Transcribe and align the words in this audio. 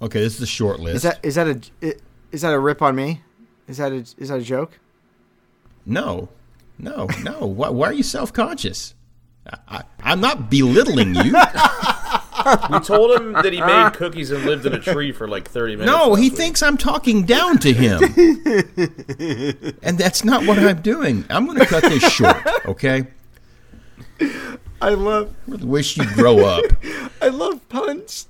Okay, 0.00 0.20
this 0.20 0.36
is 0.36 0.42
a 0.42 0.46
short 0.46 0.80
list. 0.80 0.96
Is 0.96 1.02
that 1.02 1.18
is 1.22 1.34
that 1.34 1.70
a 1.82 1.94
is 2.32 2.42
that 2.42 2.52
a 2.52 2.58
rip 2.58 2.82
on 2.82 2.94
me? 2.94 3.22
Is 3.66 3.78
that 3.78 3.92
a 3.92 3.96
is 3.96 4.28
that 4.28 4.38
a 4.38 4.42
joke? 4.42 4.78
no, 5.84 6.28
no, 6.78 7.08
no. 7.22 7.46
why, 7.46 7.70
why 7.70 7.88
are 7.88 7.92
you 7.92 8.02
self 8.02 8.32
conscious? 8.32 8.94
I, 9.66 9.82
I'm 10.02 10.20
not 10.20 10.50
belittling 10.50 11.14
you. 11.14 11.34
We 12.70 12.80
told 12.80 13.20
him 13.20 13.32
that 13.32 13.52
he 13.52 13.60
made 13.60 13.92
cookies 13.94 14.30
and 14.30 14.44
lived 14.44 14.64
in 14.64 14.72
a 14.72 14.78
tree 14.78 15.12
for 15.12 15.28
like 15.28 15.50
30 15.50 15.76
minutes. 15.76 15.92
No, 15.92 16.14
he 16.14 16.30
week. 16.30 16.34
thinks 16.34 16.62
I'm 16.62 16.78
talking 16.78 17.24
down 17.24 17.58
to 17.58 17.72
him. 17.72 18.00
and 19.82 19.98
that's 19.98 20.24
not 20.24 20.46
what 20.46 20.58
I'm 20.58 20.80
doing. 20.80 21.26
I'm 21.28 21.46
going 21.46 21.58
to 21.58 21.66
cut 21.66 21.82
this 21.82 22.10
short, 22.10 22.36
okay? 22.64 23.06
I 24.80 24.90
love 24.90 25.34
I 25.46 25.50
really 25.50 25.66
wish 25.66 25.96
you'd 25.96 26.08
grow 26.10 26.44
up. 26.44 26.64
I 27.20 27.28
love 27.28 27.68
puns. 27.68 28.28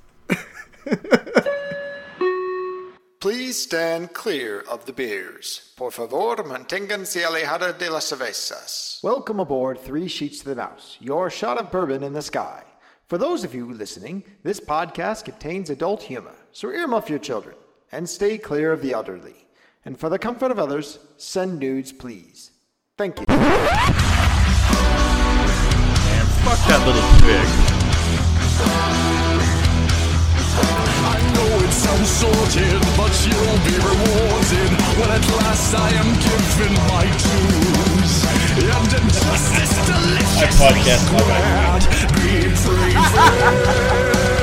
Please 3.21 3.61
stand 3.61 4.13
clear 4.13 4.61
of 4.71 4.87
the 4.87 4.93
beers. 4.93 5.73
Por 5.77 5.91
favor, 5.91 6.37
manténganse 6.45 7.25
alejado 7.25 7.77
de 7.77 7.91
las 7.91 8.05
cervezas. 8.05 9.03
Welcome 9.03 9.41
aboard 9.41 9.81
Three 9.81 10.07
Sheets 10.07 10.39
to 10.41 10.45
the 10.49 10.55
Mouse, 10.55 10.97
your 11.01 11.29
shot 11.29 11.59
of 11.59 11.71
bourbon 11.71 12.05
in 12.05 12.13
the 12.13 12.23
sky. 12.23 12.63
For 13.09 13.19
those 13.19 13.43
of 13.43 13.55
you 13.55 13.73
listening, 13.73 14.23
this 14.45 14.61
podcast 14.61 15.25
contains 15.25 15.69
adult 15.71 16.03
humor, 16.03 16.35
so 16.53 16.69
earmuff 16.69 17.09
your 17.09 17.19
children 17.19 17.57
and 17.91 18.09
stay 18.09 18.39
clear 18.39 18.71
of 18.73 18.83
the 18.83 18.93
elderly. 18.93 19.47
And 19.85 19.99
for 19.99 20.09
the 20.09 20.19
comfort 20.19 20.51
of 20.51 20.59
others, 20.59 20.99
send 21.17 21.59
nudes, 21.59 21.93
please. 21.93 22.51
Thank 22.97 23.19
you. 23.19 23.27
Fuck 26.45 26.59
that 26.69 26.83
little 26.87 27.03
pig. 27.27 27.68
Sorted, 32.19 32.83
but 32.99 33.15
you'll 33.27 33.61
be 33.63 33.79
rewarded 33.79 34.71
when 34.99 35.11
at 35.11 35.27
last 35.39 35.75
I 35.75 35.91
am 36.03 36.11
given 36.19 36.75
my 36.91 37.07
dues. 37.23 38.15
And 38.59 38.91
injustice 38.99 39.75
delicious. 39.87 40.55
podcast 40.59 41.05
my 41.13 41.23
squared, 41.23 41.85
be 42.15 42.51
free. 42.63 44.35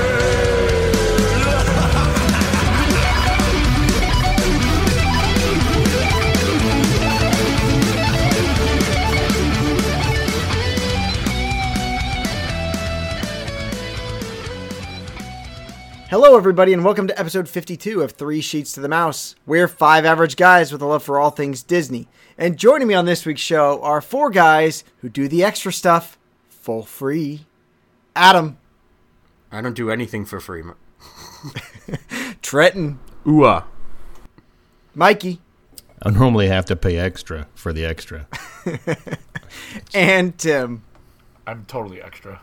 Hello, 16.17 16.38
everybody, 16.38 16.71
and 16.71 16.85
welcome 16.85 17.08
to 17.08 17.19
episode 17.19 17.49
52 17.49 18.02
of 18.02 18.13
Three 18.13 18.39
Sheets 18.39 18.71
to 18.71 18.80
the 18.80 18.88
Mouse. 18.88 19.35
We're 19.45 19.67
five 19.67 20.05
average 20.05 20.38
guys 20.38 20.71
with 20.71 20.81
a 20.81 20.85
love 20.85 21.03
for 21.03 21.19
all 21.19 21.30
things 21.30 21.61
Disney. 21.61 22.08
And 22.38 22.58
joining 22.58 22.88
me 22.88 22.94
on 22.94 23.03
this 23.03 23.25
week's 23.25 23.41
show 23.41 23.81
are 23.81 23.99
four 23.99 24.30
guys 24.30 24.86
who 24.99 25.09
do 25.09 25.27
the 25.27 25.43
extra 25.43 25.73
stuff 25.73 26.17
for 26.47 26.86
free. 26.86 27.45
Adam, 28.16 28.58
I 29.52 29.59
don't 29.59 29.75
do 29.75 29.91
anything 29.91 30.23
for 30.23 30.39
free. 30.39 30.63
Trenton, 32.41 32.97
Ooh, 33.27 33.43
uh, 33.43 33.63
Mikey, 34.93 35.41
I 36.02 36.11
normally 36.11 36.47
have 36.47 36.63
to 36.67 36.77
pay 36.77 36.97
extra 36.97 37.47
for 37.55 37.73
the 37.73 37.83
extra. 37.83 38.25
and 39.93 40.38
Tim. 40.38 40.81
I'm 41.47 41.65
totally 41.65 42.01
extra. 42.01 42.41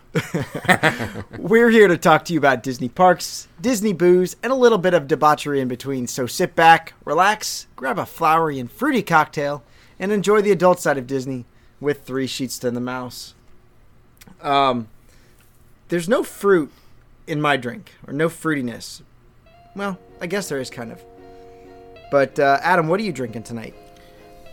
We're 1.38 1.70
here 1.70 1.88
to 1.88 1.96
talk 1.96 2.24
to 2.26 2.32
you 2.32 2.38
about 2.38 2.62
Disney 2.62 2.88
parks, 2.88 3.48
Disney 3.60 3.92
booze, 3.92 4.36
and 4.42 4.52
a 4.52 4.56
little 4.56 4.78
bit 4.78 4.94
of 4.94 5.08
debauchery 5.08 5.60
in 5.60 5.66
between. 5.66 6.06
So 6.06 6.26
sit 6.26 6.54
back, 6.54 6.94
relax, 7.04 7.66
grab 7.74 7.98
a 7.98 8.06
flowery 8.06 8.60
and 8.60 8.70
fruity 8.70 9.02
cocktail, 9.02 9.64
and 9.98 10.12
enjoy 10.12 10.40
the 10.40 10.52
adult 10.52 10.78
side 10.78 10.98
of 10.98 11.06
Disney 11.08 11.46
with 11.80 12.04
three 12.04 12.28
sheets 12.28 12.58
to 12.60 12.70
the 12.70 12.80
mouse. 12.80 13.34
Um, 14.40 14.88
there's 15.88 16.08
no 16.08 16.22
fruit 16.22 16.70
in 17.26 17.40
my 17.40 17.56
drink, 17.56 17.92
or 18.06 18.12
no 18.12 18.28
fruitiness. 18.28 19.02
Well, 19.74 19.98
I 20.20 20.26
guess 20.26 20.48
there 20.48 20.60
is 20.60 20.70
kind 20.70 20.92
of. 20.92 21.02
But 22.10 22.38
uh, 22.38 22.58
Adam, 22.62 22.88
what 22.88 23.00
are 23.00 23.04
you 23.04 23.12
drinking 23.12 23.42
tonight? 23.44 23.74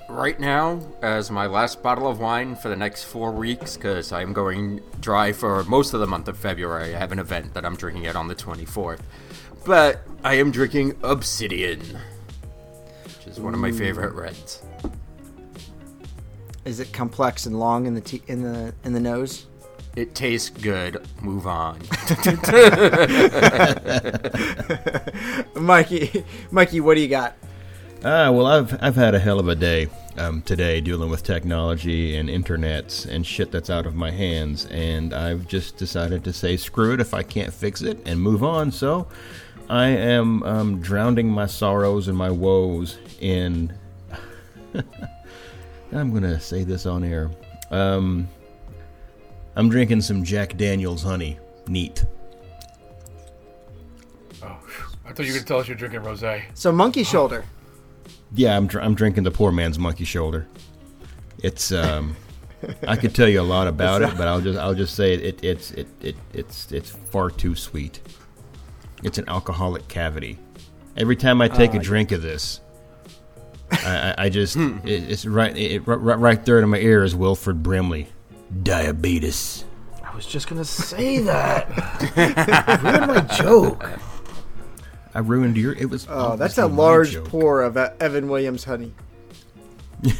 Right 0.09 0.39
now, 0.39 0.81
as 1.01 1.29
my 1.31 1.45
last 1.45 1.81
bottle 1.83 2.07
of 2.07 2.19
wine 2.19 2.55
for 2.55 2.69
the 2.69 2.75
next 2.75 3.03
four 3.03 3.31
weeks, 3.31 3.75
because 3.75 4.11
I'm 4.11 4.33
going 4.33 4.81
dry 4.99 5.31
for 5.31 5.63
most 5.65 5.93
of 5.93 5.99
the 5.99 6.07
month 6.07 6.27
of 6.27 6.37
February. 6.37 6.95
I 6.95 6.99
have 6.99 7.11
an 7.11 7.19
event 7.19 7.53
that 7.53 7.65
I'm 7.65 7.75
drinking 7.75 8.05
it 8.05 8.15
on 8.15 8.27
the 8.27 8.35
24th. 8.35 8.99
But 9.65 10.01
I 10.23 10.35
am 10.35 10.51
drinking 10.51 10.97
Obsidian, 11.03 11.81
which 13.03 13.27
is 13.27 13.39
one 13.39 13.53
of 13.53 13.59
my 13.59 13.71
favorite 13.71 14.13
reds. 14.13 14.63
Is 16.65 16.79
it 16.79 16.91
complex 16.91 17.45
and 17.45 17.59
long 17.59 17.85
in 17.85 17.93
the 17.93 18.01
te- 18.01 18.23
in 18.27 18.41
the 18.43 18.73
in 18.83 18.93
the 18.93 18.99
nose? 18.99 19.45
It 19.95 20.13
tastes 20.13 20.49
good. 20.49 21.05
Move 21.21 21.47
on. 21.47 21.79
Mikey, 25.55 26.23
Mikey, 26.51 26.79
what 26.79 26.95
do 26.95 27.01
you 27.01 27.07
got? 27.07 27.35
Ah, 28.01 28.31
well, 28.31 28.45
I've 28.45 28.81
I've 28.81 28.95
had 28.95 29.13
a 29.13 29.19
hell 29.19 29.39
of 29.39 29.49
a 29.49 29.55
day 29.55 29.89
um, 30.17 30.41
today 30.41 30.79
dealing 30.79 31.09
with 31.09 31.21
technology 31.21 32.15
and 32.15 32.29
internets 32.29 33.05
and 33.05 33.27
shit 33.27 33.51
that's 33.51 33.69
out 33.69 33.85
of 33.85 33.93
my 33.93 34.09
hands, 34.09 34.67
and 34.67 35.13
I've 35.13 35.47
just 35.49 35.75
decided 35.75 36.23
to 36.23 36.31
say 36.31 36.55
screw 36.55 36.93
it 36.93 37.01
if 37.01 37.13
I 37.13 37.23
can't 37.23 37.53
fix 37.53 37.81
it 37.81 37.99
and 38.05 38.21
move 38.21 38.41
on. 38.41 38.71
So, 38.71 39.09
I 39.69 39.87
am 39.87 40.43
um, 40.43 40.79
drowning 40.79 41.29
my 41.29 41.45
sorrows 41.45 42.07
and 42.07 42.17
my 42.17 42.31
woes 42.31 42.99
in. 43.19 43.73
I'm 45.91 46.13
gonna 46.13 46.39
say 46.39 46.63
this 46.63 46.85
on 46.85 47.03
air. 47.03 47.29
Um, 47.69 48.29
I'm 49.57 49.67
drinking 49.67 49.99
some 50.01 50.23
Jack 50.23 50.55
Daniel's 50.55 51.03
honey. 51.03 51.37
Neat. 51.67 52.05
Oh, 54.41 54.57
I 55.05 55.11
thought 55.11 55.25
you 55.25 55.33
were 55.33 55.39
going 55.39 55.39
to 55.39 55.45
tell 55.45 55.59
us 55.59 55.67
you're 55.67 55.75
drinking 55.75 55.99
rosé. 55.99 56.43
So 56.53 56.71
monkey 56.71 57.03
shoulder. 57.03 57.43
Yeah, 58.33 58.55
I'm 58.55 58.67
dr- 58.67 58.83
I'm 58.83 58.95
drinking 58.95 59.23
the 59.23 59.31
poor 59.31 59.51
man's 59.51 59.79
monkey 59.79 60.05
shoulder. 60.05 60.47
It's 61.41 61.71
um, 61.71 62.15
I 62.87 62.95
could 62.95 63.15
tell 63.15 63.27
you 63.27 63.41
a 63.41 63.43
lot 63.43 63.67
about 63.67 64.01
it, 64.01 64.15
but 64.17 64.27
I'll 64.27 64.41
just 64.41 64.59
I'll 64.59 64.75
just 64.75 64.95
say 64.95 65.13
it, 65.13 65.21
it 65.23 65.43
it's 65.43 65.71
it, 65.71 65.87
it 66.01 66.15
it's 66.33 66.71
it's 66.71 66.89
far 66.89 67.29
too 67.29 67.55
sweet. 67.55 67.99
It's 69.03 69.17
an 69.17 69.27
alcoholic 69.29 69.87
cavity. 69.87 70.37
Every 70.97 71.15
time 71.15 71.41
I 71.41 71.47
take 71.47 71.73
a 71.73 71.79
drink 71.79 72.11
of 72.11 72.21
this, 72.21 72.59
I, 73.71 74.13
I, 74.17 74.25
I 74.25 74.29
just 74.29 74.57
it, 74.57 74.83
it's 74.85 75.25
right 75.25 75.55
it, 75.55 75.79
right 75.87 76.19
right 76.19 76.45
there 76.45 76.59
in 76.59 76.69
my 76.69 76.77
ear 76.77 77.03
is 77.03 77.15
Wilford 77.15 77.63
Brimley, 77.63 78.09
diabetes. 78.63 79.63
I 80.03 80.15
was 80.15 80.25
just 80.25 80.49
going 80.49 80.59
to 80.61 80.65
say 80.65 81.19
that. 81.19 81.69
Ruined 82.83 83.07
my 83.07 83.21
joke. 83.37 83.85
I 85.19 85.21
ruined 85.21 85.57
your. 85.57 85.73
It 85.73 85.89
was. 85.89 86.07
Oh, 86.09 86.37
that's 86.37 86.57
a 86.57 86.65
large 86.65 87.11
joke. 87.11 87.27
pour 87.27 87.61
of 87.61 87.75
uh, 87.75 87.89
Evan 87.99 88.29
Williams 88.29 88.63
honey. 88.63 88.93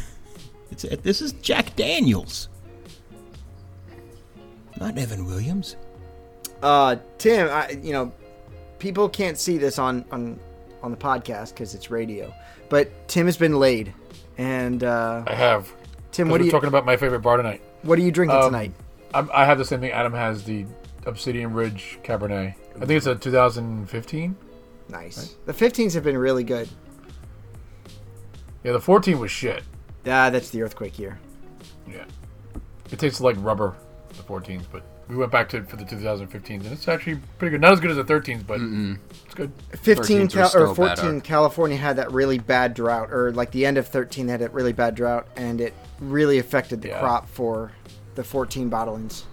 It's 0.72 0.84
this 1.02 1.22
is 1.22 1.32
Jack 1.34 1.76
Daniels, 1.76 2.48
not 4.80 4.98
Evan 4.98 5.26
Williams. 5.26 5.78
Uh, 6.62 6.98
Tim, 7.18 7.50
I, 7.50 7.72
you 7.82 7.92
know, 7.94 8.12
people 8.78 9.10
can't 9.10 9.38
see 9.38 9.58
this 9.58 9.80
on 9.80 10.06
on 10.12 10.38
on 10.84 10.92
the 10.92 10.98
podcast 10.98 11.54
because 11.54 11.74
it's 11.74 11.90
radio, 11.90 12.34
but 12.70 13.08
Tim 13.08 13.26
has 13.26 13.36
been 13.38 13.58
laid, 13.58 13.94
and 14.38 14.84
uh, 14.84 15.24
I 15.26 15.34
have. 15.34 15.72
Tim, 16.12 16.28
what 16.30 16.40
are 16.40 16.44
we're 16.44 16.46
you 16.46 16.52
talking 16.52 16.70
about 16.70 16.86
my 16.86 16.98
favorite 16.98 17.22
bar 17.22 17.38
tonight. 17.38 17.62
what 17.84 17.98
are 17.98 18.02
you 18.04 18.12
drinking 18.12 18.38
Um, 18.38 18.46
tonight? 18.52 18.72
I'm, 19.14 19.30
I 19.34 19.46
have 19.46 19.58
the 19.58 19.66
same 19.66 19.80
thing. 19.80 19.92
Adam 19.92 20.14
has 20.14 20.44
the 20.44 20.66
Obsidian 21.06 21.54
Ridge 21.54 21.98
Cabernet. 22.04 22.54
I 22.76 22.80
think 22.86 22.92
it's 22.92 23.08
a 23.08 23.16
2015. 23.16 24.36
Nice. 24.90 25.36
The 25.46 25.54
15s 25.54 25.94
have 25.94 26.04
been 26.04 26.18
really 26.18 26.44
good. 26.44 26.68
Yeah, 28.64 28.74
the 28.74 28.80
14 28.82 29.20
was 29.20 29.32
shit. 29.32 29.64
Ah, 30.06 30.30
that's 30.30 30.50
the 30.50 30.62
earthquake 30.64 30.98
year. 31.00 31.20
Yeah. 31.88 32.06
It 32.92 33.00
tastes 33.00 33.22
like 33.22 33.36
rubber, 33.40 33.76
the 34.10 34.24
14s, 34.24 34.64
but 34.72 34.84
we 35.08 35.16
went 35.16 35.32
back 35.32 35.48
to 35.50 35.58
it 35.58 35.70
for 35.70 35.76
the 35.76 35.84
2015s, 35.86 36.50
and 36.50 36.66
it's 36.68 36.88
actually 36.88 37.20
pretty 37.38 37.52
good. 37.52 37.62
Not 37.62 37.74
as 37.74 37.80
good 37.80 37.92
as 37.92 37.98
the 37.98 38.04
13s, 38.04 38.46
but 38.46 38.60
it's 39.26 39.34
good. 39.36 39.52
15 39.82 40.28
Cal- 40.28 40.56
or 40.56 40.74
14 40.76 40.96
better. 40.96 41.20
California 41.22 41.78
had 41.78 41.96
that 41.98 42.12
really 42.12 42.40
bad 42.40 42.74
drought, 42.74 43.12
or 43.14 43.32
like 43.32 43.52
the 43.52 43.66
end 43.66 43.78
of 43.78 43.88
13 43.88 44.28
had 44.28 44.42
a 44.42 44.50
really 44.50 44.74
bad 44.74 44.96
drought, 44.96 45.28
and 45.36 45.62
it 45.62 45.74
really 46.00 46.40
affected 46.40 46.82
the 46.82 46.90
Yeah. 46.90 47.00
crop 47.00 47.30
for 47.30 47.72
the 48.16 48.24
14 48.24 48.70
bottlings. 48.70 49.24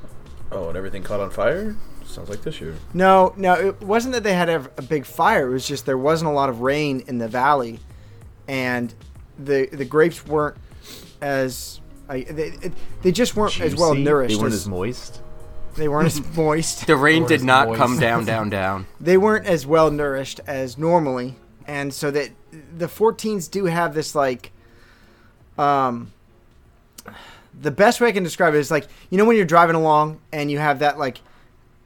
Oh, 0.52 0.68
and 0.68 0.76
everything 0.76 1.02
caught 1.02 1.20
on 1.20 1.30
fire? 1.30 1.74
Sounds 2.06 2.30
like 2.30 2.42
this 2.42 2.60
year. 2.60 2.74
No, 2.94 3.34
no, 3.36 3.54
it 3.54 3.80
wasn't 3.82 4.14
that 4.14 4.22
they 4.22 4.32
had 4.34 4.48
a, 4.48 4.70
a 4.78 4.82
big 4.82 5.04
fire. 5.04 5.48
It 5.48 5.52
was 5.52 5.66
just 5.66 5.84
there 5.86 5.98
wasn't 5.98 6.30
a 6.30 6.32
lot 6.34 6.48
of 6.48 6.60
rain 6.60 7.02
in 7.06 7.18
the 7.18 7.28
valley, 7.28 7.78
and 8.48 8.94
the 9.38 9.66
the 9.66 9.84
grapes 9.84 10.24
weren't 10.26 10.56
as 11.20 11.80
I, 12.08 12.22
they, 12.22 12.52
they 13.02 13.12
just 13.12 13.36
weren't 13.36 13.60
as 13.60 13.74
well 13.76 13.94
nourished. 13.94 14.36
They 14.36 14.40
weren't 14.40 14.54
as- 14.54 14.60
as 14.60 14.68
moist. 14.68 15.20
They 15.74 15.88
weren't 15.88 16.06
as 16.18 16.36
moist. 16.36 16.86
The 16.86 16.96
rain 16.96 17.26
did 17.26 17.42
not 17.42 17.68
moist. 17.68 17.78
come 17.78 17.98
down, 17.98 18.24
down, 18.32 18.48
down. 18.48 18.86
They 19.00 19.18
weren't 19.18 19.46
as 19.46 19.66
well 19.66 19.90
nourished 19.90 20.40
as 20.46 20.78
normally, 20.78 21.34
and 21.66 21.92
so 21.92 22.10
that 22.12 22.30
the 22.78 22.86
14s 22.86 23.50
do 23.50 23.66
have 23.66 23.92
this 23.92 24.14
like, 24.14 24.52
um, 25.58 26.12
the 27.60 27.70
best 27.70 28.00
way 28.00 28.08
I 28.08 28.12
can 28.12 28.22
describe 28.22 28.54
it 28.54 28.58
is 28.58 28.70
like 28.70 28.86
you 29.10 29.18
know 29.18 29.24
when 29.24 29.36
you're 29.36 29.44
driving 29.44 29.76
along 29.76 30.20
and 30.32 30.50
you 30.50 30.58
have 30.58 30.78
that 30.78 30.98
like 30.98 31.20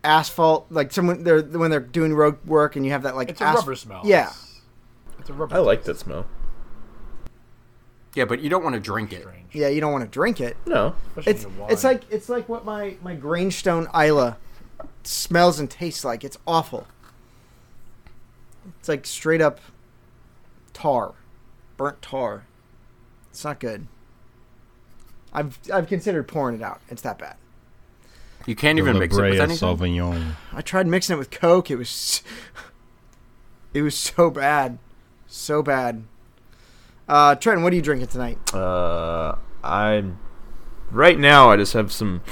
asphalt 0.02 0.66
like 0.70 0.92
someone 0.92 1.24
they're 1.24 1.42
when 1.42 1.70
they're 1.70 1.78
doing 1.80 2.14
road 2.14 2.38
work 2.46 2.74
and 2.76 2.84
you 2.86 2.92
have 2.92 3.02
that 3.02 3.14
like 3.16 3.28
It's 3.28 3.40
a 3.40 3.44
rubber 3.44 3.74
smell. 3.74 4.02
Yeah, 4.04 4.32
It's 5.18 5.28
a 5.30 5.32
rubber. 5.32 5.54
I 5.54 5.58
like 5.58 5.84
that 5.84 5.98
smell. 5.98 6.26
Yeah, 8.14 8.24
but 8.24 8.40
you 8.40 8.48
don't 8.50 8.64
want 8.64 8.74
to 8.74 8.80
drink 8.80 9.12
it. 9.12 9.22
Strange. 9.22 9.54
yeah. 9.54 9.68
You 9.68 9.80
don't 9.80 9.92
want 9.92 10.04
to 10.04 10.10
drink 10.10 10.40
it. 10.40 10.56
No. 10.66 10.94
Especially 11.16 11.32
It's 11.32 11.46
it's 11.68 11.84
like 11.84 12.02
it's 12.10 12.28
like 12.28 12.48
what 12.48 12.64
my 12.64 12.96
my 13.02 13.14
Granestone 13.14 13.86
Isla 13.94 14.36
smells 15.04 15.60
and 15.60 15.70
tastes 15.70 16.04
like. 16.04 16.24
It's 16.24 16.38
awful. 16.46 16.86
It's 18.78 18.88
like 18.88 19.06
straight 19.06 19.40
up 19.40 19.60
tar, 20.72 21.14
burnt 21.76 22.00
tar. 22.02 22.44
It's 23.30 23.44
not 23.44 23.60
good. 23.60 23.86
I've 25.32 25.58
I've 25.72 25.86
considered 25.86 26.26
pouring 26.26 26.56
it 26.56 26.62
out. 26.62 26.80
It's 26.88 27.02
that 27.02 27.18
bad. 27.18 27.36
You 28.46 28.56
can't 28.56 28.76
The 28.76 28.82
even 28.82 28.98
mix 28.98 29.16
it 29.16 29.22
with 29.22 29.40
anything. 29.40 29.56
Sauvignon. 29.56 30.34
I 30.52 30.62
tried 30.62 30.86
mixing 30.86 31.14
it 31.16 31.18
with 31.18 31.30
Coke. 31.30 31.70
It 31.70 31.76
was 31.76 32.22
it 33.74 33.82
was 33.82 33.94
so 33.94 34.30
bad, 34.30 34.78
so 35.26 35.62
bad. 35.62 36.04
Uh, 37.08 37.34
Trent, 37.34 37.62
what 37.62 37.72
are 37.72 37.76
you 37.76 37.82
drinking 37.82 38.08
tonight? 38.08 38.38
Uh, 38.54 39.36
I'm 39.64 40.18
right 40.90 41.18
now. 41.18 41.50
I 41.50 41.56
just 41.56 41.72
have 41.74 41.92
some 41.92 42.22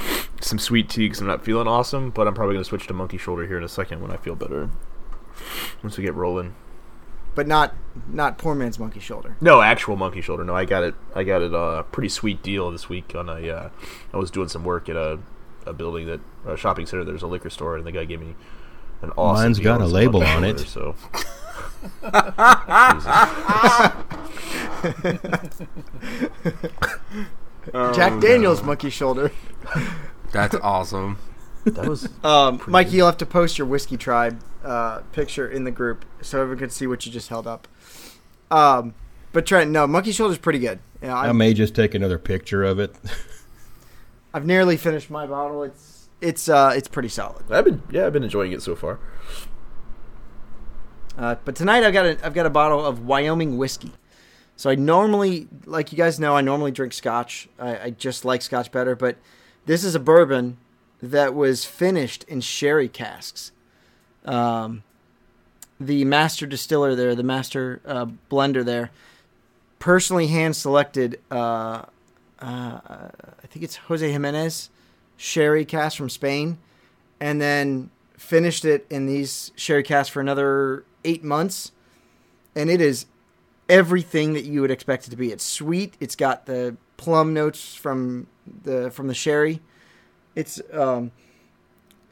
some 0.41 0.57
sweet 0.57 0.89
tea 0.89 1.05
because 1.05 1.21
I'm 1.21 1.27
not 1.27 1.43
feeling 1.43 1.67
awesome. 1.67 2.09
But 2.11 2.27
I'm 2.27 2.33
probably 2.33 2.55
gonna 2.55 2.65
switch 2.65 2.87
to 2.87 2.93
Monkey 2.93 3.17
Shoulder 3.17 3.45
here 3.45 3.57
in 3.57 3.63
a 3.63 3.69
second 3.69 4.01
when 4.01 4.11
I 4.11 4.17
feel 4.17 4.35
better. 4.35 4.69
Once 5.83 5.97
we 5.97 6.03
get 6.03 6.15
rolling. 6.15 6.55
But 7.35 7.47
not 7.47 7.73
not 8.07 8.37
poor 8.37 8.55
man's 8.55 8.79
monkey 8.79 8.99
shoulder. 8.99 9.37
No, 9.39 9.61
actual 9.61 9.95
Monkey 9.95 10.19
Shoulder. 10.19 10.43
No, 10.43 10.55
I 10.55 10.65
got 10.65 10.83
it. 10.83 10.95
I 11.15 11.23
got 11.23 11.41
it. 11.41 11.53
A 11.53 11.85
pretty 11.91 12.09
sweet 12.09 12.41
deal 12.43 12.71
this 12.71 12.89
week 12.89 13.13
on 13.15 13.29
a. 13.29 13.49
Uh, 13.49 13.69
I 14.13 14.17
was 14.17 14.31
doing 14.31 14.49
some 14.49 14.63
work 14.65 14.89
at 14.89 14.95
a, 14.97 15.19
a 15.65 15.73
building 15.73 16.07
that 16.07 16.19
a 16.47 16.57
shopping 16.57 16.85
center. 16.85 17.03
There's 17.03 17.21
a 17.23 17.27
liquor 17.27 17.49
store, 17.49 17.75
and 17.77 17.85
the 17.85 17.91
guy 17.91 18.05
gave 18.05 18.19
me 18.19 18.35
an 19.01 19.11
awesome. 19.17 19.43
Mine's 19.43 19.57
deal 19.57 19.65
got 19.77 19.81
a 19.81 19.87
label 19.87 20.23
on 20.23 20.43
it. 20.43 20.59
Shoulder, 20.59 20.95
So. 20.95 20.95
Jack 27.93 28.19
Daniels 28.19 28.63
monkey 28.63 28.89
shoulder. 28.89 29.31
That's 30.31 30.55
awesome. 30.55 31.17
That 31.65 31.87
was 31.87 32.07
Um, 32.23 32.61
Mikey, 32.67 32.97
you'll 32.97 33.05
have 33.07 33.17
to 33.17 33.25
post 33.25 33.57
your 33.57 33.67
whiskey 33.67 33.97
tribe 33.97 34.41
uh, 34.63 34.99
picture 35.11 35.47
in 35.47 35.63
the 35.65 35.71
group 35.71 36.05
so 36.21 36.41
everyone 36.41 36.59
can 36.59 36.69
see 36.69 36.87
what 36.87 37.05
you 37.05 37.11
just 37.11 37.29
held 37.29 37.47
up. 37.47 37.67
Um, 38.49 38.93
but 39.31 39.45
Trent, 39.45 39.69
no, 39.71 39.85
monkey 39.85 40.11
shoulder's 40.11 40.37
pretty 40.37 40.59
good. 40.59 40.79
Yeah, 41.01 41.15
I 41.15 41.31
may 41.31 41.53
just 41.53 41.75
take 41.75 41.93
another 41.93 42.17
picture 42.17 42.63
of 42.63 42.79
it. 42.79 42.95
I've 44.39 44.45
nearly 44.45 44.77
finished 44.77 45.09
my 45.09 45.27
bottle. 45.27 45.63
It's 45.63 46.07
it's 46.21 46.47
uh, 46.47 46.71
it's 46.73 46.87
pretty 46.87 47.09
solid. 47.09 47.51
I've 47.51 47.65
been 47.65 47.83
yeah 47.91 48.05
I've 48.05 48.13
been 48.13 48.23
enjoying 48.23 48.53
it 48.53 48.61
so 48.61 48.73
far. 48.73 48.97
Uh, 51.17 51.35
but 51.43 51.57
tonight 51.57 51.83
I've 51.83 51.91
got 51.91 52.05
a 52.05 52.17
I've 52.25 52.33
got 52.33 52.45
a 52.45 52.49
bottle 52.49 52.85
of 52.85 53.05
Wyoming 53.05 53.57
whiskey. 53.57 53.91
So 54.55 54.69
I 54.69 54.75
normally, 54.75 55.49
like 55.65 55.91
you 55.91 55.97
guys 55.97 56.21
know, 56.21 56.37
I 56.37 56.39
normally 56.39 56.71
drink 56.71 56.93
Scotch. 56.93 57.49
I, 57.59 57.79
I 57.79 57.89
just 57.89 58.23
like 58.23 58.41
Scotch 58.41 58.71
better. 58.71 58.95
But 58.95 59.17
this 59.65 59.83
is 59.83 59.93
a 59.93 59.99
bourbon 59.99 60.55
that 61.03 61.35
was 61.35 61.65
finished 61.65 62.23
in 62.23 62.39
sherry 62.39 62.87
casks. 62.87 63.51
Um, 64.23 64.83
the 65.81 66.05
master 66.05 66.45
distiller 66.45 66.95
there, 66.95 67.13
the 67.13 67.23
master 67.23 67.81
uh, 67.85 68.05
blender 68.31 68.63
there, 68.63 68.91
personally 69.79 70.27
hand 70.27 70.55
selected. 70.55 71.19
Uh, 71.29 71.83
uh, 72.41 72.79
I 73.43 73.47
think 73.47 73.63
it's 73.63 73.75
Jose 73.75 74.09
Jimenez 74.09 74.69
sherry 75.17 75.65
cask 75.65 75.97
from 75.97 76.09
Spain, 76.09 76.57
and 77.19 77.41
then 77.41 77.89
finished 78.17 78.65
it 78.65 78.85
in 78.89 79.05
these 79.05 79.51
sherry 79.55 79.83
casks 79.83 80.09
for 80.09 80.21
another 80.21 80.85
eight 81.03 81.23
months, 81.23 81.71
and 82.55 82.69
it 82.69 82.81
is 82.81 83.05
everything 83.67 84.33
that 84.33 84.45
you 84.45 84.61
would 84.61 84.71
expect 84.71 85.07
it 85.07 85.11
to 85.11 85.15
be. 85.15 85.31
It's 85.31 85.43
sweet. 85.43 85.95
It's 85.99 86.15
got 86.15 86.45
the 86.45 86.75
plum 86.97 87.33
notes 87.33 87.75
from 87.75 88.27
the 88.63 88.89
from 88.91 89.07
the 89.07 89.13
sherry. 89.13 89.61
It's 90.35 90.61
um, 90.73 91.11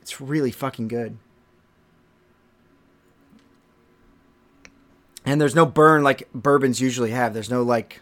it's 0.02 0.22
really 0.22 0.52
fucking 0.52 0.88
good. 0.88 1.18
And 5.26 5.42
there's 5.42 5.56
no 5.56 5.66
burn 5.66 6.04
like 6.04 6.30
bourbons 6.34 6.80
usually 6.80 7.12
have. 7.12 7.34
There's 7.34 7.50
no 7.50 7.62
like 7.62 8.02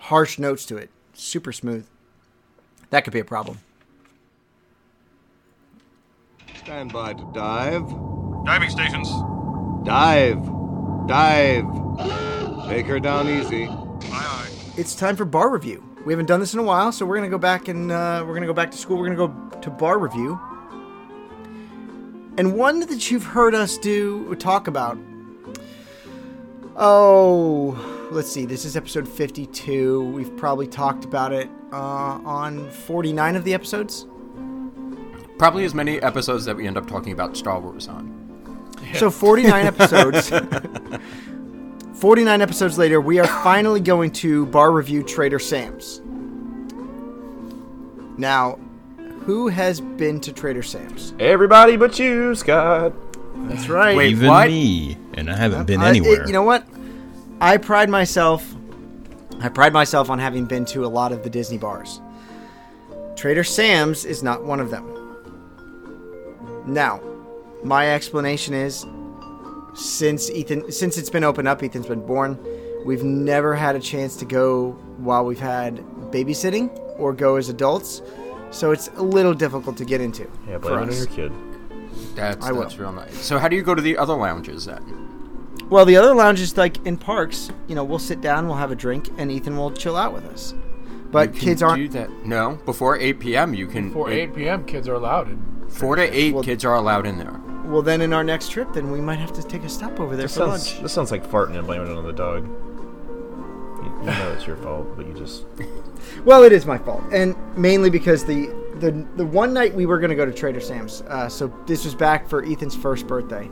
harsh 0.00 0.38
notes 0.38 0.64
to 0.66 0.76
it. 0.76 0.90
Super 1.14 1.52
smooth. 1.52 1.86
That 2.90 3.04
could 3.04 3.12
be 3.12 3.20
a 3.20 3.24
problem. 3.24 3.58
Stand 6.56 6.92
by 6.92 7.14
to 7.14 7.30
dive. 7.32 7.88
Diving 8.44 8.70
stations. 8.70 9.08
Dive. 9.84 10.44
Dive. 11.06 11.66
Take 12.68 12.86
her 12.86 13.00
down 13.00 13.28
easy. 13.28 13.66
Aye, 13.66 14.06
aye. 14.12 14.50
it's 14.76 14.94
time 14.94 15.16
for 15.16 15.24
bar 15.24 15.50
review. 15.50 15.84
We 16.04 16.12
haven't 16.12 16.26
done 16.26 16.40
this 16.40 16.54
in 16.54 16.60
a 16.60 16.62
while, 16.62 16.92
so 16.92 17.04
we're 17.04 17.16
gonna 17.16 17.28
go 17.28 17.38
back 17.38 17.68
and 17.68 17.92
uh, 17.92 18.24
we're 18.26 18.34
gonna 18.34 18.46
go 18.46 18.54
back 18.54 18.70
to 18.70 18.78
school. 18.78 18.96
We're 18.96 19.14
gonna 19.14 19.28
go 19.28 19.58
to 19.58 19.70
bar 19.70 19.98
review, 19.98 20.40
and 22.38 22.56
one 22.56 22.80
that 22.80 23.10
you've 23.10 23.24
heard 23.24 23.54
us 23.54 23.76
do 23.76 24.34
talk 24.36 24.66
about. 24.66 24.98
Oh, 26.76 27.99
let's 28.10 28.30
see. 28.30 28.44
This 28.44 28.64
is 28.64 28.76
episode 28.76 29.08
fifty-two. 29.08 30.04
We've 30.10 30.36
probably 30.36 30.66
talked 30.66 31.04
about 31.04 31.32
it 31.32 31.48
uh, 31.72 31.76
on 31.76 32.68
forty-nine 32.70 33.36
of 33.36 33.44
the 33.44 33.54
episodes. 33.54 34.06
Probably 35.38 35.64
as 35.64 35.74
many 35.74 36.00
episodes 36.02 36.44
that 36.44 36.56
we 36.56 36.66
end 36.66 36.76
up 36.76 36.86
talking 36.86 37.12
about 37.12 37.36
Star 37.36 37.58
Wars 37.60 37.88
on. 37.88 38.18
So 38.94 39.10
49 39.10 39.66
episodes. 39.66 40.30
49 41.94 42.40
episodes 42.40 42.78
later, 42.78 43.00
we 43.00 43.18
are 43.20 43.26
finally 43.26 43.78
going 43.78 44.10
to 44.12 44.46
bar 44.46 44.72
review 44.72 45.02
Trader 45.02 45.38
Sam's. 45.38 46.00
Now, 48.16 48.58
who 49.24 49.48
has 49.48 49.80
been 49.80 50.18
to 50.20 50.32
Trader 50.32 50.62
Sam's? 50.62 51.12
Everybody 51.20 51.76
but 51.76 51.98
you, 51.98 52.34
Scott. 52.34 52.94
That's 53.48 53.68
right. 53.68 53.96
Wait, 53.96 54.10
Even 54.12 54.28
what? 54.28 54.48
me, 54.48 54.96
and 55.14 55.30
I 55.30 55.36
haven't 55.36 55.66
been 55.66 55.80
I- 55.80 55.88
it- 55.88 55.96
anywhere. 55.98 56.26
you 56.26 56.32
know 56.32 56.42
what? 56.42 56.66
I 57.40 57.56
pride 57.56 57.88
myself. 57.88 58.54
I 59.40 59.48
pride 59.48 59.72
myself 59.72 60.10
on 60.10 60.18
having 60.18 60.44
been 60.44 60.66
to 60.66 60.84
a 60.84 60.88
lot 60.88 61.12
of 61.12 61.22
the 61.22 61.30
Disney 61.30 61.56
bars. 61.56 62.00
Trader 63.16 63.44
Sam's 63.44 64.04
is 64.04 64.22
not 64.22 64.44
one 64.44 64.60
of 64.60 64.70
them. 64.70 64.96
Now, 66.66 67.00
my 67.64 67.94
explanation 67.94 68.54
is 68.54 68.84
since 69.74 70.30
Ethan 70.30 70.70
since 70.70 70.98
it's 70.98 71.10
been 71.10 71.24
opened 71.24 71.48
up, 71.48 71.62
Ethan's 71.62 71.86
been 71.86 72.04
born, 72.04 72.38
we've 72.84 73.04
never 73.04 73.54
had 73.54 73.76
a 73.76 73.80
chance 73.80 74.16
to 74.16 74.24
go 74.24 74.72
while 74.98 75.24
we've 75.24 75.38
had 75.38 75.78
babysitting 76.10 76.68
or 76.98 77.12
go 77.12 77.36
as 77.36 77.48
adults. 77.48 78.02
So 78.50 78.72
it's 78.72 78.88
a 78.96 79.02
little 79.02 79.32
difficult 79.32 79.76
to 79.78 79.84
get 79.84 80.00
into. 80.00 80.28
Yeah, 80.46 80.58
for 80.58 80.70
blame 80.70 80.88
it 80.88 80.90
on 80.90 80.96
your 80.96 81.06
kid. 81.06 81.32
That's, 82.14 82.44
I 82.44 82.52
will. 82.52 82.62
that's 82.62 82.76
real 82.76 82.92
nice. 82.92 83.14
So 83.14 83.38
how 83.38 83.48
do 83.48 83.56
you 83.56 83.62
go 83.62 83.74
to 83.74 83.82
the 83.82 83.96
other 83.96 84.14
lounges 84.14 84.66
then? 84.66 85.09
Well, 85.70 85.84
the 85.84 85.96
other 85.96 86.14
lounges, 86.14 86.56
like 86.56 86.84
in 86.84 86.96
parks, 86.96 87.50
you 87.68 87.74
know, 87.74 87.84
we'll 87.84 87.98
sit 88.00 88.20
down, 88.20 88.46
we'll 88.48 88.56
have 88.56 88.72
a 88.72 88.76
drink, 88.76 89.08
and 89.18 89.30
Ethan 89.30 89.56
will 89.56 89.70
chill 89.70 89.96
out 89.96 90.12
with 90.12 90.24
us. 90.26 90.52
But 91.12 91.28
You 91.34 91.40
can 91.40 91.48
kids 91.48 91.62
aren't. 91.62 91.82
do 91.82 91.88
that. 91.98 92.26
No, 92.26 92.56
before 92.64 92.96
8 92.98 93.20
p.m. 93.20 93.54
you 93.54 93.66
can. 93.66 93.88
Before 93.88 94.10
8 94.10 94.34
p.m., 94.34 94.64
kids 94.64 94.88
are 94.88 94.94
allowed 94.94 95.28
in. 95.28 95.64
4 95.68 95.96
to 95.96 96.02
8 96.02 96.34
Well- 96.34 96.42
kids 96.44 96.64
are 96.64 96.74
allowed 96.74 97.06
in 97.06 97.18
there. 97.18 97.40
Well, 97.66 97.82
then 97.82 98.00
in 98.00 98.12
our 98.12 98.24
next 98.24 98.50
trip, 98.50 98.72
then 98.72 98.90
we 98.90 99.00
might 99.00 99.20
have 99.20 99.32
to 99.34 99.42
take 99.44 99.62
a 99.62 99.68
stop 99.68 100.00
over 100.00 100.16
there 100.16 100.24
This 100.24 100.34
for 100.34 100.40
sounds, 100.46 100.66
lunch. 100.72 100.82
this 100.82 100.92
sounds 100.92 101.12
like 101.12 101.24
farting 101.24 101.56
and 101.56 101.64
blaming 101.66 101.92
it 101.92 101.96
on 101.96 102.04
the 102.04 102.12
dog. 102.12 102.44
You, 102.48 103.92
you 104.00 104.06
know 104.06 104.32
it's 104.36 104.46
your 104.46 104.56
fault, 104.56 104.88
but 104.96 105.06
you 105.06 105.14
just 105.14 105.44
Well, 106.24 106.42
it 106.42 106.52
is 106.52 106.66
my 106.66 106.78
fault, 106.78 107.02
and 107.12 107.36
mainly 107.56 107.90
because 107.90 108.24
the 108.24 108.46
the 108.80 109.06
the 109.16 109.24
one 109.24 109.52
night 109.52 109.72
we 109.74 109.86
were 109.86 109.98
going 110.00 110.10
to 110.10 110.16
go 110.16 110.24
to 110.26 110.32
Trader 110.32 110.60
Sam's. 110.60 111.02
Uh, 111.02 111.28
so 111.28 111.52
this 111.66 111.84
was 111.84 111.94
back 111.94 112.28
for 112.28 112.44
Ethan's 112.44 112.74
first 112.74 113.06
birthday. 113.06 113.48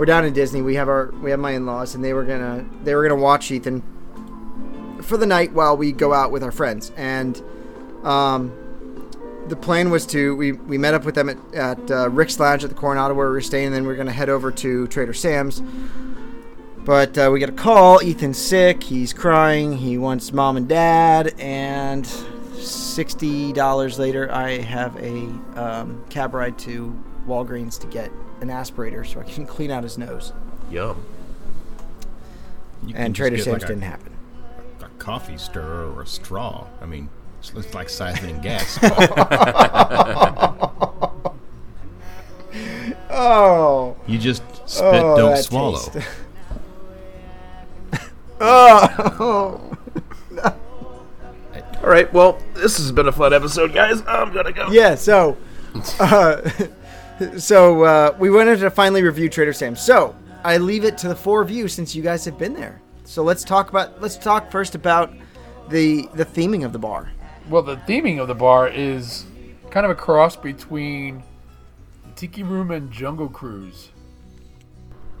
We're 0.00 0.06
down 0.06 0.24
in 0.24 0.32
Disney. 0.32 0.62
We 0.62 0.76
have 0.76 0.88
our 0.88 1.12
we 1.20 1.30
have 1.30 1.38
my 1.38 1.50
in 1.50 1.66
laws, 1.66 1.94
and 1.94 2.02
they 2.02 2.14
were 2.14 2.24
gonna 2.24 2.64
they 2.84 2.94
were 2.94 3.06
gonna 3.06 3.20
watch 3.20 3.50
Ethan 3.50 3.82
for 5.02 5.18
the 5.18 5.26
night 5.26 5.52
while 5.52 5.76
we 5.76 5.92
go 5.92 6.14
out 6.14 6.30
with 6.30 6.42
our 6.42 6.50
friends. 6.50 6.90
And 6.96 7.36
um, 8.02 8.50
the 9.48 9.56
plan 9.56 9.90
was 9.90 10.06
to 10.06 10.34
we, 10.36 10.52
we 10.52 10.78
met 10.78 10.94
up 10.94 11.04
with 11.04 11.16
them 11.16 11.28
at, 11.28 11.36
at 11.54 11.90
uh, 11.90 12.08
Rix 12.08 12.40
Lounge 12.40 12.64
at 12.64 12.70
the 12.70 12.76
Coronado 12.76 13.12
where 13.12 13.26
we 13.26 13.34
were 13.34 13.42
staying, 13.42 13.66
and 13.66 13.74
then 13.74 13.86
we 13.86 13.92
are 13.92 13.96
gonna 13.96 14.10
head 14.10 14.30
over 14.30 14.50
to 14.50 14.86
Trader 14.86 15.12
Sam's. 15.12 15.62
But 16.78 17.18
uh, 17.18 17.28
we 17.30 17.38
get 17.38 17.50
a 17.50 17.52
call. 17.52 18.00
Ethan's 18.02 18.38
sick. 18.38 18.82
He's 18.82 19.12
crying. 19.12 19.76
He 19.76 19.98
wants 19.98 20.32
mom 20.32 20.56
and 20.56 20.66
dad, 20.66 21.34
and 21.38 22.06
sixty 22.56 23.52
dollars 23.52 23.98
later, 23.98 24.32
I 24.32 24.62
have 24.62 24.96
a 24.96 25.26
um, 25.56 26.02
cab 26.08 26.32
ride 26.32 26.58
to 26.60 26.98
Walgreens 27.26 27.78
to 27.80 27.86
get 27.86 28.10
an 28.40 28.48
aspirator 28.48 29.06
so 29.06 29.20
I 29.20 29.24
can 29.24 29.46
clean 29.46 29.70
out 29.70 29.82
his 29.82 29.98
nose. 29.98 30.32
Yum. 30.70 31.04
You 32.86 32.94
And 32.96 33.14
Trader 33.14 33.36
get, 33.36 33.44
Sam's 33.44 33.62
like, 33.62 33.68
didn't 33.68 33.82
happen. 33.82 34.12
A 34.82 34.88
coffee 34.98 35.36
stirrer 35.36 35.92
or 35.92 36.02
a 36.02 36.06
straw. 36.06 36.66
I 36.80 36.86
mean, 36.86 37.08
it's, 37.40 37.52
it's 37.54 37.74
like 37.74 37.88
siphoning 37.88 38.42
gas. 38.42 38.78
Oh, 43.10 43.96
you 44.06 44.18
just 44.18 44.42
spit, 44.66 44.84
Oh, 45.02 45.16
don't 45.16 45.36
swallow. 45.38 45.78
taste. 45.78 46.08
oh, 48.40 49.76
All 51.82 51.88
right. 51.88 52.12
Well, 52.12 52.38
this 52.54 52.76
has 52.78 52.92
been 52.92 53.08
a 53.08 53.12
fun 53.12 53.32
episode, 53.32 53.72
guys. 53.74 54.02
I'm 54.06 54.32
gonna 54.32 54.52
go. 54.52 54.68
yeah. 54.70 54.94
So, 54.94 55.36
uh, 55.98 56.50
so 57.38 57.82
uh, 57.84 58.16
we 58.18 58.30
wanted 58.30 58.58
to 58.60 58.70
finally 58.70 59.02
review 59.02 59.28
Trader 59.28 59.52
Sam's. 59.52 59.80
So 59.80 60.14
I 60.44 60.56
leave 60.58 60.84
it 60.84 60.96
to 60.98 61.08
the 61.08 61.16
four 61.16 61.42
of 61.42 61.50
you 61.50 61.68
since 61.68 61.94
you 61.94 62.02
guys 62.02 62.24
have 62.24 62.38
been 62.38 62.54
there. 62.54 62.80
So 63.04 63.22
let's 63.22 63.44
talk 63.44 63.70
about. 63.70 64.00
Let's 64.00 64.16
talk 64.16 64.50
first 64.50 64.74
about 64.74 65.12
the 65.68 66.08
the 66.14 66.24
theming 66.24 66.64
of 66.64 66.72
the 66.72 66.78
bar. 66.78 67.10
Well, 67.48 67.62
the 67.62 67.76
theming 67.76 68.20
of 68.20 68.28
the 68.28 68.34
bar 68.34 68.68
is 68.68 69.24
kind 69.70 69.84
of 69.84 69.90
a 69.90 69.94
cross 69.94 70.36
between 70.36 71.22
Tiki 72.16 72.42
Room 72.42 72.70
and 72.70 72.90
Jungle 72.92 73.28
Cruise. 73.28 73.90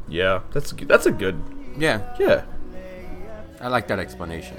Yeah, 0.08 0.40
that's 0.52 0.72
good- 0.72 0.88
that's 0.88 1.06
a 1.06 1.12
good. 1.12 1.40
Yeah, 1.78 2.00
Yeah. 2.18 2.42
I 3.60 3.68
like 3.68 3.86
that 3.88 3.98
explanation. 3.98 4.56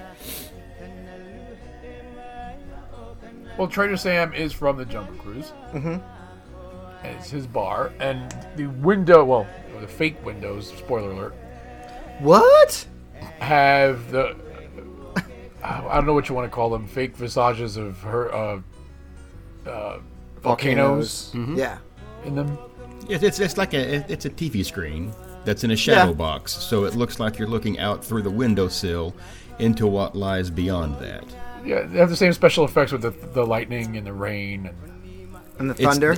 Well, 3.58 3.68
Trader 3.68 3.98
Sam 3.98 4.34
is 4.34 4.54
from 4.54 4.78
the 4.78 4.86
Jungle 4.86 5.16
Cruise. 5.16 5.52
Mm-hmm. 5.74 5.98
And 7.04 7.16
it's 7.18 7.30
his 7.32 7.48
bar, 7.48 7.92
and 8.00 8.36
the 8.56 8.68
window, 8.68 9.24
well, 9.26 9.48
the 9.80 9.88
fake 9.88 10.24
windows, 10.24 10.68
spoiler 10.78 11.12
alert, 11.12 11.34
What? 12.20 12.86
have 13.40 14.12
the 14.12 14.36
I 15.64 15.94
don't 15.96 16.06
know 16.08 16.14
what 16.14 16.28
you 16.30 16.34
want 16.36 16.50
to 16.50 16.56
call 16.56 16.70
them, 16.72 16.88
fake 16.88 17.16
visages 17.16 17.78
of 17.78 18.00
her 18.02 18.34
uh, 18.34 18.62
uh, 19.68 20.00
volcanoes 20.42 21.32
Yeah. 21.56 21.78
in 22.26 22.36
them. 22.36 22.58
It, 23.10 23.24
it's 23.24 23.40
it's 23.40 23.58
like 23.58 23.74
a 23.74 23.96
it- 23.96 24.06
it's 24.10 24.26
a 24.26 24.30
TV 24.30 24.64
screen 24.66 25.12
that's 25.46 25.64
in 25.64 25.72
a 25.72 25.76
shadow 25.76 26.10
Yeah. 26.12 26.16
box, 26.16 26.52
so 26.52 26.86
it 26.86 26.96
looks 26.96 27.20
like 27.20 27.38
you're 27.40 27.48
looking 27.48 27.80
out 27.80 28.04
through 28.06 28.22
the 28.24 28.30
windowsill 28.32 29.16
into 29.60 29.86
what 29.88 30.16
lies 30.16 30.50
beyond 30.50 30.98
that. 31.00 31.24
Yeah, 31.66 31.84
they 31.84 32.00
have 32.00 32.10
the 32.10 32.16
same 32.18 32.34
special 32.34 32.66
effects 32.66 32.92
with 32.92 33.02
the, 33.04 33.12
the 33.12 33.46
lightning 33.46 33.98
and 33.98 34.06
the 34.08 34.14
rain. 34.14 34.66
And, 34.68 34.76
And 35.60 35.70
the 35.70 35.74
It's 35.74 35.84
thunder. 35.84 36.16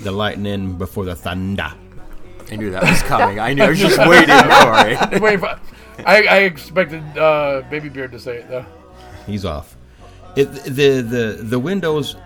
The 0.00 0.12
lightning 0.12 0.76
before 0.76 1.04
the 1.04 1.14
thunder. 1.14 1.72
I 2.50 2.56
knew 2.56 2.70
that 2.70 2.82
was 2.82 3.02
coming. 3.02 3.40
I 3.40 3.54
knew. 3.54 3.64
I 3.64 3.70
was 3.70 3.80
just 3.80 3.98
waiting 4.08 4.28
for 4.28 5.14
it. 5.14 5.20
wait, 5.22 5.40
but 5.40 5.60
I, 6.04 6.22
I 6.24 6.38
expected 6.40 7.02
uh, 7.18 7.62
Baby 7.70 7.88
Beard 7.88 8.12
to 8.12 8.18
say 8.18 8.38
it 8.38 8.48
though. 8.48 8.66
He's 9.26 9.44
off. 9.44 9.76
It, 10.36 10.52
the 10.64 11.00
the 11.00 11.38
the 11.40 11.58
windows 11.58 12.16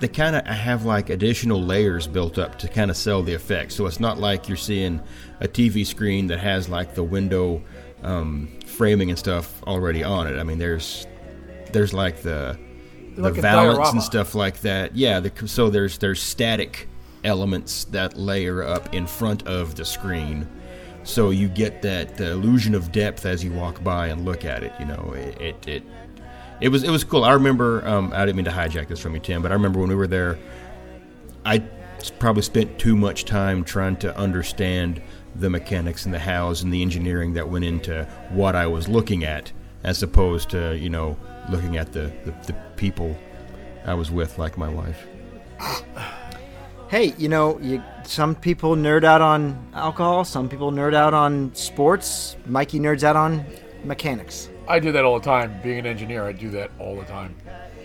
they 0.00 0.08
kind 0.08 0.36
of 0.36 0.44
have 0.46 0.84
like 0.84 1.08
additional 1.10 1.62
layers 1.62 2.06
built 2.06 2.38
up 2.38 2.58
to 2.58 2.68
kind 2.68 2.90
of 2.90 2.96
sell 2.96 3.22
the 3.22 3.34
effect. 3.34 3.72
So 3.72 3.86
it's 3.86 4.00
not 4.00 4.18
like 4.18 4.48
you're 4.48 4.56
seeing 4.56 5.00
a 5.40 5.48
TV 5.48 5.86
screen 5.86 6.26
that 6.28 6.40
has 6.40 6.68
like 6.68 6.94
the 6.94 7.02
window 7.02 7.62
um, 8.02 8.48
framing 8.66 9.10
and 9.10 9.18
stuff 9.18 9.62
already 9.64 10.04
on 10.04 10.26
it. 10.26 10.38
I 10.38 10.42
mean, 10.42 10.58
there's 10.58 11.06
there's 11.72 11.94
like 11.94 12.22
the 12.22 12.58
the 13.14 13.22
Like 13.22 13.34
valance 13.34 13.92
and 13.92 14.02
stuff 14.02 14.34
like 14.34 14.60
that. 14.60 14.94
Yeah, 14.96 15.20
the, 15.20 15.48
so 15.48 15.70
there's 15.70 15.98
there's 15.98 16.20
static 16.22 16.88
elements 17.24 17.84
that 17.86 18.16
layer 18.16 18.62
up 18.62 18.94
in 18.94 19.06
front 19.06 19.46
of 19.46 19.74
the 19.74 19.84
screen. 19.84 20.46
So 21.02 21.30
you 21.30 21.48
get 21.48 21.82
that 21.82 22.20
uh, 22.20 22.24
illusion 22.24 22.74
of 22.74 22.92
depth 22.92 23.26
as 23.26 23.44
you 23.44 23.52
walk 23.52 23.82
by 23.82 24.08
and 24.08 24.24
look 24.24 24.44
at 24.44 24.62
it. 24.62 24.72
You 24.78 24.86
know, 24.86 25.12
it 25.16 25.40
it, 25.40 25.68
it 25.68 25.82
it 26.60 26.68
was 26.68 26.82
it 26.82 26.90
was 26.90 27.04
cool. 27.04 27.24
I 27.24 27.32
remember. 27.32 27.86
Um, 27.86 28.12
I 28.14 28.24
didn't 28.24 28.36
mean 28.36 28.44
to 28.46 28.50
hijack 28.50 28.88
this 28.88 29.00
from 29.00 29.14
you, 29.14 29.20
Tim, 29.20 29.42
but 29.42 29.50
I 29.50 29.54
remember 29.54 29.80
when 29.80 29.88
we 29.88 29.94
were 29.94 30.06
there. 30.06 30.38
I 31.44 31.62
probably 32.18 32.42
spent 32.42 32.78
too 32.78 32.96
much 32.96 33.24
time 33.24 33.64
trying 33.64 33.96
to 33.96 34.16
understand 34.16 35.02
the 35.34 35.50
mechanics 35.50 36.04
and 36.04 36.14
the 36.14 36.18
hows 36.18 36.62
and 36.62 36.72
the 36.72 36.80
engineering 36.80 37.34
that 37.34 37.48
went 37.48 37.64
into 37.64 38.04
what 38.30 38.54
I 38.54 38.66
was 38.66 38.88
looking 38.88 39.24
at, 39.24 39.52
as 39.82 40.02
opposed 40.02 40.50
to 40.50 40.76
you 40.76 40.88
know 40.88 41.18
looking 41.50 41.76
at 41.76 41.92
the 41.92 42.12
the, 42.24 42.34
the 42.46 42.54
people 42.76 43.16
I 43.84 43.94
was 43.94 44.10
with, 44.10 44.38
like 44.38 44.56
my 44.56 44.68
wife. 44.68 45.06
Hey, 46.88 47.14
you 47.16 47.28
know, 47.28 47.58
you 47.60 47.82
some 48.04 48.34
people 48.34 48.76
nerd 48.76 49.04
out 49.04 49.22
on 49.22 49.70
alcohol, 49.74 50.24
some 50.24 50.48
people 50.48 50.70
nerd 50.70 50.94
out 50.94 51.14
on 51.14 51.54
sports. 51.54 52.36
Mikey 52.46 52.78
nerds 52.78 53.02
out 53.02 53.16
on 53.16 53.44
mechanics. 53.84 54.50
I 54.68 54.78
do 54.78 54.92
that 54.92 55.04
all 55.04 55.18
the 55.18 55.24
time. 55.24 55.60
Being 55.62 55.78
an 55.78 55.86
engineer, 55.86 56.24
I 56.24 56.32
do 56.32 56.50
that 56.50 56.70
all 56.78 56.96
the 56.96 57.04
time. 57.04 57.34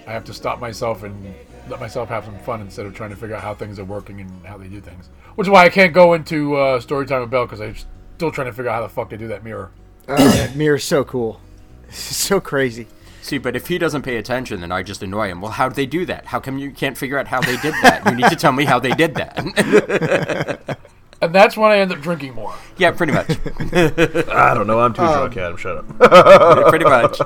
I 0.06 0.12
have 0.12 0.26
to 0.26 0.34
stop 0.34 0.60
myself 0.60 1.04
and 1.04 1.34
let 1.70 1.80
myself 1.80 2.10
have 2.10 2.26
some 2.26 2.38
fun 2.40 2.62
instead 2.62 2.86
of 2.86 2.94
trying 2.94 3.12
to 3.12 3.16
figure 3.16 3.36
out 3.36 3.42
how 3.42 3.54
things 3.54 3.80
are 3.80 3.86
working 3.86 4.20
and 4.22 4.46
how 4.46 4.58
they 4.58 4.68
do 4.68 4.82
things. 4.82 5.10
Which 5.36 5.48
is 5.48 5.52
why 5.52 5.66
I 5.66 5.70
can't 5.70 5.94
go 5.94 6.14
into 6.14 6.56
uh, 6.56 6.80
story 6.80 7.06
time 7.06 7.22
with 7.22 7.30
Belle 7.30 7.46
because 7.46 7.62
I'm 7.62 7.76
still 8.18 8.32
trying 8.32 8.48
to 8.48 8.54
figure 8.54 8.70
out 8.70 8.76
how 8.76 8.82
the 8.82 8.90
fuck 8.90 9.10
they 9.10 9.18
do 9.18 9.28
that 9.30 9.44
mirror. 9.44 9.72
Oh, 10.08 10.16
that 10.16 10.56
mirror's 10.56 10.84
so 10.84 11.04
cool. 11.04 11.40
so 11.90 12.40
crazy. 12.40 12.88
See, 13.30 13.38
but 13.38 13.56
if 13.56 13.68
he 13.68 13.78
doesn't 13.78 14.02
pay 14.02 14.18
attention, 14.18 14.60
then 14.62 14.72
I 14.72 14.82
just 14.82 15.04
annoy 15.04 15.28
him. 15.28 15.40
Well, 15.40 15.52
how 15.52 15.70
did 15.70 15.76
they 15.76 15.86
do 15.86 16.04
that? 16.08 16.26
How 16.26 16.40
come 16.40 16.58
you 16.58 16.72
can't 16.72 16.98
figure 16.98 17.20
out 17.20 17.28
how 17.28 17.40
they 17.40 17.58
did 17.58 17.76
that? 17.84 18.02
You 18.08 18.16
need 18.16 18.28
to 18.28 18.36
tell 18.36 18.52
me 18.52 18.66
how 18.66 18.80
they 18.80 18.90
did 18.92 19.14
that. 19.16 20.80
And 21.22 21.36
that's 21.36 21.58
when 21.58 21.70
I 21.70 21.80
end 21.80 21.92
up 21.92 22.00
drinking 22.00 22.34
more. 22.34 22.56
yeah, 22.78 22.92
pretty 22.92 23.12
much. 23.12 23.30
I 23.74 24.54
don't 24.54 24.68
know. 24.68 24.80
I'm 24.80 24.94
too 24.94 25.02
drunk, 25.02 25.36
Adam. 25.36 25.58
Shut 25.58 25.78
up. 25.80 26.00
pretty 26.70 26.86
much. 26.86 27.20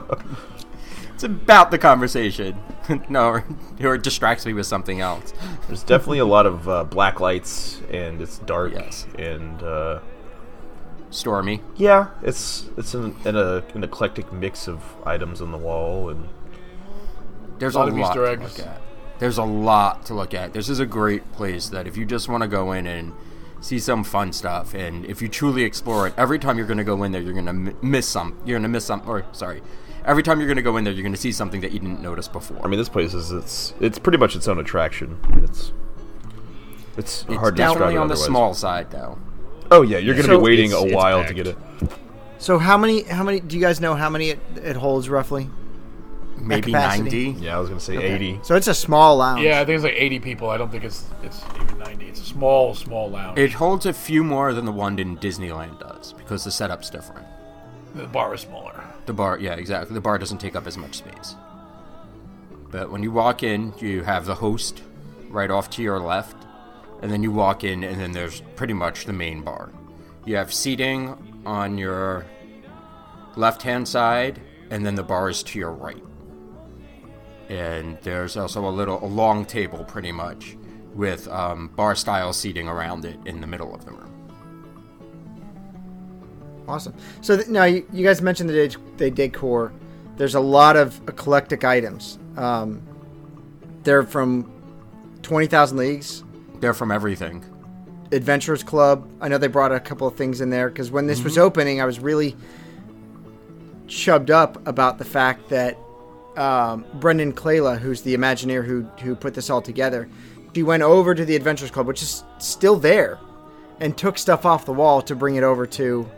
It's 1.13 1.23
about 1.23 1.69
the 1.69 1.77
conversation. 1.77 2.57
no, 3.07 3.43
or 3.79 3.93
it 3.93 4.01
distracts 4.01 4.47
me 4.47 4.53
with 4.53 4.65
something 4.65 4.99
else. 4.99 5.31
There's 5.67 5.83
definitely 5.83 6.17
a 6.17 6.25
lot 6.25 6.47
of 6.47 6.67
uh, 6.67 6.85
black 6.85 7.19
lights, 7.19 7.81
and 7.91 8.19
it's 8.19 8.39
dark. 8.39 8.73
Yes. 8.73 9.05
And 9.19 9.61
uh, 9.61 9.99
Stormy. 11.13 11.61
yeah, 11.75 12.07
it's 12.21 12.65
it's 12.77 12.93
an, 12.93 13.15
in 13.25 13.35
a, 13.35 13.39
uh, 13.39 13.61
an 13.73 13.83
eclectic 13.83 14.31
mix 14.33 14.67
of 14.67 14.81
items 15.05 15.41
on 15.41 15.51
the 15.51 15.57
wall, 15.57 16.09
and 16.09 16.27
There's 17.59 17.75
A 17.75 17.79
a 17.79 17.79
lot 17.79 17.93
lot, 17.93 17.93
of 17.93 17.99
Easter 18.09 18.25
to 18.25 18.31
eggs. 18.43 18.57
look 18.57 18.67
at. 18.67 18.81
There's 19.19 19.37
a 19.37 19.43
lot 19.43 20.05
to 20.07 20.13
look 20.13 20.33
at. 20.33 20.53
This 20.53 20.69
is 20.69 20.79
a 20.79 20.85
great 20.85 21.31
place 21.33 21.69
that 21.69 21.87
if 21.87 21.95
you 21.95 22.05
just 22.05 22.27
want 22.27 22.41
to 22.43 22.47
go 22.47 22.71
in 22.73 22.87
and 22.87 23.13
see 23.61 23.79
some 23.79 24.03
fun 24.03 24.33
stuff, 24.33 24.73
and 24.73 25.05
if 25.05 25.21
you 25.21 25.29
truly 25.29 25.63
explore 25.63 26.07
it, 26.07 26.13
every 26.17 26.39
time 26.39 26.57
you're 26.57 26.67
going 26.67 26.79
to 26.79 26.83
go 26.83 27.03
in 27.03 27.11
there, 27.13 27.21
you're 27.21 27.31
going 27.33 27.45
to 27.45 27.75
miss 27.85 28.07
some. 28.07 28.37
You're 28.45 28.55
going 28.55 28.63
to 28.63 28.69
miss 28.69 28.85
some. 28.85 29.01
Or 29.07 29.23
sorry, 29.31 29.61
every 30.03 30.23
time 30.23 30.39
you're 30.39 30.47
going 30.47 30.57
to 30.57 30.63
go 30.63 30.75
in 30.77 30.83
there, 30.83 30.93
you're 30.93 31.03
going 31.03 31.13
to 31.13 31.21
see 31.21 31.31
something 31.31 31.61
that 31.61 31.71
you 31.71 31.79
didn't 31.79 32.01
notice 32.01 32.27
before. 32.27 32.59
I 32.65 32.67
mean, 32.67 32.79
this 32.79 32.89
place 32.89 33.13
is 33.13 33.31
it's 33.31 33.73
it's 33.79 33.99
pretty 33.99 34.17
much 34.17 34.35
its 34.35 34.47
own 34.47 34.57
attraction. 34.59 35.17
It's 35.43 35.71
it's, 36.97 37.21
it's 37.23 37.33
hard 37.35 37.55
to 37.55 37.61
describe 37.61 37.73
definitely 37.73 37.95
it 37.95 37.99
on 37.99 38.07
the 38.07 38.17
small 38.17 38.53
side, 38.53 38.91
though. 38.91 39.17
Oh 39.73 39.81
yeah, 39.81 39.97
you're 39.97 40.13
going 40.15 40.27
to 40.27 40.33
So- 40.33 40.37
be 40.39 40.43
waiting 40.43 40.65
It's- 40.71 40.81
a 40.83 40.85
it's 40.87 40.95
while 40.95 41.25
to 41.25 41.33
get 41.33 41.47
it. 41.47 41.57
So 42.37 42.57
how 42.59 42.77
many 42.77 43.03
how 43.03 43.23
many 43.23 43.39
do 43.39 43.55
you 43.57 43.61
guys 43.61 43.79
know 43.79 43.95
how 43.95 44.09
many 44.09 44.29
it, 44.31 44.39
it 44.55 44.75
holds 44.75 45.09
roughly? 45.09 45.49
Maybe 46.37 46.73
90. 46.73 47.37
Yeah, 47.39 47.55
I 47.55 47.59
was 47.59 47.69
going 47.69 47.79
to 47.79 47.85
say 47.85 47.95
80. 47.95 48.39
So 48.43 48.55
it's 48.55 48.67
a 48.67 48.73
small 48.73 49.15
lounge. 49.17 49.41
Yeah, 49.43 49.61
I 49.61 49.65
think 49.65 49.75
it's 49.77 49.83
like 49.85 49.95
80 49.95 50.19
people. 50.19 50.49
I 50.49 50.57
don't 50.57 50.69
think 50.69 50.83
it's 50.83 51.05
it's 51.23 51.41
even 51.61 51.77
90. 51.79 52.05
It's 52.05 52.19
a 52.21 52.25
small, 52.25 52.75
small 52.75 53.09
lounge. 53.09 53.39
It 53.39 53.53
holds 53.53 53.85
a 53.85 53.93
few 53.93 54.23
more 54.25 54.53
than 54.53 54.65
the 54.65 54.71
one 54.73 54.99
in 54.99 55.17
Disneyland 55.17 55.79
does 55.79 56.13
because 56.13 56.43
the 56.43 56.51
setup's 56.51 56.89
different. 56.89 57.25
the 57.95 58.07
bar 58.07 58.33
is 58.33 58.41
smaller. 58.41 58.83
The 59.05 59.13
bar, 59.13 59.37
yeah, 59.39 59.53
exactly. 59.53 59.93
The 59.93 60.01
bar 60.01 60.17
doesn't 60.17 60.39
take 60.39 60.55
up 60.55 60.67
as 60.67 60.77
much 60.77 60.95
space. 60.97 61.35
But 62.71 62.91
when 62.91 63.03
you 63.03 63.11
walk 63.11 63.43
in, 63.43 63.73
you 63.79 64.03
have 64.03 64.25
the 64.25 64.35
host 64.35 64.81
right 65.29 65.51
off 65.51 65.69
to 65.71 65.81
your 65.83 65.99
left, 65.99 66.35
and 67.03 67.11
then 67.11 67.21
you 67.21 67.31
walk 67.31 67.65
in, 67.65 67.83
and 67.83 67.99
then 67.99 68.13
there's 68.13 68.41
pretty 68.55 68.73
much 68.73 69.05
the 69.05 69.11
main 69.13 69.41
bar. 69.41 69.71
You 70.25 70.37
have 70.37 70.53
seating 70.53 71.41
on 71.45 71.77
your 71.77 72.25
left 73.35 73.61
hand 73.61 73.85
side, 73.85 74.39
and 74.69 74.85
then 74.85 74.95
the 74.95 75.03
bar 75.03 75.29
is 75.29 75.43
to 75.43 75.59
your 75.59 75.73
right. 75.73 76.01
And 77.49 77.97
there's 78.03 78.37
also 78.37 78.65
a 78.65 78.71
little, 78.71 79.03
a 79.03 79.05
long 79.05 79.43
table 79.43 79.83
pretty 79.83 80.13
much, 80.13 80.55
with 80.93 81.27
um, 81.27 81.67
bar 81.75 81.93
style 81.93 82.31
seating 82.31 82.69
around 82.69 83.03
it 83.03 83.19
in 83.25 83.41
the 83.41 83.47
middle 83.47 83.75
of 83.75 83.83
the 83.83 83.91
room. 83.91 84.09
Awesome. 86.69 86.95
So 87.19 87.35
th- 87.35 87.49
now 87.49 87.65
you, 87.65 87.85
you 87.91 88.05
guys 88.05 88.21
mentioned 88.21 88.49
the 88.49 88.69
de- 88.69 88.95
the 88.95 89.11
decor. 89.11 89.73
There's 90.15 90.35
a 90.35 90.39
lot 90.39 90.77
of 90.77 91.01
eclectic 91.09 91.65
items. 91.65 92.17
Um, 92.37 92.81
they're 93.83 94.03
from 94.03 94.49
Twenty 95.21 95.47
Thousand 95.47 95.79
Leagues, 95.79 96.23
They're 96.63 96.73
from 96.73 96.93
everything. 96.93 97.43
Adventurers 98.13 98.63
Club. 98.63 99.05
I 99.19 99.27
know 99.27 99.37
they 99.37 99.47
brought 99.47 99.73
a 99.73 99.81
couple 99.81 100.07
of 100.07 100.15
things 100.15 100.39
in 100.39 100.49
there 100.49 100.69
because 100.69 100.91
when 100.91 101.07
this 101.07 101.21
was 101.21 101.37
opening, 101.37 101.81
I 101.81 101.85
was 101.85 101.99
really 101.99 102.37
chubbed 103.87 104.31
up 104.31 104.65
about 104.65 104.97
the 104.97 105.03
fact 105.03 105.49
that 105.49 105.77
um, 106.37 106.85
Brandon 106.93 107.33
Kleyla, 107.33 107.79
who's 107.79 108.03
the 108.03 108.15
Imagineer 108.15 108.63
who 108.63 108.83
who 109.01 109.13
put 109.13 109.33
this 109.33 109.49
all 109.49 109.61
together, 109.61 110.07
she 110.55 110.63
went 110.63 110.83
over 110.83 111.13
to 111.13 111.25
the 111.25 111.35
Adventures 111.35 111.69
Club, 111.69 111.85
which 111.85 112.01
is 112.01 112.23
still 112.37 112.77
there, 112.77 113.19
and 113.81 113.97
took 113.97 114.17
stuff 114.17 114.45
off 114.45 114.65
the 114.65 114.71
wall 114.71 115.01
to 115.01 115.15
bring 115.17 115.35
it 115.35 115.43
over 115.43 115.67
to 115.67 116.09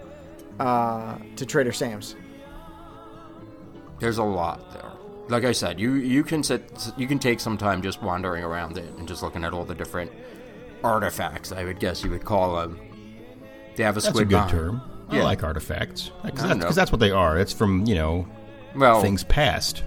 uh, 0.59 1.17
to 1.37 1.45
Trader 1.47 1.71
Sam's. 1.71 2.15
There's 3.99 4.19
a 4.19 4.23
lot 4.23 4.71
there. 4.73 4.91
Like 5.27 5.43
I 5.43 5.53
said, 5.53 5.79
you 5.79 5.93
you 5.93 6.23
can 6.23 6.43
sit, 6.43 6.91
you 6.97 7.07
can 7.07 7.17
take 7.17 7.39
some 7.39 7.57
time 7.57 7.81
just 7.81 8.03
wandering 8.03 8.43
around 8.43 8.77
it 8.77 8.93
and 8.99 9.07
just 9.07 9.23
looking 9.23 9.43
at 9.43 9.51
all 9.51 9.65
the 9.65 9.73
different 9.73 10.11
artifacts. 10.86 11.51
I 11.51 11.63
would 11.63 11.80
guess 11.80 12.04
you 12.04 12.10
would 12.12 12.24
call 12.25 12.56
them. 12.58 12.80
They 13.75 13.84
have 13.84 13.96
a 13.98 14.00
That's 14.00 14.08
a 14.08 14.10
squid 14.10 14.30
good 14.30 14.36
behind- 14.36 14.51
term. 14.51 14.82
I 15.10 15.18
Yeah. 15.18 15.24
like 15.24 15.44
artifacts 15.44 16.12
because 16.24 16.58
that's, 16.58 16.75
that's 16.75 16.92
what 16.92 17.00
they 17.00 17.12
are. 17.12 17.38
It's 17.38 17.54
from 17.54 17.86
you 17.86 17.94
know 17.96 18.27
Well, 18.75 19.01
things 19.01 19.24
past. 19.24 19.84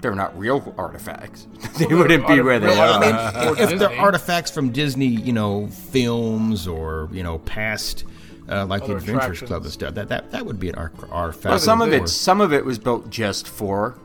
they're 0.00 0.14
not 0.14 0.38
real 0.38 0.72
artifacts. 0.78 1.46
they 1.78 1.86
they're 1.86 1.96
wouldn't 1.96 2.26
be 2.28 2.40
where 2.40 2.60
they 2.60 2.66
real 2.68 2.78
are. 2.80 2.88
I 2.88 3.00
mean, 3.00 3.14
artifacts. 3.16 3.60
if 3.60 3.72
Or 3.72 3.76
they're 3.78 3.98
artifacts 4.00 4.50
from 4.52 4.70
Disney, 4.70 5.06
you 5.06 5.32
know, 5.32 5.66
films 5.68 6.68
or 6.68 7.08
you 7.12 7.22
know, 7.24 7.38
past 7.38 8.04
uh, 8.48 8.64
like 8.66 8.86
the 8.86 8.94
Adventures 8.96 9.40
Club 9.42 9.62
and 9.64 9.72
stuff, 9.72 9.94
that 9.94 10.08
that 10.10 10.30
that 10.30 10.46
would 10.46 10.60
be 10.60 10.68
an 10.68 10.76
ar- 10.76 10.92
artifact. 11.10 11.46
Well, 11.50 11.58
some 11.58 11.80
of 11.82 11.92
it, 11.92 12.08
some 12.08 12.40
of 12.40 12.52
it 12.52 12.64
was 12.64 12.78
built 12.78 13.10
just 13.10 13.48
for 13.48 13.96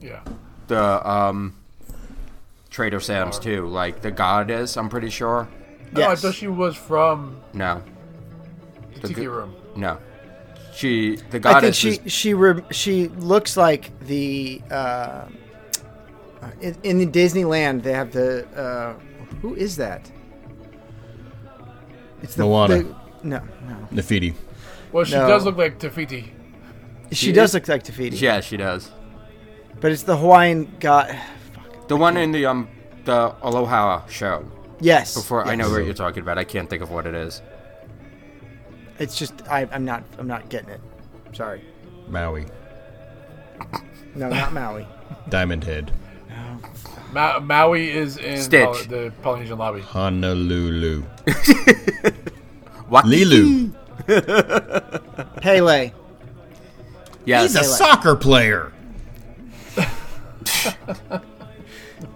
Yeah. 0.00 0.20
the 0.66 1.08
um, 1.08 1.54
Trader 2.70 3.00
Sam's 3.00 3.38
too. 3.38 3.66
Like 3.68 4.02
the 4.02 4.10
goddess, 4.10 4.76
I'm 4.76 4.88
pretty 4.88 5.10
sure. 5.10 5.48
Oh, 5.96 6.02
I 6.02 6.08
Yes. 6.10 6.22
thought 6.22 6.34
she 6.34 6.48
was 6.48 6.76
from 6.76 7.40
No, 7.54 7.82
the 8.94 9.08
Tiki 9.08 9.14
good- 9.22 9.28
Room. 9.28 9.54
no. 9.76 9.98
She, 10.74 11.16
the 11.16 11.22
I 11.22 11.30
think 11.30 11.42
goddess, 11.44 11.76
she 11.76 11.88
was, 11.98 12.12
she 12.12 12.34
re- 12.34 12.62
she 12.70 13.08
looks 13.08 13.56
like 13.56 13.90
the 14.06 14.60
uh, 14.70 15.24
in, 16.60 16.76
in 16.84 16.98
the 16.98 17.06
Disneyland. 17.06 17.82
They 17.82 17.92
have 17.92 18.12
the 18.12 18.46
uh, 18.56 18.92
who 19.40 19.54
is 19.56 19.76
that? 19.76 20.08
It's 22.22 22.34
the 22.34 22.44
Moana. 22.44 22.82
the- 22.82 22.94
no, 23.24 23.40
no. 23.68 23.88
Nefidi. 23.92 24.34
Well, 24.92 25.04
she 25.04 25.14
No. 25.14 25.26
does 25.26 25.44
look 25.44 25.56
like 25.56 25.78
Te 25.78 25.88
Fiti. 25.88 26.32
She, 27.10 27.14
She 27.26 27.32
does 27.32 27.50
is- 27.50 27.54
look 27.54 27.68
like 27.68 27.82
Te 27.82 27.92
Fiti, 27.92 28.16
yeah, 28.16 28.40
she 28.40 28.56
does. 28.56 28.90
but 29.80 29.90
it's 29.92 30.02
the 30.04 30.16
Hawaiian 30.16 30.76
god. 30.80 31.18
The 31.88 31.96
one 31.96 32.18
in 32.18 32.32
the 32.32 32.44
um, 32.44 32.68
the 33.06 33.34
Aloha 33.42 34.06
show. 34.08 34.44
Yes. 34.80 35.14
Before 35.14 35.46
I 35.46 35.54
know 35.54 35.70
what 35.70 35.84
you're 35.84 35.94
talking 35.94 36.22
about, 36.22 36.38
I 36.38 36.44
can't 36.44 36.68
think 36.70 36.82
of 36.82 36.90
what 36.90 37.06
it 37.06 37.14
is. 37.14 37.42
It's 38.98 39.16
just 39.16 39.34
I, 39.48 39.68
I'm 39.72 39.84
not 39.84 40.02
I'm 40.18 40.26
not 40.26 40.48
getting 40.48 40.70
it. 40.70 40.80
Sorry. 41.32 41.62
Maui, 42.08 42.46
No, 44.14 44.28
not 44.28 44.52
Maui. 44.52 44.86
Diamond 45.28 45.62
Head, 45.64 45.92
Ma- 47.12 47.38
Maui 47.38 47.90
is 47.90 48.16
in 48.16 48.40
Stitch. 48.40 48.64
Poly- 48.64 48.84
the 48.86 49.12
Polynesian 49.22 49.58
lobby. 49.58 49.80
Honolulu, 49.82 51.02
What? 52.88 53.04
Lilu. 53.04 53.72
Pele. 55.42 55.92
Yes. 57.26 57.42
He's 57.52 57.56
a 57.56 57.64
soccer 57.64 58.16
player. 58.16 58.72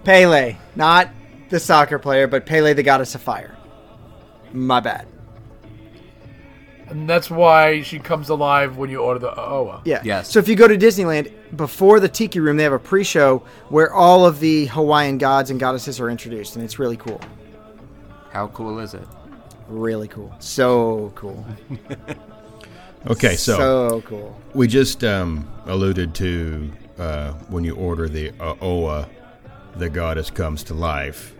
Pele, 0.03 0.57
not 0.75 1.09
the 1.53 1.59
soccer 1.59 1.99
player, 1.99 2.25
but 2.25 2.47
Pele, 2.47 2.73
the 2.73 2.81
goddess 2.81 3.13
of 3.13 3.21
fire. 3.21 3.55
My 4.53 4.79
bad. 4.79 5.05
And 6.87 7.07
that's 7.07 7.29
why 7.29 7.83
she 7.83 7.99
comes 7.99 8.29
alive 8.29 8.77
when 8.77 8.89
you 8.89 8.97
order 8.97 9.19
the 9.19 9.39
Oa. 9.39 9.83
Yeah. 9.85 10.01
Yes. 10.03 10.31
So 10.31 10.39
if 10.39 10.47
you 10.47 10.55
go 10.55 10.67
to 10.67 10.75
Disneyland, 10.75 11.31
before 11.55 11.99
the 11.99 12.09
Tiki 12.09 12.39
Room, 12.39 12.57
they 12.57 12.63
have 12.63 12.73
a 12.73 12.79
pre-show 12.79 13.43
where 13.69 13.93
all 13.93 14.25
of 14.25 14.39
the 14.39 14.65
Hawaiian 14.65 15.19
gods 15.19 15.51
and 15.51 15.59
goddesses 15.59 15.99
are 15.99 16.09
introduced, 16.09 16.55
and 16.55 16.65
it's 16.65 16.79
really 16.79 16.97
cool. 16.97 17.21
How 18.31 18.47
cool 18.47 18.79
is 18.79 18.95
it? 18.95 19.07
Really 19.67 20.07
cool. 20.07 20.35
So 20.39 21.11
cool. 21.15 21.45
Okay, 23.05 23.35
so, 23.35 23.57
so 23.57 24.01
cool. 24.05 24.41
we 24.53 24.65
just 24.65 25.03
um, 25.03 25.45
alluded 25.65 26.15
to 26.15 26.71
uh, 26.97 27.33
when 27.49 27.65
you 27.65 27.75
order 27.75 28.07
the 28.07 28.31
uh, 28.39 28.55
Oa, 28.61 29.09
the 29.75 29.89
goddess 29.89 30.29
comes 30.29 30.63
to 30.63 30.73
life. 30.73 31.33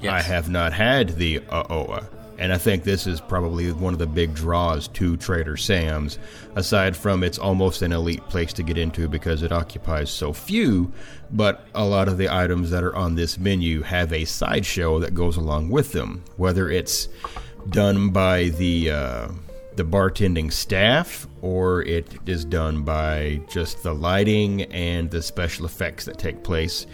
Yes. 0.00 0.12
I 0.12 0.22
have 0.22 0.48
not 0.48 0.72
had 0.72 1.10
the 1.10 1.40
uh, 1.50 1.64
Oa, 1.68 2.08
and 2.38 2.52
I 2.54 2.58
think 2.58 2.84
this 2.84 3.06
is 3.06 3.20
probably 3.20 3.70
one 3.70 3.92
of 3.92 3.98
the 3.98 4.06
big 4.06 4.34
draws 4.34 4.88
to 4.88 5.16
Trader 5.18 5.58
Sam's. 5.58 6.18
Aside 6.56 6.96
from 6.96 7.22
it's 7.22 7.38
almost 7.38 7.82
an 7.82 7.92
elite 7.92 8.26
place 8.28 8.52
to 8.54 8.62
get 8.62 8.78
into 8.78 9.08
because 9.08 9.42
it 9.42 9.52
occupies 9.52 10.10
so 10.10 10.32
few, 10.32 10.90
but 11.30 11.66
a 11.74 11.84
lot 11.84 12.08
of 12.08 12.16
the 12.16 12.34
items 12.34 12.70
that 12.70 12.82
are 12.82 12.96
on 12.96 13.14
this 13.14 13.38
menu 13.38 13.82
have 13.82 14.12
a 14.12 14.24
sideshow 14.24 14.98
that 15.00 15.14
goes 15.14 15.36
along 15.36 15.68
with 15.68 15.92
them. 15.92 16.24
Whether 16.36 16.70
it's 16.70 17.08
done 17.68 18.08
by 18.08 18.44
the 18.48 18.90
uh, 18.90 19.28
the 19.76 19.84
bartending 19.84 20.52
staff 20.52 21.26
or 21.42 21.82
it 21.82 22.06
is 22.26 22.44
done 22.44 22.82
by 22.82 23.40
just 23.48 23.82
the 23.82 23.94
lighting 23.94 24.62
and 24.64 25.10
the 25.10 25.22
special 25.22 25.64
effects 25.64 26.04
that 26.04 26.18
take 26.18 26.42
place 26.42 26.86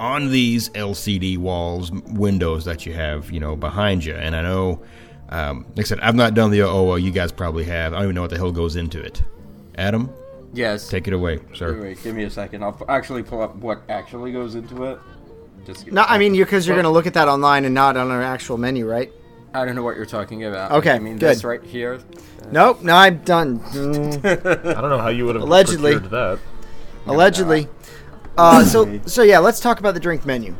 on 0.00 0.30
these 0.30 0.68
LCD 0.70 1.38
walls, 1.38 1.90
windows 1.92 2.64
that 2.64 2.84
you 2.86 2.92
have, 2.94 3.30
you 3.30 3.40
know, 3.40 3.56
behind 3.56 4.04
you. 4.04 4.14
And 4.14 4.34
I 4.36 4.42
know, 4.42 4.82
um, 5.30 5.64
like 5.76 5.86
I 5.86 5.88
said, 5.88 6.00
I've 6.00 6.14
not 6.14 6.34
done 6.34 6.50
the 6.50 6.60
OO. 6.60 6.96
You 6.96 7.10
guys 7.10 7.32
probably 7.32 7.64
have. 7.64 7.92
I 7.92 7.96
don't 7.96 8.04
even 8.06 8.14
know 8.14 8.20
what 8.22 8.30
the 8.30 8.36
hell 8.36 8.52
goes 8.52 8.76
into 8.76 9.00
it. 9.00 9.22
Adam, 9.76 10.10
Yes. 10.52 10.88
take 10.88 11.08
it 11.08 11.12
away, 11.14 11.40
sir. 11.54 11.80
wait, 11.80 12.02
give 12.02 12.14
me 12.14 12.24
a 12.24 12.30
second. 12.30 12.62
I'll 12.62 12.72
p- 12.72 12.84
actually 12.88 13.22
pull 13.24 13.42
up 13.42 13.56
what 13.56 13.82
actually 13.88 14.30
goes 14.32 14.54
into 14.54 14.84
it. 14.84 14.98
Just 15.66 15.84
give 15.84 15.94
No, 15.94 16.02
me 16.02 16.06
a 16.08 16.10
I 16.10 16.18
mean, 16.18 16.32
because 16.36 16.66
you're 16.66 16.76
going 16.76 16.84
to 16.84 16.90
look 16.90 17.06
at 17.06 17.14
that 17.14 17.26
online 17.26 17.64
and 17.64 17.74
not 17.74 17.96
on 17.96 18.10
an 18.10 18.20
actual 18.22 18.56
menu, 18.58 18.86
right? 18.88 19.10
I 19.52 19.64
don't 19.64 19.74
know 19.76 19.82
what 19.82 19.96
you're 19.96 20.04
talking 20.06 20.44
about. 20.44 20.72
Okay, 20.72 20.90
I 20.92 20.98
mean 20.98 21.14
good. 21.16 21.30
this 21.30 21.44
right 21.44 21.62
here. 21.62 22.00
Nope. 22.52 22.82
No, 22.82 22.94
I'm 22.96 23.18
done. 23.18 23.60
Mm, 23.60 24.24
I 24.76 24.80
don't 24.80 24.90
know 24.90 24.98
how 24.98 25.08
you 25.08 25.24
would 25.26 25.36
have 25.36 25.42
Allegedly. 25.44 25.96
that. 25.98 26.38
allegedly. 27.06 27.68
Uh, 28.36 28.64
so, 28.64 29.00
so 29.06 29.22
yeah, 29.22 29.38
let's 29.38 29.60
talk 29.60 29.78
about 29.80 29.94
the 29.94 30.00
drink 30.00 30.26
menu. 30.26 30.54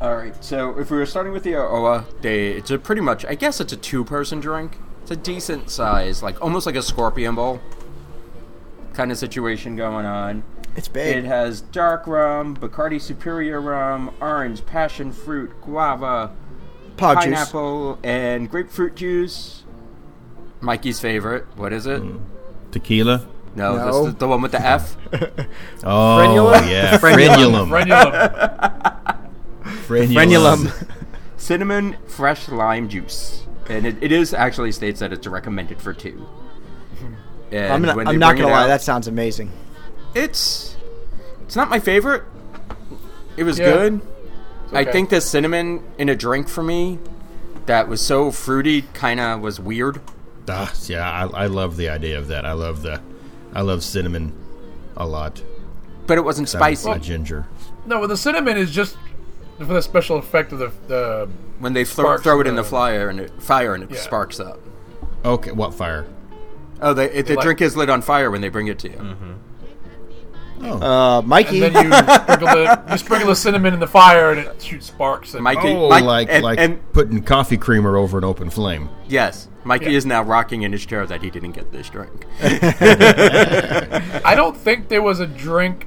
All 0.00 0.16
right. 0.16 0.44
So 0.44 0.78
if 0.78 0.90
we 0.90 0.96
were 0.96 1.06
starting 1.06 1.32
with 1.32 1.42
the 1.42 1.56
Oa, 1.56 2.04
they 2.20 2.50
it's 2.50 2.70
a 2.70 2.78
pretty 2.78 3.00
much. 3.00 3.24
I 3.24 3.34
guess 3.34 3.60
it's 3.60 3.72
a 3.72 3.76
two-person 3.76 4.40
drink. 4.40 4.78
It's 5.02 5.10
a 5.10 5.16
decent 5.16 5.70
size, 5.70 6.22
like 6.22 6.40
almost 6.42 6.66
like 6.66 6.76
a 6.76 6.82
scorpion 6.82 7.34
bowl 7.34 7.60
kind 8.94 9.10
of 9.10 9.18
situation 9.18 9.76
going 9.76 10.06
on. 10.06 10.42
It's 10.76 10.88
big. 10.88 11.16
It 11.16 11.24
has 11.24 11.60
dark 11.60 12.06
rum, 12.06 12.56
Bacardi 12.56 13.00
Superior 13.00 13.60
rum, 13.60 14.14
orange, 14.20 14.64
passion 14.66 15.12
fruit, 15.12 15.52
guava, 15.62 16.32
POG 16.96 17.16
juice. 17.16 17.24
pineapple, 17.24 17.98
and 18.02 18.50
grapefruit 18.50 18.94
juice. 18.96 19.64
Mikey's 20.60 21.00
favorite. 21.00 21.44
What 21.56 21.72
is 21.72 21.86
it? 21.86 22.02
Tequila. 22.72 23.26
No, 23.56 23.76
No. 23.76 23.84
that's 23.84 24.14
the, 24.14 24.18
the 24.20 24.28
one 24.28 24.42
with 24.42 24.52
the 24.52 24.60
F. 24.60 24.96
Oh 25.84 26.18
Frenulum? 26.18 26.70
yeah, 26.70 26.98
Frenulum. 26.98 27.68
frenulum. 27.68 29.20
Frenulum. 29.86 30.14
Frenulum. 30.14 30.88
Cinnamon 31.36 31.96
fresh 32.06 32.48
lime 32.48 32.88
juice, 32.88 33.46
and 33.68 33.84
it, 33.86 34.02
it 34.02 34.12
is 34.12 34.32
actually 34.32 34.72
states 34.72 35.00
that 35.00 35.12
it's 35.12 35.26
recommended 35.26 35.80
for 35.80 35.92
two. 35.92 36.26
And 37.52 37.72
I'm, 37.72 37.82
gonna, 37.82 38.10
I'm 38.10 38.18
not 38.18 38.36
going 38.36 38.48
to 38.48 38.52
lie. 38.52 38.64
out- 38.64 38.66
That 38.68 38.82
sounds 38.82 39.06
amazing. 39.06 39.52
it's 40.14 40.76
it's 41.42 41.54
not 41.54 41.68
my 41.68 41.78
favorite. 41.78 42.24
It 43.36 43.44
was 43.44 43.58
Yeah. 43.58 43.72
good. 43.72 44.00
I 44.72 44.84
think 44.84 45.10
the 45.10 45.20
cinnamon 45.20 45.84
in 45.98 46.08
a 46.08 46.16
drink 46.16 46.48
for 46.48 46.62
me 46.62 46.98
that 47.66 47.86
was 47.88 48.00
so 48.00 48.32
fruity 48.32 48.82
kind 48.94 49.20
of 49.20 49.40
was 49.40 49.60
weird. 49.60 50.00
Ah, 50.48 50.72
yeah, 50.86 51.08
I, 51.08 51.44
I 51.44 51.46
love 51.46 51.76
the 51.76 51.88
idea 51.90 52.18
of 52.18 52.28
that. 52.28 52.44
I 52.44 52.52
love 52.52 52.82
the, 52.82 53.00
I 53.54 53.60
love 53.62 53.82
cinnamon, 53.84 54.32
a 54.96 55.06
lot. 55.06 55.42
But 56.06 56.18
it 56.18 56.22
wasn't 56.24 56.48
spicy. 56.48 56.90
A 56.90 56.98
ginger. 56.98 57.46
No, 57.86 57.98
well, 58.00 58.08
the 58.08 58.16
cinnamon 58.16 58.56
is 58.56 58.70
just 58.70 58.96
for 59.58 59.64
the 59.66 59.80
special 59.82 60.16
effect 60.18 60.52
of 60.52 60.58
the 60.58 60.72
the. 60.88 61.28
when 61.60 61.72
they 61.72 61.84
throw, 61.84 62.18
throw 62.18 62.40
it 62.40 62.46
in 62.46 62.56
the 62.56 62.62
the- 62.62 62.68
fire 62.68 63.08
and 63.08 63.20
it 63.20 63.30
fire 63.42 63.74
and 63.74 63.84
it 63.84 63.90
Yeah. 63.90 63.98
sparks 64.00 64.40
up. 64.40 64.58
Okay, 65.24 65.52
what 65.52 65.72
fire? 65.72 66.04
Oh, 66.82 66.92
they, 66.92 67.10
it, 67.10 67.26
the 67.26 67.34
Like- 67.36 67.44
drink 67.44 67.60
is 67.62 67.76
lit 67.76 67.88
on 67.88 68.02
fire 68.02 68.30
when 68.30 68.40
they 68.40 68.48
bring 68.48 68.66
it 68.66 68.78
to 68.80 68.90
you. 68.90 68.96
Mm-hmm. 68.96 69.32
Uh, 70.82 71.20
Mikey. 71.22 71.62
And 71.64 71.74
then 71.74 71.84
you 71.86 71.92
sprinkle 72.14 72.46
the 72.48 72.82
you 72.90 72.98
sprinkle 72.98 73.28
the 73.28 73.36
cinnamon 73.36 73.74
in 73.74 73.80
the 73.80 73.86
fire 73.86 74.30
and 74.30 74.40
it 74.40 74.62
shoots 74.62 74.86
sparks. 74.86 75.34
And, 75.34 75.42
Mikey, 75.44 75.68
Oh, 75.68 75.88
Mike- 75.88 76.04
like 76.04 76.28
and, 76.30 76.44
like 76.44 76.58
and 76.58 76.92
putting 76.92 77.22
coffee 77.22 77.56
creamer 77.56 77.96
over 77.96 78.18
an 78.18 78.24
open 78.24 78.50
flame. 78.50 78.88
yes, 79.08 79.48
Mikey 79.64 79.86
Yeah. 79.86 79.96
is 79.96 80.06
now 80.06 80.22
rocking 80.22 80.62
in 80.62 80.72
his 80.72 80.84
chair 80.86 81.06
that 81.06 81.22
he 81.22 81.30
didn't 81.30 81.52
get 81.52 81.72
this 81.72 81.88
drink. 81.90 82.26
I 82.42 84.34
don't 84.36 84.56
think 84.56 84.88
there 84.88 85.02
was 85.02 85.20
a 85.20 85.26
drink 85.26 85.86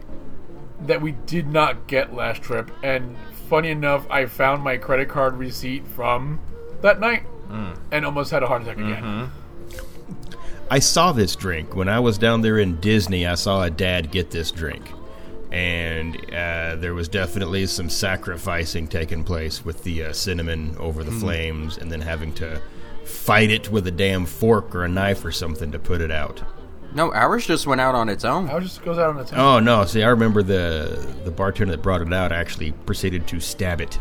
that 0.82 1.02
we 1.02 1.12
did 1.12 1.48
not 1.48 1.88
get 1.88 2.14
last 2.14 2.42
trip. 2.42 2.72
And 2.84 3.16
funny 3.50 3.70
enough, 3.70 4.06
I 4.10 4.26
found 4.26 4.64
my 4.64 4.78
credit 4.78 5.10
card 5.10 5.38
receipt 5.38 5.88
from 5.88 6.40
that 6.82 7.00
night 7.00 7.24
and 7.92 8.06
almost 8.06 8.32
had 8.32 8.44
a 8.44 8.48
heart 8.48 8.64
attack 8.64 8.78
again. 8.78 9.32
I 10.70 10.80
saw 10.80 11.14
this 11.14 11.36
drink 11.36 11.76
when 11.76 11.88
I 11.88 12.00
was 12.02 12.18
down 12.18 12.42
there 12.42 12.60
in 12.60 12.80
Disney. 12.82 13.26
I 13.26 13.36
saw 13.36 13.64
a 13.64 13.70
dad 13.70 14.12
get 14.12 14.32
this 14.32 14.52
drink, 14.52 14.92
and 15.50 16.18
uh, 16.34 16.76
there 16.76 16.94
was 16.94 17.08
definitely 17.08 17.68
some 17.68 17.90
sacrificing 17.90 18.90
taking 18.90 19.24
place 19.24 19.64
with 19.64 19.84
the 19.86 20.04
uh, 20.04 20.12
cinnamon 20.14 20.76
over 20.78 21.06
the 21.06 21.12
flames, 21.12 21.78
and 21.78 21.90
then 21.90 22.02
having 22.02 22.34
to 22.34 22.62
fight 23.08 23.50
it 23.50 23.72
with 23.72 23.88
a 23.88 23.92
damn 23.92 24.26
fork 24.26 24.76
or 24.76 24.84
a 24.84 24.88
knife 24.88 25.24
or 25.26 25.32
something 25.32 25.72
to 25.72 25.80
put 25.80 26.02
it 26.02 26.12
out. 26.12 26.44
No, 26.94 27.14
ours 27.14 27.46
just 27.46 27.68
went 27.68 27.82
out 27.82 27.96
on 27.96 28.10
its 28.10 28.24
own. 28.24 28.50
Ours 28.50 28.64
just 28.64 28.84
goes 28.84 28.98
out 28.98 29.10
on 29.10 29.20
its 29.20 29.34
own. 29.34 29.40
Oh 29.40 29.60
no! 29.60 29.86
See, 29.86 30.04
I 30.04 30.10
remember 30.10 30.42
the 30.42 31.14
the 31.24 31.32
bartender 31.32 31.76
that 31.76 31.82
brought 31.82 32.02
it 32.02 32.14
out 32.14 32.32
actually 32.32 32.72
proceeded 32.72 33.28
to 33.28 33.40
stab 33.40 33.82
it. 33.82 34.00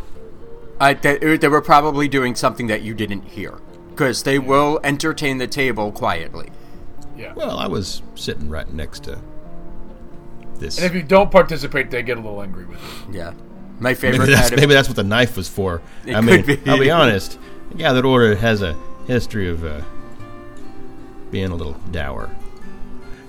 I, 0.79 0.93
they, 0.93 1.37
they 1.37 1.47
were 1.47 1.61
probably 1.61 2.07
doing 2.07 2.35
something 2.35 2.67
that 2.67 2.83
you 2.83 2.93
didn't 2.93 3.23
hear. 3.23 3.59
Because 3.89 4.21
they 4.21 4.37
will 4.37 4.79
entertain 4.83 5.39
the 5.39 5.47
table 5.47 5.91
quietly. 5.91 6.51
Yeah. 7.15 7.33
Well, 7.33 7.57
I 7.57 7.67
was 7.67 8.03
sitting 8.13 8.47
right 8.47 8.71
next 8.71 9.05
to 9.05 9.19
this. 10.59 10.77
And 10.77 10.85
if 10.85 10.93
you 10.93 11.01
don't 11.01 11.31
participate, 11.31 11.89
they 11.89 12.03
get 12.03 12.19
a 12.19 12.21
little 12.21 12.43
angry 12.43 12.65
with 12.65 12.79
you. 12.79 13.19
Yeah. 13.19 13.33
My 13.79 13.95
favorite 13.95 14.19
maybe 14.19 14.33
that's 14.33 14.51
maybe 14.51 14.73
that's 14.75 14.87
what 14.87 14.97
the 14.97 15.03
knife 15.03 15.35
was 15.35 15.49
for. 15.49 15.81
It 16.05 16.15
I 16.15 16.21
mean, 16.21 16.43
could 16.43 16.63
be. 16.63 16.69
I'll 16.69 16.79
be 16.79 16.91
honest. 16.91 17.39
Yeah, 17.75 17.93
that 17.93 18.05
order 18.05 18.35
has 18.35 18.61
a 18.61 18.77
history 19.07 19.49
of 19.49 19.63
uh, 19.65 19.81
being 21.31 21.49
a 21.51 21.55
little 21.55 21.73
dour. 21.91 22.29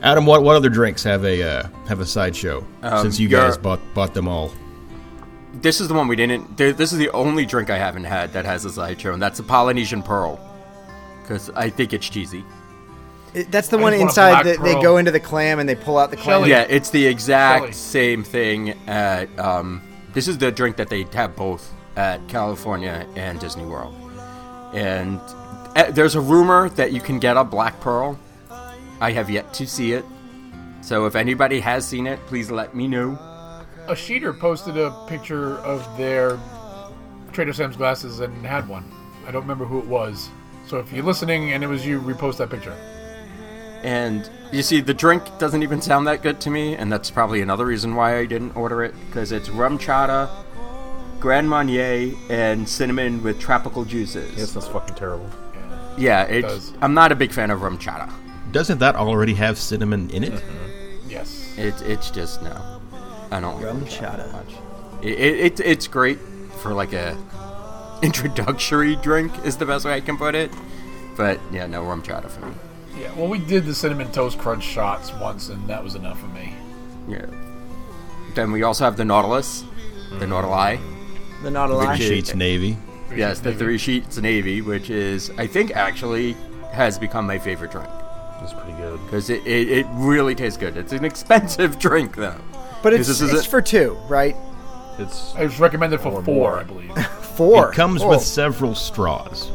Adam, 0.02 0.26
what 0.26 0.42
what 0.42 0.54
other 0.56 0.68
drinks 0.68 1.02
have 1.04 1.24
a 1.24 1.42
uh, 1.42 1.68
have 1.88 2.00
a 2.00 2.06
sideshow? 2.06 2.64
Um, 2.82 3.02
since 3.02 3.18
you 3.18 3.28
guys 3.28 3.56
bought 3.56 3.80
bought 3.94 4.14
them 4.14 4.28
all. 4.28 4.52
This 5.54 5.80
is 5.80 5.88
the 5.88 5.94
one 5.94 6.06
we 6.06 6.14
didn't. 6.14 6.56
This 6.56 6.92
is 6.92 6.98
the 6.98 7.10
only 7.10 7.44
drink 7.44 7.68
I 7.70 7.78
haven't 7.78 8.04
had 8.04 8.32
that 8.34 8.44
has 8.44 8.64
a 8.64 8.70
sideshow, 8.70 9.12
and 9.12 9.20
that's 9.20 9.38
the 9.38 9.44
Polynesian 9.44 10.02
Pearl. 10.02 10.38
Because 11.22 11.50
I 11.50 11.68
think 11.70 11.92
it's 11.92 12.08
cheesy. 12.08 12.44
It- 13.34 13.50
that's 13.50 13.68
the 13.68 13.76
I 13.78 13.82
one 13.82 13.92
just 13.92 14.00
want 14.00 14.08
a 14.08 14.10
inside 14.10 14.46
that 14.46 14.62
they 14.62 14.80
go 14.80 14.98
into 14.98 15.10
the 15.10 15.20
clam 15.20 15.58
and 15.58 15.68
they 15.68 15.74
pull 15.74 15.98
out 15.98 16.10
the 16.10 16.16
clam. 16.16 16.40
Shelley. 16.42 16.50
Yeah, 16.50 16.62
it's 16.68 16.90
the 16.90 17.04
exact 17.06 17.62
Shelley. 17.64 17.72
same 17.72 18.24
thing 18.24 18.70
at. 18.86 19.36
Um, 19.38 19.82
this 20.12 20.28
is 20.28 20.38
the 20.38 20.52
drink 20.52 20.76
that 20.76 20.88
they 20.90 21.06
have 21.12 21.34
both 21.34 21.72
at 21.96 22.26
California 22.28 23.04
and 23.16 23.40
Disney 23.40 23.64
World. 23.64 23.94
And 24.74 25.20
Eh, 25.76 25.90
there's 25.90 26.14
a 26.14 26.20
rumor 26.20 26.68
that 26.70 26.92
you 26.92 27.00
can 27.00 27.18
get 27.18 27.36
a 27.36 27.44
Black 27.44 27.80
Pearl. 27.80 28.18
I 29.00 29.12
have 29.12 29.30
yet 29.30 29.52
to 29.54 29.66
see 29.66 29.92
it. 29.92 30.04
So 30.80 31.06
if 31.06 31.14
anybody 31.14 31.60
has 31.60 31.86
seen 31.86 32.06
it, 32.06 32.18
please 32.26 32.50
let 32.50 32.74
me 32.74 32.88
know. 32.88 33.12
A 33.86 33.92
sheeter 33.92 34.38
posted 34.38 34.76
a 34.76 34.90
picture 35.06 35.58
of 35.58 35.84
their 35.96 36.38
Trader 37.32 37.52
Sam's 37.52 37.76
glasses 37.76 38.20
and 38.20 38.44
had 38.44 38.68
one. 38.68 38.90
I 39.26 39.30
don't 39.30 39.42
remember 39.42 39.64
who 39.64 39.78
it 39.78 39.86
was. 39.86 40.30
So 40.66 40.78
if 40.78 40.92
you're 40.92 41.04
listening 41.04 41.52
and 41.52 41.62
it 41.62 41.66
was 41.66 41.86
you, 41.86 42.00
repost 42.00 42.38
that 42.38 42.50
picture. 42.50 42.76
And 43.82 44.28
you 44.52 44.62
see, 44.62 44.80
the 44.80 44.94
drink 44.94 45.22
doesn't 45.38 45.62
even 45.62 45.80
sound 45.80 46.06
that 46.06 46.22
good 46.22 46.40
to 46.42 46.50
me, 46.50 46.74
and 46.74 46.90
that's 46.90 47.10
probably 47.10 47.40
another 47.40 47.64
reason 47.64 47.94
why 47.94 48.18
I 48.18 48.26
didn't 48.26 48.56
order 48.56 48.82
it 48.82 48.94
because 49.06 49.30
it's 49.30 49.48
RumChata, 49.48 50.28
Grand 51.20 51.48
Marnier, 51.48 52.12
and 52.28 52.68
cinnamon 52.68 53.22
with 53.22 53.38
tropical 53.38 53.84
juices. 53.84 54.36
Yes, 54.36 54.52
that's 54.52 54.66
fucking 54.66 54.96
terrible. 54.96 55.30
Yeah, 55.98 56.24
it's, 56.24 56.46
does. 56.46 56.72
I'm 56.80 56.94
not 56.94 57.12
a 57.12 57.14
big 57.16 57.32
fan 57.32 57.50
of 57.50 57.60
RumChata. 57.60 58.10
Doesn't 58.52 58.78
that 58.78 58.96
already 58.96 59.34
have 59.34 59.58
cinnamon 59.58 60.10
in 60.10 60.24
it? 60.24 60.32
Mm-hmm. 60.32 61.10
Yes. 61.10 61.54
It, 61.58 61.80
it's 61.82 62.10
just 62.10 62.42
no, 62.42 62.80
I 63.30 63.40
don't. 63.40 63.60
Rum 63.62 63.82
like 63.82 63.92
it 63.92 64.00
chata. 64.00 64.16
that 64.18 64.32
much. 64.32 64.52
It, 65.02 65.18
it, 65.18 65.40
it 65.40 65.60
it's 65.60 65.86
great 65.88 66.18
for 66.60 66.72
like 66.72 66.92
a 66.92 67.16
introductory 68.02 68.96
drink 68.96 69.32
is 69.44 69.56
the 69.56 69.66
best 69.66 69.84
way 69.84 69.94
I 69.94 70.00
can 70.00 70.16
put 70.16 70.34
it. 70.34 70.50
But 71.16 71.40
yeah, 71.52 71.66
no 71.66 71.82
RumChata 71.82 72.30
for 72.30 72.46
me. 72.46 72.54
Yeah. 72.98 73.12
Well, 73.14 73.28
we 73.28 73.38
did 73.38 73.64
the 73.64 73.74
cinnamon 73.74 74.10
toast 74.12 74.38
crunch 74.38 74.64
shots 74.64 75.12
once, 75.14 75.48
and 75.48 75.66
that 75.68 75.82
was 75.82 75.94
enough 75.94 76.20
for 76.20 76.26
me. 76.28 76.54
Yeah. 77.08 77.26
Then 78.34 78.52
we 78.52 78.62
also 78.62 78.84
have 78.84 78.96
the 78.96 79.04
Nautilus, 79.04 79.64
the 80.18 80.26
Nautili. 80.26 80.80
The 81.42 81.50
not 81.50 81.70
a 81.70 81.74
Three 81.76 81.86
lie. 81.86 81.96
sheets 81.98 82.34
navy. 82.34 82.76
Yes, 83.18 83.40
the 83.40 83.52
three 83.54 83.78
sheets 83.78 84.16
navy, 84.18 84.62
which 84.62 84.90
is 84.90 85.30
I 85.38 85.46
think 85.46 85.74
actually 85.76 86.36
has 86.72 86.98
become 86.98 87.26
my 87.26 87.38
favorite 87.38 87.70
drink 87.72 87.88
That's 88.40 88.52
pretty 88.52 88.72
good. 88.78 89.00
because 89.04 89.28
it, 89.30 89.44
it, 89.46 89.68
it 89.68 89.86
really 89.92 90.34
tastes 90.34 90.56
good. 90.58 90.76
It's 90.76 90.92
an 90.92 91.04
expensive 91.04 91.78
drink 91.86 92.14
though. 92.16 92.40
But 92.82 92.92
it's, 92.94 93.08
This 93.08 93.20
is 93.20 93.32
it's 93.32 93.46
it. 93.46 93.50
for 93.50 93.60
two, 93.60 93.98
right? 94.08 94.36
It's 94.98 95.34
It 95.36 95.42
was 95.44 95.58
recommended 95.60 96.00
for 96.00 96.22
four, 96.22 96.22
more. 96.22 96.58
I 96.58 96.62
believe. 96.64 96.96
Four. 97.38 97.70
It 97.70 97.74
comes 97.76 98.02
Oh, 98.02 98.08
with 98.10 98.20
several 98.22 98.74
straws. 98.74 99.50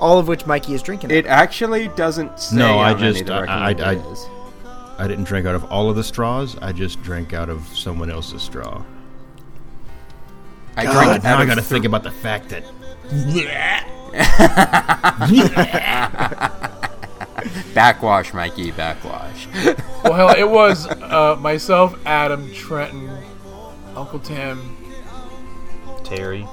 all 0.00 0.18
of 0.18 0.26
which 0.28 0.46
Mikey 0.46 0.72
is 0.74 0.82
drinking. 0.82 1.10
It 1.10 1.26
actually 1.26 1.88
doesn't 1.88 2.38
say 2.40 2.56
No, 2.56 2.78
I 2.78 2.94
just- 2.94 3.28
I- 3.30 3.44
I- 3.44 3.92
I- 3.92 4.02
I 4.98 5.08
didn't 5.08 5.24
drink 5.24 5.46
out 5.46 5.54
of 5.54 5.64
all 5.64 5.90
of 5.90 5.96
the 5.96 6.04
straws. 6.04 6.56
I 6.62 6.72
just 6.72 7.02
drank 7.02 7.32
out 7.32 7.48
of 7.48 7.62
someone 7.76 8.10
else's 8.10 8.42
straw. 8.42 8.82
I 10.76 10.84
God, 10.84 10.92
drank 10.92 11.24
now 11.24 11.38
I 11.38 11.46
got 11.46 11.54
to 11.54 11.60
th- 11.60 11.68
think 11.68 11.84
about 11.84 12.02
the 12.02 12.10
fact 12.10 12.48
that 12.50 12.64
backwash, 17.74 18.32
Mikey, 18.34 18.70
backwash. 18.72 19.46
well, 20.04 20.12
hell, 20.14 20.34
it 20.36 20.48
was 20.48 20.86
uh, 20.86 21.36
myself, 21.40 21.98
Adam, 22.06 22.52
Trenton, 22.52 23.10
Uncle 23.96 24.18
Tim. 24.18 24.76
Terry. 26.04 26.46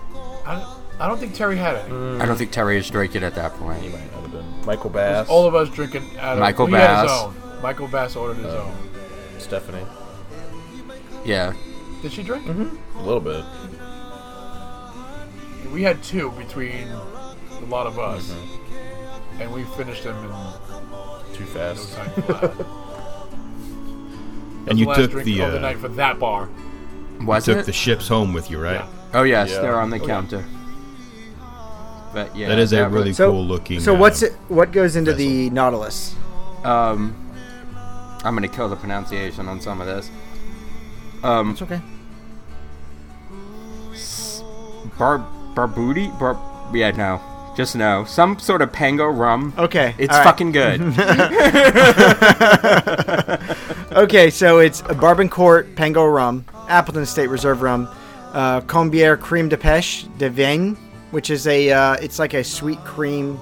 I, 0.46 0.76
I 1.00 1.08
don't 1.08 1.20
think 1.20 1.34
Terry 1.34 1.58
had 1.58 1.76
any. 1.76 2.20
I 2.20 2.26
don't 2.26 2.38
think 2.38 2.52
Terry 2.52 2.78
is 2.78 2.90
drinking 2.90 3.24
at 3.24 3.36
that 3.36 3.54
point. 3.54 3.82
Might 3.92 4.00
have 4.00 4.32
been 4.32 4.66
Michael 4.66 4.90
Bass. 4.90 5.28
All 5.30 5.48
of 5.48 5.56
us 5.56 5.70
drinking 5.70 6.18
out 6.18 6.34
of 6.34 6.40
Michael 6.40 6.68
well, 6.68 6.76
he 6.76 6.82
had 6.82 7.04
his 7.04 7.12
Bass. 7.12 7.24
own. 7.24 7.62
Michael 7.62 7.88
Bass 7.88 8.16
ordered 8.16 8.38
his 8.38 8.54
own. 8.54 8.74
Stephanie. 9.38 9.86
Yeah, 11.26 11.54
Did 12.02 12.14
she 12.14 12.24
drink? 12.24 12.48
A 12.48 13.02
little 13.02 13.20
bit. 13.20 13.44
We 15.72 15.84
had 15.84 16.02
two 16.04 16.32
between 16.32 16.88
a 16.88 17.66
lot 17.70 17.86
of 17.88 18.00
us, 18.00 18.30
Mm-hmm. 18.32 19.42
and 19.42 19.54
we 19.54 19.64
finished 19.78 20.04
them 20.04 20.18
in 20.24 20.30
Too 21.36 21.46
no 21.46 21.52
fast. 21.52 21.94
time 21.96 22.12
and 24.68 24.78
you 24.80 24.86
last 24.88 24.98
took 24.98 25.12
drink 25.12 25.26
the 25.26 25.42
of 25.42 25.52
the 25.52 25.58
uh, 25.60 25.62
night 25.62 25.78
for 25.78 25.88
that 25.90 26.20
bar. 26.20 26.50
was 27.22 27.46
took 27.46 27.58
it? 27.60 27.66
the 27.66 27.74
ships 27.74 28.08
home 28.08 28.34
with 28.34 28.50
you, 28.52 28.60
right? 28.60 28.76
Yeah. 28.82 28.88
oh 29.14 29.24
yes, 29.24 29.50
Yeah. 29.52 29.62
they're 29.62 29.80
on 29.80 29.90
the 29.90 29.98
Oh, 29.98 30.02
yeah. 30.02 30.08
counter. 30.08 30.46
But 32.14 32.36
yeah, 32.36 32.50
That 32.50 32.60
is 32.60 32.74
a 32.74 32.90
really 32.90 33.14
So- 33.14 33.32
cool 33.32 33.46
looking. 33.46 33.80
so 33.80 33.96
uh, 33.96 34.00
what's 34.00 34.22
it? 34.24 34.34
What 34.48 34.72
goes 34.72 34.96
into 34.96 35.14
the 35.14 35.50
Nautilus? 35.52 36.16
Um, 36.64 37.16
I'm 38.24 38.34
gonna 38.36 38.48
kill 38.48 38.68
the 38.68 38.76
pronunciation 38.76 39.48
on 39.48 39.62
some 39.62 39.80
of 39.80 39.88
this. 39.88 40.10
Um, 41.24 41.52
It's 41.52 41.62
okay. 41.62 41.82
bar 44.98 45.24
barbuti 45.68 46.18
bar. 46.20 46.38
Yeah, 46.74 46.92
no, 46.92 47.20
just 47.56 47.76
no. 47.76 48.06
Some 48.06 48.38
sort 48.40 48.62
of 48.62 48.72
pango 48.72 49.08
rum. 49.08 49.54
Okay. 49.58 49.96
It's 49.98 50.14
all 50.14 50.20
right. 50.20 50.24
fucking 50.24 50.52
good. 50.52 50.82
Okay, 53.92 54.30
so 54.30 54.60
it's 54.60 54.82
a 54.82 54.94
Barbancourt 54.94 55.76
Pango 55.76 56.06
rum, 56.06 56.46
Appleton 56.68 57.02
Estate 57.02 57.28
Reserve 57.28 57.64
rum, 57.64 57.90
uh, 58.34 58.62
Combière 58.62 59.20
Creme 59.20 59.50
de 59.50 59.58
Pêche 59.58 60.06
de 60.20 60.30
Vigne, 60.30 60.76
which 61.10 61.32
is 61.32 61.48
a 61.48 61.72
uh, 61.72 61.94
it's 61.96 62.20
like 62.20 62.36
a 62.36 62.44
sweet 62.44 62.78
cream 62.86 63.40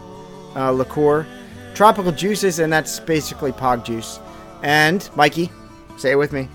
uh, 0.56 0.72
liqueur, 0.72 1.28
tropical 1.76 2.14
juices, 2.14 2.60
and 2.60 2.72
that's 2.72 2.98
basically 3.02 3.52
pog 3.52 3.84
juice. 3.84 4.22
And 4.64 5.08
Mikey, 5.18 5.52
say 5.98 6.12
it 6.12 6.16
with 6.16 6.32
me, 6.32 6.48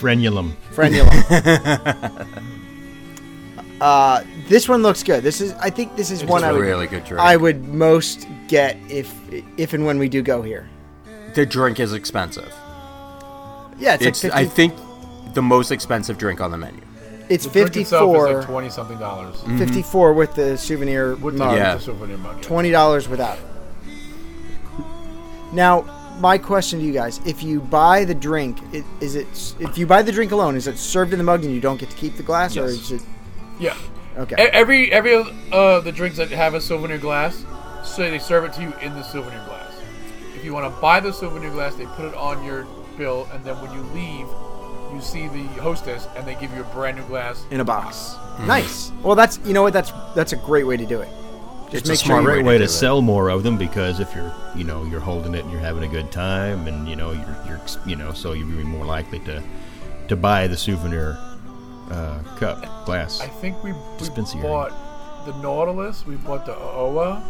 frenulum. 0.00 0.54
frenulum. 0.72 2.26
uh, 3.80 4.22
this 4.48 4.68
one 4.68 4.82
looks 4.82 5.02
good. 5.02 5.22
This 5.22 5.40
is 5.40 5.52
I 5.54 5.70
think 5.70 5.96
this 5.96 6.10
is 6.10 6.22
It's 6.22 6.30
one 6.30 6.42
It's 6.42 6.46
I 6.46 6.50
a 6.50 6.52
would 6.54 6.60
really 6.60 6.86
good 6.86 7.04
drink. 7.04 7.20
I 7.20 7.36
would 7.36 7.64
most 7.68 8.26
get 8.48 8.76
if 8.88 9.14
if 9.56 9.72
and 9.72 9.84
when 9.86 9.98
we 9.98 10.08
do 10.08 10.22
go 10.22 10.42
here. 10.42 10.68
the 11.34 11.46
drink 11.46 11.80
is 11.80 11.92
expensive. 11.92 12.52
Yeah, 13.78 13.94
it's, 13.94 14.04
It's 14.06 14.24
like 14.24 14.32
I 14.34 14.44
think 14.44 14.74
the 15.34 15.42
most 15.42 15.70
expensive 15.70 16.18
drink 16.18 16.40
on 16.40 16.50
the 16.50 16.58
menu. 16.58 16.80
it's 17.30 17.46
The 17.46 17.50
drink 17.50 17.76
itself 17.76 18.14
is 18.16 18.22
54, 18.22 18.36
like 18.38 18.46
twenty 18.46 18.70
something 18.70 18.98
dollars. 18.98 19.36
Mm. 19.42 19.58
54 19.58 20.12
with 20.12 20.34
the 20.34 20.58
souvenir 20.58 21.14
With 21.16 21.36
mug. 21.36 21.56
Yeah. 21.56 21.74
the 21.76 21.80
souvenir 21.80 22.18
mug. 22.18 22.36
yeah. 22.36 22.42
twenty 22.42 22.70
dollars 22.70 23.08
without. 23.08 23.38
Now, 25.52 25.82
my 26.20 26.36
question 26.38 26.78
to 26.80 26.84
you 26.84 26.92
guys: 26.92 27.20
If 27.26 27.42
you 27.42 27.60
buy 27.60 28.04
the 28.04 28.14
drink, 28.14 28.58
is 29.00 29.14
it 29.16 29.26
if 29.58 29.78
you 29.78 29.86
buy 29.86 30.02
the 30.02 30.12
drink 30.12 30.32
alone, 30.32 30.56
is 30.56 30.66
it 30.66 30.76
served 30.78 31.12
in 31.12 31.18
the 31.18 31.24
mug 31.24 31.44
and 31.44 31.52
you 31.54 31.60
don't 31.60 31.78
get 31.80 31.90
to 31.90 31.96
keep 31.96 32.16
the 32.16 32.22
glass, 32.22 32.56
or 32.56 32.66
is 32.66 32.92
it 32.92 33.02
Yeah. 33.60 33.76
okay? 34.16 34.34
E- 34.36 34.48
Every 34.52 34.90
every 34.92 35.14
uh 35.52 35.80
the 35.80 35.92
drinks 35.92 36.16
that 36.16 36.30
have 36.30 36.54
a 36.54 36.60
souvenir 36.60 36.98
glass, 36.98 37.44
so 37.84 38.02
they 38.10 38.18
serve 38.18 38.44
it 38.44 38.52
to 38.54 38.62
you 38.62 38.72
in 38.82 38.92
the 38.94 39.02
souvenir 39.02 39.42
glass. 39.46 39.72
If 40.34 40.44
you 40.44 40.52
want 40.54 40.72
to 40.74 40.80
buy 40.80 41.00
the 41.00 41.12
souvenir 41.12 41.50
glass, 41.50 41.74
they 41.76 41.86
put 41.86 42.06
it 42.06 42.14
on 42.14 42.42
your 42.44 42.66
bill, 42.96 43.28
and 43.32 43.44
then 43.44 43.60
when 43.60 43.72
you 43.72 43.82
leave, 43.94 44.26
you 44.94 45.00
see 45.02 45.28
the 45.28 45.44
hostess, 45.60 46.08
and 46.16 46.26
they 46.26 46.34
give 46.36 46.52
you 46.54 46.62
a 46.62 46.74
brand 46.74 46.96
new 46.96 47.04
glass. 47.04 47.44
in 47.50 47.60
a 47.60 47.64
box. 47.64 48.16
Nice. 48.46 48.90
Well, 49.02 49.14
that's 49.14 49.38
you 49.44 49.52
know 49.52 49.62
what 49.62 49.72
that's 49.74 49.92
that's 50.16 50.32
a 50.32 50.36
great 50.36 50.66
way 50.66 50.76
to 50.78 50.86
do 50.86 51.00
it. 51.02 51.08
Just 51.70 51.88
It's 51.88 52.02
a 52.02 52.04
smart 52.06 52.24
sure 52.24 52.32
Great 52.32 52.44
way 52.44 52.54
do 52.54 52.58
to 52.60 52.64
it. 52.64 52.68
sell 52.68 53.00
more 53.00 53.28
of 53.28 53.44
them 53.44 53.56
because 53.56 54.00
if 54.00 54.12
you're, 54.14 54.32
you 54.56 54.64
know, 54.64 54.82
you're 54.86 54.98
holding 54.98 55.34
it 55.36 55.44
and 55.44 55.52
you're 55.52 55.60
having 55.60 55.84
a 55.84 55.88
good 55.88 56.10
time, 56.10 56.66
and 56.66 56.88
you 56.88 56.96
know, 56.96 57.12
you're, 57.12 57.36
you're, 57.46 57.60
you 57.86 57.94
know, 57.94 58.12
so 58.12 58.32
you're 58.32 58.46
more 58.64 58.84
likely 58.84 59.20
to 59.20 59.40
to 60.08 60.16
buy 60.16 60.48
the 60.48 60.56
souvenir 60.56 61.16
uh, 61.90 62.22
cup 62.36 62.86
glass. 62.86 63.20
I 63.20 63.26
think 63.26 63.62
we, 63.62 63.72
we 63.72 64.42
bought 64.42 64.72
the 65.26 65.32
Nautilus. 65.34 66.06
We 66.06 66.16
bought 66.16 66.46
the 66.46 66.56
Oa. 66.56 67.22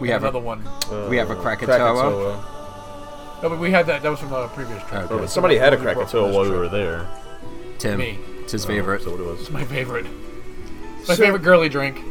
We 0.00 0.08
have 0.08 0.22
another 0.22 0.38
a, 0.38 0.42
one. 0.42 0.64
we 1.10 1.16
have 1.18 1.30
a 1.30 1.36
Krakatoa. 1.36 1.76
Krakatoa. 1.76 3.40
No, 3.42 3.48
but 3.48 3.58
we 3.58 3.70
had 3.70 3.86
that. 3.86 4.02
That 4.02 4.10
was 4.10 4.20
from 4.20 4.30
the 4.30 4.48
previous 4.48 4.82
trip. 4.84 5.10
Okay. 5.10 5.14
Oh, 5.14 5.26
somebody 5.26 5.56
had 5.56 5.72
a 5.72 5.76
We 5.76 5.82
Krakatoa 5.82 6.32
while 6.32 6.42
we 6.42 6.50
were 6.50 6.68
there. 6.68 7.08
Tim. 7.78 7.98
Me. 7.98 8.18
It's 8.40 8.52
his 8.52 8.64
favorite. 8.64 9.02
So 9.02 9.10
what 9.12 9.20
it 9.20 9.26
was. 9.26 9.40
It's 9.40 9.50
my 9.50 9.64
favorite. 9.64 10.06
It's 10.98 11.08
my 11.08 11.14
So- 11.14 11.22
favorite 11.24 11.42
girly 11.42 11.68
drink. 11.68 12.02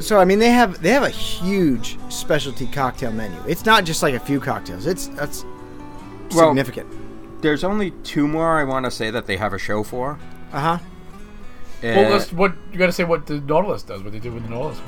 So 0.00 0.18
I 0.18 0.24
mean, 0.24 0.38
they 0.38 0.50
have 0.50 0.82
they 0.82 0.90
have 0.90 1.02
a 1.04 1.10
huge 1.10 1.98
specialty 2.10 2.66
cocktail 2.66 3.12
menu. 3.12 3.38
It's 3.46 3.64
not 3.64 3.84
just 3.84 4.02
like 4.02 4.14
a 4.14 4.20
few 4.20 4.40
cocktails. 4.40 4.86
It's 4.86 5.06
that's 5.08 5.44
Well- 6.34 6.50
significant. 6.50 6.88
There's 7.42 7.64
only 7.64 7.90
two 8.04 8.28
more 8.28 8.58
I 8.58 8.64
want 8.64 8.84
to 8.84 8.90
say 8.90 9.10
that 9.10 9.26
they 9.26 9.36
have 9.36 9.52
a 9.52 9.58
show 9.58 9.82
for. 9.82 10.18
Uh 10.52 10.60
huh. 10.60 10.78
Well, 11.82 12.10
let's, 12.10 12.32
what 12.32 12.52
you 12.72 12.78
got 12.78 12.86
to 12.86 12.92
say? 12.92 13.02
What 13.04 13.26
the 13.26 13.40
Nautilus 13.40 13.82
does? 13.82 14.02
What 14.02 14.12
they 14.12 14.20
did 14.20 14.32
with 14.32 14.44
the 14.44 14.50
Nautilus? 14.50 14.78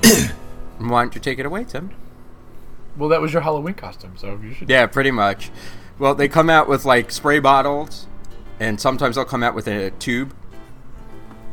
why 0.78 1.02
don't 1.02 1.14
you 1.14 1.20
take 1.20 1.38
it 1.38 1.46
away, 1.46 1.64
Tim? 1.64 1.90
well, 2.96 3.08
that 3.08 3.20
was 3.20 3.32
your 3.32 3.42
Halloween 3.42 3.74
costume, 3.74 4.12
so 4.16 4.38
you 4.40 4.54
should. 4.54 4.70
Yeah, 4.70 4.86
pretty 4.86 5.10
much. 5.10 5.50
Well, 5.98 6.14
they 6.14 6.28
come 6.28 6.48
out 6.48 6.68
with 6.68 6.84
like 6.84 7.10
spray 7.10 7.40
bottles, 7.40 8.06
and 8.60 8.80
sometimes 8.80 9.16
they'll 9.16 9.24
come 9.24 9.42
out 9.42 9.54
with 9.56 9.66
a 9.66 9.90
tube, 9.92 10.32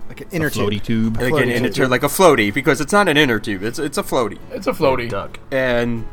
Like 0.07 0.21
an 0.21 0.27
A 0.31 0.35
inner 0.35 0.49
floaty 0.51 0.81
tube. 0.83 1.15
tube. 1.15 1.17
like 1.17 1.33
Floaty 1.33 1.43
an 1.43 1.49
inner 1.49 1.67
tube. 1.69 1.75
tube, 1.75 1.89
like 1.91 2.03
a 2.03 2.07
floaty, 2.07 2.53
because 2.53 2.79
it's 2.81 2.93
not 2.93 3.07
an 3.07 3.17
inner 3.17 3.39
tube; 3.39 3.63
it's 3.63 3.79
it's 3.79 3.97
a 3.97 4.03
floaty, 4.03 4.37
It's 4.51 4.67
a 4.67 4.73
floaty. 4.73 5.09
Duck. 5.09 5.39
and 5.51 6.05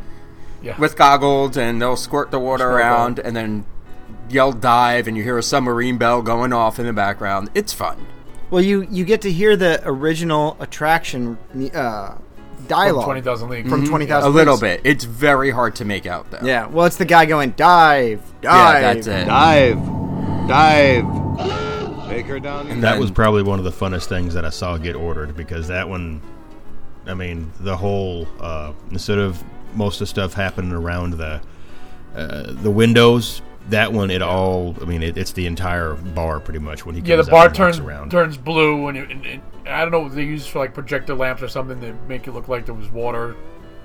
Yeah. 0.63 0.79
with 0.79 0.97
goggles, 0.97 1.59
and 1.59 1.83
they'll 1.83 1.97
squirt 1.97 2.31
the 2.31 2.39
water 2.39 2.65
Squirt 2.65 2.75
around, 2.81 3.19
and 3.19 3.37
then 3.37 3.67
yell 4.29 4.53
dive, 4.53 5.09
and 5.09 5.17
you 5.17 5.23
hear 5.23 5.38
a 5.38 5.43
submarine 5.43 5.99
bell 5.99 6.23
going 6.23 6.53
off 6.53 6.79
in 6.79 6.87
the 6.87 6.93
background. 6.93 7.51
It's 7.55 7.73
fun. 7.73 8.07
Well, 8.51 8.62
you 8.62 8.87
you 8.91 9.05
get 9.05 9.23
to 9.23 9.33
hear 9.33 9.57
the 9.57 9.81
original 9.85 10.57
attraction 10.61 11.37
uh, 11.75 12.14
From 12.14 12.67
dialogue 12.67 13.05
Twenty 13.05 13.21
Thousand 13.21 13.51
Leagues. 13.51 13.69
from 13.69 13.87
Twenty 13.87 14.09
A 14.09 14.29
little 14.29 14.59
bit. 14.59 14.81
It's 14.85 15.05
very 15.05 15.51
hard 15.51 15.75
to 15.77 15.85
make 15.85 16.07
out, 16.07 16.31
though. 16.31 16.38
Yeah. 16.43 16.67
Well, 16.67 16.87
it's 16.87 16.97
the 16.97 17.05
guy 17.05 17.27
going 17.27 17.51
dive, 17.51 18.23
Yeah, 18.43 18.51
dive. 18.51 18.83
that's 18.83 19.07
it. 19.07 19.25
Dive. 19.27 20.49
Dive. 20.49 22.09
Take 22.09 22.27
her 22.27 22.41
down. 22.41 22.69
And 22.69 22.83
That 22.83 22.93
then- 22.93 23.01
was 23.01 23.11
probably 23.11 23.43
one 23.43 23.59
of 23.59 23.64
the 23.67 23.71
funnest 23.71 24.07
things 24.07 24.33
that 24.35 24.45
I 24.47 24.51
saw 24.51 24.79
get 24.79 24.97
ordered 24.97 25.37
because 25.37 25.69
that 25.69 25.88
one, 25.88 26.23
I 27.07 27.12
mean, 27.12 27.53
the 27.61 27.77
whole 27.77 28.27
uh, 28.41 28.73
instead 28.91 29.19
of 29.19 29.43
most 29.75 29.97
of 29.97 30.01
the 30.01 30.07
stuff 30.07 30.33
happening 30.33 30.73
around 30.73 31.14
the 31.14 31.41
uh, 32.17 32.45
the 32.62 32.71
windows, 32.71 33.43
that 33.71 33.93
one 33.93 34.11
it 34.11 34.23
all. 34.23 34.75
I 34.81 34.85
mean, 34.85 35.03
it, 35.03 35.17
it's 35.19 35.33
the 35.33 35.47
entire 35.47 35.95
bar 35.95 36.41
pretty 36.41 36.61
much 36.61 36.85
when 36.87 36.95
he 36.95 37.01
Yeah, 37.03 37.17
the 37.17 37.23
comes 37.23 37.29
out 37.29 37.33
bar 37.33 37.47
and 37.47 37.55
turns 37.55 37.79
around. 37.79 38.11
turns 38.11 38.37
blue, 38.37 38.89
and, 38.89 38.99
it, 38.99 39.11
and, 39.11 39.27
and 39.27 39.43
I 39.69 39.83
don't 39.83 39.91
know 39.91 40.01
what 40.01 40.15
they 40.15 40.25
use 40.25 40.47
for 40.47 40.59
like 40.61 40.75
projector 40.75 41.15
lamps 41.15 41.43
or 41.43 41.49
something 41.49 41.81
to 41.81 41.93
make 42.09 42.27
it 42.27 42.33
look 42.33 42.49
like 42.49 42.67
there 42.67 42.75
was 42.75 42.89
water 42.91 43.37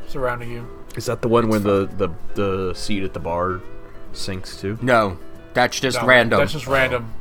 surrounding 0.07 0.51
you. 0.51 0.67
Is 0.95 1.05
that 1.07 1.21
the 1.21 1.27
one 1.27 1.49
where 1.49 1.59
the, 1.59 1.87
the, 1.97 2.09
the 2.35 2.73
seat 2.75 3.03
at 3.03 3.13
the 3.13 3.19
bar 3.19 3.61
sinks 4.13 4.55
too? 4.59 4.77
No, 4.81 5.17
that's 5.53 5.79
just 5.79 5.99
No, 6.01 6.07
random. 6.07 6.39
That's 6.39 6.53
just 6.53 6.67
random. 6.67 7.11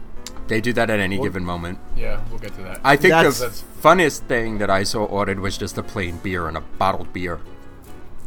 They 0.48 0.61
do 0.61 0.72
that 0.75 0.90
at 0.90 1.01
any 1.01 1.18
given 1.18 1.44
moment. 1.44 1.79
Yeah, 1.96 2.20
we'll 2.29 2.38
get 2.38 2.55
to 2.57 2.62
that. 2.62 2.81
I 2.85 2.96
think 2.96 3.12
That's- 3.12 3.38
the 3.38 3.44
That's- 3.46 3.64
funniest 3.81 4.25
thing 4.25 4.59
that 4.59 4.68
I 4.70 4.83
saw 4.83 5.05
ordered 5.05 5.40
was 5.40 5.57
just 5.57 5.79
a 5.79 5.83
plain 5.83 6.18
beer 6.18 6.46
and 6.48 6.57
a 6.57 6.61
bottled 6.61 7.12
beer. 7.12 7.40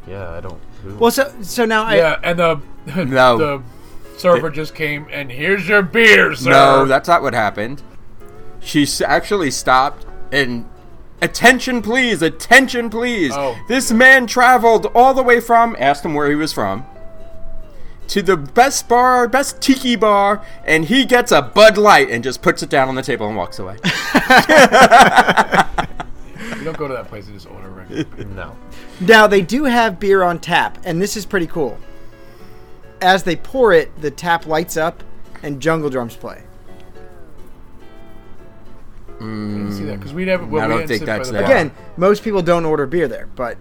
Yeah, 0.08 0.32
I 0.32 0.40
don't. 0.42 0.60
Who? 0.84 0.96
Well, 0.96 1.12
so 1.12 1.32
so 1.42 1.66
now 1.66 1.84
I 1.84 1.96
yeah, 1.96 2.20
and 2.24 2.40
the 2.40 2.60
No. 3.06 3.38
the 3.38 3.64
server 4.18 4.50
just 4.50 4.76
came 4.76 5.08
and 5.12 5.32
here's 5.32 5.68
your 5.68 5.82
beer, 5.82 6.36
sir. 6.36 6.50
No, 6.50 6.86
that's 6.86 7.08
not 7.08 7.22
what 7.22 7.34
happened. 7.34 7.82
She 8.60 8.88
actually 9.04 9.52
stopped 9.52 10.06
and. 10.32 10.70
Attention, 11.22 11.82
please! 11.82 12.22
Attention, 12.22 12.90
please! 12.90 13.32
Oh. 13.34 13.58
This 13.70 13.90
man 13.90 14.28
traveled 14.28 14.88
all 14.88 15.14
the 15.14 15.24
way 15.24 15.40
from, 15.40 15.76
asked 15.80 16.04
him 16.04 16.14
where 16.14 16.30
he 16.30 16.36
was 16.36 16.52
from, 16.52 16.86
to 18.10 18.22
the 18.22 18.36
best 18.36 18.90
bar, 18.90 19.28
best 19.28 19.62
tiki 19.62 19.96
bar, 19.96 20.46
and 20.66 20.86
he 20.86 21.06
gets 21.06 21.32
a 21.32 21.42
Bud 21.42 21.78
Light 21.78 22.10
and 22.10 22.24
just 22.24 22.42
puts 22.42 22.62
it 22.64 22.70
down 22.70 22.90
on 22.90 22.96
the 22.96 23.02
table 23.02 23.28
and 23.28 23.36
walks 23.38 23.60
away. 23.60 23.78
you 26.58 26.64
don't 26.64 26.78
go 26.78 26.88
to 26.88 26.94
that 26.94 27.08
place 27.08 27.26
and 27.28 27.34
just 27.34 27.50
order 27.50 27.68
a 27.68 27.72
regular 27.72 28.04
beer. 28.04 28.26
no. 28.26 28.56
Now 29.00 29.26
they 29.26 29.42
do 29.42 29.64
have 29.64 30.00
beer 30.00 30.22
on 30.22 30.40
tap, 30.40 30.78
and 30.84 31.02
this 31.02 31.16
is 31.18 31.26
pretty 31.26 31.48
cool. 31.48 31.80
As 33.06 33.22
they 33.24 33.36
pour 33.36 33.72
it, 33.72 34.02
the 34.02 34.10
tap 34.10 34.48
lights 34.48 34.76
up, 34.78 35.04
and 35.44 35.62
jungle 35.62 35.92
drums 35.92 36.16
play. 36.16 36.42
I 39.08 39.20
didn't 39.20 39.72
see 39.74 39.84
that 39.86 40.00
because 40.00 40.14
we 40.14 40.26
never. 40.26 40.44
Mm, 40.46 40.50
well, 40.50 40.64
I 40.64 40.68
we 40.68 40.70
don't 40.72 40.78
didn't 40.80 40.90
think 40.90 41.00
sit 41.02 41.06
by 41.06 41.18
that's 41.18 41.30
the 41.30 41.34
there. 41.34 41.44
bar. 41.44 41.52
Again, 41.52 41.72
most 41.98 42.24
people 42.24 42.42
don't 42.42 42.66
order 42.66 42.86
beer 42.86 43.08
there, 43.08 43.28
but 43.36 43.58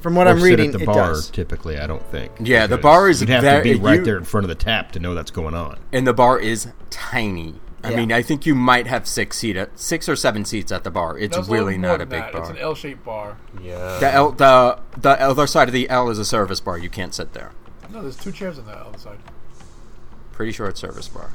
from 0.00 0.14
what 0.16 0.26
Or 0.26 0.30
I'm 0.30 0.40
sit 0.40 0.44
reading, 0.46 0.66
at 0.66 0.72
the 0.78 0.82
it 0.82 0.86
bar. 0.86 0.94
does. 1.10 1.30
Typically, 1.30 1.78
I 1.78 1.86
don't 1.86 2.04
think. 2.10 2.32
Yeah, 2.40 2.66
the 2.66 2.76
because 2.76 2.82
bar 2.82 3.08
is 3.08 3.20
You'd 3.20 3.30
have 3.30 3.42
very- 3.42 3.62
to 3.62 3.74
be 3.78 3.80
right 3.82 4.00
you- 4.00 4.04
there 4.04 4.16
in 4.18 4.24
front 4.24 4.44
of 4.44 4.48
the 4.48 4.54
tap 4.56 4.92
to 4.92 4.98
know 4.98 5.14
that's 5.14 5.30
going 5.30 5.54
on. 5.54 5.78
and 5.92 6.06
the 6.06 6.12
bar 6.12 6.38
is 6.38 6.68
tiny. 6.90 7.54
I 7.84 7.90
Yeah. 7.90 7.96
mean, 7.98 8.12
I 8.12 8.20
think 8.20 8.46
you 8.46 8.54
might 8.56 8.86
have 8.88 9.06
six 9.06 9.38
seat, 9.38 9.56
six 9.76 10.08
or 10.08 10.16
seven 10.16 10.44
seats 10.44 10.72
at 10.72 10.82
the 10.82 10.90
bar. 10.90 11.16
It's 11.16 11.36
No, 11.36 11.40
it's 11.42 11.48
really 11.48 11.78
more 11.78 11.90
not 11.90 11.94
a 11.96 11.98
than 12.00 12.08
big 12.08 12.20
that. 12.20 12.32
bar. 12.32 12.40
It's 12.42 12.50
an 12.50 12.58
L-shaped 12.58 13.04
bar. 13.04 13.36
Yeah. 13.62 13.98
The 14.00 14.12
L, 14.12 14.32
the 14.32 14.78
the 15.00 15.20
other 15.22 15.46
side 15.46 15.68
of 15.68 15.72
the 15.72 15.88
L 15.88 16.10
is 16.10 16.18
a 16.18 16.24
service 16.24 16.58
bar. 16.60 16.76
You 16.78 16.90
can't 16.90 17.14
sit 17.14 17.32
there. 17.32 17.52
No, 17.92 18.02
there's 18.02 18.16
two 18.16 18.32
chairs 18.32 18.58
on 18.58 18.66
the 18.66 18.72
other 18.72 18.98
side. 18.98 19.18
Pretty 20.32 20.52
sure 20.52 20.68
it's 20.68 20.80
service 20.80 21.08
bar. 21.08 21.32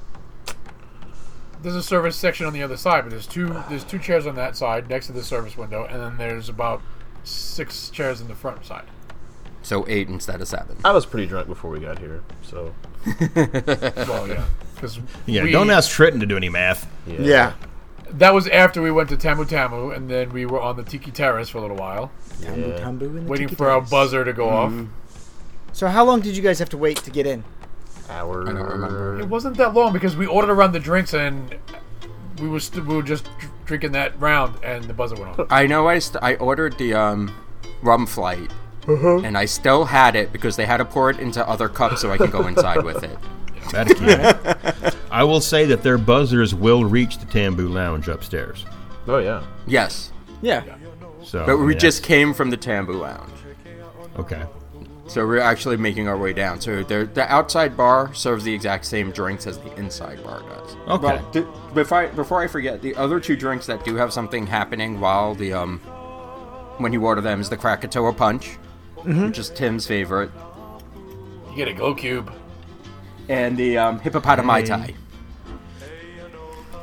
There's 1.62 1.76
a 1.76 1.84
service 1.84 2.16
section 2.16 2.46
on 2.48 2.54
the 2.54 2.64
other 2.64 2.78
side, 2.78 3.04
but 3.04 3.12
there's 3.12 3.28
two 3.28 3.48
there's 3.70 3.84
two 3.84 4.00
chairs 4.00 4.26
on 4.26 4.36
that 4.36 4.56
side 4.58 4.90
next 4.90 5.08
to 5.08 5.14
the 5.14 5.24
service 5.24 5.56
window, 5.58 5.86
and 5.86 6.02
then 6.02 6.18
there's 6.18 6.50
about 6.50 6.82
six 7.24 7.90
chairs 7.90 8.20
in 8.22 8.28
the 8.28 8.36
front 8.36 8.66
side. 8.66 8.86
So 9.62 9.86
eight 9.88 10.08
instead 10.08 10.42
of 10.42 10.48
seven. 10.48 10.78
I 10.84 10.92
was 10.92 11.06
pretty 11.06 11.28
drunk 11.28 11.48
before 11.48 11.70
we 11.70 11.80
got 11.80 12.00
here, 12.00 12.24
so 12.42 12.74
Well, 13.36 14.28
yeah, 14.28 14.46
because 14.76 15.00
Yeah, 15.28 15.46
don't 15.52 15.70
ask 15.70 15.90
Tritton 15.96 16.20
to 16.20 16.26
do 16.26 16.36
any 16.38 16.50
math. 16.50 16.90
yeah. 17.06 17.20
Yeah. 17.20 17.54
That 18.14 18.34
was 18.34 18.48
after 18.50 18.82
we 18.82 18.92
went 18.92 19.08
to 19.10 19.18
Tamu 19.18 19.46
Tamu, 19.46 19.92
and 19.92 20.10
then 20.10 20.32
we 20.32 20.46
were 20.46 20.60
on 20.60 20.76
the 20.76 20.84
Tiki 20.84 21.12
Terrace 21.12 21.48
for 21.48 21.60
a 21.60 21.62
little 21.62 21.78
while, 21.78 22.12
Tambu 22.42 22.78
Tambu 22.80 23.02
in 23.04 23.16
the 23.16 23.22
waiting 23.22 23.48
Tiki 23.48 23.56
for 23.56 23.70
our 23.70 23.80
buzzer 23.82 24.26
to 24.26 24.34
go 24.34 24.50
off. 24.50 24.72
Mm-hmm. 24.72 24.92
So 25.74 25.88
how 25.88 26.04
long 26.06 26.22
did 26.22 26.36
you 26.36 26.44
guys 26.44 26.60
have 26.60 26.70
to 26.70 26.78
wait 26.78 26.98
to 26.98 27.12
get 27.12 27.26
in? 27.26 27.44
Hour. 28.10 28.44
I 28.48 28.54
don't 28.54 28.68
remember. 28.70 29.20
It 29.20 29.28
wasn't 29.30 29.58
that 29.58 29.74
long 29.74 29.94
because 29.94 30.16
we 30.18 30.26
ordered 30.26 30.52
around 30.52 30.74
the 30.74 30.80
drinks 30.80 31.14
and 31.14 31.56
we 32.42 32.48
were 32.50 32.60
st- 32.60 32.86
we 32.86 32.96
were 32.96 33.04
just 33.04 33.24
dr- 33.40 33.52
drinking 33.66 33.92
that 33.94 34.20
round, 34.20 34.56
and 34.64 34.84
the 34.86 34.94
buzzer 34.94 35.16
went 35.16 35.40
off. 35.40 35.48
I 35.50 35.68
know 35.68 35.88
I, 35.88 36.00
st- 36.00 36.24
I 36.24 36.36
ordered 36.36 36.78
the 36.78 36.94
um, 36.94 37.34
rum 37.84 38.06
flight, 38.08 38.52
and 38.88 39.38
I 39.38 39.46
still 39.46 39.86
had 39.86 40.16
it 40.16 40.34
because 40.34 40.56
they 40.56 40.66
had 40.66 40.78
to 40.78 40.86
pour 40.86 41.10
it 41.12 41.20
into 41.20 41.48
other 41.48 41.70
cups 41.70 42.02
so 42.02 42.12
I 42.12 42.18
can 42.18 42.32
go 42.32 42.48
inside 42.48 42.84
with 42.84 43.04
it. 43.04 43.18
That 43.72 43.88
can. 43.88 44.94
I 45.12 45.24
will 45.24 45.40
say 45.40 45.66
that 45.68 45.82
their 45.84 45.98
buzzers 46.00 46.54
will 46.54 46.84
reach 46.84 47.20
the 47.20 47.26
Tambu 47.28 47.70
Lounge 47.72 48.08
upstairs. 48.10 48.66
Oh 49.08 49.20
yeah. 49.20 49.44
Yes, 49.68 50.12
Yeah. 50.42 50.64
So, 51.24 51.46
but 51.46 51.58
we 51.60 51.74
yeah. 51.74 51.80
just 51.80 52.04
came 52.04 52.34
from 52.34 52.50
the 52.50 52.58
Tambu 52.58 53.00
Lounge. 53.00 53.32
okay. 54.18 54.44
So 55.12 55.28
we're 55.28 55.40
actually 55.40 55.76
making 55.76 56.08
our 56.08 56.18
way 56.18 56.32
down. 56.32 56.62
So 56.62 56.84
the 56.84 57.26
outside 57.30 57.76
bar 57.76 58.14
serves 58.14 58.46
the 58.46 58.54
exact 58.54 58.86
same 58.86 59.12
drinks 59.12 59.46
as 59.46 59.58
the 59.58 59.76
inside 59.76 60.24
bar 60.24 60.40
does. 60.42 60.76
Okay. 60.88 61.04
Well, 61.06 61.32
th- 61.34 61.46
before 61.74 61.98
I, 61.98 62.08
before 62.08 62.42
I 62.42 62.48
forget, 62.48 62.82
the 62.82 62.96
other 62.96 63.20
two 63.20 63.36
drinks 63.36 63.66
that 63.66 63.84
do 63.84 63.96
have 63.98 64.14
something 64.14 64.48
happening 64.48 65.02
while 65.02 65.36
the 65.36 65.52
um 65.52 65.80
when 66.78 66.94
you 66.94 67.06
order 67.06 67.20
them 67.20 67.42
is 67.42 67.50
the 67.50 67.58
Krakatoa 67.58 68.14
Punch, 68.14 68.52
which 69.04 69.38
is 69.38 69.50
Tim's 69.50 69.86
favorite, 69.86 70.32
You 71.50 71.56
get 71.58 71.68
a 71.68 71.74
glow 71.74 71.94
cube. 71.94 72.32
and 73.28 73.58
the 73.58 73.78
um, 73.78 74.00
Hippopotami 74.00 74.66
Tai. 74.66 74.94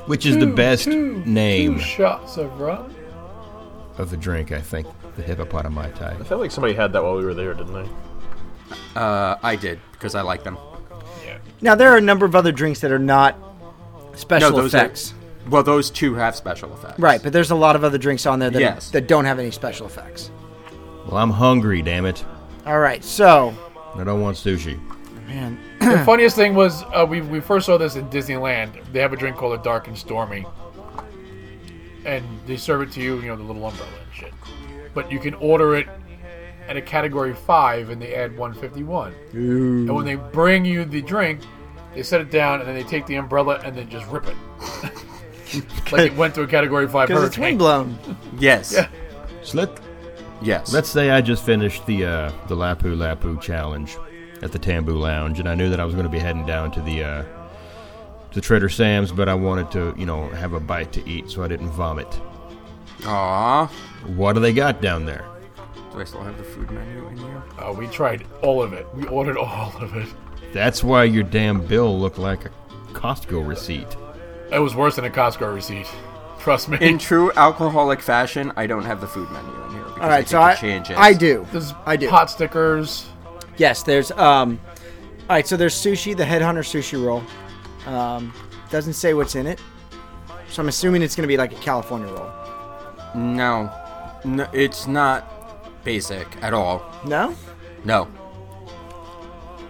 Which 0.06 0.24
is 0.26 0.36
the 0.38 0.46
best 0.46 0.84
two- 0.84 1.22
name 1.24 1.76
Two 1.76 1.80
shots 1.80 2.36
of 2.36 2.60
rum. 2.60 2.94
of 3.96 4.10
the 4.10 4.16
drink, 4.18 4.52
I 4.52 4.60
think. 4.60 4.86
The 5.16 5.22
hippopotami 5.24 5.94
tie. 5.96 6.16
I 6.20 6.22
felt 6.24 6.40
like 6.40 6.50
somebody 6.52 6.74
had 6.74 6.92
that 6.92 7.02
while 7.02 7.16
we 7.16 7.24
were 7.24 7.34
there, 7.34 7.52
didn't 7.54 7.72
they? 7.72 7.88
Uh, 8.94 9.36
I 9.42 9.56
did 9.56 9.78
because 9.92 10.14
I 10.14 10.22
like 10.22 10.44
them. 10.44 10.58
Now 11.60 11.74
there 11.74 11.90
are 11.92 11.96
a 11.96 12.00
number 12.00 12.24
of 12.26 12.34
other 12.36 12.52
drinks 12.52 12.80
that 12.80 12.92
are 12.92 12.98
not 12.98 13.36
special 14.14 14.52
those 14.52 14.74
effects. 14.74 15.12
Are, 15.46 15.50
well, 15.50 15.62
those 15.62 15.90
two 15.90 16.14
have 16.14 16.36
special 16.36 16.72
effects. 16.74 16.98
Right, 16.98 17.22
but 17.22 17.32
there's 17.32 17.50
a 17.50 17.54
lot 17.56 17.74
of 17.76 17.82
other 17.84 17.98
drinks 17.98 18.26
on 18.26 18.38
there 18.38 18.50
that 18.50 18.60
Yes. 18.60 18.90
that 18.90 19.08
don't 19.08 19.24
have 19.24 19.38
any 19.38 19.50
special 19.50 19.86
effects. 19.86 20.30
Well, 21.06 21.16
I'm 21.16 21.30
hungry, 21.30 21.82
damn 21.82 22.04
it. 22.06 22.24
All 22.66 22.78
right, 22.80 23.02
so 23.02 23.54
I 23.94 24.04
don't 24.04 24.20
want 24.20 24.36
sushi. 24.36 24.78
man, 25.26 25.58
the 25.80 25.98
funniest 26.06 26.36
thing 26.36 26.54
was 26.54 26.82
uh, 26.94 27.06
we 27.08 27.22
we 27.22 27.40
first 27.40 27.66
saw 27.66 27.76
this 27.78 27.96
in 27.96 28.08
Disneyland. 28.10 28.72
They 28.92 29.00
have 29.00 29.12
a 29.12 29.16
drink 29.16 29.36
called 29.36 29.58
a 29.58 29.62
Dark 29.62 29.88
and 29.88 29.96
Stormy, 29.96 30.44
and 32.04 32.24
they 32.46 32.56
serve 32.56 32.82
it 32.82 32.92
to 32.92 33.00
you, 33.00 33.16
you 33.20 33.28
know, 33.28 33.36
the 33.36 33.42
little 33.42 33.66
umbrella 33.66 33.90
and 34.04 34.14
shit. 34.14 34.32
But 34.94 35.10
you 35.10 35.18
can 35.18 35.34
order 35.34 35.74
it 35.76 35.88
at 36.68 36.76
a 36.76 36.82
category 36.82 37.34
five, 37.34 37.90
and 37.90 38.00
they 38.00 38.14
add 38.14 38.36
151. 38.36 39.14
And 39.32 39.94
when 39.94 40.04
they 40.04 40.14
bring 40.16 40.64
you 40.64 40.84
the 40.84 41.00
drink, 41.02 41.40
they 41.94 42.02
set 42.02 42.20
it 42.20 42.30
down, 42.30 42.60
and 42.60 42.68
then 42.68 42.76
they 42.76 42.82
take 42.84 43.06
the 43.06 43.14
umbrella 43.16 43.60
and 43.64 43.76
then 43.76 43.88
just 43.88 44.06
rip 44.08 44.26
it. 44.28 44.36
like 45.92 46.12
it 46.12 46.16
went 46.16 46.34
to 46.34 46.42
a 46.42 46.46
Category 46.46 46.86
Five 46.86 47.08
Because 47.08 47.24
it's 47.24 47.36
hurricane. 47.36 47.58
windblown. 47.58 47.98
Yes. 48.38 48.72
Yeah. 48.74 48.88
So 49.42 49.58
let, 49.58 49.80
Yes. 50.42 50.72
let's 50.72 50.88
say 50.90 51.10
I 51.10 51.20
just 51.20 51.44
finished 51.44 51.84
the 51.86 52.04
uh, 52.04 52.32
the 52.46 52.54
Lapu 52.54 52.94
Lapu 52.94 53.40
challenge 53.40 53.96
at 54.42 54.52
the 54.52 54.58
Tambu 54.58 54.96
Lounge, 54.98 55.40
and 55.40 55.48
I 55.48 55.54
knew 55.54 55.68
that 55.70 55.80
I 55.80 55.84
was 55.84 55.94
going 55.94 56.06
to 56.06 56.12
be 56.12 56.18
heading 56.20 56.46
down 56.46 56.70
to 56.72 56.80
the 56.82 57.02
uh, 57.02 57.24
to 58.32 58.40
Trader 58.42 58.68
Sam's, 58.68 59.10
but 59.10 59.28
I 59.28 59.34
wanted 59.34 59.70
to, 59.72 59.94
you 59.96 60.04
know, 60.06 60.28
have 60.28 60.52
a 60.52 60.60
bite 60.60 60.92
to 60.92 61.08
eat, 61.08 61.30
so 61.30 61.42
I 61.42 61.48
didn't 61.48 61.70
vomit. 61.70 62.20
Aw. 63.06 63.66
What 64.14 64.34
do 64.34 64.40
they 64.40 64.52
got 64.52 64.80
down 64.82 65.06
there? 65.06 65.24
Do 65.92 66.00
I 66.00 66.04
still 66.04 66.22
have 66.22 66.36
the 66.36 66.44
food 66.44 66.70
menu 66.70 67.06
in 67.08 67.16
here? 67.16 67.42
Uh, 67.58 67.72
we 67.72 67.86
tried 67.88 68.26
all 68.42 68.62
of 68.62 68.72
it. 68.72 68.86
We 68.94 69.06
ordered 69.06 69.36
all 69.38 69.72
of 69.80 69.96
it. 69.96 70.08
That's 70.52 70.82
why 70.84 71.04
your 71.04 71.22
damn 71.24 71.64
bill 71.66 71.98
looked 71.98 72.18
like 72.18 72.44
a 72.46 72.50
Costco 72.92 73.46
receipt. 73.46 73.86
It 74.52 74.58
was 74.58 74.74
worse 74.74 74.96
than 74.96 75.04
a 75.04 75.10
Costco 75.10 75.54
receipt. 75.54 75.86
Trust 76.38 76.68
me. 76.68 76.78
In 76.80 76.98
true 76.98 77.32
alcoholic 77.32 78.00
fashion, 78.00 78.52
I 78.56 78.66
don't 78.66 78.84
have 78.84 79.00
the 79.00 79.06
food 79.06 79.30
menu 79.30 79.50
in 79.64 79.70
here 79.72 79.82
because 79.84 79.98
All 79.98 80.04
I 80.04 80.08
right, 80.08 80.28
think 80.58 80.86
so 80.86 80.92
it 80.94 80.98
I. 80.98 81.08
I 81.08 81.12
do. 81.12 81.46
There's 81.52 81.74
I 81.84 81.96
do. 81.96 82.08
pot 82.08 82.30
stickers. 82.30 83.08
Yes, 83.56 83.82
there's 83.82 84.10
um. 84.12 84.58
All 85.28 85.34
right, 85.36 85.46
so 85.46 85.56
there's 85.56 85.74
sushi, 85.74 86.16
the 86.16 86.24
Headhunter 86.24 86.60
sushi 86.64 87.02
roll. 87.04 87.22
Um, 87.92 88.32
doesn't 88.70 88.94
say 88.94 89.12
what's 89.14 89.34
in 89.34 89.46
it, 89.46 89.60
so 90.48 90.62
I'm 90.62 90.68
assuming 90.68 91.02
it's 91.02 91.14
gonna 91.16 91.28
be 91.28 91.36
like 91.36 91.52
a 91.52 91.56
California 91.56 92.06
roll. 92.12 92.30
No. 93.14 93.70
no, 94.24 94.48
it's 94.52 94.86
not 94.86 95.37
basic 95.88 96.28
at 96.42 96.52
all. 96.52 96.84
No? 97.06 97.34
No. 97.82 98.08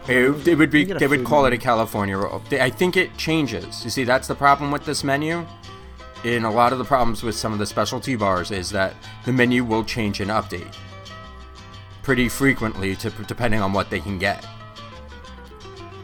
It, 0.09 0.48
it 0.48 0.57
would 0.57 0.72
be. 0.72 0.81
You 0.81 0.87
get 0.87 0.96
a 0.96 0.98
They 0.98 1.07
would 1.07 1.24
call 1.24 1.46
it 1.46 1.52
a 1.52 1.59
California 1.59 2.18
roll. 2.18 2.42
I 2.50 2.70
think 2.70 2.96
it 2.96 3.16
changes. 3.16 3.85
You 3.85 3.90
see, 3.90 4.02
that's 4.02 4.26
the 4.26 4.35
problem 4.35 4.72
with 4.72 4.85
this 4.85 5.04
menu. 5.04 5.46
In 6.24 6.44
a 6.44 6.50
lot 6.50 6.72
of 6.72 6.78
the 6.78 6.85
problems 6.85 7.22
with 7.22 7.37
some 7.37 7.52
of 7.52 7.61
the 7.61 7.66
specialty 7.66 8.16
bars 8.16 8.50
is 8.50 8.70
that 8.70 8.94
the 9.26 9.33
menu 9.33 9.62
will 9.62 9.85
change 9.85 10.18
and 10.20 10.28
update 10.33 10.74
pretty 12.02 12.28
frequently, 12.28 12.96
to 12.96 13.11
depending 13.28 13.61
on 13.61 13.72
what 13.72 13.90
they 13.90 14.00
can 14.00 14.18
get. 14.18 14.44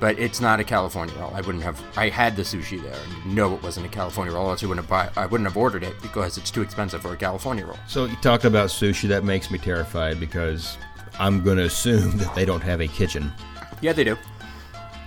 But 0.00 0.18
it's 0.18 0.40
not 0.40 0.60
a 0.60 0.64
California 0.64 1.14
roll. 1.18 1.32
I 1.34 1.40
wouldn't 1.40 1.62
have. 1.64 1.80
I 1.96 2.08
had 2.08 2.36
the 2.36 2.42
sushi 2.42 2.82
there, 2.82 2.92
and 3.24 3.34
no, 3.34 3.54
it 3.54 3.62
wasn't 3.62 3.86
a 3.86 3.88
California 3.88 4.34
roll. 4.34 4.50
Else 4.50 4.62
I 4.62 4.66
wouldn't 4.66 4.86
have. 4.86 4.90
Buy, 5.14 5.22
I 5.22 5.26
wouldn't 5.26 5.48
have 5.48 5.56
ordered 5.56 5.82
it 5.84 5.94
because 6.02 6.36
it's 6.36 6.50
too 6.50 6.62
expensive 6.62 7.00
for 7.02 7.12
a 7.12 7.16
California 7.16 7.64
roll. 7.64 7.78
So 7.86 8.04
you 8.06 8.16
talked 8.16 8.44
about 8.44 8.68
sushi. 8.70 9.08
That 9.08 9.24
makes 9.24 9.50
me 9.50 9.58
terrified 9.58 10.18
because 10.20 10.76
I'm 11.18 11.42
going 11.42 11.56
to 11.58 11.64
assume 11.64 12.10
that 12.18 12.34
they 12.34 12.44
don't 12.44 12.62
have 12.62 12.80
a 12.80 12.88
kitchen. 12.88 13.32
Yeah, 13.80 13.92
they 13.92 14.04
do. 14.04 14.18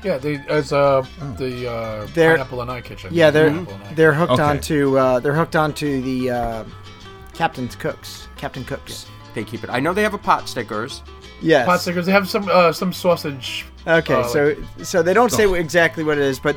Yeah, 0.04 0.18
they 0.20 0.36
as 0.48 0.72
uh 0.72 1.06
the 1.38 1.70
uh, 1.70 2.06
They're- 2.14 2.32
pineapple 2.38 2.62
and 2.62 2.72
eye 2.72 2.82
kitchen. 2.82 3.10
Yeah, 3.14 3.30
they're 3.30 3.50
Pineapple 3.50 3.74
Lanai. 3.74 3.94
they're 3.96 4.14
hooked 4.14 4.32
Okay. 4.34 4.44
onto 4.44 4.98
uh, 4.98 5.20
they're 5.20 5.34
hooked 5.34 5.56
onto 5.56 6.02
the 6.02 6.30
uh, 6.32 6.64
Captain's 7.34 7.76
Cooks. 7.76 8.28
Captain 8.38 8.64
Cooks. 8.64 9.06
They 9.34 9.44
keep 9.44 9.64
it. 9.64 9.70
I 9.70 9.80
know 9.80 9.94
they 9.94 10.04
have 10.04 10.14
a 10.14 10.18
pot 10.20 10.48
stickers. 10.48 11.02
Yes. 11.42 11.66
pot 11.66 11.82
stickers. 11.82 12.06
They 12.06 12.12
have 12.12 12.28
some 12.30 12.48
uh, 12.50 12.72
some 12.72 12.92
sausage. 12.94 13.66
Okay, 13.86 14.14
uh, 14.14 14.24
so 14.28 14.56
so 14.84 15.02
they 15.04 15.14
don't 15.14 15.32
say 15.32 15.52
exactly 15.60 16.04
what 16.04 16.18
it 16.18 16.24
is, 16.24 16.40
but 16.40 16.56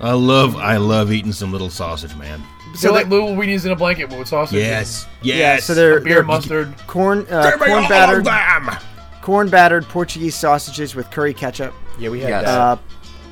I 0.00 0.12
love, 0.12 0.56
I 0.56 0.76
love 0.76 1.10
eating 1.10 1.32
some 1.32 1.52
little 1.52 1.70
sausage, 1.70 2.14
man. 2.16 2.42
so 2.74 2.88
so 2.88 2.92
like 2.92 3.08
little 3.08 3.28
weenies 3.30 3.64
in 3.64 3.72
a 3.72 3.76
blanket 3.76 4.10
with 4.10 4.28
sausage. 4.28 4.58
Yes, 4.58 5.06
yes. 5.22 5.36
yeah, 5.38 5.56
so 5.58 5.72
they're, 5.74 5.96
and 5.96 6.04
beer 6.04 6.14
they're 6.16 6.22
mustard. 6.24 6.74
corn 6.86 7.26
uh, 7.30 7.52
corn 7.56 7.88
battered 7.88 8.26
of 8.28 8.84
corn 9.22 9.48
battered 9.48 9.84
Portuguese 9.86 10.34
sausages 10.34 10.94
with 10.94 11.10
curry 11.10 11.32
ketchup. 11.32 11.72
Yeah, 11.98 12.10
we 12.10 12.20
had 12.20 12.28
Yes. 12.28 12.44
that. 12.44 12.58
Uh, 12.60 12.76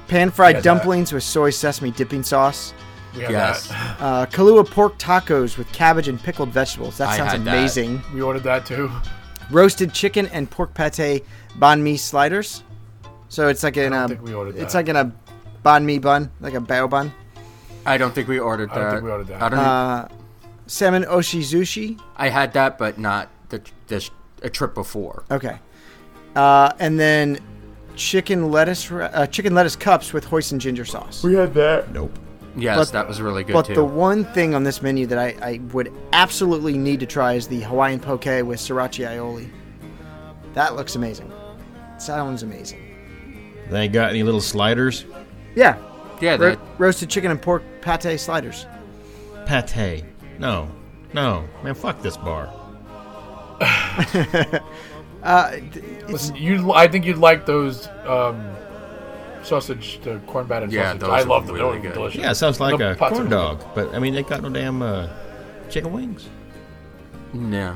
pan 0.09 0.30
fried 0.30 0.54
Yeah, 0.57 0.61
that- 0.61 0.64
dumplings 0.64 1.12
with 1.12 1.22
soy 1.22 1.50
sesame 1.50 1.90
dipping 1.90 2.22
sauce. 2.22 2.72
we 3.14 3.22
had 3.22 3.30
Yes. 3.33 3.68
that. 3.68 3.96
Uh, 4.00 4.26
Kahlua 4.26 4.68
pork 4.68 4.98
tacos 4.98 5.59
with 5.59 5.70
cabbage 5.72 6.09
and 6.09 6.18
pickled 6.22 6.48
vegetables. 6.48 6.96
That 6.96 7.11
I 7.11 7.16
sounds 7.18 7.33
had 7.33 7.44
that. 7.44 7.59
amazing. 7.59 8.02
We 8.14 8.22
ordered 8.22 8.42
that 8.44 8.64
too. 8.64 8.90
Roasted 9.50 9.92
chicken 9.92 10.26
and 10.28 10.50
pork 10.50 10.74
pate 10.74 11.24
banh 11.59 11.80
mi 11.83 11.96
sliders. 11.96 12.62
So 13.28 13.48
it's 13.48 13.62
like 13.62 13.76
in 13.76 13.92
don't 13.92 14.04
a 14.04 14.09
think 14.09 14.22
we 14.22 14.35
ordered 14.35 14.57
it's 14.57 14.72
that. 14.72 14.78
like 14.80 14.88
in 14.88 14.96
a 14.96 15.12
banh 15.64 15.85
mi 15.85 15.98
bun, 15.98 16.30
like 16.40 16.54
a 16.54 16.61
bao 16.61 16.88
bun. 16.88 17.12
I 17.87 17.98
don't 17.98 18.14
think 18.14 18.28
we 18.28 18.38
ordered 18.38 18.70
I 18.70 18.74
that. 18.74 18.80
don't 18.80 18.90
think 18.92 19.04
we 19.04 19.11
ordered 19.11 19.26
that. 19.28 19.42
I 19.42 19.48
don't. 19.48 19.59
Uh, 19.59 20.09
salmon 20.66 21.04
oshizushi. 21.04 22.00
I 22.16 22.28
had 22.28 22.52
that, 22.54 22.78
but 22.78 22.98
not 22.98 23.28
the 23.50 23.62
the 23.88 24.09
a 24.42 24.50
trip 24.50 24.74
before. 24.74 25.24
Okay. 25.30 25.59
Uh, 26.35 26.72
and 26.78 26.98
then 26.98 27.38
chicken 27.96 28.50
lettuce 28.50 28.90
uh, 28.90 29.26
chicken 29.26 29.54
lettuce 29.54 29.76
cups 29.76 30.12
with 30.12 30.26
hoisin 30.26 30.59
ginger 30.59 30.85
sauce. 30.85 31.22
We 31.22 31.35
had 31.35 31.54
that. 31.54 31.92
Nope. 31.92 32.18
Yes, 32.57 32.79
But- 32.79 32.93
that 32.93 33.09
was 33.09 33.21
really 33.21 33.43
good 33.45 33.53
But 33.53 33.67
too. 33.67 33.75
the 33.75 33.85
one 33.85 34.25
thing 34.25 34.55
on 34.55 34.62
this 34.64 34.81
menu 34.83 35.07
that 35.07 35.19
I, 35.19 35.35
I 35.43 35.61
would 35.73 35.93
absolutely 36.12 36.79
need 36.79 37.01
to 37.01 37.07
try 37.07 37.33
is 37.35 37.49
the 37.49 37.61
Hawaiian 37.62 37.99
poke 38.01 38.25
with 38.27 38.61
sriracha 38.61 39.09
aioli. 39.09 39.51
That 40.55 40.77
looks 40.77 40.95
amazing. 40.95 41.33
Sounds 41.99 42.43
amazing. 42.45 42.81
They 43.71 43.83
ain't 43.83 43.93
got 43.93 44.11
any 44.11 44.23
little 44.23 44.40
sliders. 44.40 45.05
Yeah. 45.57 45.77
yeah, 46.21 46.37
Ro- 46.37 46.57
roasted 46.79 47.11
chicken 47.11 47.31
and 47.31 47.40
pork 47.43 47.62
pate 47.81 48.21
sliders. 48.21 48.67
Pate. 49.47 50.05
No, 50.38 50.69
no, 51.12 51.45
man. 51.62 51.75
Fuck 51.75 52.03
this 52.03 52.17
bar. 52.17 52.53
Listen, 56.09 56.37
you. 56.37 56.73
I 56.73 56.88
think 56.88 57.05
you'd 57.05 57.19
like 57.19 57.47
those 57.47 57.87
um, 58.07 58.45
sausage, 59.44 60.00
the 60.02 60.18
corn 60.26 60.46
battered 60.46 60.72
Yeah, 60.72 60.87
sausage. 60.92 61.00
those 61.00 61.11
I 61.11 61.22
love 61.22 61.46
them. 61.46 61.57
really 61.57 61.72
They're 61.78 61.83
good. 61.90 61.94
delicious. 61.94 62.20
Yeah, 62.20 62.30
it 62.30 62.35
sounds 62.37 62.61
like 62.61 62.78
The 62.78 62.92
a 62.92 62.96
corn 62.96 63.26
are- 63.26 63.30
dog, 63.30 63.64
but 63.74 63.94
I 63.94 63.98
mean, 63.98 64.14
they 64.14 64.22
got 64.22 64.42
no 64.42 64.48
damn 64.48 64.83
uh, 64.83 65.09
chicken 65.70 65.92
wings. 65.92 66.28
no. 67.33 67.74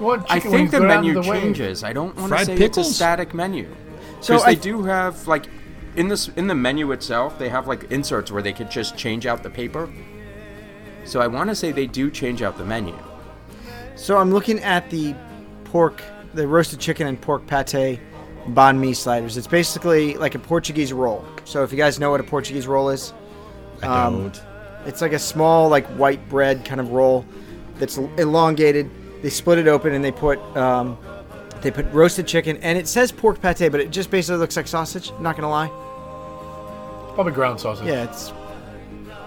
You 0.00 0.04
want 0.04 0.26
I 0.30 0.38
think 0.38 0.70
the 0.70 0.80
menu 0.80 1.14
to 1.14 1.22
the 1.22 1.28
way. 1.28 1.40
changes. 1.40 1.82
I 1.82 1.92
don't 1.92 2.14
want 2.16 2.28
to 2.30 2.36
Fried 2.36 2.46
say 2.46 2.54
it's 2.54 2.78
a 2.78 2.84
static 2.84 3.34
menu 3.34 3.66
So 4.20 4.34
because 4.34 4.44
I- 4.46 4.54
they 4.54 4.60
do 4.60 4.84
have 4.84 5.26
like 5.26 5.46
in 5.96 6.06
this 6.06 6.28
in 6.36 6.46
the 6.46 6.54
menu 6.54 6.92
itself 6.92 7.36
they 7.36 7.48
have 7.48 7.66
like 7.66 7.90
inserts 7.90 8.30
where 8.30 8.40
they 8.42 8.52
could 8.52 8.70
just 8.70 8.96
change 8.96 9.26
out 9.26 9.42
the 9.42 9.50
paper. 9.50 9.88
So 11.04 11.20
I 11.20 11.26
want 11.26 11.50
to 11.50 11.56
say 11.56 11.72
they 11.72 11.86
do 11.88 12.10
change 12.12 12.42
out 12.42 12.56
the 12.56 12.64
menu. 12.64 12.94
So 13.96 14.18
I'm 14.18 14.30
looking 14.32 14.60
at 14.60 14.88
the 14.90 15.16
pork, 15.64 16.00
the 16.32 16.46
roasted 16.46 16.78
chicken 16.78 17.08
and 17.08 17.20
pork 17.20 17.44
pate 17.48 17.98
banh 18.48 18.78
mi 18.78 18.92
sliders. 18.94 19.36
It's 19.36 19.46
basically 19.46 20.14
like 20.14 20.34
a 20.34 20.38
Portuguese 20.38 20.92
roll. 20.92 21.24
So 21.44 21.62
if 21.62 21.72
you 21.72 21.78
guys 21.78 21.98
know 21.98 22.10
what 22.10 22.20
a 22.20 22.24
Portuguese 22.24 22.66
roll 22.66 22.90
is, 22.90 23.12
I 23.82 23.86
Um, 24.06 24.22
don't. 24.22 24.42
It's 24.86 25.00
like 25.02 25.12
a 25.12 25.18
small, 25.18 25.68
like 25.68 25.86
white 25.98 26.26
bread 26.28 26.64
kind 26.64 26.80
of 26.80 26.92
roll 26.92 27.24
that's 27.78 27.96
elongated. 27.98 28.90
They 29.22 29.30
split 29.30 29.58
it 29.58 29.68
open 29.68 29.92
and 29.94 30.04
they 30.04 30.12
put 30.12 30.38
um, 30.56 30.96
they 31.60 31.70
put 31.70 31.86
roasted 31.92 32.26
chicken 32.26 32.56
and 32.58 32.78
it 32.78 32.86
says 32.88 33.10
pork 33.12 33.40
pate, 33.40 33.70
but 33.70 33.80
it 33.80 33.90
just 33.90 34.10
basically 34.10 34.38
looks 34.38 34.56
like 34.56 34.66
sausage. 34.68 35.12
Not 35.20 35.36
gonna 35.36 35.50
lie. 35.50 35.70
Probably 37.14 37.32
ground 37.32 37.60
sausage. 37.60 37.86
Yeah, 37.86 38.04
it's 38.04 38.32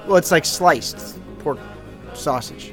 well, 0.08 0.16
it's 0.16 0.32
like 0.32 0.46
sliced 0.46 1.20
pork 1.40 1.60
sausage. 2.14 2.72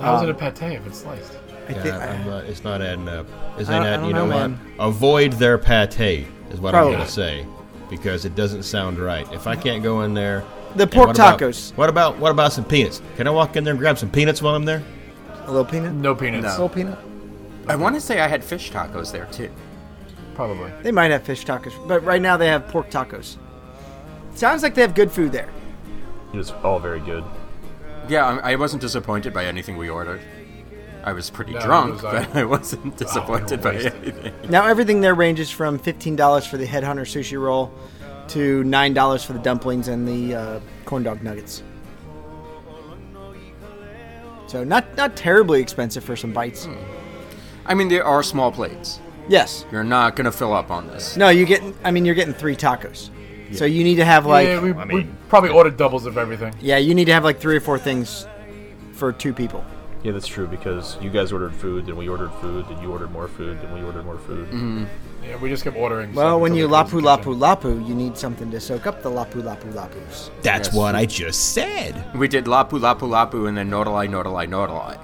How's 0.00 0.22
Um, 0.22 0.28
it 0.28 0.32
a 0.32 0.34
pate 0.34 0.72
if 0.72 0.86
it's 0.86 1.00
sliced? 1.00 1.33
I 1.68 1.72
Yeah, 1.72 1.82
think 1.82 1.94
I'm 1.94 2.26
not, 2.26 2.44
it's 2.44 2.64
not 2.64 2.82
adding 2.82 3.08
up. 3.08 3.26
Is 3.58 3.68
I 3.70 3.76
it 3.76 3.84
don't- 3.90 4.04
I 4.04 4.06
You 4.06 4.12
know, 4.12 4.26
know, 4.26 4.48
what? 4.78 4.86
Avoid 4.88 5.32
their 5.34 5.56
pate 5.58 6.26
is 6.50 6.60
what 6.60 6.72
Probably. 6.72 6.92
I'm 6.92 6.98
going 6.98 7.06
to 7.06 7.12
say 7.12 7.46
because 7.90 8.24
it 8.24 8.34
doesn't 8.34 8.64
sound 8.64 8.98
right. 8.98 9.30
If 9.32 9.46
I 9.46 9.56
can't 9.56 9.82
go 9.82 10.02
in 10.02 10.14
there, 10.14 10.44
The 10.76 10.86
pork 10.86 11.08
what 11.08 11.16
about- 11.16 11.38
tacos. 11.40 11.74
what 11.76 11.88
about 11.88 12.18
what 12.18 12.30
about 12.32 12.52
some 12.52 12.64
peanuts? 12.64 13.00
Can 13.16 13.26
I 13.26 13.30
walk 13.30 13.56
in 13.56 13.64
there 13.64 13.72
and 13.72 13.78
grab 13.80 13.98
some 13.98 14.10
peanuts 14.10 14.42
while 14.42 14.54
I'm 14.54 14.64
there? 14.64 14.82
a 15.46 15.50
little 15.50 15.64
peanut. 15.64 15.92
No 15.92 16.14
peanuts. 16.14 16.44
No. 16.44 16.50
Little 16.50 16.68
peanut. 16.70 16.98
I 17.68 17.76
want 17.76 17.94
to 17.94 18.00
say 18.00 18.20
I 18.20 18.26
had 18.28 18.42
fish 18.42 18.70
tacos 18.72 19.12
there 19.12 19.26
too. 19.26 19.50
Probably. 20.34 20.70
They 20.82 20.90
might 20.90 21.10
have 21.10 21.22
fish 21.22 21.44
tacos, 21.44 21.72
but 21.86 22.02
right 22.02 22.20
now 22.20 22.36
they 22.38 22.46
have 22.48 22.66
pork 22.68 22.90
tacos. 22.90 23.36
Sounds 24.34 24.62
like 24.62 24.74
they 24.74 24.80
have 24.82 24.94
good 24.94 25.12
food 25.12 25.32
there. 25.32 25.48
It 26.32 26.36
was 26.36 26.50
all 26.64 26.78
very 26.80 26.98
good. 27.00 27.24
Yeah, 28.08 28.26
I, 28.42 28.52
I 28.52 28.56
wasn't 28.56 28.82
disappointed 28.82 29.32
by 29.32 29.44
anything 29.44 29.76
we 29.76 29.88
ordered. 29.88 30.20
I 31.04 31.12
was 31.12 31.28
pretty 31.30 31.52
No, 31.52 31.60
drunk, 31.60 31.92
was, 31.94 32.02
but 32.02 32.34
I 32.36 32.44
wasn't 32.44 32.96
disappointed 32.96 33.60
by 33.62 33.74
anything. 33.74 34.32
Now 34.48 34.66
everything 34.66 35.00
there 35.02 35.14
ranges 35.14 35.50
from 35.50 35.78
fifteen 35.78 36.16
dollars 36.16 36.46
for 36.46 36.56
the 36.56 36.66
headhunter 36.66 37.02
sushi 37.04 37.38
roll 37.40 37.70
to 38.28 38.64
nine 38.64 38.94
dollars 38.94 39.22
for 39.22 39.34
the 39.34 39.38
dumplings 39.38 39.88
and 39.88 40.08
the 40.08 40.34
uh, 40.34 40.60
corn 40.86 41.02
dog 41.02 41.22
nuggets. 41.22 41.62
So 44.46 44.64
not 44.64 44.96
not 44.96 45.16
terribly 45.16 45.60
expensive 45.60 46.04
for 46.04 46.16
some 46.16 46.32
bites. 46.32 46.68
I 47.66 47.74
mean, 47.74 47.88
there 47.88 48.04
are 48.04 48.22
small 48.22 48.52
plates. 48.52 49.00
Yes. 49.28 49.64
You're 49.72 49.84
not 49.84 50.16
gonna 50.16 50.32
fill 50.32 50.52
up 50.52 50.70
on 50.70 50.86
this. 50.86 51.16
No, 51.16 51.28
you 51.30 51.44
get. 51.46 51.62
I 51.82 51.90
mean, 51.90 52.04
you're 52.04 52.14
getting 52.14 52.34
three 52.34 52.56
tacos. 52.56 53.10
So 53.52 53.66
you 53.66 53.84
need 53.84 53.96
to 53.96 54.04
have 54.04 54.26
like 54.26 54.48
yeah, 54.48 54.60
we, 54.60 54.72
I 54.72 54.84
we 54.86 55.04
probably 55.28 55.50
ordered 55.50 55.76
doubles 55.76 56.06
of 56.06 56.18
everything. 56.18 56.54
yeah, 56.60 56.78
you 56.78 56.94
need 56.94 57.04
to 57.04 57.12
have 57.12 57.24
like 57.24 57.38
three 57.40 57.56
or 57.56 57.60
four 57.60 57.78
things 57.78 58.26
for 58.92 59.12
two 59.12 59.32
people. 59.32 59.64
Yeah, 60.04 60.12
that's 60.12 60.26
true 60.26 60.46
because 60.46 60.98
you 61.00 61.08
guys 61.10 61.32
ordered 61.32 61.54
food, 61.54 61.86
then 61.86 61.96
we 61.96 62.08
ordered 62.10 62.30
food, 62.34 62.66
then 62.68 62.80
you 62.82 62.92
ordered 62.92 63.10
more 63.10 63.26
food, 63.26 63.58
then 63.62 63.72
we 63.72 63.82
ordered 63.82 64.04
more 64.04 64.18
food. 64.18 64.46
Mm-hmm. 64.48 64.84
Yeah, 65.24 65.36
we 65.38 65.48
just 65.48 65.64
kept 65.64 65.76
ordering. 65.78 66.12
Well, 66.14 66.38
when 66.38 66.54
you 66.54 66.68
lapu 66.68 67.00
lapu 67.00 67.34
lapu, 67.34 67.88
you 67.88 67.94
need 67.94 68.18
something 68.18 68.50
to 68.50 68.60
soak 68.60 68.86
up 68.86 69.02
the 69.02 69.10
lapu 69.10 69.40
lapu 69.42 69.72
lapus. 69.72 70.28
That's 70.42 70.68
Yes. 70.68 70.74
what 70.76 70.94
I 70.94 71.06
just 71.06 71.54
said. 71.54 72.04
We 72.14 72.28
did 72.28 72.44
Lapu 72.44 72.78
Lapu 72.78 73.08
Lapu 73.08 73.48
and 73.48 73.56
then 73.56 73.70
Nordalai 73.70 74.06
Nordalai 74.08 74.46
Nordalai. 74.46 74.98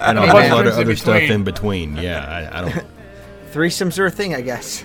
And 0.00 0.18
a 0.18 0.22
bunch 0.22 0.48
whole 0.48 0.56
lot 0.58 0.66
of 0.66 0.74
drinks 0.74 0.76
in 0.76 0.82
other 0.82 0.96
stuff 0.96 1.22
in 1.22 1.44
between. 1.44 1.96
Yeah, 1.96 2.24
I, 2.52 2.58
I 2.58 2.62
don't. 2.70 2.86
Threesomes 3.52 3.98
are 3.98 4.06
a 4.06 4.10
thing, 4.10 4.34
I 4.34 4.40
guess. 4.40 4.82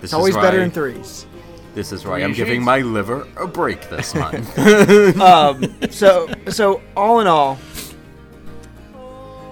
This 0.00 0.04
It's 0.04 0.12
always 0.14 0.34
is 0.34 0.40
better 0.42 0.58
why- 0.58 0.64
in 0.64 0.70
threes. 0.70 1.26
This 1.74 1.90
is 1.92 2.04
why 2.06 2.20
I'm 2.22 2.32
giving 2.32 2.62
my 2.62 2.80
liver 2.80 3.26
a 3.36 3.46
break 3.46 3.88
this 3.90 4.14
month. 4.14 4.56
Um, 5.20 5.74
so, 5.90 6.28
so 6.48 6.80
all 6.96 7.20
in 7.20 7.26
all, 7.26 7.56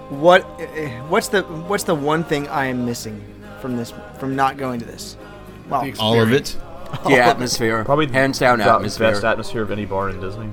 what 0.08 0.42
what's 1.08 1.28
the 1.28 1.42
what's 1.42 1.84
the 1.84 1.94
one 1.94 2.22
thing 2.24 2.46
I 2.48 2.66
am 2.66 2.84
missing 2.84 3.22
from 3.60 3.76
this 3.76 3.92
from 4.18 4.36
not 4.36 4.56
going 4.56 4.78
to 4.80 4.86
this? 4.86 5.16
Well, 5.68 5.90
All 5.98 6.20
of 6.20 6.32
it. 6.32 6.56
the 7.06 7.18
atmosphere, 7.18 7.84
Probably 7.86 8.06
hands 8.08 8.38
down 8.38 8.58
the 8.58 8.64
atmosphere. 8.66 9.10
best 9.12 9.24
atmosphere 9.24 9.62
of 9.62 9.70
any 9.70 9.86
bar 9.86 10.10
in 10.10 10.20
Disney. 10.20 10.50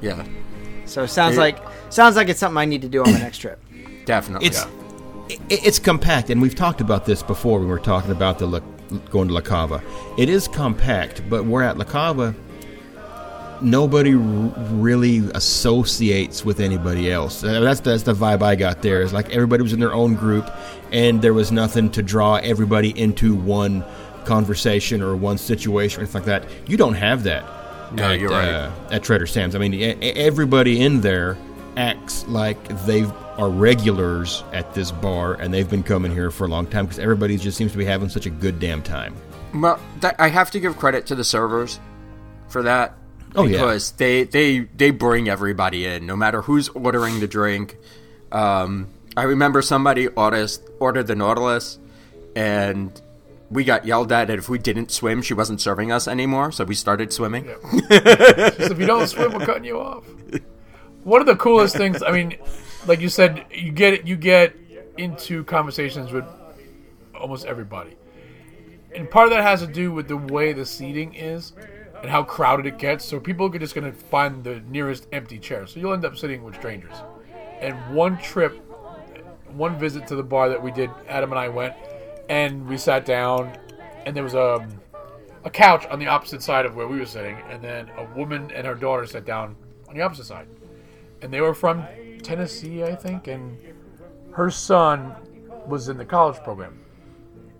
yeah, 0.00 0.24
so 0.86 1.04
sounds 1.06 1.36
It- 1.36 1.40
like 1.40 1.58
sounds 1.90 2.16
like 2.16 2.28
it's 2.28 2.40
something 2.40 2.58
I 2.58 2.64
need 2.64 2.82
to 2.82 2.88
do 2.88 3.02
on 3.04 3.12
the 3.12 3.18
next 3.18 3.38
trip. 3.38 3.62
definitely. 4.04 4.48
It's 4.48 4.64
i 5.30 5.38
it's 5.48 5.78
compact, 5.78 6.30
and 6.30 6.42
we've 6.42 6.54
talked 6.54 6.80
about 6.80 7.04
this 7.04 7.22
before 7.22 7.58
when 7.58 7.68
we 7.68 7.72
were 7.72 7.78
talking 7.78 8.10
about 8.10 8.38
the 8.38 8.46
La, 8.46 8.60
going 9.10 9.28
to 9.28 9.34
La 9.34 9.40
Cava. 9.40 9.82
It 10.18 10.28
is 10.28 10.48
compact, 10.48 11.28
but 11.28 11.44
we're 11.44 11.62
at 11.62 11.78
La 11.78 11.84
Cava. 11.84 12.34
Nobody 13.60 14.14
r- 14.14 14.18
really 14.18 15.18
associates 15.34 16.44
with 16.44 16.58
anybody 16.58 17.12
else. 17.12 17.42
That's 17.42 17.80
that's 17.80 18.02
the 18.02 18.14
vibe 18.14 18.42
I 18.42 18.56
got 18.56 18.82
there. 18.82 19.02
It's 19.02 19.12
like 19.12 19.30
everybody 19.30 19.62
was 19.62 19.72
in 19.72 19.78
their 19.78 19.94
own 19.94 20.14
group, 20.14 20.50
and 20.90 21.22
there 21.22 21.32
was 21.34 21.52
nothing 21.52 21.90
to 21.92 22.02
draw 22.02 22.36
everybody 22.36 22.98
into 22.98 23.34
one 23.34 23.84
conversation 24.24 25.00
or 25.02 25.14
one 25.16 25.38
situation 25.38 26.00
or 26.00 26.02
anything 26.04 26.22
like 26.22 26.26
that. 26.26 26.44
You 26.66 26.76
don't 26.76 26.94
have 26.94 27.22
that. 27.24 27.44
No, 27.92 28.04
at, 28.04 28.20
you're 28.20 28.30
right. 28.30 28.48
uh, 28.48 28.72
at 28.90 29.02
Trader 29.02 29.26
Sam's. 29.26 29.54
I 29.54 29.58
mean, 29.58 29.74
everybody 30.02 30.82
in 30.82 31.00
there 31.00 31.36
acts 31.76 32.26
like 32.26 32.62
they 32.86 33.02
are 33.42 33.50
regulars 33.50 34.44
at 34.52 34.72
this 34.72 34.92
bar 34.92 35.34
and 35.34 35.52
they've 35.52 35.68
been 35.68 35.82
coming 35.82 36.12
here 36.12 36.30
for 36.30 36.44
a 36.44 36.48
long 36.48 36.64
time 36.64 36.84
because 36.84 37.00
everybody 37.00 37.36
just 37.36 37.58
seems 37.58 37.72
to 37.72 37.78
be 37.78 37.84
having 37.84 38.08
such 38.08 38.24
a 38.24 38.30
good 38.30 38.60
damn 38.60 38.80
time. 38.80 39.16
Well, 39.52 39.80
that, 39.98 40.14
I 40.20 40.28
have 40.28 40.52
to 40.52 40.60
give 40.60 40.76
credit 40.78 41.06
to 41.06 41.16
the 41.16 41.24
servers 41.24 41.80
for 42.48 42.62
that. 42.62 42.94
Oh, 43.34 43.44
yeah. 43.44 43.52
because 43.52 43.92
they 43.92 44.24
they 44.24 44.60
they 44.60 44.90
bring 44.90 45.28
everybody 45.28 45.86
in, 45.86 46.06
no 46.06 46.14
matter 46.14 46.42
who's 46.42 46.68
ordering 46.68 47.18
the 47.18 47.26
drink. 47.26 47.78
Um, 48.30 48.88
I 49.16 49.22
remember 49.22 49.62
somebody 49.62 50.06
ordered 50.06 50.50
ordered 50.78 51.06
the 51.06 51.16
Nautilus, 51.16 51.78
and 52.36 53.00
we 53.50 53.64
got 53.64 53.86
yelled 53.86 54.12
at 54.12 54.28
if 54.28 54.50
we 54.50 54.58
didn't 54.58 54.90
swim. 54.90 55.22
She 55.22 55.32
wasn't 55.32 55.62
serving 55.62 55.90
us 55.90 56.06
anymore, 56.06 56.52
so 56.52 56.64
we 56.64 56.74
started 56.74 57.10
swimming. 57.10 57.46
Just 57.46 58.70
if 58.70 58.78
you 58.78 58.86
don't 58.86 59.08
swim, 59.08 59.32
we're 59.32 59.46
cutting 59.46 59.64
you 59.64 59.80
off. 59.80 60.04
One 61.04 61.20
of 61.22 61.26
the 61.26 61.36
coolest 61.36 61.74
things, 61.74 62.02
I 62.02 62.12
mean, 62.12 62.36
like 62.86 63.00
you 63.00 63.08
said, 63.08 63.46
you 63.50 63.72
get 63.72 64.06
you 64.06 64.16
get 64.16 64.56
into 64.98 65.44
conversations 65.44 66.12
with 66.12 66.24
almost 67.14 67.46
everybody, 67.46 67.96
and 68.94 69.10
part 69.10 69.26
of 69.26 69.30
that 69.30 69.42
has 69.42 69.60
to 69.60 69.66
do 69.66 69.92
with 69.92 70.08
the 70.08 70.16
way 70.16 70.52
the 70.52 70.66
seating 70.66 71.14
is 71.14 71.52
and 72.02 72.10
how 72.10 72.22
crowded 72.22 72.66
it 72.66 72.78
gets. 72.78 73.04
So 73.04 73.20
people 73.20 73.46
are 73.46 73.58
just 73.58 73.74
going 73.74 73.90
to 73.90 73.96
find 73.96 74.42
the 74.42 74.60
nearest 74.68 75.06
empty 75.12 75.38
chair. 75.38 75.66
So 75.66 75.78
you'll 75.78 75.92
end 75.92 76.04
up 76.04 76.16
sitting 76.16 76.42
with 76.42 76.56
strangers. 76.56 76.94
And 77.60 77.94
one 77.94 78.18
trip, 78.18 78.60
one 79.52 79.78
visit 79.78 80.06
to 80.08 80.16
the 80.16 80.22
bar 80.22 80.48
that 80.48 80.60
we 80.60 80.72
did, 80.72 80.90
Adam 81.08 81.30
and 81.30 81.38
I 81.38 81.48
went, 81.48 81.74
and 82.28 82.66
we 82.66 82.76
sat 82.76 83.04
down, 83.06 83.56
and 84.04 84.16
there 84.16 84.24
was 84.24 84.34
a 84.34 84.66
a 85.44 85.50
couch 85.50 85.86
on 85.86 85.98
the 85.98 86.06
opposite 86.06 86.42
side 86.42 86.64
of 86.66 86.76
where 86.76 86.86
we 86.86 86.98
were 86.98 87.06
sitting, 87.06 87.36
and 87.50 87.62
then 87.62 87.90
a 87.96 88.04
woman 88.16 88.50
and 88.52 88.66
her 88.66 88.74
daughter 88.74 89.06
sat 89.06 89.24
down 89.24 89.56
on 89.88 89.96
the 89.96 90.02
opposite 90.02 90.26
side. 90.26 90.46
And 91.20 91.32
they 91.32 91.40
were 91.40 91.54
from 91.54 91.84
Tennessee, 92.22 92.82
I 92.84 92.94
think, 92.94 93.26
and 93.28 93.58
her 94.32 94.50
son 94.50 95.14
was 95.66 95.88
in 95.88 95.96
the 95.96 96.04
college 96.04 96.42
program. 96.42 96.78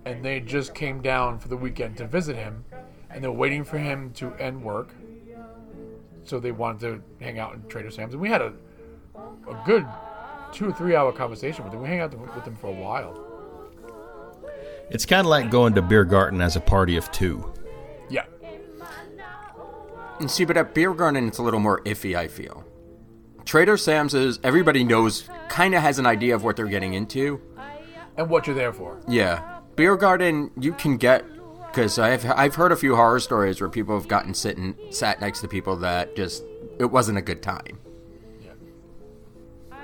And 0.05 0.25
they 0.25 0.41
just 0.41 0.75
came 0.75 1.01
down 1.01 1.39
for 1.39 1.49
the 1.49 1.57
weekend 1.57 1.97
to 1.99 2.07
visit 2.07 2.37
him, 2.37 2.65
and 3.11 3.23
they're 3.23 3.31
waiting 3.31 3.63
for 3.65 3.79
him 3.79 4.11
to 4.15 4.35
end 4.35 4.63
work. 4.63 4.95
So 6.25 6.41
they 6.41 6.53
wanted 6.53 6.81
to 6.81 7.25
hang 7.25 7.39
out 7.39 7.55
in 7.55 7.67
Trader 7.69 7.91
Sam's, 7.91 8.15
and 8.15 8.23
we 8.23 8.29
had 8.29 8.43
a 8.43 8.53
a 9.49 9.63
good 9.65 9.87
two 10.53 10.69
or 10.69 10.73
three 10.73 10.95
hour 10.95 11.13
conversation 11.13 11.65
with 11.65 11.73
him. 11.73 11.83
We 11.83 11.89
hang 11.89 12.01
out 12.01 12.15
with 12.35 12.45
them 12.45 12.57
for 12.57 12.69
a 12.69 12.73
while. 12.73 13.19
It's 14.91 15.07
kind 15.07 15.21
of 15.21 15.27
like 15.27 15.51
going 15.51 15.75
to 15.75 15.83
Beer 15.83 16.05
Garden 16.05 16.41
as 16.41 16.57
a 16.57 16.61
party 16.61 16.97
of 16.97 17.11
two. 17.13 17.53
Yeah, 18.11 18.25
And 20.21 20.31
see, 20.31 20.45
but 20.45 20.57
at 20.57 20.75
Beer 20.75 20.93
Garden, 20.93 21.27
it's 21.27 21.39
a 21.39 21.43
little 21.43 21.61
more 21.61 21.81
iffy. 21.83 22.15
I 22.15 22.29
feel. 22.29 22.65
Trader 23.45 23.77
Sam's 23.77 24.15
is 24.15 24.39
everybody 24.43 24.85
knows, 24.85 25.29
kind 25.49 25.75
of 25.75 25.83
has 25.83 25.99
an 25.99 26.07
idea 26.07 26.35
of 26.35 26.45
what 26.45 26.57
they're 26.57 26.67
getting 26.67 26.95
into. 26.95 27.41
and 28.17 28.29
what 28.29 28.47
you're 28.47 28.57
there 28.57 28.73
for. 28.73 29.01
Yeah, 29.09 29.61
beer 29.77 29.97
garden 29.97 30.51
you 30.59 30.73
can 30.73 30.97
get 30.97 31.25
because 31.69 31.99
I've 31.99 32.25
I've 32.31 32.55
heard 32.55 32.73
a 32.73 32.77
few 32.77 32.97
horror 32.97 33.21
stories 33.21 33.61
where 33.61 33.71
people 33.71 33.99
have 33.99 34.09
gotten 34.09 34.35
sitting 34.35 34.77
sat 34.91 35.21
next 35.21 35.41
to 35.41 35.49
people 35.49 35.77
that 35.79 36.15
just 36.17 36.45
it 36.79 36.87
wasn't 36.87 37.19
a 37.19 37.23
good 37.23 37.43
time. 37.43 37.79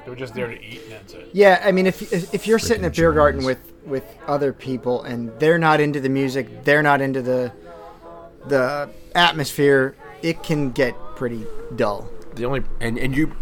They 0.04 0.10
were 0.10 0.16
just 0.16 0.34
there 0.34 0.46
to 0.46 0.62
eat, 0.62 0.82
and 0.84 0.92
that's 0.92 1.12
it. 1.12 1.28
Yeah, 1.32 1.60
I 1.62 1.72
mean, 1.72 1.86
if 1.86 2.12
if, 2.12 2.32
if 2.32 2.46
you're 2.46 2.58
sitting 2.58 2.84
at 2.84 2.94
beer 2.96 3.12
garden 3.12 3.44
with 3.44 3.58
with 3.84 4.04
other 4.26 4.52
people 4.52 5.02
and 5.02 5.30
they're 5.38 5.58
not 5.58 5.80
into 5.80 6.00
the 6.00 6.08
music, 6.08 6.64
they're 6.64 6.82
not 6.82 7.00
into 7.00 7.20
the 7.20 7.52
the 8.46 8.88
atmosphere, 9.14 9.96
it 10.22 10.42
can 10.42 10.70
get 10.70 10.94
pretty 11.16 11.44
dull. 11.76 12.08
The 12.34 12.44
only 12.46 12.62
And 12.80 12.98
and 12.98 13.14
you 13.14 13.34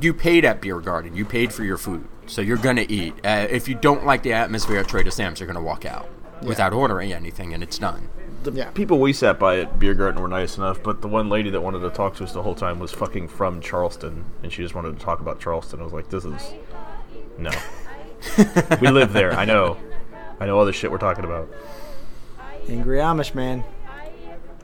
you 0.00 0.12
paid 0.14 0.44
at 0.44 0.60
beer 0.60 0.80
garden, 0.80 1.16
you 1.16 1.24
paid 1.24 1.52
for 1.52 1.64
your 1.64 1.76
food, 1.78 2.06
so 2.26 2.40
you're 2.42 2.56
gonna 2.56 2.86
eat. 2.88 3.14
Uh, 3.24 3.46
if 3.50 3.68
you 3.68 3.74
don't 3.74 4.04
like 4.04 4.22
the 4.22 4.32
atmosphere 4.32 4.78
at 4.78 4.88
Trader 4.88 5.10
Sam's, 5.10 5.40
you're 5.40 5.46
gonna 5.46 5.62
walk 5.62 5.84
out 5.84 6.08
without 6.42 6.72
ordering 6.72 7.12
anything, 7.12 7.52
and 7.54 7.62
it's 7.62 7.78
done. 7.78 8.08
the 8.42 8.52
Yeah. 8.52 8.70
people 8.70 8.98
we 8.98 9.12
sat 9.12 9.38
by 9.38 9.58
at 9.58 9.78
Beer 9.78 9.92
Garden 9.94 10.22
were 10.22 10.26
nice 10.28 10.56
enough, 10.56 10.82
but 10.82 11.02
the 11.02 11.08
one 11.08 11.28
lady 11.28 11.50
that 11.50 11.60
wanted 11.60 11.80
to 11.80 11.90
talk 11.90 12.14
to 12.16 12.24
us 12.24 12.32
the 12.32 12.40
whole 12.42 12.54
time 12.54 12.78
was 12.78 12.90
fucking 12.90 13.28
from 13.28 13.60
Charleston, 13.60 14.24
and 14.42 14.50
she 14.50 14.62
just 14.62 14.74
wanted 14.74 14.98
to 14.98 15.04
talk 15.04 15.20
about 15.20 15.40
Charleston. 15.40 15.80
I 15.80 15.84
was 15.84 15.92
like, 15.92 16.08
this 16.08 16.24
is 16.24 16.54
no. 17.36 17.50
we 18.80 18.88
live 18.88 19.12
there. 19.12 19.32
I 19.34 19.44
know. 19.44 19.76
I 20.40 20.46
know 20.46 20.58
all 20.58 20.64
the 20.64 20.72
shit 20.72 20.90
we're 20.90 20.96
talking 20.96 21.24
about. 21.24 21.50
Angry 22.68 22.98
Amish 22.98 23.34
man. 23.34 23.62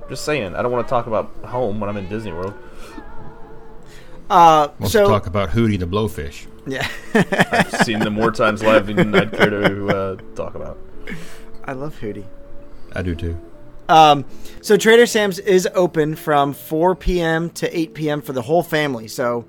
Just 0.08 0.24
saying. 0.24 0.54
I 0.54 0.62
don't 0.62 0.72
want 0.72 0.86
to 0.86 0.90
talk 0.90 1.06
about 1.06 1.30
home 1.44 1.78
when 1.80 1.90
I'm 1.90 1.96
in 1.98 2.08
Disney 2.08 2.32
World. 2.32 2.54
Uh, 4.28 4.68
Wants 4.80 4.92
so 4.92 5.04
to 5.04 5.08
talk 5.08 5.26
about 5.26 5.50
Hootie 5.50 5.78
the 5.78 5.86
Blowfish. 5.86 6.46
yeah, 6.66 6.88
I've 7.14 7.70
seen 7.84 8.00
them 8.00 8.14
more 8.14 8.30
times 8.32 8.62
live 8.62 8.86
than 8.86 9.14
I'd 9.14 9.30
care 9.32 9.50
to 9.50 9.86
uh, 9.88 10.16
talk 10.34 10.54
about. 10.56 10.78
I 11.64 11.72
love 11.72 11.96
Hootie. 12.00 12.24
I 12.92 13.02
do 13.02 13.14
too. 13.14 13.38
Um, 13.88 14.24
so 14.62 14.76
Trader 14.76 15.06
Sam's 15.06 15.38
is 15.38 15.68
open 15.74 16.16
from 16.16 16.52
4 16.54 16.96
p.m. 16.96 17.50
to 17.50 17.76
8 17.78 17.94
p.m. 17.94 18.20
for 18.22 18.32
the 18.32 18.42
whole 18.42 18.64
family. 18.64 19.06
So 19.06 19.44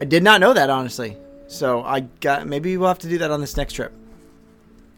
I 0.00 0.06
did 0.06 0.22
not 0.22 0.40
know 0.40 0.54
that 0.54 0.70
honestly. 0.70 1.18
So 1.48 1.82
I 1.82 2.00
got 2.00 2.46
maybe 2.46 2.76
we'll 2.78 2.88
have 2.88 2.98
to 3.00 3.08
do 3.10 3.18
that 3.18 3.30
on 3.30 3.42
this 3.42 3.58
next 3.58 3.74
trip. 3.74 3.92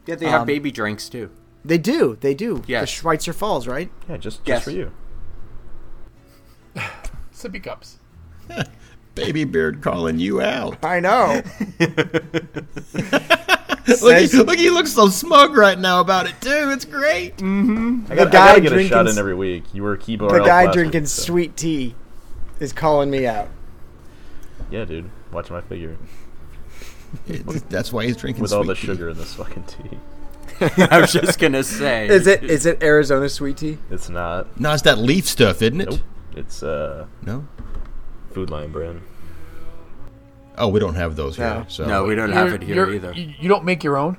Yeah, 0.07 0.15
they 0.15 0.27
have 0.27 0.43
Um, 0.43 0.47
baby 0.47 0.71
drinks 0.71 1.09
too. 1.09 1.31
They 1.65 1.79
do, 1.79 2.17
they 2.21 2.33
do. 2.33 2.63
Yeah, 2.69 2.83
the 2.83 2.87
Schweitzer 2.87 3.33
Falls, 3.33 3.67
right? 3.67 3.91
Yeah, 4.09 4.19
just, 4.19 4.45
just 4.45 4.47
Yes. 4.47 4.63
for 4.65 4.71
you. 4.71 4.93
Sippy 7.35 7.61
cups. 7.63 7.97
Baby 9.17 9.45
Beard 9.45 9.83
calling 9.83 10.19
you 10.21 10.41
out. 10.43 10.85
I 10.85 11.01
know. 11.01 11.43
look, 14.03 14.31
he, 14.31 14.37
look, 14.39 14.59
he 14.59 14.71
looks 14.71 14.93
so 14.93 15.09
smug 15.09 15.57
right 15.57 15.79
now 15.79 16.01
about 16.01 16.27
it 16.27 16.35
too. 16.41 16.71
It's 16.71 16.85
great. 16.85 17.33
I, 17.43 18.15
got, 18.15 18.31
guy 18.31 18.45
I 18.45 18.49
gotta 18.49 18.61
get 18.61 18.73
a 18.73 18.75
drinking 18.75 18.89
shot 18.91 19.09
in 19.09 19.19
every 19.19 19.35
week. 19.35 19.65
You 19.73 19.83
were 19.83 19.95
a 19.95 19.99
key 19.99 20.17
the 20.17 20.43
guy 20.45 20.71
drinking 20.71 21.07
sweet 21.07 21.57
tea 21.57 21.95
is 22.61 22.73
calling 22.75 23.11
me 23.11 23.27
out. 23.27 23.49
Yeah, 24.71 24.85
dude. 24.85 25.11
Watch 25.33 25.51
my 25.51 25.63
figure. 25.63 25.97
It's- 27.27 27.63
that's 27.71 27.93
why 27.93 28.05
he's 28.05 28.17
drinking 28.17 28.43
With 28.43 28.53
all 28.53 28.65
the 28.65 28.75
tea. 28.75 28.87
sugar 28.87 29.09
in 29.09 29.17
this 29.17 29.33
fucking 29.35 29.65
tea. 29.65 29.99
I 30.91 31.01
was 31.01 31.13
just 31.13 31.39
gonna 31.39 31.63
say, 31.63 32.09
Is 32.09 32.27
it 32.27 32.45
is 32.45 32.67
it 32.67 32.83
Arizona 32.83 33.29
sweet 33.31 33.57
tea? 33.57 33.79
It's 33.91 34.09
not. 34.11 34.61
No, 34.61 34.73
it's 34.73 34.83
that 34.83 34.99
leaf 34.99 35.27
stuff, 35.27 35.63
isn't 35.63 35.81
it? 35.81 35.91
Nope. 35.91 36.01
It's 36.37 36.63
uh, 36.63 37.07
No. 37.23 37.47
Food 38.37 38.51
Lion 38.51 38.71
brand. 38.71 39.01
Oh, 40.59 40.69
we 40.69 40.79
don't 40.79 40.95
have 40.95 41.17
those 41.17 41.39
No. 41.39 41.55
here. 41.55 41.65
So 41.69 41.87
No, 41.87 42.05
we 42.05 42.15
don't 42.15 42.31
have 42.33 42.49
You're- 42.49 42.57
it 42.57 42.63
here 42.67 42.75
you're- 42.85 42.95
either. 42.97 43.13
You, 43.15 43.33
you 43.41 43.49
don't 43.49 43.65
make 43.65 43.83
your 43.83 43.97
own. 43.97 44.19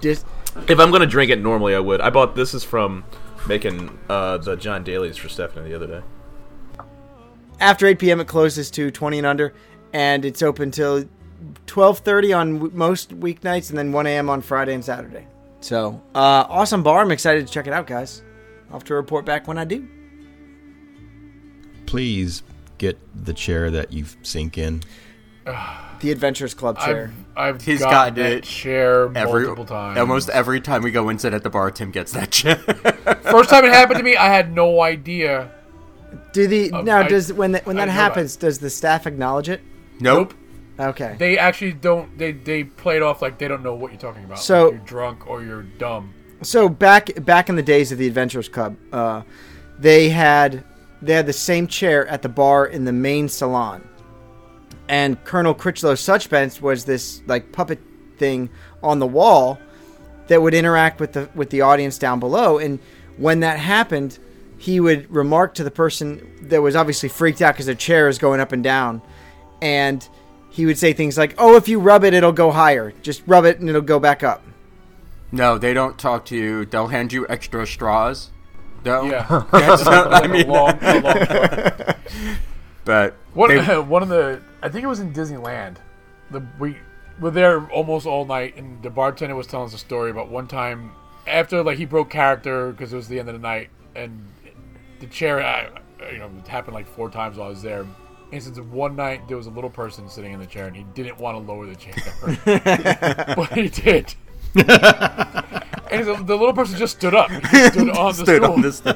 Just 0.00 0.24
If 0.68 0.78
I'm 0.78 0.92
gonna 0.92 1.04
drink 1.06 1.32
it 1.32 1.40
normally, 1.42 1.74
I 1.74 1.80
would. 1.80 2.00
I 2.00 2.10
bought 2.10 2.36
this 2.36 2.54
is 2.54 2.62
from 2.62 3.02
making 3.48 3.98
uh, 4.08 4.36
the 4.38 4.54
John 4.54 4.84
Daly's 4.84 5.16
for 5.16 5.28
Stephanie 5.28 5.68
the 5.70 5.74
other 5.74 5.88
day. 5.88 6.00
after 7.58 7.86
8 7.88 7.98
p.m. 7.98 8.20
it 8.20 8.28
closes 8.28 8.70
to 8.70 8.88
20 8.92 9.18
and 9.18 9.26
under, 9.26 9.52
and 9.92 10.24
it's 10.24 10.42
open 10.42 10.70
till 10.70 11.06
12:30 11.66 12.32
on 12.38 12.54
w- 12.58 12.72
most 12.72 13.18
weeknights, 13.18 13.68
and 13.70 13.76
then 13.76 13.90
1 13.90 14.06
a.m. 14.06 14.30
on 14.30 14.42
Friday 14.42 14.74
and 14.74 14.84
Saturday. 14.84 15.26
So, 15.60 16.00
uh, 16.14 16.46
awesome 16.48 16.84
bar. 16.84 17.00
I'm 17.02 17.10
excited 17.10 17.44
to 17.48 17.52
check 17.52 17.66
it 17.66 17.72
out, 17.72 17.88
guys. 17.88 18.22
I'll 18.68 18.74
have 18.74 18.84
to 18.84 18.94
report 18.94 19.24
back 19.24 19.48
when 19.48 19.58
I 19.58 19.64
do. 19.64 19.88
Please 21.88 22.42
get 22.76 22.98
the 23.24 23.32
chair 23.32 23.70
that 23.70 23.92
you 23.92 24.04
sink 24.22 24.58
in. 24.58 24.82
The 26.00 26.12
Adventurers 26.12 26.54
Club 26.54 26.78
chair. 26.78 27.10
I've, 27.36 27.56
I've 27.56 27.60
He's 27.64 27.80
gotten 27.80 28.14
gotten 28.14 28.14
that 28.22 28.32
it 28.32 28.44
chair 28.44 29.10
Every 29.16 29.42
multiple 29.46 29.64
times. 29.64 29.98
almost 29.98 30.28
every 30.30 30.60
time 30.60 30.82
we 30.82 30.92
go 30.92 31.08
and 31.08 31.20
sit 31.20 31.34
at 31.34 31.42
the 31.42 31.50
bar, 31.50 31.72
Tim 31.72 31.90
gets 31.90 32.12
that 32.12 32.30
chair. 32.30 32.54
First 33.22 33.50
time 33.50 33.64
it 33.64 33.72
happened 33.72 33.98
to 33.98 34.04
me, 34.04 34.14
I 34.16 34.26
had 34.26 34.54
no 34.54 34.80
idea. 34.80 35.50
Do 36.32 36.46
the 36.46 36.70
Uh, 36.70 36.82
now 36.82 36.98
I- 37.00 37.08
does 37.08 37.32
when 37.32 37.50
that 37.50 37.66
when 37.66 37.74
that 37.78 37.86
know 37.86 37.92
happens, 37.92 38.36
does 38.36 38.60
the 38.60 38.70
staff 38.70 39.08
acknowledge 39.08 39.48
it? 39.48 39.60
nope. 39.98 40.34
Okay. 40.78 41.16
They 41.18 41.36
actually 41.36 41.72
don't. 41.72 42.16
They 42.16 42.30
they 42.30 42.62
play 42.62 42.94
it 42.94 43.02
off 43.02 43.20
like 43.20 43.38
they 43.38 43.48
don't 43.48 43.64
know 43.64 43.74
what 43.74 43.90
you're 43.90 44.00
talking 44.00 44.22
about. 44.22 44.38
So- 44.38 44.66
Like 44.66 44.74
you're 44.74 44.84
drunk 44.84 45.26
or 45.26 45.42
you're 45.42 45.64
dumb. 45.64 46.14
So 46.42 46.68
back 46.68 47.24
back 47.24 47.48
in 47.48 47.56
the 47.56 47.62
days 47.64 47.90
of 47.90 47.98
the 47.98 48.06
Adventurers 48.06 48.48
Club, 48.48 48.76
uh, 48.92 49.22
they 49.80 50.10
had 50.10 50.62
they 51.00 51.14
had 51.14 51.26
the 51.26 51.32
same 51.32 51.66
chair 51.66 52.06
at 52.06 52.22
the 52.22 52.28
bar 52.28 52.66
in 52.66 52.84
the 52.84 52.92
main 52.92 53.28
salon, 53.28 53.86
and 54.88 55.22
Colonel 55.24 55.54
Critchlow's 55.54 56.00
Suchbench 56.00 56.60
was 56.60 56.84
this 56.84 57.22
like 57.26 57.52
puppet 57.52 57.80
thing 58.18 58.50
on 58.82 58.98
the 58.98 59.06
wall 59.06 59.58
that 60.28 60.42
would 60.42 60.54
interact 60.54 61.00
with 61.00 61.12
the 61.12 61.28
with 61.34 61.50
the 61.50 61.62
audience 61.62 61.98
down 61.98 62.20
below. 62.20 62.58
And 62.58 62.78
when 63.16 63.40
that 63.40 63.58
happened, 63.58 64.18
he 64.58 64.80
would 64.80 65.10
remark 65.14 65.54
to 65.54 65.64
the 65.64 65.70
person 65.70 66.26
that 66.42 66.62
was 66.62 66.76
obviously 66.76 67.08
freaked 67.08 67.42
out 67.42 67.54
because 67.54 67.66
their 67.66 67.74
chair 67.74 68.08
is 68.08 68.18
going 68.18 68.40
up 68.40 68.52
and 68.52 68.62
down, 68.62 69.02
and 69.62 70.06
he 70.50 70.66
would 70.66 70.78
say 70.78 70.92
things 70.92 71.16
like, 71.16 71.34
"Oh, 71.38 71.56
if 71.56 71.68
you 71.68 71.78
rub 71.78 72.04
it, 72.04 72.14
it'll 72.14 72.32
go 72.32 72.50
higher. 72.50 72.92
Just 73.02 73.22
rub 73.26 73.44
it 73.44 73.60
and 73.60 73.68
it'll 73.68 73.80
go 73.82 74.00
back 74.00 74.22
up." 74.22 74.42
No, 75.30 75.58
they 75.58 75.74
don't 75.74 75.98
talk 75.98 76.24
to 76.26 76.36
you. 76.36 76.64
They'll 76.64 76.88
hand 76.88 77.12
you 77.12 77.26
extra 77.28 77.66
straws. 77.66 78.30
No. 78.84 79.02
Yeah. 79.04 79.26
That's 79.52 79.84
not- 79.84 80.12
I 80.12 80.26
Like 80.26 80.46
a 80.46 80.48
long- 80.50 80.78
a 80.82 81.00
long 81.00 81.94
but 82.84 83.14
One, 83.34 83.48
they- 83.56 83.78
one 83.78 84.02
of 84.02 84.08
the, 84.08 84.40
I 84.62 84.68
think 84.68 84.84
it 84.84 84.88
was 84.88 85.00
in 85.00 85.12
Disneyland. 85.12 85.76
The 86.30 86.42
we 86.58 86.76
were 87.20 87.30
there 87.30 87.66
almost 87.70 88.06
all 88.06 88.24
night, 88.24 88.56
and 88.56 88.82
the 88.82 88.90
bartender 88.90 89.34
was 89.34 89.46
telling 89.46 89.66
us 89.66 89.74
a 89.74 89.78
story 89.78 90.10
about 90.10 90.28
one 90.28 90.46
time 90.46 90.92
after 91.26 91.62
like 91.62 91.78
he 91.78 91.84
broke 91.84 92.10
character 92.10 92.70
because 92.72 92.92
it 92.92 92.96
was 92.96 93.08
the 93.08 93.18
end 93.18 93.28
of 93.28 93.34
the 93.34 93.40
night, 93.40 93.70
and 93.94 94.26
the 95.00 95.06
chair, 95.06 95.42
I, 95.44 95.68
you 96.12 96.18
know, 96.18 96.30
it 96.38 96.48
happened 96.48 96.74
like 96.74 96.86
four 96.86 97.10
times 97.10 97.36
while 97.36 97.46
I 97.48 97.50
was 97.50 97.62
there. 97.62 97.86
And 98.30 98.42
since 98.42 98.58
one 98.60 98.94
night 98.94 99.26
there 99.26 99.36
was 99.38 99.46
a 99.46 99.50
little 99.50 99.70
person 99.70 100.08
sitting 100.08 100.32
in 100.32 100.38
the 100.40 100.46
chair, 100.46 100.66
and 100.66 100.76
he 100.76 100.82
didn't 100.94 101.18
want 101.18 101.34
to 101.36 101.40
lower 101.52 101.64
the 101.66 101.76
chair, 101.76 101.94
but 103.36 103.48
he 103.52 103.68
did. 103.68 104.14
and 105.90 106.06
the, 106.06 106.22
the 106.24 106.36
little 106.36 106.52
person 106.52 106.76
just 106.76 106.96
stood 106.96 107.14
up. 107.14 107.30
He 107.30 107.64
stood 107.68 107.90
on 107.96 108.12
the 108.12 108.12
stood 108.12 108.42
stool. 108.42 108.52
on 108.52 108.60
the 108.62 108.72
stool. 108.72 108.94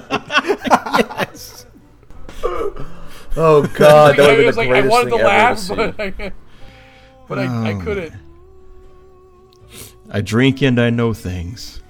Oh 3.35 3.63
God, 3.63 4.17
that 4.19 4.29
I 4.29 4.37
would 4.37 4.45
was 4.45 4.57
have 4.57 4.57
been 4.57 4.57
like, 4.57 4.57
the 4.57 4.61
I 4.61 4.67
greatest 4.67 4.91
wanted 4.91 5.05
to 5.05 5.11
thing 5.11 5.21
ever 5.21 5.29
laugh, 5.29 5.57
to 5.57 5.63
see. 5.63 5.75
but, 5.75 6.01
I, 6.01 6.33
but 7.29 7.39
I, 7.39 7.45
I 7.45 7.73
oh. 7.73 7.81
couldn't. 7.81 8.13
I 10.11 10.21
drink 10.21 10.61
and 10.61 10.79
I 10.79 10.91
know 10.91 11.15
things. 11.15 11.83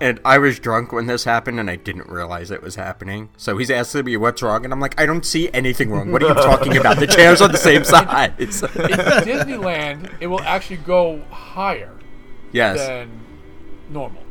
And 0.00 0.20
I 0.24 0.38
was 0.38 0.58
drunk 0.58 0.92
when 0.92 1.06
this 1.06 1.24
happened, 1.24 1.58
and 1.58 1.70
I 1.70 1.76
didn't 1.76 2.08
realize 2.08 2.50
it 2.50 2.62
was 2.62 2.74
happening. 2.74 3.30
So 3.36 3.56
he's 3.58 3.70
asking 3.70 4.04
me 4.04 4.16
what's 4.16 4.42
wrong, 4.42 4.64
and 4.64 4.72
I'm 4.72 4.80
like, 4.80 5.00
I 5.00 5.06
don't 5.06 5.24
see 5.24 5.50
anything 5.52 5.90
wrong. 5.90 6.12
What 6.12 6.22
are 6.22 6.28
you 6.28 6.34
talking 6.34 6.76
about? 6.76 6.98
The 6.98 7.06
chairs 7.06 7.40
are 7.40 7.48
the 7.48 7.56
same 7.56 7.82
size. 7.82 8.32
It's, 8.38 8.62
in 8.62 8.68
Disneyland, 8.68 10.12
it 10.20 10.26
will 10.26 10.42
actually 10.42 10.76
go 10.78 11.20
higher 11.30 11.92
yes. 12.56 12.78
than 12.78 13.20
normal. 13.90 14.22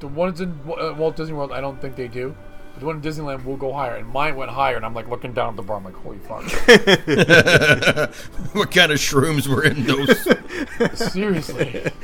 The 0.00 0.08
ones 0.08 0.40
in 0.40 0.58
uh, 0.66 0.94
Walt 0.96 1.16
Disney 1.16 1.34
World, 1.34 1.52
I 1.52 1.60
don't 1.60 1.80
think 1.80 1.96
they 1.96 2.08
do. 2.08 2.34
But 2.72 2.80
the 2.80 2.86
one 2.86 2.96
in 2.96 3.02
Disneyland 3.02 3.44
will 3.44 3.56
go 3.56 3.72
higher, 3.72 3.94
and 3.96 4.08
mine 4.08 4.36
went 4.36 4.50
higher, 4.50 4.76
and 4.76 4.86
I'm 4.86 4.94
like 4.94 5.08
looking 5.08 5.32
down 5.32 5.50
at 5.50 5.56
the 5.56 5.62
bar, 5.62 5.78
I'm 5.78 5.84
like, 5.84 5.94
holy 5.94 6.18
fuck. 6.18 6.42
what 8.54 8.70
kind 8.70 8.92
of 8.92 8.98
shrooms 8.98 9.48
were 9.48 9.64
in 9.64 9.84
those? 9.84 10.98
Seriously. 11.12 11.90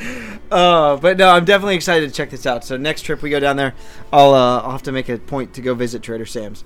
Uh, 0.49 0.97
but 0.97 1.17
no, 1.17 1.29
I'm 1.29 1.45
definitely 1.45 1.75
excited 1.75 2.09
to 2.09 2.15
check 2.15 2.31
this 2.31 2.47
out. 2.47 2.65
So 2.65 2.77
next 2.77 3.03
trip 3.03 3.21
we 3.21 3.31
go 3.31 3.41
down 3.41 3.57
there, 3.57 3.75
I'll 4.13 4.33
uh, 4.33 4.61
I'll 4.61 4.71
have 4.71 4.85
to 4.85 4.93
make 4.93 5.09
a 5.09 5.19
point 5.19 5.53
to 5.55 5.61
go 5.61 5.75
visit 5.75 6.03
Trader 6.03 6.25
Sam's. 6.25 6.63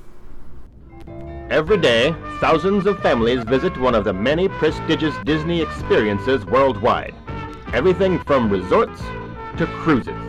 Every 1.48 1.78
day, 1.78 2.14
thousands 2.40 2.84
of 2.84 3.00
families 3.00 3.42
visit 3.44 3.74
one 3.80 3.94
of 3.94 4.04
the 4.04 4.12
many 4.12 4.50
prestigious 4.50 5.14
Disney 5.24 5.62
experiences 5.62 6.44
worldwide. 6.44 7.14
Everything 7.72 8.18
from 8.24 8.50
resorts 8.50 9.00
to 9.56 9.64
cruises. 9.78 10.20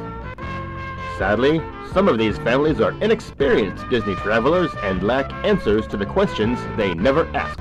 Sadly, 1.17 1.59
some 1.91 2.07
of 2.07 2.19
these 2.19 2.37
families 2.37 2.79
are 2.79 2.91
inexperienced 3.01 3.89
Disney 3.89 4.13
travelers 4.15 4.69
and 4.83 5.01
lack 5.01 5.33
answers 5.43 5.87
to 5.87 5.97
the 5.97 6.05
questions 6.05 6.59
they 6.77 6.93
never 6.93 7.25
ask. 7.35 7.57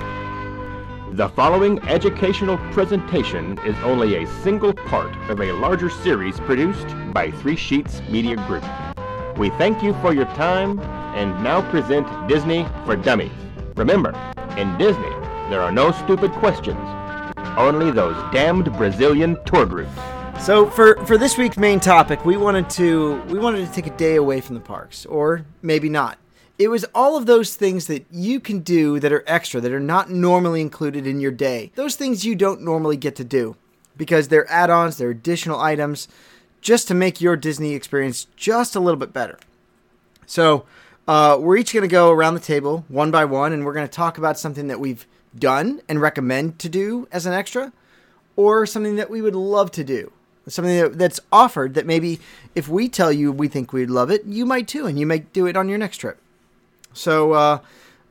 The 1.13 1.31
following 1.31 1.79
educational 1.89 2.59
presentation 2.73 3.59
is 3.65 3.75
only 3.79 4.23
a 4.23 4.27
single 4.43 4.75
part 4.75 5.17
of 5.31 5.41
a 5.41 5.53
larger 5.53 5.89
series 5.89 6.39
produced 6.41 6.95
by 7.15 7.31
Three 7.31 7.57
Sheets 7.57 8.03
Media 8.11 8.37
Group. 8.47 8.65
We 9.39 9.49
thank 9.49 9.83
you 9.83 9.95
for 9.95 10.13
your 10.13 10.27
time 10.37 10.79
and 11.15 11.43
now 11.43 11.69
present 11.71 12.07
Disney 12.29 12.67
for 12.85 12.97
Dummies. 12.97 13.33
Remember, 13.77 14.11
in 14.59 14.77
Disney, 14.77 15.11
there 15.49 15.63
are 15.63 15.73
no 15.73 15.91
stupid 15.91 16.33
questions, 16.33 16.79
only 17.57 17.91
those 17.91 18.17
damned 18.33 18.73
Brazilian 18.77 19.37
tour 19.45 19.67
groups. 19.67 19.93
So 20.41 20.71
for 20.71 20.97
for 21.05 21.19
this 21.19 21.37
week's 21.37 21.59
main 21.59 21.81
topic, 21.81 22.25
we 22.25 22.37
wanted 22.37 22.71
to 22.71 23.21
we 23.29 23.39
wanted 23.39 23.67
to 23.67 23.73
take 23.73 23.87
a 23.87 23.97
day 23.97 24.17
away 24.17 24.41
from 24.41 24.55
the 24.55 24.61
parks, 24.61 25.05
or 25.07 25.45
maybe 25.61 25.89
not. 25.89 26.19
It 26.59 26.69
was 26.69 26.85
all 26.95 27.17
of 27.17 27.27
those 27.27 27.55
things 27.55 27.87
that 27.87 28.05
you 28.11 28.39
can 28.39 28.61
do 28.61 29.01
that 29.01 29.13
are 29.13 29.25
extra, 29.27 29.61
that 29.63 29.73
are 29.73 29.81
not 29.81 30.11
normally 30.11 30.61
included 30.61 31.07
in 31.07 31.19
your 31.19 31.31
day. 31.31 31.73
Those 31.75 31.97
things 31.97 32.25
you 32.25 32.35
don't 32.35 32.63
normally 32.63 32.99
get 32.99 33.17
to 33.17 33.25
do 33.25 33.57
because 33.97 34.29
they're 34.29 34.51
add-ons, 34.51 34.99
they're 34.99 35.11
additional 35.11 35.59
items, 35.59 36.07
just 36.61 36.87
to 36.89 36.95
make 36.95 37.21
your 37.21 37.37
Disney 37.37 37.75
experience 37.75 38.27
just 38.37 38.77
a 38.77 38.81
little 38.81 38.99
bit 38.99 39.13
better. 39.13 39.39
So 40.27 40.65
uh, 41.09 41.39
we're 41.41 41.57
each 41.57 41.73
going 41.73 41.83
to 41.83 41.89
go 41.89 42.11
around 42.11 42.35
the 42.35 42.41
table 42.41 42.85
one 42.89 43.11
by 43.11 43.25
one, 43.25 43.53
and 43.53 43.65
we're 43.65 43.73
going 43.73 43.89
to 43.89 43.93
talk 43.93 44.19
about 44.19 44.39
something 44.39 44.69
that 44.69 44.81
we've 44.81 45.07
done 45.39 45.81
and 45.89 46.01
recommend 46.01 46.59
to 46.61 46.69
do 46.69 47.09
as 47.13 47.27
an 47.27 47.33
extra, 47.33 47.73
or 48.37 48.67
something 48.67 48.97
that 48.97 49.11
we 49.11 49.23
would 49.23 49.35
love 49.35 49.71
to 49.73 49.85
do. 49.85 50.13
Something 50.49 50.77
that, 50.79 50.99
that's 50.99 51.21
offered 51.31 51.75
that 51.75 51.87
maybe 51.87 52.19
if 52.55 52.69
we 52.69 52.89
tell 52.89 53.13
you 53.13 53.31
we 53.31 53.47
think 53.47 53.73
we'd 53.73 53.91
love 53.91 54.11
it, 54.11 54.25
you 54.25 54.47
might 54.47 54.67
too, 54.67 54.87
and 54.87 54.99
you 54.99 55.07
may 55.07 55.21
do 55.21 55.47
it 55.47 55.57
on 55.57 55.69
your 55.69 55.79
next 55.79 55.99
trip. 55.99 56.19
So, 56.93 57.33
uh, 57.33 57.59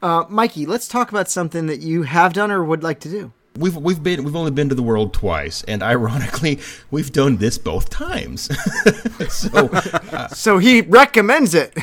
uh, 0.01 0.26
Mikey, 0.30 0.65
let's 0.65 0.88
talk 0.88 1.09
about 1.09 1.30
something 1.30 1.65
that 1.65 1.82
you 1.82 2.03
have 2.03 2.34
done 2.34 2.51
or 2.51 2.63
would 2.63 2.84
like 2.84 2.99
to 3.01 3.09
do. 3.09 3.34
We've 3.57 3.76
we've 3.76 4.01
been 4.01 4.24
we've 4.24 4.36
only 4.36 4.51
been 4.51 4.70
to 4.70 4.76
the 4.76 4.84
world 4.84 5.13
twice, 5.13 5.63
and 5.63 5.84
ironically, 5.84 6.59
we've 6.91 7.11
done 7.11 7.38
this 7.38 7.57
both 7.57 7.89
times. 7.89 8.49
so 9.30 9.67
uh, 9.67 10.28
So 10.30 10.59
he 10.59 10.82
recommends 10.82 11.53
it. 11.53 11.78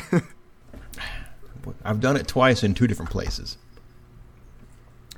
I've 1.83 1.99
done 1.99 2.15
it 2.15 2.27
twice 2.27 2.63
in 2.63 2.73
two 2.73 2.87
different 2.87 3.11
places. 3.11 3.57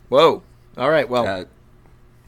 Whoa! 0.10 0.44
All 0.78 0.90
right. 0.90 1.08
Well, 1.08 1.26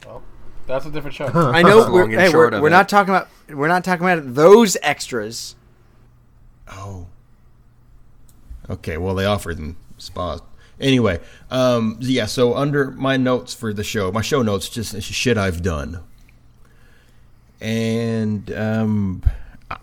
Uh, 0.06 0.18
That's 0.66 0.86
a 0.86 0.90
different 0.90 1.14
show. 1.16 1.26
I 1.26 1.62
know 1.62 1.92
we're, 1.92 2.08
hey, 2.08 2.28
we're, 2.30 2.60
we're 2.62 2.68
not 2.68 2.88
talking 2.88 3.12
about 3.12 3.28
we're 3.48 3.68
not 3.68 3.84
talking 3.84 4.06
about 4.08 4.34
those 4.34 4.76
extras. 4.82 5.56
Oh. 6.68 7.06
Okay, 8.70 8.96
well 8.96 9.14
they 9.14 9.24
offered 9.26 9.56
them 9.58 9.76
spas. 9.98 10.40
Anyway, 10.80 11.20
um, 11.50 11.96
yeah. 12.00 12.26
So 12.26 12.54
under 12.54 12.90
my 12.92 13.16
notes 13.16 13.52
for 13.54 13.72
the 13.74 13.84
show, 13.84 14.10
my 14.12 14.22
show 14.22 14.42
notes 14.42 14.68
just 14.68 15.00
shit 15.02 15.36
I've 15.36 15.62
done, 15.62 16.00
and 17.60 18.50
um, 18.52 19.22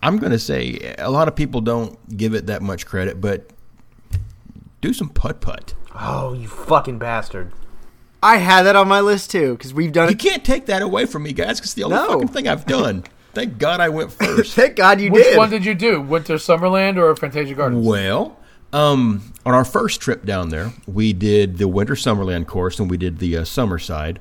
I'm 0.02 0.18
gonna 0.18 0.40
say 0.40 0.96
a 0.98 1.12
lot 1.12 1.28
of 1.28 1.36
people 1.36 1.62
don't 1.62 2.18
give 2.18 2.34
it 2.34 2.48
that 2.48 2.62
much 2.62 2.86
credit, 2.86 3.22
but 3.22 3.50
do 4.82 4.94
some 4.94 5.10
putt 5.10 5.42
putt. 5.42 5.74
Oh, 5.94 6.34
you 6.34 6.48
fucking 6.48 7.00
bastard! 7.00 7.52
I 8.22 8.38
had 8.38 8.64
that 8.64 8.76
on 8.76 8.88
my 8.88 9.00
list 9.02 9.32
too 9.32 9.54
because 9.54 9.74
we've 9.74 9.92
done 9.94 10.08
You 10.10 10.14
it. 10.14 10.20
can't 10.20 10.44
take 10.44 10.66
that 10.66 10.82
away 10.82 11.06
from 11.06 11.24
me, 11.24 11.34
guys. 11.34 11.60
Because 11.60 11.74
the 11.74 11.84
only 11.84 11.96
No. 11.98 12.08
fucking 12.08 12.28
thing 12.30 12.48
I've 12.48 12.66
done. 12.66 13.04
Thank 13.34 13.58
God 13.58 13.80
I 13.80 13.90
went 13.90 14.12
first. 14.14 14.56
Thank 14.56 14.76
God 14.76 15.00
you 15.00 15.12
Which 15.12 15.24
did. 15.24 15.38
one 15.38 15.50
did 15.50 15.64
you 15.66 15.74
do? 15.76 16.02
Winter 16.02 16.36
Summerland 16.36 16.98
or 16.98 17.16
Fantasia 17.16 17.54
Gardens? 17.54 17.86
Well, 17.88 18.38
um, 18.74 19.34
on 19.46 19.54
our 19.54 19.64
first 19.66 20.02
trip 20.02 20.26
down 20.26 20.50
there, 20.50 20.72
we 20.88 21.14
did 21.14 21.58
the 21.58 21.68
Winter 21.68 21.96
Summerland 21.96 22.48
course 22.48 22.80
and 22.80 22.90
we 22.90 22.98
did 22.98 23.20
the 23.20 23.38
uh, 23.38 23.44
summer 23.46 23.80
side. 23.80 24.20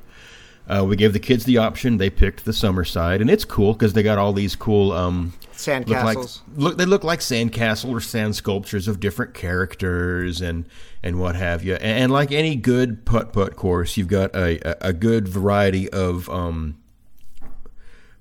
Uh, 0.69 0.85
we 0.85 0.97
gave 0.97 1.14
the 1.14 1.19
kids 1.19 1.45
the 1.45 1.57
option. 1.57 1.97
They 1.97 2.11
picked 2.11 2.45
the 2.45 2.53
summer 2.53 2.85
side, 2.85 3.21
and 3.23 3.31
it's 3.31 3.45
cool 3.45 3.73
because 3.73 3.95
they 3.95 4.03
got 4.03 4.19
all 4.19 4.35
these 4.35 4.55
cool 4.55 4.93
um, 4.93 5.33
Sand 5.53 5.89
look 5.89 6.05
like 6.05 6.16
castles. 6.16 6.43
look 6.55 6.77
they 6.77 6.85
look 6.85 7.03
like 7.03 7.21
sand 7.21 7.53
castle 7.53 7.91
or 7.91 8.01
sand 8.01 8.37
sculptures 8.37 8.87
of 8.87 9.01
different 9.01 9.35
characters 9.35 10.41
and 10.41 10.66
and 11.03 11.19
what 11.19 11.37
have 11.37 11.64
you. 11.64 11.75
And, 11.75 12.05
and 12.05 12.12
like 12.12 12.33
any 12.33 12.55
good 12.55 13.07
putt 13.07 13.33
putt 13.33 13.57
course, 13.57 13.97
you've 13.97 14.09
got 14.09 14.35
a, 14.37 14.87
a, 14.87 14.91
a 14.91 14.93
good 14.93 15.27
variety 15.27 15.89
of 15.89 16.29
um, 16.29 16.77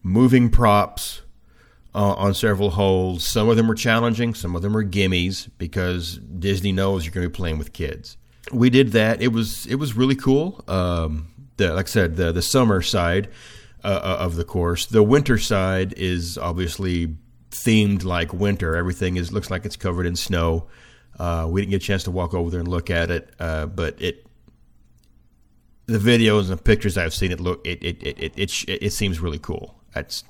moving 0.01 0.49
props 0.49 1.21
uh, 1.93 2.13
on 2.13 2.33
several 2.33 2.71
holes. 2.71 3.25
Some 3.25 3.49
of 3.49 3.57
them 3.57 3.69
are 3.69 3.75
challenging, 3.75 4.33
some 4.33 4.55
of 4.55 4.61
them 4.61 4.75
are 4.77 4.83
gimmies 4.83 5.49
because 5.57 6.17
Disney 6.17 6.71
knows 6.71 7.05
you're 7.05 7.13
going 7.13 7.25
to 7.25 7.29
be 7.29 7.35
playing 7.35 7.57
with 7.57 7.73
kids. 7.73 8.17
We 8.51 8.69
did 8.69 8.93
that. 8.93 9.21
It 9.21 9.29
was 9.29 9.65
it 9.65 9.75
was 9.75 9.95
really 9.95 10.15
cool. 10.15 10.63
Um, 10.67 11.27
the, 11.57 11.73
like 11.73 11.87
I 11.87 11.89
said, 11.89 12.15
the 12.15 12.31
the 12.31 12.41
summer 12.41 12.81
side 12.81 13.29
uh, 13.83 13.87
uh, 13.87 14.17
of 14.19 14.35
the 14.35 14.43
course. 14.43 14.85
The 14.85 15.03
winter 15.03 15.37
side 15.37 15.93
is 15.97 16.37
obviously 16.37 17.15
themed 17.51 18.03
like 18.03 18.33
winter. 18.33 18.75
Everything 18.75 19.17
is 19.17 19.31
looks 19.31 19.51
like 19.51 19.65
it's 19.65 19.75
covered 19.75 20.05
in 20.05 20.15
snow. 20.15 20.67
Uh, 21.17 21.47
we 21.49 21.61
didn't 21.61 21.71
get 21.71 21.83
a 21.83 21.85
chance 21.85 22.03
to 22.03 22.11
walk 22.11 22.33
over 22.33 22.49
there 22.49 22.59
and 22.59 22.67
look 22.67 22.89
at 22.89 23.09
it, 23.09 23.29
uh, 23.39 23.65
but 23.65 23.99
it 24.01 24.25
the 25.87 25.97
videos 25.97 26.51
and 26.51 26.63
pictures 26.63 26.97
I've 26.97 27.13
seen 27.13 27.31
it 27.31 27.39
look 27.39 27.65
it 27.65 27.81
it 27.81 28.03
it 28.03 28.19
it 28.19 28.33
it, 28.35 28.49
sh- 28.49 28.65
it 28.67 28.93
seems 28.93 29.19
really 29.19 29.39
cool. 29.39 29.75
That's 29.93 30.23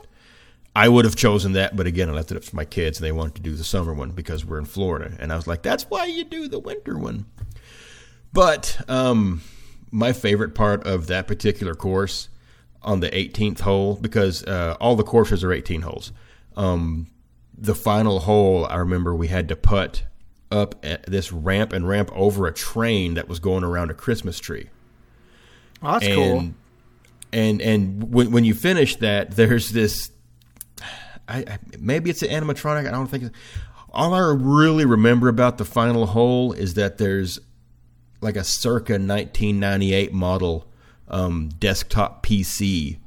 I 0.75 0.87
would 0.89 1.05
have 1.05 1.15
chosen 1.15 1.53
that, 1.53 1.75
but 1.75 1.87
again, 1.87 2.07
I 2.07 2.11
left 2.11 2.31
it 2.31 2.37
up 2.37 2.43
to 2.43 2.55
my 2.55 2.63
kids, 2.63 2.99
and 2.99 3.05
they 3.05 3.11
wanted 3.11 3.33
to 3.35 3.41
do 3.41 3.55
the 3.55 3.63
summer 3.63 3.95
one 3.95 4.11
because 4.11 4.45
we're 4.45 4.59
in 4.59 4.65
Florida, 4.65 5.17
and 5.19 5.33
I 5.33 5.35
was 5.35 5.47
like, 5.47 5.63
that's 5.63 5.85
why 5.89 6.05
you 6.05 6.23
do 6.23 6.47
the 6.47 6.59
winter 6.59 6.95
one. 6.99 7.25
But 8.31 8.79
um, 8.87 9.41
my 9.91 10.13
favorite 10.13 10.55
part 10.55 10.85
of 10.85 11.07
that 11.07 11.27
particular 11.27 11.75
course 11.75 12.29
on 12.81 12.99
the 12.99 13.09
18th 13.09 13.61
hole, 13.61 13.95
because 13.95 14.43
uh, 14.43 14.77
all 14.79 14.95
the 14.95 15.03
courses 15.03 15.43
are 15.43 15.51
18 15.51 15.81
holes. 15.81 16.11
Um, 16.55 17.07
the 17.57 17.75
final 17.75 18.19
hole, 18.19 18.65
I 18.65 18.75
remember 18.75 19.15
we 19.15 19.27
had 19.27 19.47
to 19.49 19.55
putt 19.55 20.03
up 20.51 20.75
at 20.83 21.03
this 21.05 21.31
ramp 21.31 21.73
and 21.73 21.87
ramp 21.87 22.09
over 22.13 22.47
a 22.47 22.53
train 22.53 23.15
that 23.15 23.27
was 23.27 23.39
going 23.39 23.63
around 23.63 23.91
a 23.91 23.93
Christmas 23.93 24.39
tree. 24.39 24.69
Oh, 25.81 25.93
that's 25.93 26.07
cool. 26.07 26.39
and, 26.39 26.55
And 27.33 27.61
and 27.61 28.13
when 28.13 28.31
when 28.31 28.43
you 28.45 28.53
finish 28.53 28.95
that, 28.97 29.31
there's 29.35 29.71
this. 29.71 30.11
I, 31.27 31.39
I 31.39 31.57
maybe 31.77 32.09
it's 32.09 32.21
an 32.21 32.29
animatronic. 32.29 32.87
I 32.87 32.91
don't 32.91 33.07
think. 33.07 33.23
It's, 33.25 33.37
all 33.89 34.13
I 34.13 34.19
really 34.19 34.85
remember 34.85 35.27
about 35.27 35.57
the 35.57 35.65
final 35.65 36.05
hole 36.05 36.53
is 36.53 36.75
that 36.75 36.97
there's 36.97 37.39
like 38.21 38.35
a 38.35 38.43
circa 38.43 38.93
1998 38.93 40.13
model 40.13 40.67
um, 41.07 41.49
desktop 41.59 42.25
PC 42.25 42.97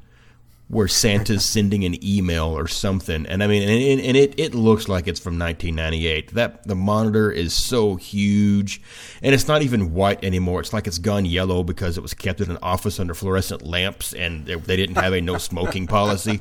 where 0.68 0.86
Santa's 0.86 1.44
sending 1.50 1.84
an 1.84 2.02
email 2.04 2.56
or 2.56 2.68
something, 2.68 3.26
and 3.26 3.42
I 3.42 3.48
mean, 3.48 3.62
and, 3.62 4.00
and 4.00 4.16
it, 4.16 4.38
it 4.38 4.54
looks 4.54 4.88
like 4.88 5.08
it's 5.08 5.18
from 5.18 5.36
1998. 5.38 6.34
That 6.34 6.66
the 6.66 6.76
monitor 6.76 7.30
is 7.30 7.52
so 7.52 7.96
huge, 7.96 8.80
and 9.20 9.34
it's 9.34 9.48
not 9.48 9.62
even 9.62 9.92
white 9.92 10.22
anymore. 10.24 10.60
It's 10.60 10.72
like 10.72 10.86
it's 10.86 10.98
gone 10.98 11.24
yellow 11.24 11.64
because 11.64 11.98
it 11.98 12.02
was 12.02 12.14
kept 12.14 12.40
in 12.40 12.50
an 12.50 12.58
office 12.62 13.00
under 13.00 13.14
fluorescent 13.14 13.62
lamps, 13.62 14.12
and 14.12 14.46
they, 14.46 14.54
they 14.54 14.76
didn't 14.76 14.96
have 14.96 15.12
a 15.12 15.20
no 15.20 15.38
smoking 15.38 15.86
policy. 15.86 16.40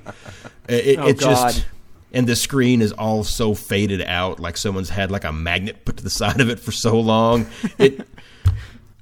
It, 0.67 0.85
it, 0.85 0.99
Oh, 0.99 1.07
it 1.07 1.19
just 1.19 1.65
and 2.11 2.27
the 2.27 2.35
screen 2.35 2.81
is 2.81 2.91
all 2.91 3.23
so 3.23 3.53
faded 3.53 4.01
out, 4.01 4.39
like 4.39 4.57
someone's 4.57 4.89
had 4.89 5.11
like 5.11 5.23
a 5.23 5.31
magnet 5.31 5.85
put 5.85 5.97
to 5.97 6.03
the 6.03 6.09
side 6.11 6.41
of 6.41 6.49
it 6.49 6.59
for 6.59 6.71
so 6.71 6.99
long. 6.99 7.47
It. 7.77 8.07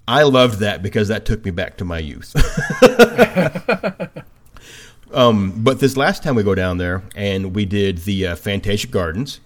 I 0.08 0.24
loved 0.24 0.60
that 0.60 0.82
because 0.82 1.10
that 1.10 1.26
took 1.26 1.44
me 1.44 1.52
back 1.52 1.78
to 1.78 1.86
my 1.86 2.00
youth. 2.00 2.34
um, 5.14 5.54
but 5.58 5.80
this 5.80 5.98
last 5.98 6.24
time 6.24 6.36
we 6.36 6.44
go 6.44 6.56
down 6.56 6.78
there 6.78 7.04
and 7.16 7.54
we 7.54 7.66
did 7.66 8.00
the 8.00 8.28
uh, 8.28 8.36
Fantasia 8.38 8.88
Gardens 8.88 9.42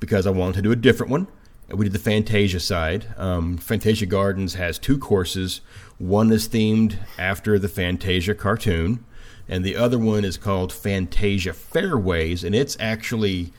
because 0.00 0.26
I 0.26 0.30
wanted 0.30 0.56
to 0.56 0.62
do 0.62 0.72
a 0.72 0.76
different 0.76 1.10
one. 1.10 1.28
We 1.70 1.86
did 1.86 1.94
the 1.94 1.98
Fantasia 1.98 2.60
side. 2.60 3.06
Um, 3.16 3.56
Fantasia 3.56 4.04
Gardens 4.04 4.54
has 4.54 4.78
two 4.78 4.98
courses. 4.98 5.62
One 5.96 6.30
is 6.30 6.46
themed 6.46 6.98
after 7.16 7.58
the 7.58 7.68
Fantasia 7.68 8.34
cartoon, 8.34 9.02
and 9.48 9.64
the 9.64 9.76
other 9.76 9.98
one 9.98 10.24
is 10.24 10.36
called 10.36 10.72
Fantasia 10.72 11.54
Fairways, 11.54 12.44
and 12.44 12.54
it's 12.54 12.76
actually 12.78 13.52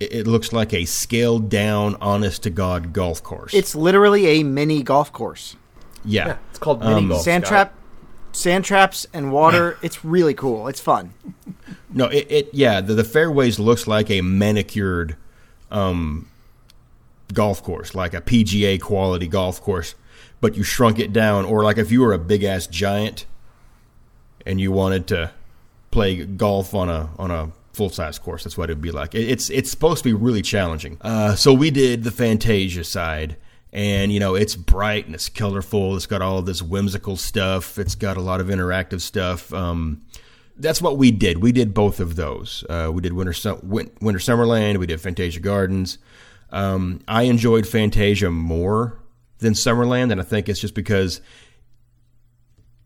it 0.00 0.12
it 0.12 0.26
looks 0.26 0.52
like 0.52 0.72
a 0.72 0.84
scaled 0.86 1.48
down, 1.48 1.96
honest 2.00 2.42
to 2.42 2.50
god 2.50 2.92
golf 2.92 3.22
course. 3.22 3.54
It's 3.54 3.76
literally 3.76 4.26
a 4.26 4.42
mini 4.42 4.82
golf 4.82 5.12
course. 5.12 5.54
Yeah, 6.04 6.36
It's 6.50 6.58
called 6.58 6.82
Um, 6.82 6.94
mini 6.94 7.08
golf. 7.08 7.22
Sand 7.22 7.44
Scott. 7.46 7.50
trap, 7.68 7.74
sand 8.32 8.64
traps, 8.64 9.06
and 9.12 9.32
water. 9.32 9.78
it's 9.82 10.04
really 10.04 10.34
cool. 10.34 10.68
It's 10.68 10.80
fun. 10.80 11.12
No, 11.92 12.06
it, 12.06 12.26
it 12.30 12.48
yeah, 12.52 12.80
the, 12.80 12.94
the 12.94 13.04
fairways 13.04 13.58
looks 13.58 13.86
like 13.86 14.10
a 14.10 14.20
manicured 14.22 15.16
um, 15.70 16.28
golf 17.32 17.62
course, 17.62 17.94
like 17.94 18.14
a 18.14 18.20
PGA 18.20 18.80
quality 18.80 19.28
golf 19.28 19.60
course, 19.60 19.94
but 20.40 20.56
you 20.56 20.62
shrunk 20.62 20.98
it 20.98 21.12
down, 21.12 21.44
or 21.44 21.62
like 21.62 21.78
if 21.78 21.90
you 21.92 22.00
were 22.00 22.12
a 22.12 22.18
big 22.18 22.44
ass 22.44 22.66
giant 22.66 23.26
and 24.46 24.60
you 24.60 24.72
wanted 24.72 25.06
to 25.08 25.30
play 25.90 26.24
golf 26.24 26.74
on 26.74 26.88
a 26.88 27.10
on 27.18 27.30
a 27.30 27.50
full 27.72 27.90
size 27.90 28.18
course, 28.18 28.44
that's 28.44 28.56
what 28.58 28.70
it'd 28.70 28.82
be 28.82 28.90
like. 28.90 29.14
It, 29.14 29.28
it's 29.28 29.50
it's 29.50 29.70
supposed 29.70 30.02
to 30.02 30.08
be 30.08 30.14
really 30.14 30.42
challenging. 30.42 30.96
Uh, 31.00 31.34
so 31.34 31.52
we 31.52 31.70
did 31.70 32.04
the 32.04 32.10
Fantasia 32.10 32.84
side. 32.84 33.36
And 33.72 34.12
you 34.12 34.20
know 34.20 34.34
it's 34.34 34.54
bright 34.54 35.06
and 35.06 35.14
it's 35.14 35.28
colorful. 35.28 35.96
It's 35.96 36.06
got 36.06 36.20
all 36.20 36.42
this 36.42 36.60
whimsical 36.60 37.16
stuff. 37.16 37.78
It's 37.78 37.94
got 37.94 38.16
a 38.16 38.20
lot 38.20 38.40
of 38.40 38.48
interactive 38.48 39.00
stuff. 39.00 39.52
Um, 39.54 40.02
that's 40.56 40.82
what 40.82 40.98
we 40.98 41.10
did. 41.10 41.38
We 41.38 41.52
did 41.52 41.72
both 41.72 41.98
of 42.00 42.16
those. 42.16 42.64
Uh, 42.68 42.90
we 42.92 43.00
did 43.00 43.12
Winter 43.14 43.32
Winter 43.62 44.18
Summerland. 44.18 44.76
We 44.78 44.86
did 44.86 45.00
Fantasia 45.00 45.40
Gardens. 45.40 45.98
Um, 46.50 47.00
I 47.08 47.22
enjoyed 47.22 47.66
Fantasia 47.66 48.30
more 48.30 48.98
than 49.38 49.54
Summerland, 49.54 50.12
and 50.12 50.20
I 50.20 50.24
think 50.24 50.48
it's 50.48 50.60
just 50.60 50.74
because 50.74 51.20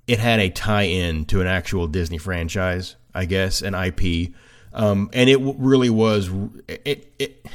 it 0.07 0.21
had 0.21 0.39
a 0.39 0.49
tie-in 0.49 1.25
to 1.27 1.41
an 1.41 1.49
actual 1.49 1.89
Disney 1.89 2.19
franchise, 2.19 2.95
I 3.13 3.25
guess, 3.25 3.63
an 3.63 3.75
IP, 3.75 4.33
um, 4.73 5.11
and 5.13 5.29
it 5.29 5.39
really 5.41 5.91
was 5.91 6.31
it. 6.69 7.13
it 7.19 7.47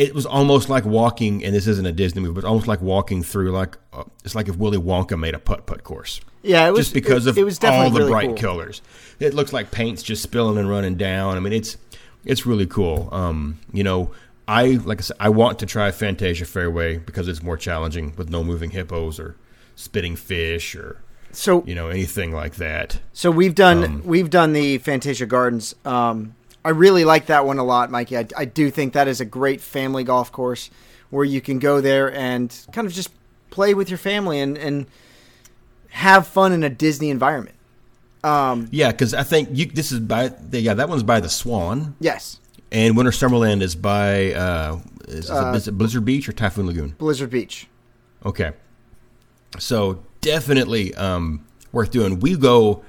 it 0.00 0.14
was 0.14 0.24
almost 0.24 0.70
like 0.70 0.86
walking, 0.86 1.44
and 1.44 1.54
this 1.54 1.66
isn't 1.66 1.84
a 1.84 1.92
Disney 1.92 2.22
movie, 2.22 2.32
but 2.32 2.44
almost 2.44 2.66
like 2.66 2.80
walking 2.80 3.22
through 3.22 3.50
like 3.50 3.76
uh, 3.92 4.04
it's 4.24 4.34
like 4.34 4.48
if 4.48 4.56
Willy 4.56 4.78
Wonka 4.78 5.18
made 5.18 5.34
a 5.34 5.38
putt 5.38 5.66
putt 5.66 5.84
course 5.84 6.22
Yeah, 6.42 6.66
it 6.66 6.70
was 6.70 6.86
just 6.86 6.94
because 6.94 7.26
it, 7.26 7.30
of 7.30 7.38
it 7.38 7.44
was 7.44 7.62
all 7.62 7.90
the 7.90 7.98
really 7.98 8.10
bright 8.10 8.26
cool. 8.28 8.36
colors. 8.36 8.80
It 9.18 9.34
looks 9.34 9.52
like 9.52 9.70
paint's 9.70 10.02
just 10.02 10.22
spilling 10.22 10.56
and 10.56 10.70
running 10.70 10.94
down. 10.94 11.36
I 11.36 11.40
mean, 11.40 11.52
it's 11.52 11.76
it's 12.24 12.46
really 12.46 12.66
cool. 12.66 13.10
Um, 13.12 13.60
you 13.74 13.84
know, 13.84 14.10
I 14.48 14.80
like 14.84 15.00
I 15.00 15.02
said, 15.02 15.18
I 15.20 15.28
want 15.28 15.58
to 15.58 15.66
try 15.66 15.90
Fantasia 15.90 16.46
Fairway 16.46 16.96
because 16.96 17.28
it's 17.28 17.42
more 17.42 17.58
challenging 17.58 18.14
with 18.16 18.30
no 18.30 18.42
moving 18.42 18.70
hippos 18.70 19.20
or 19.20 19.36
spitting 19.76 20.16
fish 20.16 20.74
or 20.74 21.02
So 21.32 21.62
you 21.66 21.74
know 21.74 21.90
anything 21.90 22.32
like 22.32 22.54
that. 22.54 23.00
So 23.12 23.30
we've 23.30 23.54
done 23.54 23.84
Um, 23.84 24.02
we've 24.06 24.30
done 24.30 24.54
the 24.54 24.78
Fantasia 24.78 25.26
Gardens. 25.26 25.74
Um, 25.84 26.36
I 26.64 26.70
really 26.70 27.04
like 27.04 27.26
that 27.26 27.46
one 27.46 27.58
a 27.58 27.64
lot, 27.64 27.90
Mikey. 27.90 28.18
I, 28.18 28.26
I 28.36 28.44
do 28.44 28.70
think 28.70 28.92
that 28.92 29.08
is 29.08 29.20
a 29.20 29.24
great 29.24 29.60
family 29.60 30.04
golf 30.04 30.30
course 30.30 30.70
where 31.08 31.24
you 31.24 31.40
can 31.40 31.58
go 31.58 31.80
there 31.80 32.12
and 32.12 32.54
kind 32.72 32.86
of 32.86 32.92
just 32.92 33.10
play 33.50 33.74
with 33.74 33.88
your 33.88 33.98
family 33.98 34.38
and, 34.40 34.56
and 34.58 34.86
have 35.88 36.26
fun 36.26 36.52
in 36.52 36.62
a 36.62 36.68
Disney 36.70 37.10
environment. 37.10 37.56
Um, 38.22 38.68
Yeah, 38.70 38.90
because 38.92 39.14
I 39.14 39.22
think 39.22 39.48
you, 39.52 39.66
this 39.66 39.90
is 39.92 40.00
by 40.00 40.32
yeah 40.52 40.74
that 40.74 40.88
one's 40.90 41.02
by 41.02 41.20
the 41.20 41.30
Swan, 41.30 41.96
yes, 42.00 42.38
and 42.70 42.94
Winter 42.94 43.12
Summerland 43.12 43.62
is 43.62 43.74
by 43.74 44.34
uh, 44.34 44.78
is, 45.08 45.30
Uh, 45.30 45.52
is 45.56 45.66
it 45.66 45.72
Blizzard 45.72 46.04
Beach 46.04 46.28
or 46.28 46.32
Typhoon 46.32 46.66
Lagoon? 46.66 46.90
Blizzard 46.98 47.30
Beach. 47.30 47.66
Okay. 48.24 48.52
So 49.58 50.04
definitely 50.20 50.94
um, 50.96 51.46
worth 51.72 51.90
doing. 51.90 52.20
We 52.20 52.36
go 52.36 52.84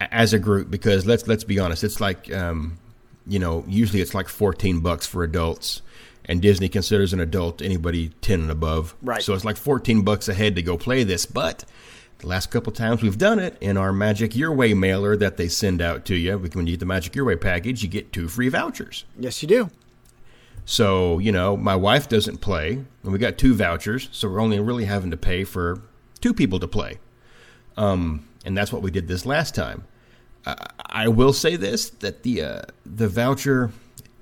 as 0.00 0.32
a 0.32 0.38
group 0.38 0.70
because 0.70 1.06
let's 1.06 1.26
let's 1.26 1.44
be 1.44 1.58
honest, 1.58 1.82
it's 1.82 2.00
like 2.00 2.32
um, 2.32 2.78
you 3.26 3.38
know 3.38 3.64
usually 3.68 4.00
it's 4.00 4.14
like 4.14 4.28
fourteen 4.28 4.80
bucks 4.80 5.06
for 5.06 5.22
adults, 5.24 5.82
and 6.24 6.40
Disney 6.40 6.68
considers 6.68 7.12
an 7.12 7.20
adult 7.20 7.62
anybody 7.62 8.10
ten 8.20 8.40
and 8.40 8.50
above. 8.50 8.94
Right. 9.02 9.22
So 9.22 9.34
it's 9.34 9.44
like 9.44 9.56
fourteen 9.56 10.02
bucks 10.02 10.28
a 10.28 10.34
head 10.34 10.56
to 10.56 10.62
go 10.62 10.76
play 10.76 11.04
this, 11.04 11.26
but. 11.26 11.64
The 12.18 12.28
last 12.28 12.52
couple 12.52 12.72
times 12.72 13.02
we've 13.02 13.18
done 13.18 13.40
it 13.40 13.56
in 13.60 13.76
our 13.76 13.92
Magic 13.92 14.36
Your 14.36 14.52
Way 14.52 14.74
mailer 14.74 15.16
that 15.16 15.38
they 15.38 15.48
send 15.48 15.82
out 15.82 16.04
to 16.04 16.14
you. 16.14 16.38
When 16.38 16.68
you 16.68 16.74
get 16.74 16.78
the 16.78 16.86
Magic 16.86 17.16
Your 17.16 17.24
Way 17.24 17.34
package, 17.34 17.82
you 17.82 17.88
get 17.88 18.12
two 18.12 18.28
free 18.28 18.48
vouchers. 18.48 19.04
Yes, 19.18 19.42
you 19.42 19.48
do. 19.48 19.70
So, 20.64 21.18
you 21.18 21.32
know, 21.32 21.56
my 21.56 21.74
wife 21.74 22.08
doesn't 22.08 22.40
play, 22.40 22.74
and 23.02 23.12
we 23.12 23.18
got 23.18 23.38
two 23.38 23.54
vouchers, 23.54 24.08
so 24.12 24.28
we're 24.28 24.40
only 24.40 24.60
really 24.60 24.84
having 24.84 25.10
to 25.10 25.16
pay 25.16 25.42
for 25.42 25.82
two 26.20 26.32
people 26.32 26.60
to 26.60 26.68
play. 26.68 27.00
Um, 27.76 28.28
and 28.44 28.56
that's 28.56 28.72
what 28.72 28.82
we 28.82 28.92
did 28.92 29.08
this 29.08 29.26
last 29.26 29.56
time. 29.56 29.82
I, 30.46 30.66
I 30.86 31.08
will 31.08 31.32
say 31.32 31.56
this 31.56 31.90
that 31.90 32.22
the 32.22 32.42
uh, 32.42 32.62
the 32.84 33.08
voucher 33.08 33.70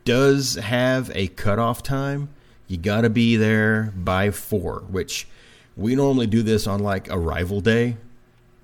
does 0.05 0.55
have 0.55 1.11
a 1.15 1.29
cutoff 1.29 1.83
time. 1.83 2.31
You 2.67 2.77
got 2.77 3.03
to 3.03 3.11
be 3.11 3.37
there 3.37 3.93
by 3.97 4.31
four, 4.31 4.85
which 4.89 5.27
we 5.77 5.97
normally 5.97 6.27
do 6.27 6.43
this 6.43 6.67
on 6.67 6.81
like 6.81 7.09
arrival 7.11 7.61
day, 7.61 7.97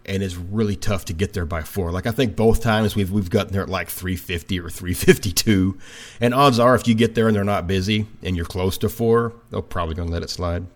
and 0.05 0.23
it's 0.23 0.37
really 0.37 0.77
tough 0.77 1.05
to 1.07 1.13
get 1.13 1.33
there 1.33 1.45
by 1.45 1.63
four. 1.63 1.91
Like 1.91 2.07
I 2.07 2.13
think 2.13 2.37
both 2.37 2.63
times 2.63 2.95
we've 2.95 3.11
we've 3.11 3.31
gotten 3.31 3.53
there 3.53 3.63
at 3.63 3.69
like 3.69 3.89
three 3.89 4.17
fifty 4.17 4.61
or 4.61 4.71
three 4.71 4.95
fifty 4.95 5.33
two, 5.33 5.79
and 6.21 6.35
odds 6.35 6.59
are 6.59 6.75
if 6.75 6.87
you 6.87 6.95
get 6.95 7.15
there 7.15 7.27
and 7.27 7.37
they're 7.37 7.45
not 7.45 7.67
busy 7.67 8.07
and 8.23 8.37
you're 8.37 8.47
close 8.47 8.79
to 8.79 8.89
four, 8.89 9.33
they're 9.51 9.63
probably 9.63 9.95
gonna 9.95 10.11
let 10.11 10.23
it 10.23 10.31
slide. 10.31 10.67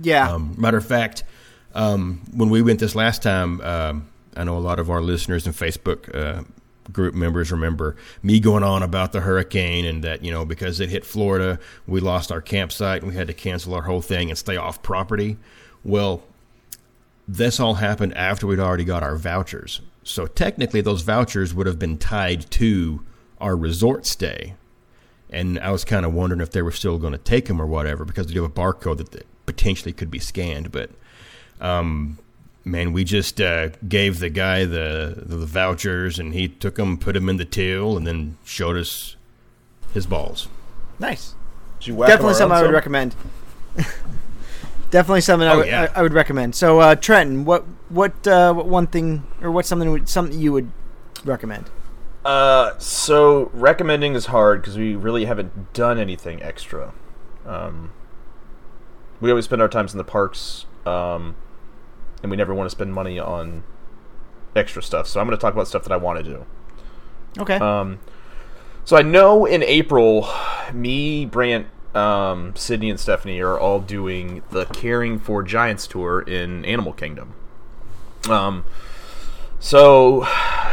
Yeah. 0.00 0.30
Um, 0.30 0.54
matter 0.58 0.78
of 0.78 0.86
fact, 0.86 1.24
um, 1.74 2.22
when 2.34 2.50
we 2.50 2.62
went 2.62 2.80
this 2.80 2.94
last 2.94 3.22
time, 3.22 3.60
um, 3.60 4.07
I 4.36 4.44
know 4.44 4.56
a 4.56 4.60
lot 4.60 4.78
of 4.78 4.90
our 4.90 5.02
listeners 5.02 5.46
and 5.46 5.54
Facebook 5.54 6.14
uh, 6.14 6.44
group 6.92 7.14
members 7.14 7.52
remember 7.52 7.96
me 8.22 8.40
going 8.40 8.62
on 8.62 8.82
about 8.82 9.12
the 9.12 9.20
hurricane 9.20 9.84
and 9.84 10.02
that 10.04 10.24
you 10.24 10.30
know 10.30 10.44
because 10.44 10.80
it 10.80 10.88
hit 10.88 11.04
Florida, 11.04 11.58
we 11.86 12.00
lost 12.00 12.32
our 12.32 12.40
campsite 12.40 13.02
and 13.02 13.10
we 13.10 13.16
had 13.16 13.26
to 13.26 13.34
cancel 13.34 13.74
our 13.74 13.82
whole 13.82 14.00
thing 14.00 14.30
and 14.30 14.38
stay 14.38 14.56
off 14.56 14.82
property. 14.82 15.36
Well, 15.84 16.22
this 17.26 17.60
all 17.60 17.74
happened 17.74 18.16
after 18.16 18.46
we'd 18.46 18.58
already 18.58 18.84
got 18.84 19.02
our 19.02 19.16
vouchers. 19.16 19.80
So 20.02 20.26
technically, 20.26 20.80
those 20.80 21.02
vouchers 21.02 21.54
would 21.54 21.66
have 21.66 21.78
been 21.78 21.98
tied 21.98 22.50
to 22.52 23.04
our 23.40 23.54
resort 23.54 24.06
stay. 24.06 24.54
And 25.30 25.58
I 25.58 25.70
was 25.70 25.84
kind 25.84 26.06
of 26.06 26.14
wondering 26.14 26.40
if 26.40 26.52
they 26.52 26.62
were 26.62 26.72
still 26.72 26.98
going 26.98 27.12
to 27.12 27.18
take 27.18 27.46
them 27.46 27.60
or 27.60 27.66
whatever 27.66 28.06
because 28.06 28.26
they 28.26 28.32
do 28.32 28.42
have 28.42 28.50
a 28.50 28.54
barcode 28.54 28.96
that, 28.96 29.10
that 29.10 29.26
potentially 29.44 29.92
could 29.92 30.10
be 30.10 30.18
scanned. 30.18 30.72
But 30.72 30.90
um, 31.60 32.18
man, 32.70 32.92
we 32.92 33.04
just 33.04 33.40
uh, 33.40 33.70
gave 33.88 34.18
the 34.20 34.28
guy 34.30 34.64
the, 34.64 35.14
the 35.26 35.44
vouchers 35.46 36.18
and 36.18 36.34
he 36.34 36.48
took 36.48 36.76
them, 36.76 36.98
put 36.98 37.14
them 37.14 37.28
in 37.28 37.36
the 37.36 37.44
till, 37.44 37.96
and 37.96 38.06
then 38.06 38.36
showed 38.44 38.76
us 38.76 39.16
his 39.94 40.06
balls. 40.06 40.48
Nice. 40.98 41.34
Did 41.80 41.88
you 41.88 41.94
whack 41.94 42.08
'em 42.10 42.16
Definitely 42.16 42.34
something 42.34 42.56
I 42.56 42.60
would 42.62 42.66
some? 42.68 42.74
recommend. 42.74 43.14
Definitely 44.90 45.20
something 45.20 45.46
I, 45.48 45.52
Oh, 45.52 45.56
would, 45.58 45.66
yeah. 45.66 45.92
I, 45.94 45.98
I 45.98 46.02
would 46.02 46.12
recommend. 46.14 46.54
So, 46.54 46.80
uh, 46.80 46.94
Trenton, 46.94 47.44
what 47.44 47.64
what 47.90 48.26
uh, 48.26 48.52
what 48.54 48.66
one 48.66 48.86
thing 48.86 49.24
or 49.42 49.50
what 49.50 49.66
something 49.66 49.90
would- 49.90 50.08
something 50.08 50.38
you 50.38 50.52
would 50.52 50.70
recommend? 51.24 51.68
Uh, 52.24 52.76
so 52.78 53.50
recommending 53.52 54.14
is 54.14 54.26
hard 54.26 54.60
because 54.62 54.76
we 54.78 54.96
really 54.96 55.26
haven't 55.26 55.72
done 55.74 55.98
anything 55.98 56.42
extra. 56.42 56.92
Um, 57.46 57.92
we 59.20 59.30
always 59.30 59.44
spend 59.44 59.60
our 59.62 59.68
times 59.68 59.92
in 59.92 59.98
the 59.98 60.04
parks, 60.04 60.64
um, 60.86 61.36
and 62.22 62.30
we 62.30 62.36
never 62.36 62.54
want 62.54 62.66
to 62.66 62.70
spend 62.70 62.92
money 62.92 63.18
on 63.18 63.62
extra 64.56 64.82
stuff. 64.82 65.06
So 65.06 65.20
I'm 65.20 65.26
going 65.26 65.36
to 65.36 65.40
talk 65.40 65.54
about 65.54 65.68
stuff 65.68 65.84
that 65.84 65.92
I 65.92 65.96
want 65.96 66.24
to 66.24 66.24
do. 66.24 66.46
Okay. 67.38 67.56
Um, 67.56 68.00
so 68.84 68.96
I 68.96 69.02
know 69.02 69.44
in 69.44 69.62
April, 69.62 70.28
me, 70.72 71.26
Brant, 71.26 71.66
um, 71.94 72.54
Sydney, 72.56 72.90
and 72.90 72.98
Stephanie 72.98 73.40
are 73.40 73.58
all 73.58 73.80
doing 73.80 74.42
the 74.50 74.64
Caring 74.66 75.18
for 75.18 75.42
Giants 75.42 75.86
tour 75.86 76.20
in 76.20 76.64
Animal 76.64 76.92
Kingdom. 76.92 77.34
Um, 78.28 78.64
so 79.60 80.26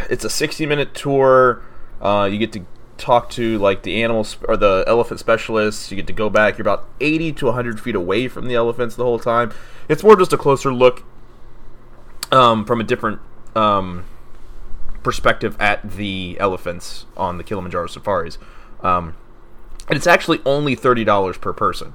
it's 0.09 0.23
a 0.23 0.29
60 0.29 0.65
minute 0.65 0.93
tour. 0.93 1.61
Uh, 2.01 2.27
you 2.31 2.37
get 2.37 2.53
to 2.53 2.65
talk 2.97 3.29
to 3.29 3.57
like 3.57 3.83
the 3.83 4.01
animals 4.03 4.37
or 4.47 4.55
the 4.57 4.83
elephant 4.87 5.19
specialists. 5.19 5.91
You 5.91 5.97
get 5.97 6.07
to 6.07 6.13
go 6.13 6.29
back. 6.29 6.57
You're 6.57 6.63
about 6.63 6.87
80 6.99 7.33
to 7.33 7.45
100 7.47 7.79
feet 7.79 7.95
away 7.95 8.27
from 8.27 8.47
the 8.47 8.55
elephants 8.55 8.95
the 8.95 9.03
whole 9.03 9.19
time. 9.19 9.51
It's 9.89 10.03
more 10.03 10.15
just 10.15 10.33
a 10.33 10.37
closer 10.37 10.73
look 10.73 11.03
um, 12.31 12.65
from 12.65 12.79
a 12.79 12.83
different 12.83 13.19
um, 13.55 14.05
perspective 15.03 15.55
at 15.59 15.91
the 15.91 16.37
elephants 16.39 17.05
on 17.15 17.37
the 17.37 17.43
Kilimanjaro 17.43 17.87
safaris. 17.87 18.37
Um, 18.81 19.15
and 19.87 19.95
it's 19.97 20.07
actually 20.07 20.41
only 20.45 20.75
thirty 20.75 21.03
dollars 21.03 21.37
per 21.37 21.53
person 21.53 21.93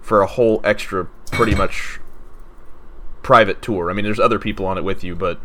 for 0.00 0.22
a 0.22 0.26
whole 0.26 0.60
extra, 0.64 1.06
pretty 1.30 1.54
much 1.54 2.00
private 3.22 3.60
tour. 3.60 3.90
I 3.90 3.92
mean, 3.92 4.04
there's 4.04 4.18
other 4.18 4.38
people 4.38 4.64
on 4.64 4.78
it 4.78 4.84
with 4.84 5.04
you, 5.04 5.14
but 5.14 5.38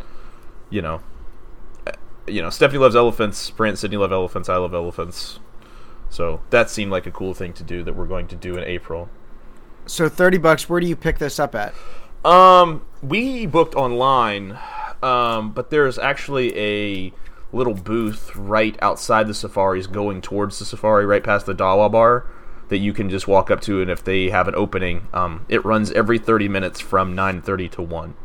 you 0.70 0.82
know, 0.82 1.02
uh, 1.86 1.92
you 2.26 2.42
know, 2.42 2.50
Stephanie 2.50 2.80
loves 2.80 2.96
elephants. 2.96 3.50
Brant 3.50 3.78
Sydney 3.78 3.98
love 3.98 4.12
elephants. 4.12 4.48
I 4.48 4.56
love 4.56 4.74
elephants. 4.74 5.40
So 6.10 6.42
that 6.50 6.70
seemed 6.70 6.92
like 6.92 7.06
a 7.06 7.12
cool 7.12 7.34
thing 7.34 7.54
to 7.54 7.64
do 7.64 7.84
that 7.84 7.96
we're 7.96 8.06
going 8.06 8.28
to 8.28 8.36
do 8.36 8.56
in 8.58 8.64
April. 8.64 9.10
So 9.86 10.08
thirty 10.08 10.38
bucks. 10.38 10.70
Where 10.70 10.80
do 10.80 10.88
you 10.88 10.96
pick 10.96 11.20
this 11.20 11.40
up 11.40 11.54
at? 11.56 11.74
Um, 12.26 12.86
we 13.02 13.46
booked 13.46 13.76
online, 13.76 14.58
um, 15.02 15.52
but 15.52 15.70
there's 15.70 16.00
actually 16.00 16.58
a 16.58 17.14
little 17.52 17.74
booth 17.74 18.36
right 18.36 18.78
outside 18.82 19.28
the 19.28 19.34
safaris 19.34 19.88
going 19.88 20.22
towards 20.22 20.60
the 20.60 20.66
safari, 20.66 21.06
right 21.06 21.24
past 21.24 21.46
the 21.46 21.54
Dawa 21.54 21.92
bar, 21.92 22.26
that 22.70 22.78
you 22.78 22.94
can 22.94 23.10
just 23.10 23.28
walk 23.28 23.52
up 23.52 23.62
to, 23.62 23.82
and 23.82 23.92
if 23.92 24.04
they 24.04 24.30
have 24.30 24.48
an 24.48 24.56
opening, 24.56 25.08
um, 25.14 25.46
it 25.50 25.64
runs 25.66 25.92
every 25.92 26.18
30 26.18 26.48
minutes 26.48 26.80
from 26.80 27.16
9:30 27.16 27.70
to 27.72 27.82
1. 27.82 28.16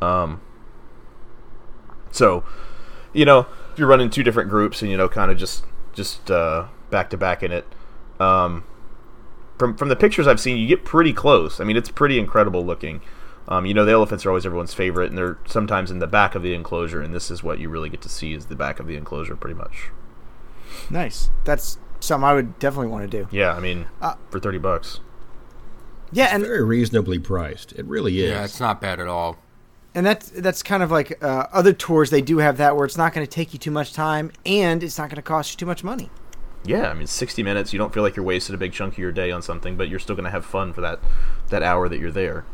Um, 0.00 0.40
so, 2.10 2.44
you 3.12 3.24
know, 3.24 3.46
if 3.72 3.78
you're 3.78 3.88
running 3.88 4.10
two 4.10 4.22
different 4.22 4.48
groups 4.48 4.80
and 4.80 4.90
you 4.90 4.96
know, 4.96 5.08
kind 5.08 5.30
of 5.30 5.36
just 5.36 5.64
just 5.92 6.30
uh, 6.30 6.66
back 6.90 7.10
to 7.10 7.16
back 7.16 7.42
in 7.42 7.50
it, 7.50 7.66
um, 8.20 8.64
from 9.58 9.76
from 9.76 9.88
the 9.88 9.96
pictures 9.96 10.26
I've 10.26 10.40
seen, 10.40 10.56
you 10.56 10.66
get 10.66 10.84
pretty 10.84 11.12
close. 11.12 11.60
I 11.60 11.64
mean, 11.64 11.76
it's 11.76 11.90
pretty 11.90 12.18
incredible 12.18 12.64
looking. 12.64 13.00
Um, 13.46 13.66
you 13.66 13.74
know, 13.74 13.84
the 13.84 13.92
elephants 13.92 14.24
are 14.24 14.30
always 14.30 14.46
everyone's 14.46 14.72
favorite, 14.74 15.10
and 15.10 15.18
they're 15.18 15.38
sometimes 15.46 15.90
in 15.90 15.98
the 15.98 16.06
back 16.06 16.34
of 16.34 16.42
the 16.42 16.54
enclosure, 16.54 17.02
and 17.02 17.12
this 17.14 17.30
is 17.30 17.42
what 17.42 17.58
you 17.58 17.68
really 17.68 17.90
get 17.90 18.00
to 18.02 18.08
see 18.08 18.32
is 18.32 18.46
the 18.46 18.54
back 18.56 18.80
of 18.80 18.86
the 18.86 18.96
enclosure, 18.96 19.36
pretty 19.36 19.54
much. 19.54 19.90
Nice. 20.90 21.30
That's 21.44 21.78
something 22.00 22.24
I 22.24 22.32
would 22.34 22.58
definitely 22.58 22.88
want 22.88 23.10
to 23.10 23.22
do. 23.22 23.28
Yeah, 23.30 23.52
I 23.54 23.60
mean, 23.60 23.86
Uh, 24.00 24.14
for 24.30 24.40
thirty 24.40 24.58
bucks. 24.58 25.00
Yeah, 26.12 26.28
and 26.32 26.42
Very 26.44 26.64
reasonably 26.64 27.18
priced. 27.18 27.72
It 27.72 27.84
really 27.86 28.20
is. 28.20 28.30
Yeah, 28.30 28.44
it's 28.44 28.60
not 28.60 28.80
bad 28.80 29.00
at 29.00 29.08
all. 29.08 29.36
and 29.94 30.04
that's 30.06 30.30
that's 30.30 30.62
kind 30.62 30.82
of 30.82 30.90
like 30.90 31.22
uh, 31.22 31.46
other 31.52 31.72
tours. 31.72 32.10
They 32.10 32.22
do 32.22 32.38
have 32.38 32.56
that 32.58 32.76
where 32.76 32.84
it's 32.86 32.96
not 32.96 33.12
going 33.12 33.26
to 33.26 33.30
take 33.30 33.52
you 33.52 33.58
too 33.58 33.70
much 33.70 33.92
time, 33.92 34.30
and 34.46 34.82
it's 34.82 34.96
not 34.98 35.08
going 35.10 35.16
to 35.16 35.22
cost 35.22 35.52
you 35.52 35.56
too 35.58 35.66
much 35.66 35.84
money. 35.84 36.10
Yeah, 36.64 36.88
I 36.88 36.94
mean, 36.94 37.06
sixty 37.06 37.42
minutes. 37.42 37.72
You 37.74 37.78
don't 37.78 37.92
feel 37.92 38.02
like 38.02 38.16
you're 38.16 38.24
wasted 38.24 38.54
a 38.54 38.58
big 38.58 38.72
chunk 38.72 38.94
of 38.94 38.98
your 38.98 39.12
day 39.12 39.30
on 39.30 39.42
something, 39.42 39.76
but 39.76 39.88
you're 39.88 39.98
still 39.98 40.14
going 40.16 40.24
to 40.24 40.30
have 40.30 40.46
fun 40.46 40.72
for 40.72 40.80
that 40.80 40.98
that 41.50 41.62
hour 41.62 41.88
that 41.88 41.98
you're 41.98 42.10
there. 42.10 42.44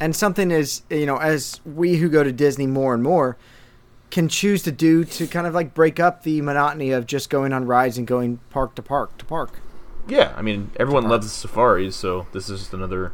And 0.00 0.14
something 0.14 0.50
is 0.50 0.82
you 0.90 1.06
know 1.06 1.16
as 1.16 1.60
we 1.64 1.96
who 1.96 2.08
go 2.08 2.22
to 2.22 2.32
disney 2.32 2.66
more 2.66 2.94
and 2.94 3.02
more 3.02 3.36
can 4.10 4.28
choose 4.28 4.62
to 4.62 4.72
do 4.72 5.04
to 5.04 5.26
kind 5.26 5.46
of 5.46 5.54
like 5.54 5.74
break 5.74 6.00
up 6.00 6.22
the 6.22 6.40
monotony 6.40 6.92
of 6.92 7.06
just 7.06 7.28
going 7.28 7.52
on 7.52 7.66
rides 7.66 7.98
and 7.98 8.06
going 8.06 8.38
park 8.50 8.74
to 8.74 8.82
park 8.82 9.18
to 9.18 9.24
park 9.24 9.60
Yeah, 10.06 10.32
I 10.36 10.40
mean, 10.42 10.70
everyone 10.76 11.08
loves 11.08 11.26
the 11.26 11.30
safaris, 11.30 11.94
so 11.94 12.26
this 12.32 12.48
is 12.48 12.60
just 12.60 12.72
another 12.72 13.12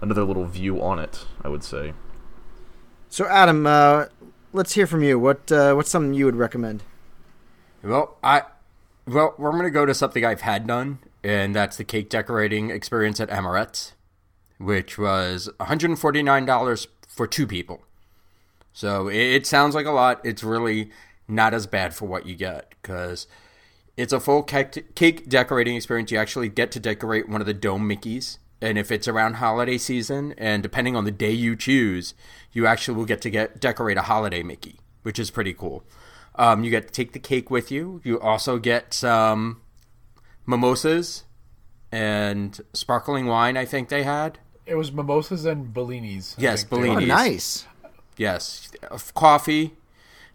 another 0.00 0.24
little 0.24 0.44
view 0.44 0.80
on 0.82 0.98
it. 0.98 1.26
I 1.42 1.48
would 1.48 1.64
say. 1.64 1.94
so 3.08 3.26
adam 3.26 3.66
uh, 3.66 4.06
let's 4.52 4.74
hear 4.74 4.86
from 4.86 5.02
you 5.02 5.18
what 5.18 5.50
uh, 5.50 5.74
what's 5.74 5.90
something 5.90 6.14
you 6.14 6.26
would 6.26 6.36
recommend 6.36 6.82
Well, 7.82 8.16
I 8.22 8.42
well, 9.06 9.34
we're 9.38 9.52
going 9.52 9.64
to 9.64 9.70
go 9.70 9.86
to 9.86 9.94
something 9.94 10.24
I've 10.24 10.40
had 10.40 10.66
done, 10.66 10.98
and 11.22 11.54
that's 11.54 11.76
the 11.76 11.84
cake 11.84 12.08
decorating 12.10 12.70
experience 12.70 13.20
at 13.20 13.30
Amorette's, 13.30 13.92
which 14.58 14.98
was 14.98 15.48
$149 15.60 16.86
for 17.08 17.26
two 17.26 17.46
people. 17.46 17.82
So 18.72 19.08
it, 19.08 19.46
sounds 19.46 19.74
like 19.74 19.86
a 19.86 19.90
lot. 19.90 20.20
It's 20.24 20.44
really 20.44 20.90
not 21.26 21.54
as 21.54 21.66
bad 21.66 21.94
for 21.94 22.06
what 22.06 22.26
you 22.26 22.34
get 22.34 22.70
because 22.70 23.26
it's 23.96 24.12
a 24.12 24.20
full 24.20 24.42
cake 24.42 25.28
decorating 25.28 25.76
experience. 25.76 26.10
You 26.10 26.18
actually 26.18 26.50
get 26.50 26.70
to 26.72 26.80
decorate 26.80 27.28
one 27.28 27.40
of 27.40 27.46
the 27.46 27.54
dome 27.54 27.88
Mickeys. 27.88 28.38
And 28.60 28.78
if 28.78 28.90
it's 28.90 29.08
around 29.08 29.34
holiday 29.34 29.78
season, 29.78 30.34
and 30.38 30.62
depending 30.62 30.96
on 30.96 31.04
the 31.04 31.10
day 31.10 31.30
you 31.30 31.56
choose, 31.56 32.14
you 32.52 32.66
actually 32.66 32.96
will 32.96 33.04
get 33.04 33.20
to 33.22 33.30
get 33.30 33.60
decorate 33.60 33.98
a 33.98 34.02
holiday 34.02 34.42
Mickey, 34.42 34.80
which 35.02 35.18
is 35.18 35.30
pretty 35.30 35.52
cool. 35.52 35.84
Um, 36.36 36.64
you 36.64 36.70
get 36.70 36.86
to 36.86 36.92
take 36.92 37.12
the 37.12 37.18
cake 37.18 37.50
with 37.50 37.70
you. 37.70 38.00
You 38.04 38.20
also 38.20 38.58
get 38.58 38.92
some 38.92 39.60
mimosas 40.46 41.24
and 41.90 42.60
sparkling 42.72 43.26
wine. 43.26 43.56
I 43.56 43.64
think 43.64 43.88
they 43.88 44.02
had. 44.02 44.38
It 44.66 44.74
was 44.74 44.90
mimosas 44.92 45.44
and 45.44 45.72
Bellinis. 45.72 46.38
I 46.38 46.42
Yes, 46.42 46.64
think 46.64 46.70
they 46.82 46.88
were. 46.88 46.94
oh 46.96 47.00
Bellinis. 47.00 47.06
nice 47.06 47.66
Yes, 48.16 48.70
of 48.90 49.12
coffee. 49.14 49.74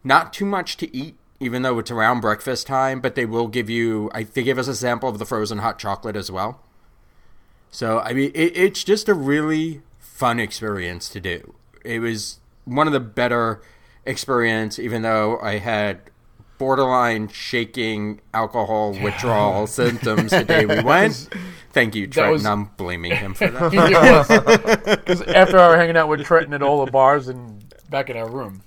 Not 0.03 0.33
too 0.33 0.45
much 0.45 0.77
to 0.77 0.95
eat, 0.95 1.15
even 1.39 1.61
though 1.63 1.79
it's 1.79 1.91
around 1.91 2.21
breakfast 2.21 2.67
time. 2.67 3.01
But 3.01 3.15
they 3.15 3.25
will 3.25 3.47
give 3.47 3.69
you. 3.69 4.09
I 4.13 4.23
they 4.23 4.43
give 4.43 4.57
us 4.57 4.67
a 4.67 4.75
sample 4.75 5.09
of 5.09 5.19
the 5.19 5.25
frozen 5.25 5.59
hot 5.59 5.79
chocolate 5.79 6.15
as 6.15 6.31
well. 6.31 6.61
So 7.71 7.99
I 7.99 8.13
mean, 8.13 8.31
it, 8.35 8.55
it's 8.55 8.83
just 8.83 9.09
a 9.09 9.13
really 9.13 9.81
fun 9.99 10.39
experience 10.39 11.09
to 11.09 11.19
do. 11.19 11.55
It 11.83 11.99
was 11.99 12.39
one 12.65 12.85
of 12.87 12.93
the 12.93 12.99
better 12.99 13.61
experience, 14.05 14.77
even 14.77 15.01
though 15.01 15.39
I 15.39 15.57
had 15.57 16.01
borderline 16.61 17.27
shaking 17.29 18.21
alcohol 18.35 18.91
withdrawal 19.01 19.65
symptoms 19.79 20.29
the 20.29 20.43
day 20.43 20.65
we 20.65 20.79
went. 20.81 21.27
Thank 21.71 21.95
you, 21.95 22.05
Trenton. 22.05 22.33
was- 22.33 22.45
I'm 22.45 22.65
blaming 22.77 23.15
him 23.15 23.33
for 23.33 23.47
that. 23.47 23.71
Because 24.85 25.21
after 25.23 25.57
I 25.57 25.69
were 25.69 25.77
hanging 25.77 25.97
out 25.97 26.07
with 26.07 26.23
Trenton 26.23 26.53
at 26.53 26.61
all 26.61 26.85
the 26.85 26.91
bars 26.91 27.27
and 27.27 27.63
back 27.89 28.09
in 28.09 28.15
our 28.17 28.29
room, 28.29 28.61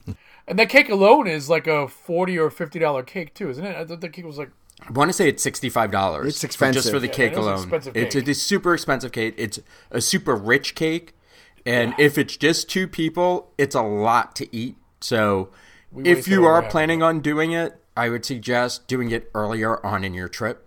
and 0.48 0.58
that 0.58 0.68
cake 0.68 0.88
alone 0.90 1.26
is 1.28 1.48
like 1.48 1.66
a 1.66 1.86
forty 1.88 2.36
or 2.38 2.50
fifty 2.50 2.78
dollar 2.78 3.02
cake 3.02 3.32
too, 3.34 3.48
isn't 3.50 3.64
it? 3.64 3.76
I 3.76 3.84
thought 3.84 4.00
the 4.00 4.08
cake 4.08 4.24
was 4.26 4.38
like 4.38 4.50
I 4.86 4.90
want 4.90 5.08
to 5.08 5.12
say 5.12 5.28
it's 5.28 5.42
sixty 5.42 5.68
five 5.70 5.90
dollars. 5.92 6.26
It's 6.34 6.44
expensive 6.44 6.82
just 6.82 6.92
for 6.92 6.98
the 6.98 7.06
Yeah, 7.06 7.12
cake 7.12 7.32
it 7.32 7.38
is 7.38 7.44
alone. 7.46 7.54
expensive 7.58 7.96
It's 7.96 8.14
cake. 8.14 8.28
a, 8.28 8.34
super 8.34 8.74
expensive 8.74 9.12
cake. 9.12 9.34
It's 9.38 9.60
a 9.92 10.00
super 10.00 10.34
rich 10.34 10.74
cake, 10.74 11.14
and 11.64 11.94
if 11.98 12.18
it's 12.18 12.36
just 12.36 12.68
two 12.68 12.88
people, 12.88 13.52
it's 13.56 13.74
a 13.76 13.82
lot 13.82 14.34
to 14.36 14.54
eat. 14.56 14.76
So 15.00 15.50
We 15.92 16.04
if 16.10 16.26
you 16.26 16.44
are 16.46 16.62
planning 16.62 17.02
on 17.02 17.20
doing 17.20 17.52
it, 17.52 17.80
I 17.96 18.08
would 18.08 18.24
suggest 18.24 18.86
doing 18.88 19.10
it 19.10 19.30
earlier 19.34 19.84
on 19.84 20.04
in 20.04 20.14
your 20.14 20.28
trip 20.28 20.66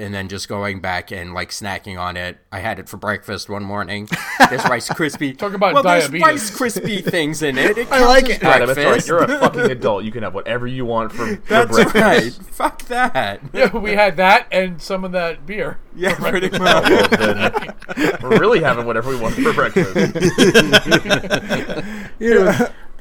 and 0.00 0.14
then 0.14 0.28
just 0.28 0.48
going 0.48 0.80
back 0.80 1.10
and 1.10 1.34
like 1.34 1.50
snacking 1.50 1.98
on 1.98 2.16
it. 2.16 2.38
I 2.52 2.60
had 2.60 2.78
it 2.78 2.88
for 2.88 2.98
breakfast 2.98 3.48
one 3.48 3.64
morning. 3.64 4.08
There's 4.48 4.62
Rice 4.64 4.88
Krispie. 4.90 5.36
Talk 5.36 5.54
about 5.54 5.74
well, 5.74 5.82
diabetes. 5.82 6.10
there's 6.10 6.22
Rice 6.22 6.50
Krispie 6.56 7.04
things 7.10 7.42
in 7.42 7.58
it. 7.58 7.76
it 7.76 7.90
I 7.90 8.06
like 8.06 8.28
it. 8.28 8.40
Adam, 8.44 8.70
it's 8.70 8.78
right. 8.78 9.06
You're 9.08 9.24
a 9.24 9.26
fucking 9.40 9.72
adult. 9.72 10.04
You 10.04 10.12
can 10.12 10.22
have 10.22 10.34
whatever 10.34 10.68
you 10.68 10.84
want 10.84 11.10
for, 11.10 11.34
That's 11.48 11.72
breakfast. 11.72 11.94
right. 11.96 12.32
Fuck 12.46 12.82
that. 12.84 13.40
Yeah, 13.52 13.76
we 13.76 13.92
had 13.94 14.16
that 14.18 14.46
and 14.52 14.80
some 14.80 15.02
of 15.02 15.10
that 15.12 15.44
beer. 15.46 15.80
Yeah, 15.96 16.14
pretty 16.14 16.50
much. 16.56 16.90
Well, 16.90 18.18
we're 18.22 18.38
really 18.38 18.60
having 18.62 18.86
whatever 18.86 19.10
we 19.10 19.16
want 19.16 19.34
for 19.34 19.52
breakfast. 19.52 19.94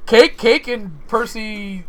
Cake, 0.07 0.37
cake, 0.37 0.67
and 0.67 1.07
Percy. 1.07 1.85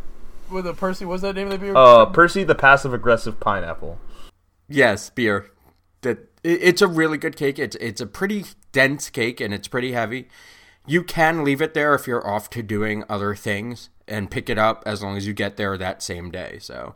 With 0.50 0.66
a 0.66 0.74
Percy, 0.74 1.04
was 1.04 1.22
that 1.22 1.36
name 1.36 1.46
of 1.48 1.52
the 1.52 1.58
beer? 1.58 1.76
Uh, 1.76 2.06
Percy 2.06 2.44
the 2.44 2.54
passive 2.54 2.94
aggressive 2.94 3.38
pineapple. 3.38 3.98
Yes, 4.68 5.10
beer. 5.10 5.50
That 6.02 6.18
it- 6.42 6.60
it's 6.62 6.82
a 6.82 6.86
really 6.88 7.18
good 7.18 7.36
cake. 7.36 7.58
It's 7.58 7.76
it's 7.76 8.00
a 8.00 8.06
pretty 8.06 8.44
dense 8.72 9.10
cake 9.10 9.40
and 9.40 9.52
it's 9.52 9.68
pretty 9.68 9.92
heavy. 9.92 10.28
You 10.86 11.02
can 11.04 11.44
leave 11.44 11.60
it 11.60 11.74
there 11.74 11.94
if 11.94 12.06
you're 12.06 12.26
off 12.26 12.48
to 12.50 12.62
doing 12.62 13.04
other 13.08 13.34
things 13.34 13.90
and 14.06 14.30
pick 14.30 14.48
it 14.48 14.56
up 14.58 14.82
as 14.86 15.02
long 15.02 15.16
as 15.18 15.26
you 15.26 15.34
get 15.34 15.56
there 15.58 15.76
that 15.76 16.02
same 16.02 16.30
day. 16.30 16.58
So 16.60 16.94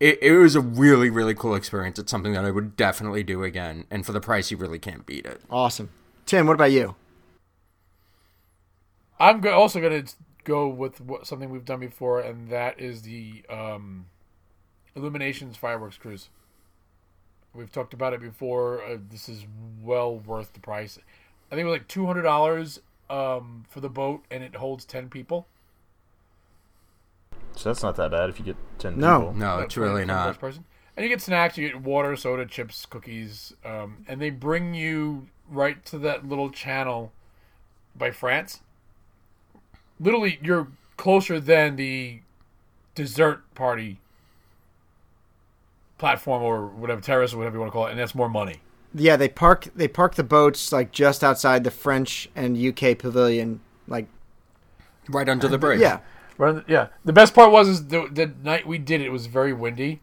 it, 0.00 0.18
it 0.22 0.32
was 0.32 0.54
a 0.54 0.60
really 0.60 1.10
really 1.10 1.34
cool 1.34 1.54
experience. 1.54 1.98
It's 1.98 2.10
something 2.10 2.32
that 2.32 2.44
I 2.44 2.50
would 2.50 2.76
definitely 2.76 3.22
do 3.24 3.42
again, 3.42 3.84
and 3.90 4.06
for 4.06 4.12
the 4.12 4.20
price, 4.20 4.50
you 4.50 4.56
really 4.56 4.78
can't 4.78 5.04
beat 5.04 5.26
it. 5.26 5.40
Awesome. 5.50 5.90
Tim, 6.24 6.46
what 6.46 6.54
about 6.54 6.72
you? 6.72 6.94
I'm 9.18 9.40
go- 9.40 9.58
also 9.58 9.80
going 9.80 10.04
to 10.04 10.14
go 10.46 10.66
with 10.68 11.00
what, 11.02 11.26
something 11.26 11.50
we've 11.50 11.64
done 11.66 11.80
before, 11.80 12.20
and 12.20 12.48
that 12.48 12.80
is 12.80 13.02
the 13.02 13.42
um, 13.50 14.06
Illuminations 14.94 15.58
fireworks 15.58 15.98
cruise. 15.98 16.30
We've 17.52 17.70
talked 17.70 17.92
about 17.92 18.14
it 18.14 18.20
before. 18.20 18.82
Uh, 18.82 18.96
this 19.10 19.28
is 19.28 19.44
well 19.82 20.18
worth 20.18 20.54
the 20.54 20.60
price. 20.60 20.98
I 21.50 21.54
think 21.54 21.62
it 21.62 21.64
was 21.64 21.72
like 21.80 21.88
two 21.88 22.06
hundred 22.06 22.22
dollars 22.22 22.80
um, 23.10 23.64
for 23.68 23.80
the 23.80 23.90
boat, 23.90 24.24
and 24.30 24.42
it 24.42 24.56
holds 24.56 24.84
ten 24.86 25.08
people. 25.10 25.46
So 27.54 27.68
that's 27.70 27.82
not 27.82 27.96
that 27.96 28.10
bad 28.10 28.30
if 28.30 28.38
you 28.38 28.44
get 28.44 28.56
ten 28.78 28.98
No. 28.98 29.18
people. 29.20 29.34
No, 29.34 29.58
it's 29.58 29.76
really 29.76 30.04
not. 30.04 30.38
person. 30.38 30.64
And 30.96 31.04
you 31.04 31.08
get 31.10 31.20
snacks. 31.20 31.58
You 31.58 31.68
get 31.68 31.82
water, 31.82 32.16
soda, 32.16 32.46
chips, 32.46 32.86
cookies, 32.86 33.52
um, 33.64 34.04
and 34.08 34.20
they 34.20 34.30
bring 34.30 34.74
you 34.74 35.28
right 35.50 35.84
to 35.86 35.98
that 35.98 36.26
little 36.26 36.50
channel 36.50 37.12
by 37.94 38.10
France. 38.10 38.60
Literally, 40.00 40.38
you're 40.42 40.68
closer 40.96 41.38
than 41.40 41.76
the 41.76 42.20
dessert 42.94 43.42
party 43.54 43.98
platform 45.98 46.42
or 46.42 46.66
whatever 46.66 47.00
terrace 47.00 47.32
or 47.32 47.38
whatever 47.38 47.56
you 47.56 47.60
want 47.60 47.70
to 47.70 47.72
call 47.72 47.86
it, 47.86 47.90
and 47.90 47.98
that's 47.98 48.14
more 48.14 48.28
money. 48.28 48.56
Yeah, 48.94 49.16
they 49.16 49.28
park 49.28 49.68
they 49.74 49.88
park 49.88 50.14
the 50.14 50.24
boats 50.24 50.72
like 50.72 50.92
just 50.92 51.22
outside 51.24 51.64
the 51.64 51.70
French 51.70 52.28
and 52.34 52.56
UK 52.56 52.96
pavilion. 52.98 53.60
Like, 53.88 54.06
Right 55.08 55.28
under 55.28 55.48
the 55.48 55.58
bridge. 55.58 55.80
yeah, 55.80 56.00
Right 56.38 56.48
on 56.50 56.54
the- 56.56 56.64
yeah. 56.66 56.88
The 57.04 57.12
best 57.12 57.34
part 57.34 57.52
was 57.52 57.68
is 57.68 57.86
the, 57.88 58.08
the 58.10 58.32
night 58.42 58.66
we 58.66 58.78
did 58.78 59.00
it, 59.00 59.06
it 59.06 59.12
was 59.12 59.26
very 59.26 59.52
windy, 59.52 60.00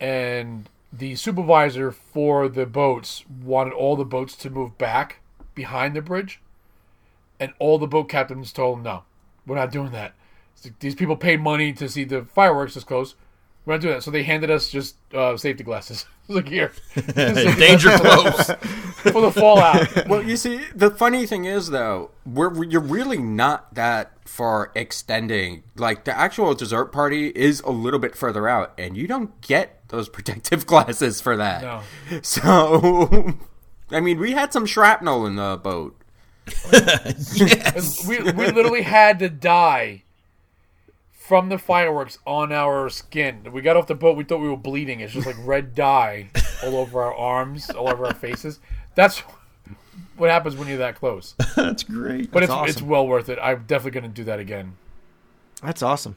and 0.00 0.68
the 0.92 1.14
supervisor 1.16 1.90
for 1.92 2.48
the 2.48 2.66
boats 2.66 3.24
wanted 3.42 3.72
all 3.72 3.96
the 3.96 4.04
boats 4.04 4.36
to 4.36 4.50
move 4.50 4.76
back 4.78 5.20
behind 5.54 5.94
the 5.94 6.02
bridge, 6.02 6.40
and 7.38 7.52
all 7.58 7.78
the 7.78 7.86
boat 7.86 8.08
captains 8.08 8.52
told 8.52 8.78
him, 8.78 8.84
"No, 8.84 9.02
we're 9.46 9.56
not 9.56 9.70
doing 9.72 9.92
that. 9.92 10.14
Like, 10.64 10.78
These 10.78 10.94
people 10.94 11.16
paid 11.16 11.40
money 11.40 11.72
to 11.74 11.88
see 11.88 12.04
the 12.04 12.22
fireworks 12.24 12.74
this 12.74 12.84
close. 12.84 13.14
We're 13.66 13.74
not 13.74 13.80
doing 13.82 13.94
that." 13.94 14.02
So 14.02 14.10
they 14.10 14.22
handed 14.22 14.50
us 14.50 14.68
just 14.70 14.96
uh, 15.14 15.36
safety 15.36 15.64
glasses. 15.64 16.06
Look 16.28 16.48
here, 16.48 16.72
Danger 17.06 17.90
close. 17.98 18.46
for 19.12 19.20
the 19.20 19.30
fallout. 19.30 20.08
Well, 20.08 20.22
you 20.22 20.38
see, 20.38 20.62
the 20.74 20.90
funny 20.90 21.26
thing 21.26 21.44
is, 21.44 21.68
though, 21.68 22.12
we're 22.24 22.64
you're 22.64 22.80
really 22.80 23.18
not 23.18 23.74
that 23.74 24.12
far 24.26 24.72
extending. 24.74 25.64
Like 25.76 26.04
the 26.04 26.16
actual 26.16 26.54
dessert 26.54 26.86
party 26.92 27.28
is 27.28 27.60
a 27.60 27.70
little 27.70 27.98
bit 28.00 28.16
further 28.16 28.48
out, 28.48 28.72
and 28.78 28.96
you 28.96 29.06
don't 29.06 29.38
get 29.42 29.86
those 29.88 30.08
protective 30.08 30.64
glasses 30.66 31.20
for 31.20 31.36
that. 31.36 31.60
No. 31.62 32.20
So, 32.22 33.34
I 33.90 34.00
mean, 34.00 34.18
we 34.18 34.32
had 34.32 34.50
some 34.52 34.64
shrapnel 34.64 35.26
in 35.26 35.36
the 35.36 35.60
boat. 35.62 35.94
we, 38.08 38.18
we 38.32 38.50
literally 38.50 38.82
had 38.82 39.18
to 39.20 39.28
die 39.28 40.02
from 41.12 41.48
the 41.48 41.56
fireworks 41.58 42.18
on 42.26 42.52
our 42.52 42.90
skin. 42.90 43.48
We 43.50 43.62
got 43.62 43.76
off 43.76 43.86
the 43.86 43.94
boat, 43.94 44.16
we 44.16 44.24
thought 44.24 44.40
we 44.40 44.48
were 44.48 44.56
bleeding. 44.56 45.00
It's 45.00 45.12
just 45.14 45.26
like 45.26 45.36
red 45.40 45.74
dye 45.74 46.28
all 46.62 46.76
over 46.76 47.02
our 47.02 47.14
arms, 47.14 47.70
all 47.70 47.88
over 47.88 48.04
our 48.06 48.14
faces. 48.14 48.60
That's 48.94 49.22
what 50.16 50.30
happens 50.30 50.56
when 50.56 50.68
you're 50.68 50.78
that 50.78 50.96
close. 50.96 51.34
That's 51.56 51.82
great. 51.82 52.30
But 52.30 52.42
it's 52.42 52.52
That's 52.52 52.70
it's 52.70 52.76
awesome. 52.78 52.88
well 52.88 53.06
worth 53.06 53.28
it. 53.28 53.38
I'm 53.40 53.64
definitely 53.66 54.00
going 54.00 54.10
to 54.10 54.14
do 54.14 54.24
that 54.24 54.38
again. 54.38 54.76
that's 55.62 55.82
awesome. 55.82 56.16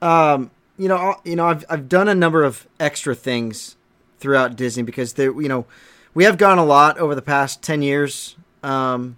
Um, 0.00 0.50
you 0.78 0.88
know, 0.88 1.16
you 1.24 1.36
know, 1.36 1.46
I've 1.46 1.64
I've 1.68 1.88
done 1.88 2.08
a 2.08 2.14
number 2.14 2.44
of 2.44 2.66
extra 2.78 3.14
things 3.14 3.76
throughout 4.18 4.56
Disney 4.56 4.82
because 4.82 5.14
there, 5.14 5.32
you 5.40 5.48
know, 5.48 5.66
we 6.14 6.24
have 6.24 6.38
gone 6.38 6.58
a 6.58 6.64
lot 6.64 6.98
over 6.98 7.14
the 7.14 7.22
past 7.22 7.62
ten 7.62 7.82
years. 7.82 8.35
Um, 8.66 9.16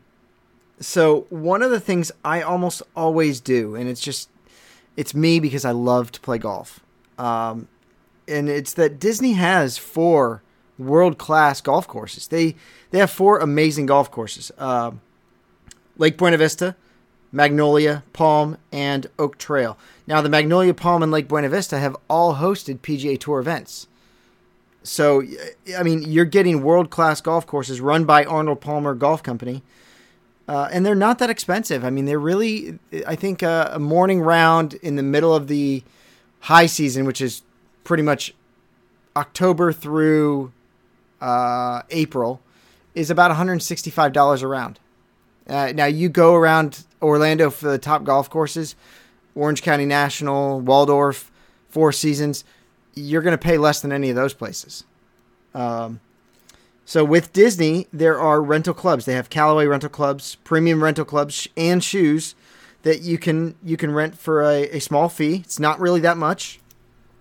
so 0.79 1.27
one 1.31 1.63
of 1.63 1.71
the 1.71 1.81
things 1.81 2.13
I 2.25 2.43
almost 2.43 2.83
always 2.95 3.41
do, 3.41 3.75
and 3.75 3.89
it's 3.89 4.01
just, 4.01 4.29
it's 4.97 5.15
me 5.15 5.41
because 5.41 5.65
I 5.65 5.71
love 5.73 6.13
to 6.13 6.21
play 6.21 6.39
golf. 6.39 6.81
Um, 7.19 7.69
and 8.29 8.49
it's 8.49 8.75
that 8.75 9.01
Disney 9.01 9.33
has 9.33 9.79
four 9.79 10.43
world 10.79 11.19
class 11.19 11.61
golf 11.61 11.89
courses. 11.89 12.29
They 12.29 12.55
they 12.91 12.99
have 12.99 13.11
four 13.11 13.39
amazing 13.39 13.87
golf 13.87 14.11
courses. 14.11 14.53
Um, 14.59 15.01
Lake 15.97 16.17
Buena 16.17 16.37
Vista, 16.37 16.77
Magnolia, 17.33 18.05
Palm, 18.13 18.57
and 18.71 19.07
Oak 19.19 19.37
Trail. 19.37 19.77
Now, 20.07 20.21
the 20.21 20.29
Magnolia, 20.29 20.75
Palm, 20.75 21.03
and 21.03 21.11
Lake 21.11 21.27
Buena 21.27 21.49
Vista 21.49 21.79
have 21.79 21.97
all 22.09 22.37
hosted 22.37 22.79
PGA 22.79 23.19
Tour 23.19 23.41
events. 23.41 23.89
So, 24.89 25.23
I 25.77 25.83
mean, 25.83 26.03
you're 26.11 26.25
getting 26.25 26.63
world 26.63 26.91
class 26.91 27.21
golf 27.21 27.47
courses 27.47 27.81
run 27.81 28.05
by 28.05 28.25
Arnold 28.25 28.61
Palmer 28.61 28.95
Golf 28.95 29.23
Company. 29.23 29.63
Uh, 30.49 30.67
and 30.73 30.85
they're 30.85 30.95
not 30.95 31.19
that 31.19 31.29
expensive. 31.29 31.85
I 31.85 31.91
mean, 31.91 32.07
they're 32.07 32.19
really, 32.19 32.79
I 33.07 33.15
think, 33.15 33.43
uh, 33.43 33.69
a 33.71 33.79
morning 33.79 34.23
round 34.23 34.75
in 34.75 34.97
the 34.97 35.03
middle 35.03 35.35
of 35.35 35.47
the 35.47 35.85
high 36.41 36.65
season, 36.65 37.05
which 37.05 37.21
is 37.21 37.43
pretty 37.85 38.03
much 38.03 38.35
October 39.15 39.73
through 39.75 40.53
uh, 41.21 41.83
April, 41.91 42.41
is 42.95 43.11
about 43.11 43.31
$165 43.31 44.43
a 44.43 44.47
round. 44.47 44.81
Uh, 45.47 45.73
now 45.75 45.85
you 45.85 46.09
go 46.09 46.35
around 46.35 46.85
Orlando 47.03 47.51
for 47.51 47.69
the 47.69 47.79
top 47.79 48.05
golf 48.05 48.31
courses, 48.31 48.75
Orange 49.35 49.61
County 49.63 49.85
National, 49.85 50.61
Waldorf, 50.61 51.31
Four 51.69 51.93
Seasons. 51.93 52.45
You're 52.99 53.23
going 53.23 53.33
to 53.33 53.39
pay 53.39 53.59
less 53.59 53.81
than 53.81 53.93
any 53.93 54.11
of 54.11 54.17
those 54.17 54.35
places. 54.35 54.85
Um, 55.55 56.01
so 56.85 57.05
with 57.05 57.33
Disney, 57.33 57.87
there 57.93 58.19
are 58.19 58.43
rental 58.43 58.75
clubs. 58.75 59.05
They 59.05 59.15
have 59.15 59.29
Callaway 59.29 59.67
rental 59.67 59.91
clubs, 59.91 60.37
premium 60.37 60.83
rental 60.83 61.05
clubs, 61.05 61.47
and 61.57 61.85
shoes 61.85 62.35
that 62.83 63.03
you 63.03 63.19
can 63.19 63.57
you 63.63 63.77
can 63.77 63.93
rent 63.93 64.17
for 64.17 64.43
a, 64.43 64.63
a 64.71 64.81
small 64.81 65.09
fee. 65.09 65.37
It's 65.45 65.59
not 65.59 65.81
really 65.81 66.01
that 66.01 66.17
much. 66.17 66.61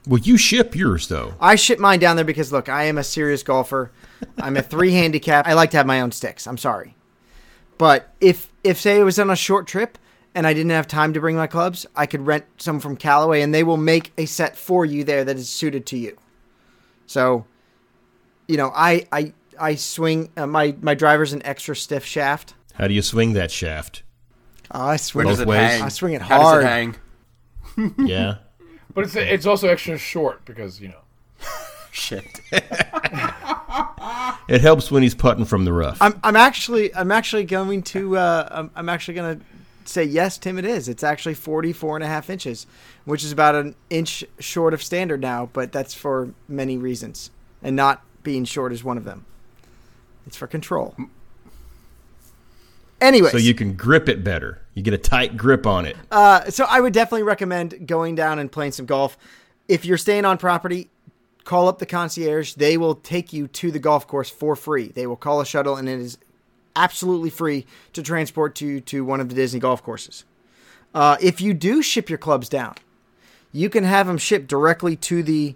Well, 0.08 0.20
you 0.20 0.38
ship 0.38 0.74
yours 0.76 1.10
though. 1.10 1.34
I 1.42 1.56
ship 1.56 1.80
mine 1.80 2.00
down 2.00 2.16
there 2.16 2.24
because 2.24 2.54
look, 2.54 2.70
I 2.70 2.84
am 2.86 2.98
a 2.98 3.04
serious 3.04 3.44
golfer. 3.44 3.92
I'm 4.38 4.56
a 4.56 4.62
three 4.62 4.92
handicap. 4.94 5.46
I 5.46 5.54
like 5.54 5.72
to 5.72 5.78
have 5.78 5.86
my 5.86 6.00
own 6.00 6.12
sticks. 6.12 6.48
I'm 6.48 6.58
sorry. 6.58 6.96
But 7.78 8.14
if 8.22 8.52
if 8.64 8.80
say 8.80 9.00
it 9.00 9.04
was 9.04 9.20
on 9.20 9.30
a 9.30 9.36
short 9.36 9.68
trip 9.68 9.98
and 10.38 10.46
I 10.46 10.54
didn't 10.54 10.70
have 10.70 10.86
time 10.86 11.14
to 11.14 11.20
bring 11.20 11.36
my 11.36 11.48
clubs, 11.48 11.88
I 11.96 12.06
could 12.06 12.28
rent 12.28 12.46
some 12.58 12.80
from 12.80 12.96
Callaway 12.96 13.42
and 13.42 13.56
they 13.56 13.64
will 13.64 13.76
make 13.76 14.14
a 14.20 14.28
set 14.28 14.56
for 14.56 14.86
you 14.86 15.04
there 15.04 15.26
that 15.26 15.36
is 15.36 15.50
suited 15.50 15.88
to 15.88 15.98
you. 15.98 16.16
So, 17.08 17.48
you 18.48 18.56
know, 18.56 18.72
I 18.76 19.08
I 19.12 19.34
I 19.60 19.74
swing 19.74 20.30
uh, 20.38 20.46
my 20.46 20.76
my 20.80 20.94
driver's 20.94 21.34
an 21.34 21.42
extra 21.44 21.76
stiff 21.76 22.06
shaft. 22.06 22.54
How 22.76 22.88
do 22.88 22.94
you 22.94 23.02
swing 23.02 23.34
that 23.34 23.50
shaft? 23.50 24.04
Oh, 24.70 24.80
I 24.82 24.86
Where 24.90 24.98
swing 25.00 25.28
does 25.28 25.40
it 25.40 25.48
ways. 25.48 25.60
hang? 25.72 25.82
I 25.82 25.88
swing 25.90 26.14
it 26.14 26.22
How 26.22 26.38
does 26.38 26.48
hard. 26.48 26.64
it 26.64 26.68
hang? 26.68 26.96
Yeah. 28.08 28.36
But 28.94 29.06
it's 29.06 29.16
it's 29.16 29.48
also 29.48 29.70
extra 29.70 29.98
short 29.98 30.46
because, 30.46 30.80
you 30.80 30.90
know. 30.90 31.02
Shit. 31.92 32.42
It 34.48 34.62
helps 34.62 34.92
when 34.92 35.02
he's 35.02 35.16
putting 35.16 35.46
from 35.46 35.66
the 35.66 35.74
rough. 35.74 35.98
I'm 36.00 36.20
I'm 36.24 36.36
actually 36.36 36.94
I'm 36.96 37.12
actually 37.12 37.46
going 37.46 37.82
to 37.84 38.18
uh, 38.18 38.48
I'm, 38.52 38.72
I'm 38.76 38.88
actually 38.90 39.16
going 39.16 39.40
to 39.40 39.46
say 39.88 40.04
yes, 40.04 40.38
Tim. 40.38 40.58
It 40.58 40.66
is. 40.66 40.88
It's 40.88 41.04
actually 41.04 41.34
44 41.34 41.98
and 41.98 42.04
a 42.04 42.08
half 42.08 42.30
inches, 42.30 42.68
which 43.06 43.24
is 43.24 43.32
about 43.32 43.56
an 43.56 43.76
inch 43.90 44.24
short 44.40 44.74
of 44.74 44.84
standard 44.84 45.22
now. 45.22 45.50
But 45.52 45.72
that's 45.72 45.94
for 45.94 46.34
many 46.48 46.78
reasons, 46.78 47.32
and 47.62 47.76
not 47.76 48.04
being 48.24 48.46
short 48.46 48.74
is 48.74 48.84
one 48.84 48.98
of 48.98 49.04
them. 49.04 49.26
It's 50.26 50.38
for 50.38 50.48
control. 50.48 50.96
Anyway, 53.00 53.30
so 53.30 53.38
you 53.38 53.54
can 53.54 53.74
grip 53.74 54.10
it 54.10 54.24
better. 54.24 54.62
You 54.74 54.82
get 54.82 54.94
a 54.94 54.98
tight 54.98 55.38
grip 55.38 55.66
on 55.66 55.86
it. 55.86 55.96
Uh, 56.12 56.50
so 56.50 56.66
I 56.68 56.82
would 56.82 56.94
definitely 56.94 57.24
recommend 57.24 57.88
going 57.88 58.16
down 58.16 58.40
and 58.40 58.52
playing 58.52 58.72
some 58.72 58.86
golf. 58.86 59.18
If 59.68 59.86
you're 59.86 59.98
staying 59.98 60.26
on 60.26 60.38
property, 60.38 60.90
call 61.44 61.68
up 61.68 61.80
the 61.80 61.86
concierge. 61.86 62.54
They 62.54 62.78
will 62.78 62.96
take 62.96 63.34
you 63.34 63.48
to 63.48 63.72
the 63.72 63.80
golf 63.80 64.08
course 64.08 64.30
for 64.30 64.56
free. 64.56 64.88
They 64.88 65.08
will 65.08 65.16
call 65.16 65.42
a 65.42 65.46
shuttle, 65.46 65.76
and 65.76 65.88
it 65.88 66.00
is 66.00 66.18
absolutely 66.78 67.30
free 67.30 67.66
to 67.94 68.02
transport 68.02 68.62
you 68.62 68.80
to 68.82 69.04
one 69.04 69.20
of 69.20 69.30
the 69.30 69.36
Disney 69.36 69.60
golf 69.60 69.84
courses. 69.84 70.24
Uh, 70.94 71.18
if 71.22 71.42
you 71.42 71.54
do 71.54 71.82
ship 71.82 72.10
your 72.10 72.18
clubs 72.18 72.48
down, 72.48 72.76
you 73.52 73.70
can 73.70 73.84
have 73.84 74.08
them 74.08 74.18
shipped 74.18 74.48
directly 74.48 74.96
to 74.96 75.24
the 75.24 75.56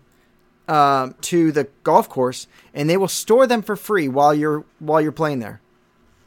um, 0.67 1.15
to 1.21 1.51
the 1.51 1.67
golf 1.83 2.07
course, 2.07 2.47
and 2.73 2.89
they 2.89 2.97
will 2.97 3.07
store 3.07 3.47
them 3.47 3.61
for 3.61 3.75
free 3.75 4.07
while 4.07 4.33
you're 4.33 4.63
while 4.79 5.01
you're 5.01 5.11
playing 5.11 5.39
there. 5.39 5.61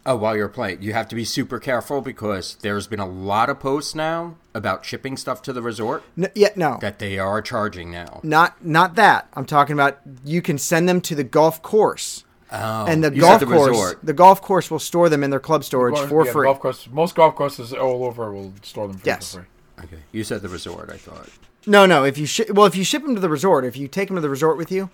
Oh, 0.06 0.16
while 0.16 0.36
you're 0.36 0.48
playing, 0.50 0.82
you 0.82 0.92
have 0.92 1.08
to 1.08 1.14
be 1.14 1.24
super 1.24 1.58
careful 1.58 2.02
because 2.02 2.56
there's 2.56 2.86
been 2.86 3.00
a 3.00 3.06
lot 3.08 3.48
of 3.48 3.58
posts 3.58 3.94
now 3.94 4.36
about 4.52 4.84
shipping 4.84 5.16
stuff 5.16 5.40
to 5.42 5.52
the 5.52 5.62
resort 5.62 6.02
N- 6.18 6.30
yeah, 6.34 6.50
no, 6.56 6.76
that 6.82 6.98
they 6.98 7.18
are 7.18 7.40
charging 7.40 7.90
now. 7.90 8.20
not 8.22 8.62
not 8.64 8.96
that. 8.96 9.28
I'm 9.34 9.46
talking 9.46 9.72
about 9.72 9.98
you 10.24 10.42
can 10.42 10.58
send 10.58 10.88
them 10.88 11.00
to 11.02 11.14
the 11.14 11.24
golf 11.24 11.62
course. 11.62 12.23
Oh, 12.56 12.86
and 12.86 13.02
the 13.02 13.10
golf 13.10 13.40
the 13.40 13.46
course, 13.46 13.68
resort. 13.68 13.98
the 14.02 14.12
golf 14.12 14.40
course 14.42 14.70
will 14.70 14.78
store 14.78 15.08
them 15.08 15.24
in 15.24 15.30
their 15.30 15.40
club 15.40 15.64
storage 15.64 15.94
Golf- 15.94 16.08
for 16.08 16.24
yeah, 16.26 16.32
free. 16.32 16.44
Golf 16.46 16.60
course, 16.60 16.88
most 16.92 17.14
golf 17.14 17.34
courses 17.34 17.72
all 17.72 18.04
over 18.04 18.32
will 18.32 18.52
store 18.62 18.88
them 18.88 18.98
for, 18.98 19.06
Yes. 19.06 19.34
for 19.34 19.40
free. 19.40 19.84
Okay, 19.84 20.02
you 20.12 20.22
said 20.24 20.42
the 20.42 20.48
resort. 20.48 20.90
I 20.92 20.96
thought. 20.96 21.28
No, 21.66 21.86
no. 21.86 22.04
If 22.04 22.16
you 22.18 22.26
shi 22.26 22.44
well, 22.52 22.66
if 22.66 22.76
you 22.76 22.84
ship 22.84 23.02
them 23.02 23.14
to 23.14 23.20
the 23.20 23.28
resort, 23.28 23.64
if 23.64 23.76
you 23.76 23.88
take 23.88 24.08
them 24.08 24.16
to 24.16 24.20
the 24.20 24.28
resort 24.30 24.56
with 24.56 24.70
you, 24.70 24.90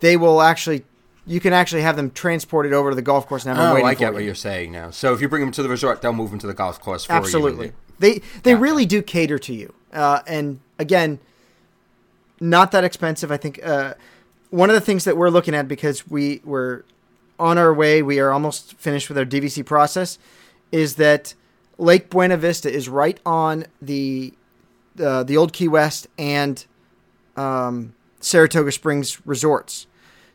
they 0.00 0.16
will 0.16 0.42
actually. 0.42 0.84
You 1.26 1.40
can 1.40 1.54
actually 1.54 1.80
have 1.80 1.96
them 1.96 2.10
transported 2.10 2.74
over 2.74 2.90
to 2.90 2.96
the 2.96 3.00
golf 3.00 3.26
course 3.26 3.46
and 3.46 3.56
have 3.56 3.70
Oh, 3.70 3.74
waiting 3.74 3.88
I 3.88 3.94
get 3.94 4.08
you. 4.08 4.12
what 4.14 4.24
you're 4.24 4.34
saying 4.34 4.72
now. 4.72 4.90
So 4.90 5.14
if 5.14 5.22
you 5.22 5.28
bring 5.28 5.40
them 5.40 5.52
to 5.52 5.62
the 5.62 5.70
resort, 5.70 6.02
they'll 6.02 6.12
move 6.12 6.28
them 6.30 6.38
to 6.40 6.46
the 6.46 6.52
golf 6.52 6.78
course 6.80 7.04
for 7.06 7.12
you. 7.14 7.18
Absolutely. 7.18 7.66
and 7.68 7.74
They 7.98 8.20
they 8.42 8.54
really 8.54 8.84
do 8.84 9.00
cater 9.00 9.38
to 9.38 9.54
you. 9.54 9.72
Uh, 9.92 10.20
and 10.26 10.60
again, 10.78 11.20
not 12.40 12.72
that 12.72 12.84
expensive. 12.84 13.30
I 13.32 13.36
think 13.36 13.60
uh, 13.64 13.94
one 14.50 14.68
of 14.68 14.74
the 14.74 14.80
things 14.80 15.04
that 15.04 15.16
we're 15.16 15.30
looking 15.30 15.54
at 15.54 15.68
because 15.68 16.06
we 16.08 16.40
were 16.44 16.84
on 17.38 17.58
our 17.58 17.72
way, 17.72 18.02
we 18.02 18.18
are 18.20 18.30
almost 18.30 18.74
finished 18.74 19.08
with 19.08 19.18
our 19.18 19.24
DVC 19.24 19.64
process, 19.64 20.18
is 20.72 20.96
that 20.96 21.34
Lake 21.78 22.10
Buena 22.10 22.36
Vista 22.36 22.72
is 22.72 22.88
right 22.88 23.18
on 23.26 23.66
the 23.82 24.32
uh, 25.02 25.24
the 25.24 25.36
old 25.36 25.52
Key 25.52 25.66
West 25.66 26.06
and 26.16 26.64
um, 27.36 27.94
Saratoga 28.20 28.70
Springs 28.70 29.24
resorts. 29.26 29.86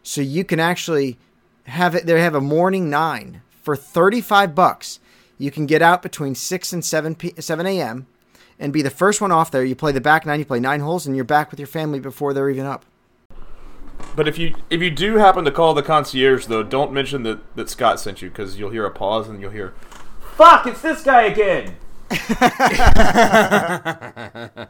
So 0.04 0.22
you 0.22 0.44
can 0.44 0.60
actually 0.60 1.18
have 1.64 1.96
it. 1.96 2.06
They 2.06 2.20
have 2.20 2.36
a 2.36 2.42
morning 2.42 2.90
nine 2.90 3.42
for 3.62 3.76
thirty 3.76 4.22
five 4.22 4.54
bucks. 4.54 5.00
You 5.38 5.52
can 5.52 5.66
get 5.66 5.82
out 5.82 6.02
between 6.02 6.36
six 6.36 6.74
and 6.74 6.84
seven 6.84 7.16
p- 7.16 7.34
seven 7.40 7.66
a.m. 7.66 8.08
and 8.60 8.74
be 8.74 8.82
the 8.82 8.90
first 8.90 9.22
one 9.22 9.32
off 9.32 9.52
there. 9.52 9.64
You 9.64 9.76
play 9.76 9.94
the 9.94 10.02
back 10.02 10.26
nine. 10.26 10.40
You 10.40 10.46
play 10.46 10.60
nine 10.60 10.82
holes, 10.82 11.08
and 11.08 11.16
you're 11.16 11.24
back 11.26 11.52
with 11.52 11.60
your 11.60 11.68
family 11.68 12.00
before 12.00 12.34
they're 12.34 12.50
even 12.50 12.66
up. 12.66 12.86
But 14.16 14.28
if 14.28 14.38
you 14.38 14.56
if 14.70 14.82
you 14.82 14.92
do 14.92 15.18
happen 15.18 15.46
to 15.46 15.52
call 15.52 15.74
the 15.74 15.84
concierge 15.84 16.48
though, 16.48 16.64
don't 16.64 16.92
mention 16.92 17.24
that 17.24 17.56
that 17.56 17.70
Scott 17.70 18.00
sent 18.00 18.22
you 18.22 18.30
because 18.30 18.60
you'll 18.60 18.72
hear 18.72 18.86
a 18.86 18.92
pause 18.92 19.30
and 19.30 19.42
you'll 19.42 19.52
hear, 19.52 19.74
"Fuck, 20.36 20.68
it's 20.68 20.82
this 20.82 21.04
guy 21.04 21.24
again." 21.24 21.78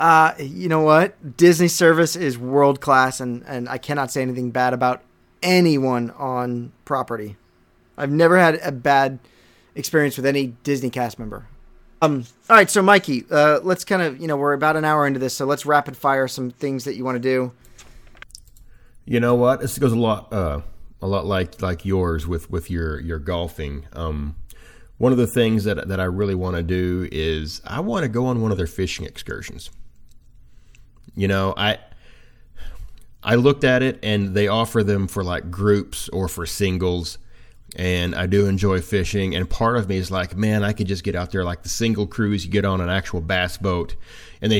Uh, 0.00 0.32
you 0.38 0.66
know 0.66 0.80
what? 0.80 1.36
Disney 1.36 1.68
service 1.68 2.16
is 2.16 2.38
world 2.38 2.80
class, 2.80 3.20
and, 3.20 3.44
and 3.46 3.68
I 3.68 3.76
cannot 3.76 4.10
say 4.10 4.22
anything 4.22 4.50
bad 4.50 4.72
about 4.72 5.02
anyone 5.42 6.10
on 6.12 6.72
property. 6.86 7.36
I've 7.98 8.10
never 8.10 8.38
had 8.38 8.58
a 8.62 8.72
bad 8.72 9.18
experience 9.74 10.16
with 10.16 10.24
any 10.24 10.54
Disney 10.64 10.88
cast 10.88 11.18
member. 11.18 11.46
Um, 12.02 12.24
all 12.48 12.56
right, 12.56 12.70
so 12.70 12.80
Mikey, 12.82 13.26
uh, 13.30 13.60
let's 13.62 13.84
kind 13.84 14.00
of 14.02 14.20
you 14.20 14.26
know 14.26 14.36
we're 14.36 14.54
about 14.54 14.76
an 14.76 14.84
hour 14.84 15.06
into 15.06 15.18
this, 15.18 15.34
so 15.34 15.44
let's 15.44 15.66
rapid 15.66 15.96
fire 15.96 16.26
some 16.28 16.50
things 16.50 16.84
that 16.84 16.94
you 16.94 17.04
want 17.04 17.16
to 17.16 17.20
do. 17.20 17.52
You 19.04 19.20
know 19.20 19.34
what? 19.34 19.60
This 19.60 19.78
goes 19.78 19.92
a 19.92 19.98
lot, 19.98 20.32
uh, 20.32 20.60
a 21.02 21.06
lot 21.06 21.26
like 21.26 21.60
like 21.60 21.84
yours 21.84 22.26
with 22.26 22.50
with 22.50 22.70
your 22.70 23.00
your 23.00 23.18
golfing. 23.18 23.86
Um, 23.92 24.36
one 24.96 25.12
of 25.12 25.18
the 25.18 25.26
things 25.26 25.64
that 25.64 25.88
that 25.88 26.00
I 26.00 26.04
really 26.04 26.34
want 26.34 26.56
to 26.56 26.62
do 26.62 27.08
is 27.12 27.60
I 27.66 27.80
want 27.80 28.04
to 28.04 28.08
go 28.08 28.26
on 28.26 28.40
one 28.40 28.50
of 28.50 28.56
their 28.56 28.66
fishing 28.66 29.04
excursions. 29.04 29.70
You 31.14 31.28
know, 31.28 31.52
I 31.56 31.78
I 33.22 33.34
looked 33.34 33.64
at 33.64 33.82
it 33.82 33.98
and 34.02 34.34
they 34.34 34.48
offer 34.48 34.82
them 34.82 35.06
for 35.06 35.22
like 35.22 35.50
groups 35.50 36.08
or 36.10 36.28
for 36.28 36.46
singles. 36.46 37.18
And 37.76 38.14
I 38.16 38.26
do 38.26 38.46
enjoy 38.46 38.80
fishing. 38.80 39.34
And 39.36 39.48
part 39.48 39.76
of 39.76 39.88
me 39.88 39.96
is 39.96 40.10
like, 40.10 40.36
man, 40.36 40.64
I 40.64 40.72
could 40.72 40.88
just 40.88 41.04
get 41.04 41.14
out 41.14 41.30
there 41.30 41.44
like 41.44 41.62
the 41.62 41.68
single 41.68 42.06
cruise. 42.06 42.44
You 42.44 42.50
get 42.50 42.64
on 42.64 42.80
an 42.80 42.88
actual 42.90 43.20
bass 43.20 43.56
boat 43.58 43.94
and 44.42 44.50
they 44.50 44.58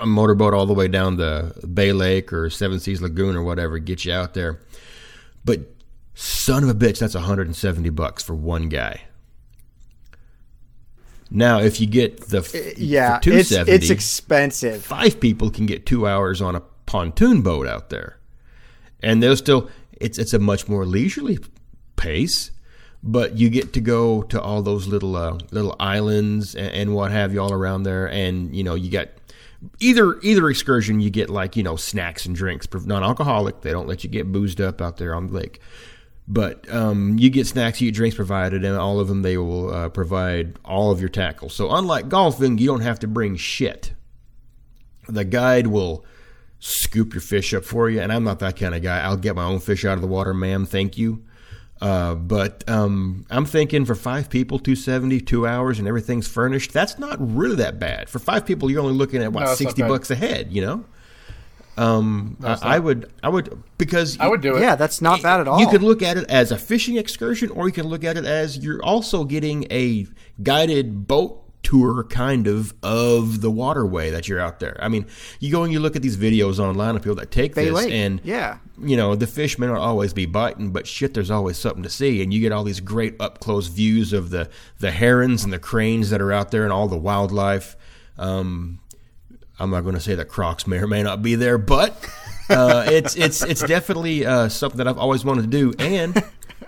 a 0.00 0.06
motorboat 0.06 0.54
all 0.54 0.64
the 0.66 0.72
way 0.74 0.88
down 0.88 1.16
the 1.16 1.52
Bay 1.72 1.92
Lake 1.92 2.32
or 2.32 2.48
Seven 2.48 2.80
Seas 2.80 3.02
Lagoon 3.02 3.36
or 3.36 3.42
whatever, 3.42 3.78
get 3.78 4.04
you 4.06 4.12
out 4.12 4.32
there. 4.34 4.60
But 5.44 5.60
son 6.14 6.62
of 6.64 6.70
a 6.70 6.74
bitch, 6.74 6.98
that's 6.98 7.14
170 7.14 7.90
bucks 7.90 8.22
for 8.22 8.34
one 8.34 8.68
guy. 8.70 9.02
Now, 11.30 11.58
if 11.60 11.80
you 11.80 11.86
get 11.86 12.28
the 12.28 12.38
f- 12.38 12.54
Uh, 12.54 12.58
Yeah, 12.76 13.18
it's 13.22 13.50
it's 13.52 13.90
expensive. 13.90 14.82
five 14.84 15.18
people 15.20 15.50
can 15.50 15.66
get 15.66 15.84
two 15.84 16.06
hours 16.06 16.40
on 16.40 16.54
a 16.54 16.60
pontoon 16.86 17.42
boat 17.42 17.66
out 17.66 17.90
there, 17.90 18.18
and 19.02 19.22
they'll 19.22 19.36
still. 19.36 19.68
It's 20.00 20.18
it's 20.18 20.32
a 20.32 20.38
much 20.38 20.68
more 20.68 20.86
leisurely 20.86 21.38
pace, 22.06 22.52
but 23.02 23.36
you 23.36 23.50
get 23.50 23.72
to 23.72 23.80
go 23.80 24.22
to 24.22 24.40
all 24.40 24.62
those 24.62 24.86
little 24.86 25.16
uh, 25.16 25.38
little 25.50 25.74
islands 25.80 26.54
and, 26.54 26.72
and 26.72 26.94
what 26.94 27.10
have 27.10 27.32
you 27.32 27.40
all 27.40 27.52
around 27.52 27.82
there, 27.82 28.08
and 28.08 28.54
you 28.54 28.62
know 28.62 28.74
you 28.74 28.90
got 28.90 29.08
either 29.80 30.18
either 30.22 30.48
excursion 30.48 31.00
you 31.00 31.10
get 31.10 31.28
like 31.28 31.56
you 31.56 31.62
know 31.62 31.76
snacks 31.76 32.26
and 32.26 32.36
drinks, 32.36 32.68
non-alcoholic. 32.72 33.62
They 33.62 33.72
don't 33.72 33.88
let 33.88 34.04
you 34.04 34.10
get 34.10 34.30
boozed 34.30 34.60
up 34.60 34.80
out 34.80 34.96
there 34.98 35.14
on 35.14 35.26
the 35.26 35.32
lake. 35.32 35.60
But 36.28 36.68
um, 36.72 37.18
you 37.18 37.30
get 37.30 37.46
snacks, 37.46 37.80
you 37.80 37.88
get 37.90 37.96
drinks 37.96 38.16
provided, 38.16 38.64
and 38.64 38.76
all 38.76 38.98
of 38.98 39.08
them 39.08 39.22
they 39.22 39.36
will 39.36 39.72
uh, 39.72 39.88
provide 39.88 40.58
all 40.64 40.90
of 40.90 41.00
your 41.00 41.08
tackle. 41.08 41.48
So 41.48 41.72
unlike 41.72 42.08
golfing, 42.08 42.58
you 42.58 42.66
don't 42.66 42.80
have 42.80 42.98
to 43.00 43.08
bring 43.08 43.36
shit. 43.36 43.92
The 45.08 45.24
guide 45.24 45.68
will 45.68 46.04
scoop 46.58 47.14
your 47.14 47.20
fish 47.20 47.54
up 47.54 47.64
for 47.64 47.88
you, 47.88 48.00
and 48.00 48.12
I'm 48.12 48.24
not 48.24 48.40
that 48.40 48.56
kind 48.56 48.74
of 48.74 48.82
guy. 48.82 49.00
I'll 49.00 49.16
get 49.16 49.36
my 49.36 49.44
own 49.44 49.60
fish 49.60 49.84
out 49.84 49.94
of 49.94 50.00
the 50.00 50.08
water, 50.08 50.34
ma'am. 50.34 50.66
Thank 50.66 50.98
you. 50.98 51.22
Uh, 51.80 52.14
but 52.14 52.64
um, 52.68 53.26
I'm 53.30 53.44
thinking 53.44 53.84
for 53.84 53.94
five 53.94 54.30
people, 54.30 54.58
270, 54.58 55.20
two 55.20 55.46
hours, 55.46 55.78
and 55.78 55.86
everything's 55.86 56.26
furnished. 56.26 56.72
That's 56.72 56.98
not 56.98 57.16
really 57.20 57.56
that 57.56 57.78
bad. 57.78 58.08
For 58.08 58.18
five 58.18 58.46
people, 58.46 58.70
you're 58.70 58.80
only 58.80 58.94
looking 58.94 59.22
at 59.22 59.32
what 59.32 59.44
No, 59.44 59.54
60 59.54 59.82
bucks 59.82 60.10
a 60.10 60.14
head. 60.14 60.52
You 60.52 60.62
know. 60.62 60.84
Um, 61.78 62.36
No, 62.40 62.48
I, 62.48 62.76
I 62.76 62.78
would, 62.78 63.12
I 63.22 63.28
would, 63.28 63.62
because 63.76 64.18
I 64.18 64.28
would 64.28 64.40
do 64.40 64.56
it. 64.56 64.62
Yeah, 64.62 64.76
that's 64.76 65.02
not 65.02 65.22
bad 65.22 65.40
at 65.40 65.48
all. 65.48 65.60
you 65.60 65.68
could 65.68 65.82
look 65.82 66.02
at 66.02 66.16
it 66.16 66.24
as 66.30 66.50
a 66.50 66.56
fishing 66.56 66.96
excursion, 66.96 67.50
or 67.50 67.66
you 67.66 67.72
can 67.72 67.86
look 67.86 68.02
at 68.04 68.16
it 68.16 68.24
as 68.24 68.56
you're 68.58 68.82
also 68.82 69.24
getting 69.24 69.66
a 69.70 70.06
guided 70.42 71.06
boat 71.06 71.42
tour, 71.66 72.04
kind 72.04 72.46
of, 72.46 72.72
of 72.80 73.40
the 73.40 73.50
waterway 73.50 74.08
that 74.10 74.28
you're 74.28 74.38
out 74.38 74.60
there. 74.60 74.76
I 74.80 74.86
mean, 74.86 75.04
you 75.40 75.50
go 75.50 75.64
and 75.64 75.72
you 75.72 75.80
look 75.80 75.96
at 75.96 76.02
these 76.02 76.16
videos 76.16 76.60
online 76.60 76.94
of 76.94 77.02
people 77.02 77.16
that 77.16 77.32
take 77.32 77.56
Bay 77.56 77.64
this, 77.64 77.74
Lake, 77.74 77.92
and 77.92 78.20
yeah. 78.22 78.58
you 78.80 78.96
know 78.96 79.16
the 79.16 79.26
fish 79.26 79.58
may 79.58 79.66
not 79.66 79.78
always 79.78 80.12
be 80.12 80.26
biting, 80.26 80.70
but 80.70 80.86
shit, 80.86 81.12
there's 81.12 81.30
always 81.30 81.58
something 81.58 81.82
to 81.82 81.90
see, 81.90 82.22
and 82.22 82.32
you 82.32 82.40
get 82.40 82.52
all 82.52 82.62
these 82.62 82.78
great 82.78 83.20
up 83.20 83.40
close 83.40 83.66
views 83.66 84.12
of 84.12 84.30
the 84.30 84.48
the 84.78 84.92
herons 84.92 85.42
and 85.42 85.52
the 85.52 85.58
cranes 85.58 86.10
that 86.10 86.20
are 86.20 86.32
out 86.32 86.52
there, 86.52 86.62
and 86.62 86.72
all 86.72 86.86
the 86.86 86.96
wildlife. 86.96 87.76
Um, 88.16 88.78
I'm 89.58 89.70
not 89.70 89.80
going 89.80 89.96
to 89.96 90.00
say 90.00 90.14
that 90.14 90.28
Crocs 90.28 90.68
may 90.68 90.78
or 90.78 90.86
may 90.86 91.02
not 91.02 91.20
be 91.20 91.34
there, 91.34 91.58
but 91.58 92.08
uh, 92.48 92.84
it's 92.86 93.16
it's 93.16 93.42
it's 93.42 93.64
definitely 93.64 94.24
uh, 94.24 94.48
something 94.48 94.78
that 94.78 94.86
I've 94.86 94.98
always 94.98 95.24
wanted 95.24 95.42
to 95.42 95.48
do. 95.48 95.74
And 95.80 96.16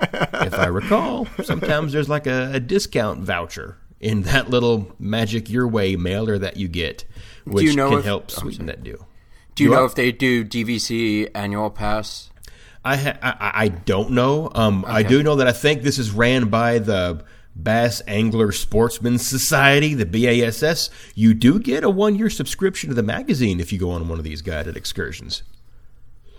if 0.01 0.55
I 0.55 0.67
recall, 0.67 1.29
sometimes 1.45 1.93
there's 1.93 2.09
like 2.09 2.27
a, 2.27 2.51
a 2.55 2.59
discount 2.59 3.21
voucher 3.21 3.77
in 4.01 4.23
that 4.23 4.49
little 4.51 4.95
Magic 4.99 5.51
Your 5.51 5.67
Way 5.69 5.97
mailer 5.97 6.39
that 6.39 6.57
you 6.57 6.69
get, 6.69 7.05
which 7.45 7.65
you 7.67 7.75
know 7.77 7.91
can 7.91 7.99
if- 8.01 8.05
help 8.05 8.25
oh, 8.37 8.41
sweeten 8.41 8.67
that 8.67 8.83
deal. 8.85 9.07
Do 9.55 9.65
you 9.65 9.71
You 9.71 9.77
know 9.77 9.83
are- 9.83 9.87
if 9.87 9.95
they 9.95 10.13
do 10.13 10.45
DVC 10.45 11.29
annual 11.35 11.71
pass? 11.71 12.31
I, 12.85 12.97
ha- 12.97 13.19
I 13.23 13.53
I 13.65 13.69
don't 13.69 14.13
know. 14.13 14.51
Um, 14.55 14.85
I 14.87 15.03
do 15.03 15.23
know 15.23 15.37
that 15.37 15.49
I 15.49 15.53
think 15.53 15.83
this 15.83 15.99
is 15.99 16.11
ran 16.13 16.49
by 16.49 16.79
the 16.79 17.25
Bass 17.57 18.01
Angler 18.07 18.53
Sportsman 18.53 19.19
Society, 19.19 19.95
the 19.95 20.07
BASS. 20.07 20.91
You 21.17 21.35
do 21.35 21.59
get 21.59 21.83
a 21.83 21.91
one 21.91 22.15
year 22.15 22.31
subscription 22.31 22.89
to 22.89 22.95
the 22.95 23.03
magazine 23.03 23.59
if 23.59 23.73
you 23.73 23.79
go 23.81 23.91
on 23.91 24.09
one 24.09 24.19
of 24.19 24.25
these 24.25 24.43
guided 24.43 24.77
excursions. 24.77 25.43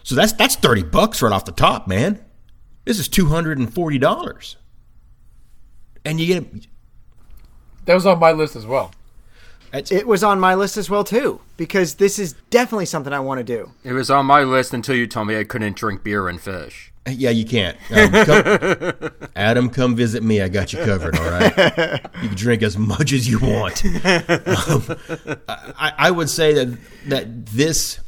So 0.03 0.16
that's 0.16 0.32
that's 0.32 0.55
thirty 0.55 0.82
bucks 0.82 1.22
right 1.22 1.34
off 1.34 1.43
the 1.43 1.51
top, 1.51 1.88
man. 1.89 2.24
This 2.86 2.97
is 2.99 3.10
two 3.10 3.26
hundred 3.28 3.60
and 3.60 3.72
forty 3.72 3.97
dollars, 3.99 4.55
and 6.05 6.20
you 6.22 6.26
get 6.39 6.68
That 7.90 7.96
was 7.96 8.06
on 8.06 8.20
my 8.20 8.34
list 8.34 8.56
as 8.56 8.68
well. 8.68 8.92
It 9.74 10.06
was 10.06 10.24
on 10.24 10.40
my 10.40 10.54
list 10.54 10.78
as 10.78 10.92
well 10.92 11.04
too 11.04 11.42
because 11.58 11.96
this 11.96 12.20
is 12.20 12.34
definitely 12.52 12.86
something 12.86 13.12
I 13.12 13.20
want 13.20 13.40
to 13.40 13.44
do. 13.44 13.72
It 13.84 13.94
was 13.94 14.12
on 14.12 14.28
my 14.28 14.44
list 14.44 14.76
until 14.76 14.94
you 14.94 15.08
told 15.08 15.26
me 15.26 15.40
I 15.40 15.44
couldn't 15.44 15.76
drink 15.76 16.04
beer 16.04 16.28
and 16.30 16.40
fish. 16.40 16.94
Yeah, 17.08 17.32
you 17.32 17.46
can't. 17.46 17.76
Um, 17.90 18.12
come, 18.12 19.12
Adam, 19.36 19.72
come 19.72 19.96
visit 19.96 20.22
me. 20.22 20.40
I 20.40 20.50
got 20.50 20.72
you 20.72 20.86
covered. 20.86 21.18
All 21.18 21.32
right. 21.32 21.58
You 22.22 22.28
can 22.28 22.36
drink 22.36 22.62
as 22.62 22.78
much 22.78 23.12
as 23.12 23.28
you 23.28 23.40
want. 23.40 23.84
Um, 23.84 24.84
I, 25.48 25.94
I 25.98 26.12
would 26.12 26.30
say 26.30 26.54
that 26.54 26.78
that 27.08 27.48
this 27.48 28.00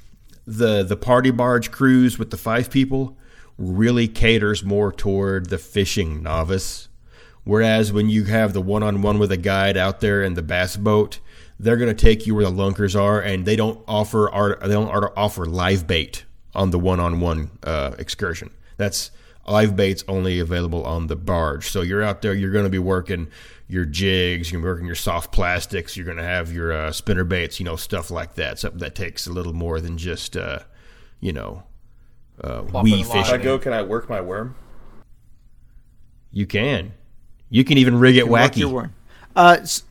the 0.46 0.84
the 0.84 0.96
party 0.96 1.32
barge 1.32 1.72
cruise 1.72 2.20
with 2.20 2.30
the 2.30 2.38
five 2.38 2.70
people 2.70 3.18
really 3.58 4.08
caters 4.08 4.64
more 4.64 4.92
toward 4.92 5.50
the 5.50 5.58
fishing 5.58 6.22
novice. 6.22 6.88
Whereas 7.44 7.92
when 7.92 8.10
you 8.10 8.26
have 8.26 8.54
the 8.54 8.62
one 8.62 8.84
on 8.84 9.02
one 9.02 9.18
with 9.18 9.32
a 9.32 9.38
guide 9.38 9.78
out 9.78 10.00
there 10.00 10.24
in 10.24 10.36
the 10.36 10.44
bass 10.44 10.78
boat, 10.78 11.20
they're 11.60 11.78
going 11.78 11.96
to 11.96 12.06
take 12.06 12.28
you 12.28 12.36
where 12.36 12.46
the 12.46 12.52
lunkers 12.52 12.96
are, 12.96 13.20
and 13.20 13.46
they 13.46 13.56
don't 13.56 13.84
offer 13.88 14.30
art, 14.30 14.62
they 14.62 14.70
don't 14.70 14.90
offer 15.16 15.46
live 15.46 15.88
bait 15.88 16.26
on 16.54 16.72
the 16.72 16.80
one 16.80 17.00
on 17.00 17.20
one 17.20 17.52
excursion. 17.98 18.52
That's 18.78 19.12
live 19.48 19.76
bait's 19.76 20.04
only 20.08 20.40
available 20.40 20.84
on 20.86 21.08
the 21.08 21.16
barge. 21.16 21.70
So 21.70 21.82
you're 21.82 22.04
out 22.04 22.22
there, 22.22 22.34
you're 22.34 22.52
going 22.52 22.66
to 22.66 22.70
be 22.70 22.80
working 22.80 23.28
your 23.68 23.86
jigs, 23.86 24.52
you're 24.52 24.62
working 24.62 24.86
your 24.86 24.96
soft 24.96 25.32
plastics, 25.32 25.96
you're 25.96 26.06
going 26.06 26.18
to 26.18 26.24
have 26.24 26.52
your 26.52 26.72
uh, 26.72 26.92
spinner 26.92 27.24
baits, 27.24 27.60
you 27.60 27.66
know, 27.66 27.76
stuff 27.76 28.12
like 28.12 28.36
that. 28.36 28.60
Something 28.60 28.80
that 28.80 28.96
takes 28.96 29.28
a 29.28 29.32
little 29.32 29.54
more 29.54 29.80
than 29.80 29.98
just, 29.98 30.36
uh, 30.36 30.60
you 31.20 31.32
know, 31.32 31.64
uh, 32.44 32.64
wee 32.84 33.02
If 33.02 33.14
I 33.14 33.38
go, 33.38 33.58
can 33.58 33.74
I 33.74 33.82
work 33.82 34.10
my 34.10 34.20
worm? 34.20 34.56
You 36.32 36.46
can. 36.46 36.94
You 37.52 37.64
can 37.64 37.78
even 37.78 38.00
rig 38.00 38.18
it 38.18 38.28
Mark 38.28 38.54
wacky. 38.54 38.58
your 38.62 38.70
word. 38.70 38.90
Uh, 39.36 39.58
s- 39.62 39.84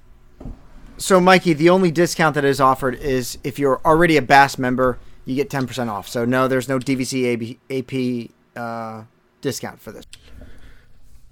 so, 0.97 1.21
Mikey, 1.21 1.53
the 1.53 1.71
only 1.71 1.91
discount 1.93 2.35
that 2.35 2.45
is 2.45 2.61
offered 2.61 2.95
is 2.97 3.39
if 3.45 3.59
you're 3.59 3.81
already 3.85 4.17
a 4.17 4.23
Bass 4.23 4.59
member, 4.59 4.99
you 5.25 5.35
get 5.37 5.49
10% 5.49 5.89
off. 5.89 6.09
So, 6.09 6.25
no, 6.25 6.49
there's 6.49 6.69
no 6.69 6.79
DVC 6.79 7.25
AB, 7.27 7.59
AP 7.71 8.31
uh, 8.61 9.05
discount 9.41 9.81
for 9.81 9.93
this. 9.93 10.05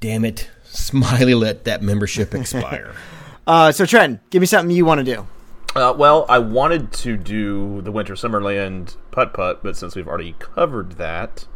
Damn 0.00 0.24
it. 0.24 0.48
Smiley 0.64 1.34
let 1.34 1.64
that 1.64 1.82
membership 1.82 2.34
expire. 2.34 2.94
Uh, 3.46 3.72
so, 3.72 3.86
Trent, 3.86 4.20
give 4.28 4.40
me 4.40 4.46
something 4.46 4.76
you 4.76 4.84
want 4.84 4.98
to 4.98 5.04
do. 5.04 5.26
Uh, 5.74 5.94
well, 5.96 6.26
I 6.28 6.38
wanted 6.38 6.92
to 6.92 7.16
do 7.16 7.80
the 7.80 7.90
Winter 7.90 8.12
Summerland 8.12 8.96
putt 9.10 9.32
putt, 9.32 9.62
but 9.62 9.74
since 9.74 9.96
we've 9.96 10.06
already 10.06 10.34
covered 10.38 10.92
that, 10.98 11.46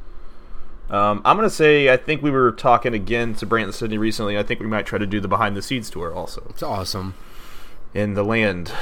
um, 0.92 1.22
I'm 1.24 1.36
going 1.36 1.48
to 1.48 1.54
say 1.54 1.90
I 1.92 1.96
think 1.96 2.22
we 2.22 2.30
were 2.30 2.52
talking 2.52 2.94
again 2.94 3.34
to 3.36 3.46
Brant 3.46 3.66
and 3.66 3.74
Sydney 3.74 3.98
recently. 3.98 4.38
I 4.38 4.42
think 4.42 4.60
we 4.60 4.66
might 4.66 4.86
try 4.86 4.98
to 4.98 5.06
do 5.06 5.20
the 5.20 5.28
behind 5.28 5.56
the 5.56 5.62
scenes 5.62 5.90
tour 5.90 6.12
also. 6.14 6.46
It's 6.50 6.62
awesome. 6.62 7.14
In 7.94 8.14
the 8.14 8.22
land. 8.22 8.72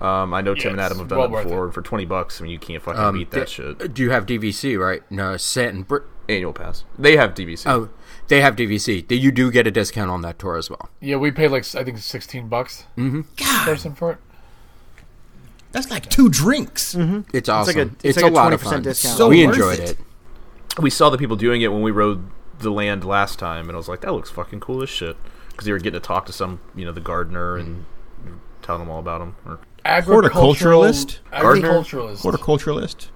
Um, 0.00 0.34
I 0.34 0.40
know 0.42 0.54
Tim 0.54 0.72
and 0.72 0.80
Adam 0.80 0.98
have 0.98 1.08
done 1.08 1.18
well 1.18 1.28
that 1.28 1.44
before, 1.44 1.64
and 1.66 1.72
for 1.74 1.80
20 1.80 2.04
bucks, 2.04 2.40
I 2.40 2.44
mean, 2.44 2.52
you 2.52 2.58
can't 2.58 2.82
fucking 2.82 3.00
Um, 3.00 3.14
beat 3.18 3.30
that 3.30 3.46
d- 3.46 3.52
shit. 3.52 3.94
Do 3.94 4.02
you 4.02 4.10
have 4.10 4.26
DVC, 4.26 4.78
right? 4.78 5.02
No, 5.10 5.36
Set 5.36 5.72
and 5.72 5.86
Br- 5.88 5.98
Annual 6.28 6.52
pass. 6.52 6.84
They 6.98 7.16
have 7.16 7.34
DVC. 7.34 7.64
Oh, 7.70 7.88
they 8.28 8.40
have 8.40 8.54
DVC. 8.56 9.06
You 9.10 9.30
do 9.32 9.50
get 9.50 9.66
a 9.66 9.70
discount 9.70 10.10
on 10.10 10.20
that 10.22 10.38
tour 10.38 10.56
as 10.56 10.68
well. 10.68 10.88
Yeah, 11.00 11.16
we 11.16 11.30
paid 11.30 11.48
like 11.48 11.64
I 11.74 11.84
think 11.84 11.98
sixteen 11.98 12.48
bucks 12.48 12.84
Mm-hmm. 12.98 13.22
person 13.64 13.94
for 13.94 14.12
it. 14.12 14.18
That's 15.72 15.90
like 15.90 16.08
two 16.08 16.28
drinks. 16.28 16.94
It's 16.94 17.48
like 17.48 17.48
awesome. 17.48 17.78
a- 17.78 17.82
It's, 17.82 18.04
it's 18.04 18.16
like 18.16 18.26
a 18.26 18.28
a 18.28 18.30
lot 18.34 18.52
of 18.52 18.62
20% 18.62 18.64
fun. 18.70 18.82
discount. 18.82 19.16
So 19.16 19.28
we 19.28 19.42
enjoyed 19.42 19.80
it. 19.80 19.90
it. 19.90 19.98
We 20.80 20.90
saw 20.90 21.10
the 21.10 21.18
people 21.18 21.36
doing 21.36 21.62
it 21.62 21.72
when 21.72 21.82
we 21.82 21.90
rode 21.90 22.28
the 22.58 22.70
land 22.70 23.04
last 23.04 23.38
time, 23.38 23.68
and 23.68 23.72
I 23.72 23.78
was 23.78 23.88
like, 23.88 24.00
that 24.02 24.12
looks 24.12 24.30
fucking 24.30 24.60
cool 24.60 24.82
as 24.82 24.90
shit. 24.90 25.16
Because 25.50 25.66
they 25.66 25.72
were 25.72 25.78
getting 25.78 26.00
to 26.00 26.06
talk 26.06 26.26
to 26.26 26.32
some, 26.32 26.60
you 26.74 26.84
know, 26.84 26.90
the 26.92 27.00
gardener 27.00 27.56
and 27.56 27.84
telling 28.62 28.80
them 28.80 28.90
all 28.90 28.98
about 28.98 29.20
them. 29.20 29.36
Or 29.46 29.60
Agricultural- 29.84 30.54
Horticulturalist? 30.54 31.18
Agriculturalist. 31.32 32.24
Horticulturalist. 32.24 33.06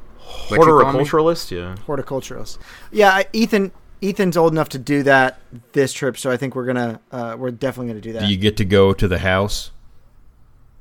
What 0.49 0.59
you 0.59 0.65
call 0.65 0.93
me? 0.93 0.99
horticulturalist, 1.01 1.51
yeah. 1.51 1.75
Horticulturalist. 1.87 2.59
Yeah, 2.93 3.11
I, 3.11 3.27
Ethan. 3.33 3.73
Ethan's 4.01 4.37
old 4.37 4.53
enough 4.53 4.69
to 4.69 4.79
do 4.79 5.03
that 5.03 5.41
this 5.73 5.93
trip, 5.93 6.17
so 6.17 6.31
I 6.31 6.37
think 6.37 6.55
we're 6.55 6.67
gonna 6.67 7.01
uh, 7.11 7.35
we're 7.37 7.51
definitely 7.51 7.89
gonna 7.89 8.01
do 8.01 8.13
that. 8.13 8.21
Do 8.21 8.27
you 8.27 8.37
get 8.37 8.57
to 8.59 8.65
go 8.65 8.93
to 8.93 9.09
the 9.09 9.19
house? 9.19 9.73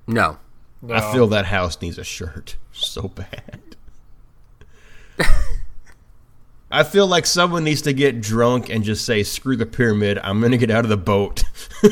No. 0.06 0.38
No. 0.84 0.94
I 0.94 1.12
feel 1.12 1.26
that 1.28 1.48
house 1.48 1.82
needs 1.82 1.98
a 1.98 2.04
shirt 2.04 2.58
so 2.72 3.08
bad. 3.08 3.62
I 6.70 6.84
feel 6.84 7.08
like 7.08 7.26
someone 7.26 7.64
needs 7.64 7.82
to 7.84 7.94
get 7.94 8.20
drunk 8.22 8.70
and 8.70 8.84
just 8.84 9.06
say, 9.06 9.24
"Screw 9.24 9.56
the 9.56 9.66
pyramid! 9.66 10.20
I'm 10.22 10.40
going 10.40 10.52
to 10.52 10.58
get 10.58 10.70
out 10.70 10.84
of 10.84 10.90
the 10.90 10.98
boat 10.98 11.44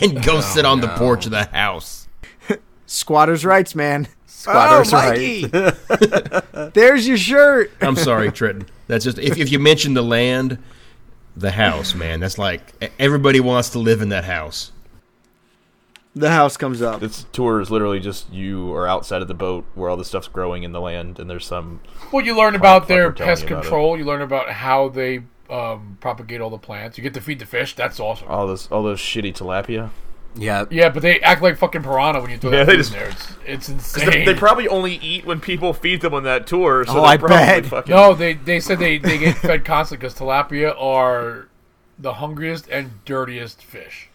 and 0.00 0.22
go 0.22 0.36
oh, 0.36 0.40
sit 0.40 0.64
on 0.64 0.80
the 0.80 0.88
porch 0.88 1.24
of 1.24 1.32
the 1.32 1.44
house." 1.44 2.08
Squatters' 2.86 3.44
rights, 3.44 3.74
man. 3.74 4.06
Squatters' 4.26 4.92
oh, 4.92 4.96
Mikey. 4.96 5.46
There's 6.74 7.08
your 7.08 7.16
shirt. 7.16 7.72
I'm 7.80 7.96
sorry, 7.96 8.30
Trenton. 8.30 8.68
That's 8.86 9.04
just 9.04 9.18
if, 9.18 9.36
if 9.36 9.50
you 9.50 9.58
mention 9.58 9.94
the 9.94 10.02
land, 10.02 10.58
the 11.36 11.50
house, 11.50 11.94
man. 11.94 12.20
That's 12.20 12.38
like 12.38 12.92
everybody 12.98 13.40
wants 13.40 13.70
to 13.70 13.80
live 13.80 14.00
in 14.00 14.10
that 14.10 14.24
house. 14.24 14.70
The 16.14 16.30
house 16.30 16.56
comes 16.56 16.82
up. 16.82 17.00
This 17.00 17.24
tour 17.32 17.60
is 17.60 17.70
literally 17.70 18.00
just 18.00 18.32
you 18.32 18.74
are 18.74 18.86
outside 18.88 19.22
of 19.22 19.28
the 19.28 19.34
boat 19.34 19.64
where 19.74 19.88
all 19.88 19.96
the 19.96 20.04
stuff's 20.04 20.26
growing 20.28 20.64
in 20.64 20.72
the 20.72 20.80
land, 20.80 21.18
and 21.20 21.30
there's 21.30 21.46
some. 21.46 21.80
Well, 22.12 22.24
you 22.24 22.36
learn 22.36 22.54
about 22.56 22.88
their 22.88 23.12
pest 23.12 23.42
you 23.42 23.48
about 23.48 23.62
control. 23.62 23.96
You 23.96 24.04
learn 24.04 24.20
about 24.20 24.50
how 24.50 24.88
they 24.88 25.20
um, 25.48 25.98
propagate 26.00 26.40
all 26.40 26.50
the 26.50 26.58
plants. 26.58 26.98
You 26.98 27.02
get 27.02 27.14
to 27.14 27.20
feed 27.20 27.38
the 27.38 27.46
fish. 27.46 27.74
That's 27.76 28.00
awesome. 28.00 28.26
all 28.28 28.46
those 28.48 28.66
all 28.72 28.82
those 28.82 28.98
shitty 28.98 29.34
tilapia. 29.34 29.90
Yeah. 30.36 30.64
Yeah, 30.70 30.90
but 30.90 31.02
they 31.02 31.18
act 31.20 31.42
like 31.42 31.56
fucking 31.58 31.82
piranha 31.82 32.20
when 32.20 32.30
you 32.30 32.38
throw 32.38 32.50
Yeah, 32.52 32.58
that 32.58 32.66
they 32.68 32.76
just- 32.76 32.92
in 32.92 32.98
there. 33.00 33.08
It's, 33.08 33.28
it's 33.46 33.66
'Cause 33.92 34.02
insane. 34.04 34.10
They, 34.24 34.32
they 34.32 34.34
probably 34.38 34.68
only 34.68 34.94
eat 34.96 35.24
when 35.26 35.40
people 35.40 35.72
feed 35.72 36.02
them 36.02 36.14
on 36.14 36.22
that 36.24 36.46
tour. 36.46 36.84
So 36.86 36.92
Oh, 36.92 36.94
they're 36.96 37.04
I 37.04 37.16
probably 37.16 37.36
bet. 37.36 37.66
Fucking, 37.66 37.94
no, 37.94 38.14
they 38.14 38.34
they 38.34 38.58
said 38.60 38.78
they, 38.80 38.98
they 38.98 39.18
get 39.18 39.36
fed 39.38 39.64
constantly 39.64 40.06
because 40.06 40.18
tilapia 40.18 40.74
are 40.80 41.48
the 41.98 42.14
hungriest 42.14 42.68
and 42.68 43.04
dirtiest 43.04 43.62
fish. 43.62 44.08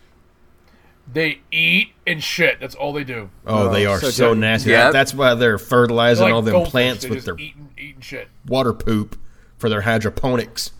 They 1.11 1.41
eat 1.51 1.89
and 2.07 2.21
shit. 2.23 2.59
That's 2.59 2.75
all 2.75 2.91
they 2.93 3.03
do. 3.03 3.29
Oh, 3.45 3.71
they 3.71 3.85
are 3.85 3.99
so 3.99 4.09
so, 4.09 4.29
dirty. 4.29 4.39
nasty. 4.41 4.69
Yep. 4.71 4.91
That's 4.93 5.13
why 5.13 5.35
they're 5.35 5.57
fertilizing 5.57 6.23
They're 6.25 6.29
like 6.29 6.35
all 6.35 6.41
them 6.41 6.51
goldfish. 6.53 6.71
plants 6.71 7.03
They 7.03 7.09
with 7.09 7.17
just 7.17 7.25
their 7.27 7.35
eating, 7.37 7.69
eating 7.77 8.01
shit. 8.01 8.27
water 8.47 8.73
poop 8.73 9.17
for 9.57 9.69
their 9.69 9.81
hydroponics. 9.81 10.71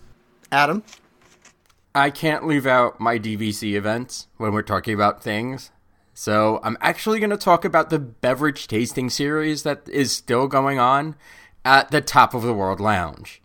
Adam. 0.52 0.84
I 1.94 2.10
can't 2.10 2.46
leave 2.46 2.66
out 2.66 3.00
my 3.00 3.18
DVC 3.18 3.74
events 3.76 4.28
when 4.38 4.52
we're 4.52 4.62
talking 4.64 4.94
about 4.94 5.24
things. 5.24 5.72
So 6.14 6.60
I'm 6.64 6.78
actually 6.82 7.20
going 7.20 7.30
to 7.30 7.38
talk 7.38 7.64
about 7.64 7.90
the 7.90 8.00
beverage 8.00 8.68
tasting 8.68 9.10
series 9.10 9.64
that 9.64 9.88
is 9.90 10.12
still 10.12 10.48
going 10.48 10.80
on 10.80 11.16
at 11.64 11.92
the 11.92 12.02
Top 12.02 12.34
of 12.34 12.42
the 12.42 12.54
World 12.54 12.80
Lounge. 12.80 13.42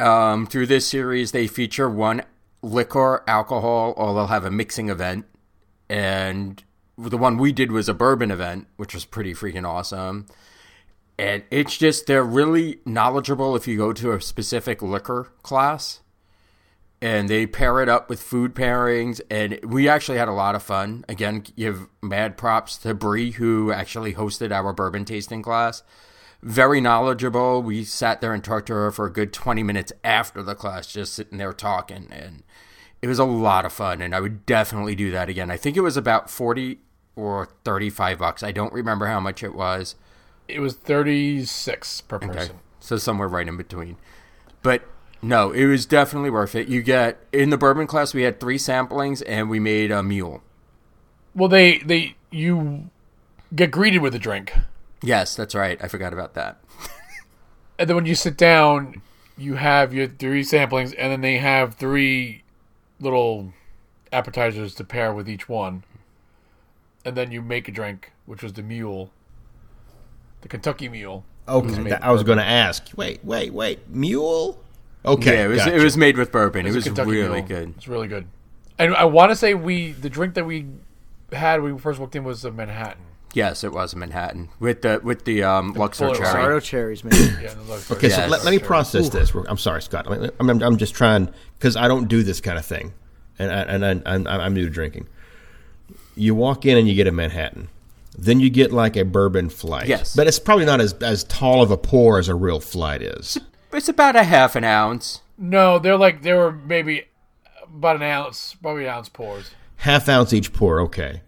Um, 0.00 0.46
through 0.46 0.66
this 0.66 0.86
series, 0.86 1.32
they 1.32 1.46
feature 1.46 1.88
one 1.88 2.22
liquor, 2.62 3.22
alcohol, 3.26 3.94
or 3.96 4.14
they'll 4.14 4.26
have 4.26 4.44
a 4.44 4.50
mixing 4.50 4.88
event. 4.88 5.26
And 5.88 6.62
the 6.96 7.18
one 7.18 7.38
we 7.38 7.52
did 7.52 7.72
was 7.72 7.88
a 7.88 7.94
bourbon 7.94 8.30
event, 8.30 8.66
which 8.76 8.94
was 8.94 9.04
pretty 9.04 9.34
freaking 9.34 9.66
awesome. 9.66 10.26
And 11.18 11.42
it's 11.50 11.76
just, 11.76 12.06
they're 12.06 12.22
really 12.22 12.80
knowledgeable 12.84 13.56
if 13.56 13.66
you 13.66 13.76
go 13.76 13.92
to 13.92 14.12
a 14.12 14.20
specific 14.20 14.82
liquor 14.82 15.32
class. 15.42 16.00
And 17.00 17.28
they 17.28 17.46
pair 17.46 17.80
it 17.80 17.88
up 17.88 18.08
with 18.08 18.20
food 18.20 18.54
pairings. 18.54 19.20
And 19.30 19.60
we 19.62 19.88
actually 19.88 20.18
had 20.18 20.28
a 20.28 20.32
lot 20.32 20.54
of 20.54 20.62
fun. 20.62 21.04
Again 21.08 21.44
give 21.56 21.86
mad 22.02 22.36
props 22.36 22.76
to 22.78 22.94
Bree 22.94 23.32
who 23.32 23.72
actually 23.72 24.14
hosted 24.14 24.50
our 24.50 24.72
bourbon 24.72 25.04
tasting 25.04 25.42
class. 25.42 25.82
Very 26.42 26.80
knowledgeable. 26.80 27.62
We 27.62 27.84
sat 27.84 28.20
there 28.20 28.32
and 28.32 28.42
talked 28.42 28.66
to 28.66 28.74
her 28.74 28.90
for 28.90 29.06
a 29.06 29.12
good 29.12 29.32
20 29.32 29.62
minutes 29.62 29.92
after 30.04 30.42
the 30.42 30.54
class 30.54 30.92
just 30.92 31.14
sitting 31.14 31.38
there 31.38 31.52
talking. 31.52 32.08
And 32.10 32.42
it 33.02 33.08
was 33.08 33.18
a 33.18 33.24
lot 33.24 33.64
of 33.64 33.72
fun 33.72 34.00
and 34.02 34.14
i 34.14 34.20
would 34.20 34.44
definitely 34.46 34.94
do 34.94 35.10
that 35.10 35.28
again 35.28 35.50
i 35.50 35.56
think 35.56 35.76
it 35.76 35.80
was 35.80 35.96
about 35.96 36.28
40 36.30 36.78
or 37.16 37.48
35 37.64 38.18
bucks 38.18 38.42
i 38.42 38.52
don't 38.52 38.72
remember 38.72 39.06
how 39.06 39.20
much 39.20 39.42
it 39.42 39.54
was 39.54 39.94
It 40.48 40.60
was 40.60 40.74
thirty 40.74 41.44
six 41.44 42.00
per 42.00 42.18
person. 42.18 42.38
Okay. 42.38 42.52
So 42.80 42.96
somewhere 42.96 43.28
right 43.28 43.46
in 43.46 43.56
between. 43.58 43.96
But 44.62 44.82
no, 45.20 45.50
it 45.52 45.66
was 45.66 45.84
definitely 45.84 46.30
worth 46.30 46.54
it. 46.54 46.68
You 46.68 46.80
get 46.80 47.18
in 47.32 47.50
the 47.50 47.58
bourbon 47.58 47.86
class 47.86 48.14
we 48.14 48.22
had 48.22 48.40
three 48.40 48.56
samplings 48.56 49.22
and 49.26 49.50
we 49.50 49.60
made 49.60 49.90
a 49.90 50.02
mule. 50.02 50.42
Well, 51.34 51.48
they 51.50 51.78
they 51.80 52.16
you 52.30 52.88
get 53.54 53.70
greeted 53.70 54.00
with 54.00 54.14
a 54.14 54.18
drink, 54.18 54.52
Yes, 55.02 55.36
that's 55.36 55.54
right. 55.54 55.78
I 55.84 55.88
forgot 55.88 56.12
about 56.14 56.32
that. 56.34 56.58
and 57.78 57.88
then 57.90 57.96
when 57.96 58.06
you 58.06 58.14
sit 58.14 58.36
down, 58.38 59.02
you 59.36 59.54
have 59.54 59.92
your 59.92 60.06
three 60.08 60.42
samplings, 60.42 60.94
and 60.98 61.12
then 61.12 61.20
they 61.20 61.38
have 61.38 61.74
three 61.74 62.42
little 63.00 63.52
appetizers 64.12 64.74
to 64.76 64.84
pair 64.84 65.12
with 65.12 65.28
each 65.28 65.48
one, 65.48 65.84
and 67.04 67.16
then 67.16 67.30
you 67.30 67.42
make 67.42 67.68
a 67.68 67.72
drink, 67.72 68.12
which 68.26 68.42
was 68.42 68.52
the 68.54 68.62
mule, 68.62 69.10
the 70.40 70.48
Kentucky 70.48 70.88
Mule. 70.88 71.24
Okay, 71.46 71.78
made 71.78 71.92
that- 71.92 72.04
I 72.04 72.10
was 72.12 72.22
going 72.22 72.38
to 72.38 72.44
ask. 72.44 72.88
Wait, 72.96 73.24
wait, 73.24 73.52
wait. 73.54 73.88
Mule? 73.88 74.58
Okay, 75.04 75.36
yeah, 75.38 75.44
it 75.44 75.48
was 75.48 75.58
gotcha. 75.58 75.76
it 75.76 75.82
was 75.82 75.96
made 75.96 76.16
with 76.18 76.30
bourbon. 76.32 76.66
It 76.66 76.74
It's 76.74 76.86
a 76.86 76.90
was 76.90 76.98
really 77.00 77.36
Mule. 77.42 77.42
good. 77.48 77.74
It's 77.76 77.88
really 77.88 78.08
good. 78.08 78.26
And 78.78 78.94
I 78.94 79.04
want 79.04 79.30
to 79.30 79.36
say 79.36 79.54
we 79.54 79.92
the 79.92 80.10
drink 80.10 80.34
that 80.34 80.44
we 80.44 80.66
had 81.32 81.62
when 81.62 81.74
we 81.74 81.80
first 81.80 81.98
walked 81.98 82.14
in 82.16 82.24
was 82.24 82.44
a 82.44 82.50
Manhattan. 82.50 83.02
Yes, 83.34 83.62
it 83.62 83.72
was 83.72 83.92
a 83.92 83.96
Manhattan 83.96 84.48
with 84.58 84.82
the 84.82 85.00
with 85.02 85.24
the 85.24 85.42
um, 85.42 85.72
Luxor 85.74 86.06
full- 86.06 86.14
cherry. 86.14 86.28
Sardo 86.32 86.62
cherries, 86.62 87.04
man. 87.04 87.12
Yeah, 87.42 87.54
the 87.54 87.62
Luxor. 87.62 87.94
Okay, 87.94 88.08
so 88.08 88.18
Yes. 88.22 88.30
let, 88.30 88.44
let 88.44 88.50
me 88.50 88.58
process 88.58 89.08
this. 89.10 89.32
I'm 89.48 89.58
sorry, 89.58 89.82
Scott. 89.82 90.06
I'm, 90.08 90.30
I'm, 90.50 90.62
I'm 90.62 90.76
just 90.78 90.94
trying 90.94 91.28
because 91.58 91.76
I 91.76 91.88
don't 91.88 92.08
do 92.08 92.22
this 92.22 92.40
kind 92.40 92.58
of 92.58 92.64
thing, 92.64 92.94
and 93.38 93.50
I, 93.52 93.60
and 93.62 93.84
I, 94.08 94.12
I'm, 94.14 94.26
I'm 94.26 94.54
new 94.54 94.64
to 94.64 94.70
drinking. 94.70 95.08
You 96.16 96.34
walk 96.34 96.64
in 96.66 96.76
and 96.78 96.88
you 96.88 96.94
get 96.94 97.06
a 97.06 97.12
Manhattan, 97.12 97.68
then 98.16 98.40
you 98.40 98.50
get 98.50 98.72
like 98.72 98.96
a 98.96 99.04
bourbon 99.04 99.50
flight. 99.50 99.86
Yes. 99.86 100.16
but 100.16 100.26
it's 100.26 100.38
probably 100.40 100.64
not 100.64 100.80
as 100.80 100.94
as 100.94 101.24
tall 101.24 101.62
of 101.62 101.70
a 101.70 101.76
pour 101.76 102.18
as 102.18 102.28
a 102.28 102.34
real 102.34 102.60
flight 102.60 103.02
is. 103.02 103.38
It's 103.72 103.88
about 103.88 104.16
a 104.16 104.24
half 104.24 104.56
an 104.56 104.64
ounce. 104.64 105.20
No, 105.36 105.78
they're 105.78 105.96
like 105.98 106.22
they 106.22 106.32
were 106.32 106.50
maybe 106.52 107.04
about 107.64 107.96
an 107.96 108.02
ounce, 108.02 108.56
probably 108.60 108.84
an 108.86 108.90
ounce 108.90 109.08
pours. 109.10 109.50
Half 109.76 110.08
ounce 110.08 110.32
each 110.32 110.52
pour, 110.52 110.80
okay, 110.80 111.20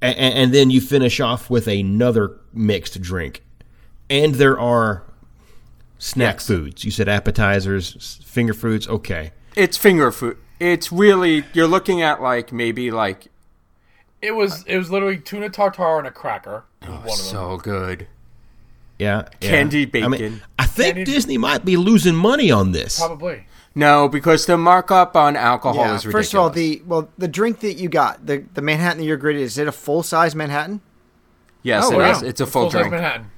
and, 0.00 0.16
and 0.18 0.54
then 0.54 0.70
you 0.70 0.80
finish 0.80 1.20
off 1.20 1.50
with 1.50 1.66
another 1.66 2.38
mixed 2.52 3.00
drink, 3.00 3.42
and 4.08 4.34
there 4.36 4.58
are 4.58 5.02
snack 5.98 6.40
foods. 6.40 6.84
You 6.84 6.90
said 6.90 7.08
appetizers, 7.08 8.20
finger 8.24 8.54
foods, 8.54 8.86
okay. 8.88 9.32
It's 9.56 9.76
finger 9.76 10.12
food. 10.12 10.36
It's 10.60 10.92
really 10.92 11.44
you're 11.52 11.66
looking 11.66 12.02
at 12.02 12.20
like 12.22 12.52
maybe 12.52 12.90
like 12.90 13.28
It 14.22 14.32
was 14.32 14.64
it 14.66 14.76
was 14.78 14.90
literally 14.90 15.18
tuna 15.18 15.50
tartare 15.50 15.98
and 15.98 16.06
a 16.06 16.10
cracker. 16.10 16.64
was 16.82 16.88
one 16.90 16.98
of 16.98 17.04
them. 17.04 17.14
so 17.16 17.56
good. 17.58 18.06
Yeah, 18.98 19.28
yeah. 19.40 19.48
Candy 19.50 19.82
I, 19.94 20.08
mean, 20.08 20.10
bacon. 20.10 20.42
I 20.58 20.66
think 20.66 20.96
Candy- 20.96 21.12
Disney 21.12 21.38
might 21.38 21.64
be 21.64 21.76
losing 21.76 22.16
money 22.16 22.50
on 22.50 22.72
this. 22.72 22.98
Probably. 22.98 23.46
No, 23.78 24.08
because 24.08 24.44
the 24.46 24.56
markup 24.58 25.16
on 25.16 25.36
alcohol 25.36 25.76
Yeah. 25.86 25.94
is 25.94 26.04
ridiculous. 26.04 26.12
First 26.26 26.34
of 26.34 26.40
all, 26.40 26.50
the 26.50 26.82
well, 26.84 27.08
the 27.16 27.28
drink 27.28 27.60
that 27.60 27.74
you 27.74 27.88
got, 27.88 28.26
the 28.26 28.44
the 28.54 28.60
Manhattan 28.60 28.98
that 28.98 29.04
you're 29.04 29.16
graded, 29.16 29.42
is 29.42 29.56
it 29.56 29.68
a 29.68 29.72
full 29.72 30.02
size 30.02 30.34
Manhattan? 30.34 30.80
yes, 31.62 31.84
Oh, 31.86 31.92
it 31.92 31.98
wow. 31.98 32.10
is. 32.10 32.22
It's 32.22 32.40
a 32.40 32.46
full 32.46 32.62
Full-size 32.62 32.80
drink. 32.80 32.92
Manhattan. 32.92 33.30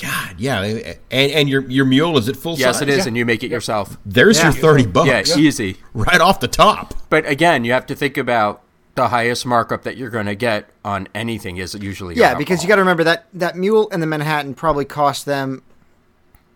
God, 0.00 0.34
yeah, 0.38 0.62
and 1.10 1.32
and 1.32 1.48
your 1.48 1.62
your 1.68 1.84
mule 1.84 2.16
is 2.16 2.28
it 2.28 2.36
full 2.36 2.56
Yes, 2.56 2.76
size. 2.76 2.82
it 2.82 2.88
is, 2.88 2.98
Yeah. 2.98 3.08
and 3.08 3.16
you 3.16 3.26
make 3.26 3.42
it 3.42 3.50
yourself. 3.50 3.98
There's 4.06 4.38
Yeah. 4.38 4.44
your 4.44 4.52
thirty 4.52 4.86
bucks. 4.86 5.08
Yeah, 5.36 5.36
easy. 5.36 5.76
right 5.94 6.20
off 6.20 6.38
the 6.40 6.48
top. 6.48 6.94
But 7.10 7.26
again, 7.28 7.64
you 7.64 7.72
have 7.72 7.86
to 7.86 7.94
think 7.96 8.16
about 8.16 8.62
the 8.94 9.08
highest 9.08 9.44
markup 9.44 9.82
that 9.82 9.96
you're 9.96 10.10
going 10.10 10.26
to 10.26 10.34
get 10.34 10.68
on 10.84 11.08
anything 11.14 11.56
is 11.56 11.74
usually 11.74 12.14
Yeah, 12.14 12.34
because 12.34 12.62
you 12.62 12.68
got 12.68 12.76
to 12.76 12.82
remember 12.82 13.02
that 13.04 13.24
that 13.34 13.56
mule 13.56 13.88
and 13.90 14.00
the 14.02 14.06
Manhattan 14.06 14.54
probably 14.54 14.84
cost 14.84 15.26
them 15.26 15.62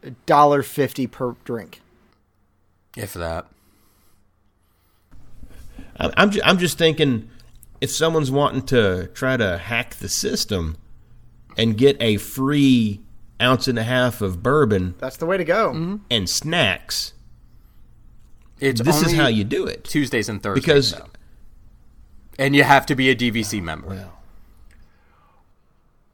a 0.05 0.11
dollar 0.27 0.63
fifty 0.63 1.07
per 1.09 1.35
drink. 1.45 1.81
If 2.97 3.13
that. 3.15 3.47
I'm 5.99 6.11
I'm, 6.17 6.31
ju- 6.31 6.41
I'm 6.45 6.59
just 6.59 6.79
thinking 6.79 7.31
if 7.81 7.91
someone's 7.91 8.31
wanting 8.31 8.63
to 8.67 9.09
try 9.15 9.37
to 9.37 9.59
hack 9.59 9.97
the 9.97 10.09
system 10.09 10.77
and 11.57 11.77
get 11.77 11.97
a 12.01 12.17
free 12.19 13.01
ounce 13.41 13.69
and 13.69 13.79
a 13.79 13.83
half 13.83 14.21
of 14.23 14.43
bourbon 14.43 14.95
That's 14.99 15.17
the 15.19 15.27
way 15.27 15.37
to 15.37 15.45
go. 15.45 15.73
Mm-hmm. 15.73 15.97
and 16.11 16.29
snacks, 16.29 17.13
It's 18.61 18.81
this 18.81 19.03
is 19.03 19.13
how 19.13 19.27
you 19.29 19.45
do 19.45 19.67
it. 19.67 19.85
Tuesdays 19.85 20.29
and 20.29 20.43
Thursdays. 20.43 20.65
Because 20.65 20.93
though. 20.93 21.07
and 22.39 22.55
you 22.57 22.63
have 22.65 22.87
to 22.87 22.95
be 22.95 23.11
a 23.11 23.15
DVC 23.17 23.63
member. 23.63 24.09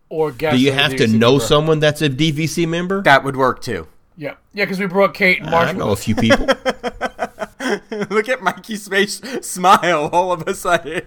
Or 0.09 0.31
guess 0.31 0.55
do 0.55 0.61
you 0.61 0.71
a 0.73 0.75
have 0.75 0.95
to 0.97 1.07
know 1.07 1.33
member. 1.33 1.45
someone 1.45 1.79
that's 1.81 2.03
a 2.03 2.11
DVC 2.11 2.69
member? 2.69 3.03
that 3.03 3.25
would 3.25 3.37
work 3.37 3.63
too. 3.63 3.87
Yeah, 4.17 4.35
yeah, 4.53 4.65
because 4.65 4.79
we 4.79 4.87
brought 4.87 5.15
Kate 5.15 5.41
and 5.41 5.49
I 5.55 5.73
know 5.73 5.91
a 5.91 5.97
few 5.97 6.15
people. 6.15 6.47
Look 8.11 8.29
at 8.29 8.43
Mikey's 8.43 8.87
face 8.89 9.21
smile 9.41 10.11
all 10.13 10.33
of 10.33 10.47
a 10.47 10.55
sudden. 10.55 11.03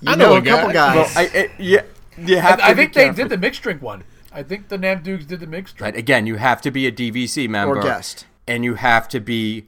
You 0.00 0.10
I 0.10 0.14
know, 0.16 0.30
know 0.30 0.34
a 0.34 0.38
a 0.38 0.42
couple 0.42 0.72
guy. 0.72 0.94
guys. 0.94 1.14
well, 1.14 1.24
I, 1.24 1.36
it, 1.36 1.50
yeah, 1.58 1.82
you 2.18 2.38
have 2.38 2.60
I, 2.60 2.70
I 2.70 2.74
think 2.74 2.92
they 2.92 3.10
did 3.10 3.28
the 3.28 3.38
mixed 3.38 3.62
drink 3.62 3.80
one. 3.80 4.04
I 4.32 4.42
think 4.42 4.68
the 4.68 4.76
Nam 4.78 5.02
Dukes 5.02 5.24
did 5.26 5.40
the 5.40 5.46
mixed 5.46 5.76
drink. 5.76 5.94
But 5.94 5.98
again, 5.98 6.26
you 6.26 6.36
have 6.36 6.60
to 6.62 6.70
be 6.70 6.86
a 6.86 6.92
DVC 6.92 7.48
member 7.48 7.78
or 7.78 7.82
guest. 7.82 8.26
and 8.48 8.64
you 8.64 8.74
have 8.74 9.08
to 9.10 9.20
be 9.20 9.66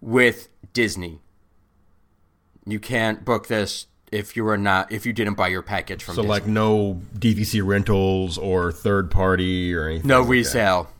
with 0.00 0.48
Disney. 0.72 1.20
You 2.66 2.80
can't 2.80 3.24
book 3.24 3.48
this 3.48 3.86
if 4.10 4.36
you 4.36 4.46
are 4.48 4.56
not 4.56 4.90
if 4.90 5.04
you 5.04 5.12
didn't 5.12 5.34
buy 5.34 5.48
your 5.48 5.62
package 5.62 6.02
from 6.02 6.14
so 6.14 6.22
Disney. 6.22 6.30
like 6.30 6.46
no 6.46 7.02
DVC 7.18 7.64
rentals 7.64 8.38
or 8.38 8.72
third 8.72 9.10
party 9.10 9.74
or 9.74 9.88
anything. 9.88 10.06
no 10.08 10.20
like 10.20 10.28
that. 10.28 10.93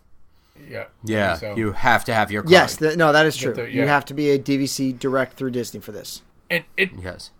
Resale. 0.68 0.86
yeah, 1.04 1.16
Yeah, 1.18 1.34
So- 1.36 1.56
you 1.56 1.72
have 1.72 2.04
to 2.06 2.14
have 2.14 2.30
your 2.30 2.42
card. 2.42 2.50
yes, 2.52 2.76
th- 2.76 2.96
no, 2.96 3.12
that 3.12 3.26
is 3.26 3.36
true. 3.36 3.52
the- 3.54 3.70
You 3.70 3.86
have 3.86 4.04
to 4.06 4.14
be 4.14 4.30
a 4.30 4.38
DVC 4.38 4.92
direct 4.98 5.34
through 5.36 5.50
Disney 5.50 5.80
for 5.80 5.92
this. 5.92 6.22
and 6.50 6.64
it 6.76 6.90
yes. 7.02 7.30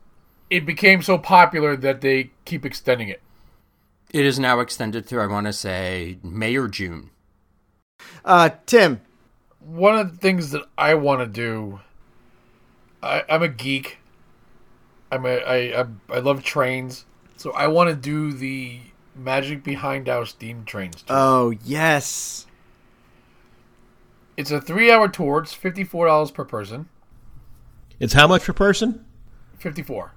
it 0.51 0.65
became 0.67 1.03
so 1.03 1.19
popular 1.19 1.77
that 1.77 2.01
they 2.01 2.31
keep 2.45 2.65
extending 2.65 3.09
it. 3.09 3.21
It 4.13 4.25
is 4.25 4.39
now 4.39 4.61
extended 4.61 5.07
through 5.07 5.23
I 5.23 5.27
want 5.27 5.47
to 5.47 5.53
say 5.53 6.19
May 6.23 6.57
or 6.57 6.69
June. 6.69 7.11
Uh, 8.25 8.51
Tim, 8.67 9.01
One 9.61 9.97
of 9.99 10.13
the 10.13 10.19
things 10.19 10.51
that 10.51 10.63
I 10.79 10.95
want 10.95 11.21
to 11.21 11.27
do, 11.27 11.81
I, 13.03 13.23
I'm 13.29 13.43
a 13.43 13.49
geek. 13.49 13.99
I'm 15.11 15.25
a 15.27 15.37
I, 15.39 15.81
I 15.83 15.87
I 16.11 16.19
love 16.19 16.43
trains, 16.43 17.05
so 17.37 17.53
I 17.53 17.67
want 17.69 17.89
to 17.91 17.97
do 17.97 18.33
the 18.33 18.81
Magic 19.17 19.63
Behind 19.63 20.09
Our 20.09 20.27
Steam 20.27 20.65
Trains. 20.65 21.03
tour. 21.03 21.17
oh 21.17 21.51
yes, 21.65 22.47
it's 24.37 24.51
a 24.51 24.61
three-hour 24.61 25.09
tour. 25.09 25.41
It's 25.41 25.53
fifty-four 25.55 26.07
dollars 26.07 26.31
per 26.31 26.45
person. 26.45 26.89
It's 28.01 28.13
how 28.13 28.27
much 28.27 28.45
per 28.45 28.53
person? 28.53 29.05
Fifty-four. 29.59 30.13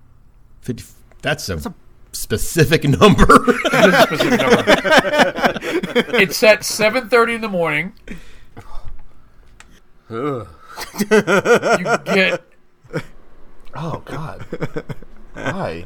50, 0.61 0.83
that's 1.21 1.47
a, 1.49 1.73
specific 2.11 2.83
number. 2.89 3.25
A 3.71 4.03
specific 4.03 4.39
number. 4.41 4.63
it's 6.19 6.41
at 6.43 6.65
seven 6.65 7.09
thirty 7.09 7.35
in 7.35 7.41
the 7.41 7.47
morning. 7.49 7.93
you 10.09 10.47
get 12.05 12.41
Oh 13.79 14.01
God. 14.05 14.41
Why? 15.33 15.85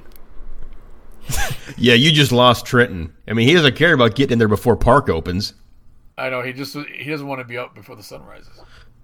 yeah, 1.77 1.93
you 1.93 2.11
just 2.11 2.31
lost 2.31 2.65
Trenton. 2.65 3.13
I 3.27 3.33
mean, 3.33 3.47
he 3.47 3.53
doesn't 3.53 3.75
care 3.75 3.93
about 3.93 4.15
getting 4.15 4.33
in 4.33 4.39
there 4.39 4.47
before 4.47 4.77
park 4.77 5.09
opens. 5.09 5.53
I 6.21 6.29
know 6.29 6.41
he 6.43 6.53
just 6.53 6.75
he 6.75 7.09
doesn't 7.09 7.27
want 7.27 7.39
to 7.39 7.45
be 7.45 7.57
up 7.57 7.73
before 7.73 7.95
the 7.95 8.03
sun 8.03 8.23
rises. 8.23 8.61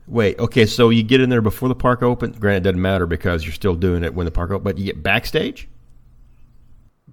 Wait, 0.07 0.39
okay, 0.39 0.65
so 0.65 0.89
you 0.89 1.03
get 1.03 1.19
in 1.19 1.29
there 1.29 1.41
before 1.41 1.67
the 1.67 1.75
park 1.75 2.01
opens. 2.01 2.37
Granted, 2.37 2.57
it 2.59 2.63
doesn't 2.69 2.81
matter 2.81 3.05
because 3.05 3.43
you're 3.43 3.53
still 3.53 3.75
doing 3.75 4.03
it 4.03 4.13
when 4.13 4.25
the 4.25 4.31
park 4.31 4.51
opens, 4.51 4.63
but 4.63 4.77
you 4.77 4.85
get 4.85 5.03
backstage? 5.03 5.67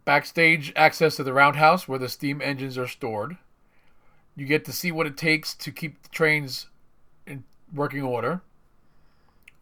Backstage 0.04 0.72
access 0.76 1.16
to 1.16 1.24
the 1.24 1.32
roundhouse 1.32 1.88
where 1.88 1.98
the 1.98 2.08
steam 2.08 2.40
engines 2.40 2.78
are 2.78 2.86
stored. 2.86 3.36
You 4.36 4.46
get 4.46 4.64
to 4.66 4.72
see 4.72 4.92
what 4.92 5.06
it 5.06 5.16
takes 5.16 5.54
to 5.54 5.72
keep 5.72 6.02
the 6.02 6.08
trains 6.10 6.66
in 7.26 7.44
working 7.74 8.02
order. 8.02 8.42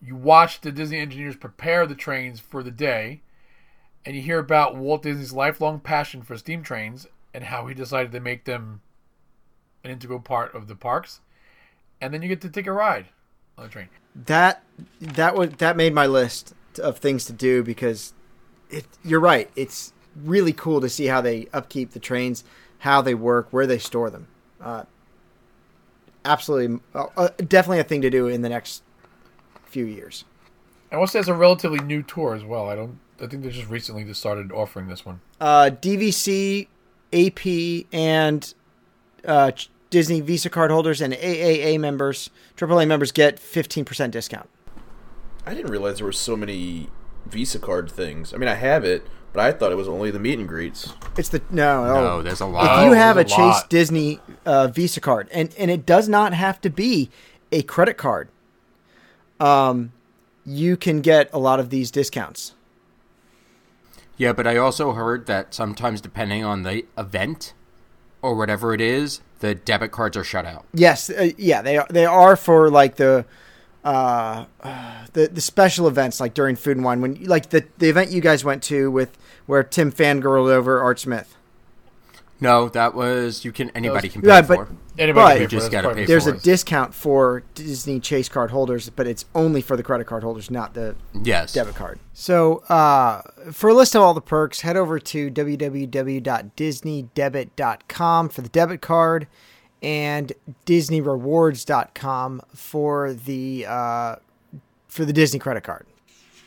You 0.05 0.17
watch 0.17 0.61
the 0.61 0.73
Disney 0.73 0.99
engineers 0.99 1.37
prepare 1.37 1.87
the 1.87 1.95
trains 1.95 2.41
for 2.41 2.63
the 2.63 2.73
day, 2.73 3.23
and 4.05 4.17
you 4.17 4.23
hear 4.23 4.41
about 4.41 4.77
Walt 4.77 5.05
Disney's 5.05 5.33
lifelong 5.33 5.79
passion 5.79 6.23
for 6.23 6.37
steam 6.37 6.63
trains 6.63 7.07
and 7.33 7.45
how 7.45 7.67
he 7.67 7.75
decided 7.75 8.13
to 8.13 8.21
make 8.21 8.45
them 8.45 8.81
an 9.85 9.91
integral 9.91 10.21
part 10.21 10.55
of 10.55 10.69
the 10.69 10.75
parks. 10.77 11.21
And 12.01 12.13
then 12.13 12.23
you 12.23 12.29
get 12.29 12.41
to 12.43 12.49
take 12.51 12.67
a 12.67 12.73
ride 12.73 13.07
on 13.59 13.65
the 13.65 13.71
train. 13.71 13.89
that 14.15 14.63
that 15.01 15.37
would 15.37 15.59
that 15.59 15.77
made 15.77 15.95
my 15.95 16.07
list 16.07 16.55
of 16.83 16.99
things 16.99 17.25
to 17.27 17.33
do 17.33 17.63
because 17.63 18.13
it. 18.71 18.87
You're 19.05 19.21
right. 19.21 19.51
It's 19.57 19.93
really 20.17 20.53
cool 20.53 20.81
to 20.81 20.89
see 20.89 21.07
how 21.07 21.21
they 21.21 21.47
upkeep 21.53 21.93
the 21.93 22.01
trains, 22.01 22.45
how 22.81 23.03
they 23.03 23.15
work, 23.15 23.49
where 23.51 23.67
they 23.67 23.79
store 23.79 24.11
them. 24.11 24.27
Uh, 24.61 24.85
absolutely, 26.25 26.81
uh, 26.95 27.07
uh, 27.17 27.29
definitely 27.49 27.79
a 27.81 27.85
thing 27.85 28.03
to 28.03 28.11
do 28.11 28.27
in 28.29 28.43
the 28.43 28.49
next 28.49 28.83
few 29.65 29.85
years. 29.85 30.25
I 30.91 30.97
want 30.97 31.09
to 31.09 31.13
say 31.13 31.19
it's 31.21 31.29
a 31.29 31.35
relatively 31.35 31.79
new 31.81 32.03
tour 32.03 32.35
as 32.35 32.45
well. 32.45 32.69
I 32.69 32.75
don't. 32.75 32.99
I 33.21 33.27
think 33.27 33.43
they 33.45 33.51
just 33.51 33.69
recently 33.71 34.05
just 34.05 34.21
started 34.21 34.51
offering 34.53 34.89
this 34.89 35.07
one. 35.07 35.21
uh, 35.41 35.71
DVC, 35.73 36.67
AP, 37.13 37.87
and 37.93 38.53
uh, 39.25 39.53
Ch- 39.53 39.71
Disney 39.93 40.23
Visa 40.23 40.49
card 40.49 40.71
holders 40.71 41.03
and 41.03 41.13
AAA 41.13 41.79
members, 41.79 42.31
AAA 42.57 42.89
members 42.89 43.13
get 43.13 43.37
15% 43.37 44.11
discount. 44.11 44.49
I 45.45 45.53
didn't 45.53 45.71
realize 45.71 45.99
there 45.99 46.07
were 46.07 46.13
so 46.13 46.35
many 46.35 46.89
Visa 47.27 47.59
card 47.59 47.91
things. 47.91 48.33
I 48.33 48.39
mean, 48.39 48.49
I 48.49 48.55
have 48.55 48.85
it, 48.85 49.07
but 49.35 49.45
I 49.45 49.53
thought 49.53 49.71
it 49.71 49.75
was 49.75 49.89
only 49.89 50.11
the 50.11 50.19
meet 50.19 50.39
and 50.39 50.49
greets. 50.49 50.95
It's 51.19 51.29
the 51.29 51.43
no, 51.51 51.85
No, 51.85 52.07
oh. 52.07 52.23
there's 52.23 52.41
a 52.41 52.47
lot. 52.47 52.81
If 52.81 52.87
you 52.87 52.93
have 52.95 53.19
a 53.19 53.21
there's 53.21 53.33
a 53.33 53.37
Chase 53.37 53.39
lot. 53.39 53.71
Disney 53.71 54.21
uh, 54.47 54.69
Visa 54.69 55.01
card, 55.01 55.29
and 55.31 55.55
and 55.59 55.71
it 55.71 55.85
does 55.85 56.09
not 56.09 56.33
have 56.33 56.59
to 56.63 56.71
be 56.71 57.11
a 57.53 57.63
credit 57.63 57.99
card, 57.99 58.31
um, 59.41 59.93
you 60.47 60.79
can 60.79 61.03
get 61.03 61.29
a 61.35 61.39
lot 61.39 61.61
of 61.61 61.69
these 61.69 61.91
discounts. 61.91 62.55
Yeah, 64.17 64.33
but 64.33 64.47
I 64.47 64.57
also 64.57 64.93
heard 64.93 65.27
that 65.27 65.53
sometimes 65.53 66.01
depending 66.01 66.45
on 66.45 66.63
the 66.63 66.87
event 66.97 67.53
or 68.23 68.35
whatever 68.35 68.73
it 68.73 68.81
is, 68.81 69.21
the 69.43 69.57
debit 69.57 69.91
cards 69.91 70.17
are 70.17 70.23
shut 70.23 70.47
out. 70.47 70.65
Yes, 70.73 71.11
uh, 71.11 71.31
yeah, 71.37 71.63
they 71.63 71.77
are, 71.77 71.87
they 71.91 72.07
are 72.07 72.37
for 72.37 72.71
like 72.71 72.95
the 72.95 73.27
uh, 73.85 74.47
uh, 74.61 75.07
the 75.13 75.27
the 75.27 75.41
special 75.41 75.89
events 75.89 76.21
like 76.21 76.33
during 76.33 76.55
Food 76.55 76.77
and 76.77 76.85
Wine 76.87 77.01
when 77.01 77.25
like 77.25 77.51
the 77.51 77.67
the 77.79 77.89
event 77.89 78.13
you 78.13 78.21
guys 78.21 78.45
went 78.45 78.63
to 78.65 78.89
with 78.91 79.19
where 79.47 79.65
Tim 79.65 79.91
fangirled 79.91 80.49
over 80.49 80.81
Art 80.81 81.01
Smith. 81.01 81.37
No, 82.43 82.69
that 82.71 82.95
was 82.95 83.45
you 83.45 83.53
can 83.53 83.71
anybody 83.71 84.09
can 84.09 84.21
pay 84.21 84.27
Yeah, 84.27 84.43
for. 84.43 84.69
Anybody 84.99 85.35
but 85.35 85.43
You 85.43 85.47
just 85.47 85.69
it, 85.69 85.71
gotta 85.71 85.87
that's 85.87 85.95
pay 85.95 86.01
quite 86.03 86.09
there's 86.09 86.27
a 86.27 86.33
nice. 86.33 86.43
discount 86.43 86.93
for 86.93 87.45
Disney 87.55 88.01
Chase 88.01 88.29
card 88.29 88.51
holders, 88.51 88.91
but 88.91 89.07
it's 89.07 89.25
only 89.33 89.63
for 89.63 89.77
the 89.77 89.85
credit 89.85 90.09
card 90.09 90.25
holders, 90.25 90.51
not 90.51 90.75
the 90.75 90.97
yes. 91.23 91.53
debit 91.53 91.77
card. 91.77 92.01
So, 92.13 92.65
uh, 92.69 93.23
for 93.53 93.71
a 93.71 93.75
list 93.75 93.95
of 93.95 94.03
all 94.03 94.13
the 94.13 94.21
perks, 94.21 94.63
head 94.63 94.77
over 94.77 94.99
to 94.99 95.31
www.disneydebit.com 95.31 98.29
for 98.29 98.43
the 98.43 98.49
debit 98.49 98.83
card 98.83 99.29
and 99.81 100.33
disneyrewards.com 100.67 102.43
for 102.55 103.13
the 103.13 103.67
uh, 103.69 104.17
for 104.89 105.05
the 105.05 105.13
Disney 105.13 105.39
credit 105.39 105.63
card. 105.63 105.87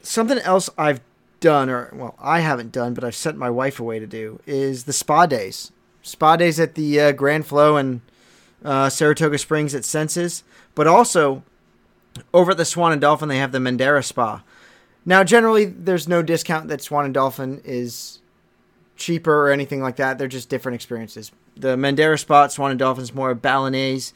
Something 0.02 0.40
else 0.40 0.70
I've 0.78 1.00
done, 1.40 1.70
or 1.70 1.90
well, 1.94 2.16
I 2.20 2.42
haven't 2.42 2.74
done, 2.74 2.94
but 2.94 3.06
I've 3.06 3.16
sent 3.16 3.38
my 3.38 3.50
wife 3.50 3.80
away 3.80 4.00
to 4.00 4.08
do, 4.08 4.42
is 4.46 4.84
the 4.84 4.94
spa 4.94 5.26
days. 5.26 5.72
Spa 6.06 6.36
days 6.36 6.60
at 6.60 6.76
the 6.76 7.00
uh, 7.00 7.12
Grand 7.14 7.48
Flo 7.48 7.78
and 7.78 8.02
uh, 8.64 8.90
Saratoga 8.90 9.40
Springs 9.40 9.74
at 9.74 9.84
Senses, 9.84 10.44
but 10.76 10.86
also 10.86 11.44
over 12.32 12.52
at 12.52 12.58
the 12.58 12.66
Swan 12.66 12.92
and 12.92 13.02
Dolphin, 13.02 13.28
they 13.28 13.40
have 13.40 13.52
the 13.52 13.58
Mandara 13.58 14.04
Spa. 14.06 14.44
Now, 15.04 15.24
generally, 15.24 15.66
there's 15.66 16.08
no 16.08 16.22
discount 16.22 16.68
that 16.68 16.82
Swan 16.82 17.06
and 17.06 17.14
Dolphin 17.14 17.60
is 17.66 18.20
cheaper 18.96 19.48
or 19.48 19.52
anything 19.52 19.82
like 19.82 19.96
that. 19.96 20.20
They're 20.20 20.28
just 20.28 20.48
different 20.48 20.76
experiences. 20.76 21.32
The 21.58 21.76
Mandara 21.76 22.20
Spa 22.20 22.48
Swan 22.48 22.70
and 22.70 22.80
Dolphin 22.80 23.04
is 23.04 23.14
more 23.14 23.34
Balinese 23.34 24.14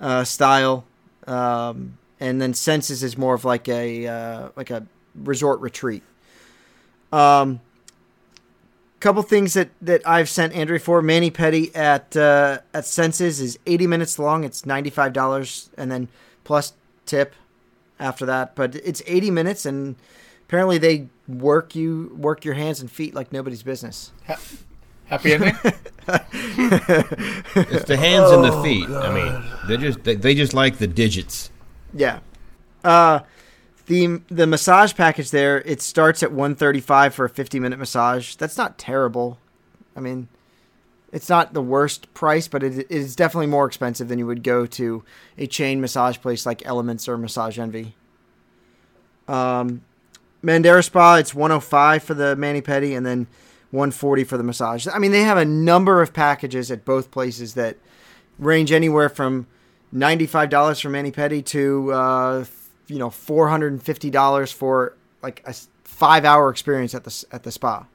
uh, 0.00 0.24
style, 0.24 0.86
um, 1.26 1.98
and 2.18 2.40
then 2.40 2.54
Senses 2.54 3.02
is 3.02 3.18
more 3.18 3.34
of 3.34 3.44
like 3.44 3.68
a 3.68 4.06
uh, 4.06 4.48
like 4.56 4.70
a 4.70 4.86
resort 5.14 5.60
retreat. 5.60 6.02
Um, 7.12 7.60
couple 9.06 9.22
things 9.22 9.54
that, 9.54 9.68
that 9.80 10.02
I've 10.04 10.28
sent 10.28 10.52
Andrew 10.52 10.80
for. 10.80 11.00
mani 11.00 11.30
pedi 11.30 11.74
at 11.76 12.16
uh, 12.16 12.58
at 12.74 12.86
Senses 12.86 13.40
is 13.40 13.56
80 13.64 13.86
minutes 13.86 14.18
long. 14.18 14.42
It's 14.42 14.62
$95 14.62 15.68
and 15.78 15.92
then 15.92 16.08
plus 16.42 16.72
tip 17.04 17.36
after 18.00 18.26
that. 18.26 18.56
But 18.56 18.74
it's 18.74 19.02
80 19.06 19.30
minutes 19.30 19.64
and 19.64 19.94
apparently 20.48 20.78
they 20.78 21.06
work 21.28 21.76
you 21.76 22.16
work 22.18 22.44
your 22.44 22.54
hands 22.54 22.80
and 22.80 22.90
feet 22.90 23.14
like 23.14 23.32
nobody's 23.32 23.62
business. 23.62 24.10
Happy 25.04 25.34
ending? 25.34 25.56
It's 26.08 27.84
the 27.84 27.96
hands 27.96 28.30
and 28.30 28.44
the 28.44 28.62
feet. 28.62 28.88
I 28.88 29.12
mean, 29.12 29.44
they 29.68 29.76
just 29.76 30.02
they, 30.04 30.14
they 30.16 30.34
just 30.34 30.52
like 30.52 30.78
the 30.78 30.86
digits. 30.88 31.50
Yeah. 31.94 32.18
Uh 32.82 33.20
the 33.86 34.20
the 34.28 34.46
massage 34.46 34.94
package 34.94 35.30
there, 35.30 35.62
it 35.62 35.80
starts 35.80 36.22
at 36.22 36.30
135 36.30 37.14
for 37.14 37.24
a 37.24 37.30
50 37.30 37.60
minute 37.60 37.78
massage. 37.78 38.34
That's 38.34 38.56
not 38.56 38.78
terrible. 38.78 39.38
I 39.96 40.00
mean, 40.00 40.28
it's 41.12 41.28
not 41.28 41.54
the 41.54 41.62
worst 41.62 42.12
price, 42.12 42.48
but 42.48 42.62
it, 42.62 42.90
is 42.90 43.16
definitely 43.16 43.46
more 43.46 43.66
expensive 43.66 44.08
than 44.08 44.18
you 44.18 44.26
would 44.26 44.42
go 44.42 44.66
to 44.66 45.04
a 45.38 45.46
chain 45.46 45.80
massage 45.80 46.18
place 46.18 46.44
like 46.44 46.66
Elements 46.66 47.08
or 47.08 47.16
Massage 47.16 47.58
Envy. 47.58 47.94
Um, 49.28 49.82
Mandara 50.42 50.84
Spa, 50.84 51.16
it's 51.16 51.34
105 51.34 52.02
for 52.02 52.14
the 52.14 52.36
mani 52.36 52.60
pedi 52.60 52.96
and 52.96 53.06
then 53.06 53.26
140 53.70 54.24
for 54.24 54.36
the 54.36 54.44
massage. 54.44 54.86
I 54.86 54.98
mean, 54.98 55.12
they 55.12 55.22
have 55.22 55.38
a 55.38 55.44
number 55.44 56.02
of 56.02 56.12
packages 56.12 56.70
at 56.70 56.84
both 56.84 57.10
places 57.10 57.54
that 57.54 57.76
range 58.38 58.70
anywhere 58.70 59.08
from 59.08 59.46
$95 59.94 60.82
for 60.82 60.90
mani 60.90 61.10
pedi 61.10 61.44
to 61.46 61.92
uh, 61.92 62.44
you 62.88 62.98
know 62.98 63.08
$450 63.10 64.52
for 64.52 64.96
like 65.22 65.42
a 65.44 65.50
5-hour 65.84 66.50
experience 66.50 66.94
at 66.94 67.04
the 67.04 67.24
at 67.32 67.42
the 67.42 67.50
spa. 67.52 67.86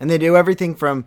And 0.00 0.10
they 0.10 0.18
do 0.18 0.36
everything 0.36 0.74
from 0.74 1.06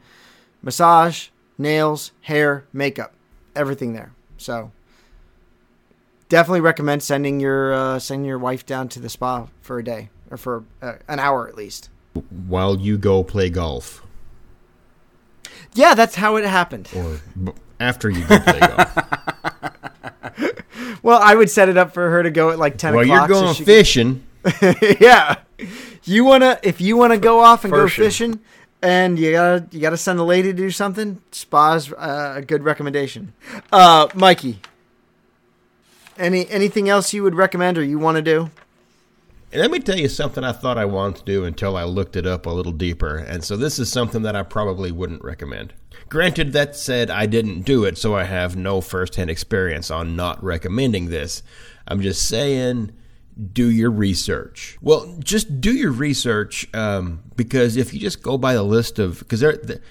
massage, 0.62 1.28
nails, 1.58 2.12
hair, 2.22 2.66
makeup, 2.74 3.14
everything 3.56 3.94
there. 3.94 4.14
So 4.38 4.72
definitely 6.30 6.62
recommend 6.62 7.04
sending 7.04 7.40
your 7.40 7.74
uh, 7.74 8.00
sending 8.00 8.26
your 8.26 8.40
wife 8.40 8.66
down 8.66 8.88
to 8.90 9.00
the 9.00 9.10
spa 9.10 9.48
for 9.62 9.78
a 9.80 9.84
day 9.84 10.10
or 10.32 10.38
for 10.38 10.64
uh, 10.82 10.94
an 11.08 11.20
hour 11.20 11.48
at 11.48 11.56
least. 11.56 11.90
While 12.48 12.80
you 12.80 12.98
go 12.98 13.24
play 13.24 13.50
golf, 13.50 14.04
Yeah, 15.74 15.94
that's 15.94 16.16
how 16.16 16.36
it 16.38 16.46
happened. 16.46 16.90
or 16.96 17.20
b- 17.44 17.52
after 17.80 18.10
you 18.10 18.26
go 18.26 18.40
play 18.40 18.60
golf. 18.60 18.98
Well, 21.08 21.22
I 21.24 21.36
would 21.36 21.50
set 21.50 21.70
it 21.70 21.78
up 21.78 21.94
for 21.94 22.10
her 22.10 22.22
to 22.22 22.30
go 22.30 22.50
at 22.50 22.60
like 22.60 22.78
ten 22.78 22.94
While 22.94 23.06
o'clock. 23.06 23.30
you're 23.30 23.38
so 23.38 23.42
going 23.44 23.56
could- 23.56 23.66
fishing, 23.66 24.24
yeah, 25.00 25.36
you 26.04 26.26
wanna 26.26 26.60
if 26.64 26.82
you 26.82 26.98
wanna 26.98 27.18
go 27.18 27.40
off 27.40 27.64
and 27.64 27.72
go 27.72 27.88
Fishing. 27.88 28.04
fishing, 28.34 28.40
and 28.82 29.18
you 29.18 29.32
gotta 29.32 29.66
you 29.72 29.80
gotta 29.80 29.96
send 29.96 30.20
the 30.20 30.26
lady 30.26 30.50
to 30.52 30.58
do 30.58 30.70
something. 30.70 31.22
Spa's 31.32 31.94
uh, 31.94 32.34
a 32.36 32.42
good 32.42 32.64
recommendation. 32.64 33.32
Uh, 33.72 34.10
Mikey, 34.16 34.60
any 36.18 36.46
anything 36.50 36.90
else 36.90 37.14
you 37.14 37.24
would 37.24 37.36
recommend 37.36 37.78
or 37.78 37.84
you 37.84 38.00
want 38.00 38.18
to 38.18 38.22
do? 38.22 38.52
And 39.52 39.61
let 39.61 39.72
me 39.72 39.80
tell 39.80 39.98
you 39.98 40.10
something 40.10 40.44
I 40.44 40.52
thought 40.52 40.78
I 40.78 40.86
wanted 40.86 41.19
to 41.19 41.26
do 41.26 41.45
until 41.45 41.78
I 41.78 41.84
looked 41.86 42.18
it 42.18 42.28
up 42.28 42.45
a 42.45 42.49
little 42.49 42.74
deeper. 42.74 43.15
And 43.15 43.44
so 43.44 43.56
this 43.56 43.80
is 43.80 43.90
something 43.90 44.24
that 44.24 44.36
I 44.36 44.44
probably 44.44 44.91
wouldn't 44.91 45.24
recommend. 45.24 45.74
Granted, 46.10 46.52
that 46.53 46.76
said, 46.76 47.10
I 47.10 47.26
didn't 47.28 47.61
do 47.61 47.86
it, 47.86 47.98
so 47.98 48.15
I 48.15 48.26
have 48.26 48.56
no 48.57 48.82
firsthand 48.82 49.30
experience 49.30 49.90
on 49.90 50.15
not 50.15 50.44
recommending 50.44 51.10
this. 51.10 51.44
I'm 51.88 52.02
just 52.02 52.28
saying, 52.28 52.91
do 53.53 53.69
your 53.69 53.91
research. 53.91 54.78
Well, 54.82 55.15
just 55.19 55.61
do 55.61 55.72
your 55.72 55.91
research 55.91 56.68
um, 56.74 57.24
because 57.36 57.78
if 57.78 57.94
you 57.94 57.99
just 57.99 58.22
go 58.22 58.38
by 58.38 58.53
the 58.53 58.64
list 58.64 58.99
of, 58.99 59.19
because 59.19 59.40
the, 59.40 59.82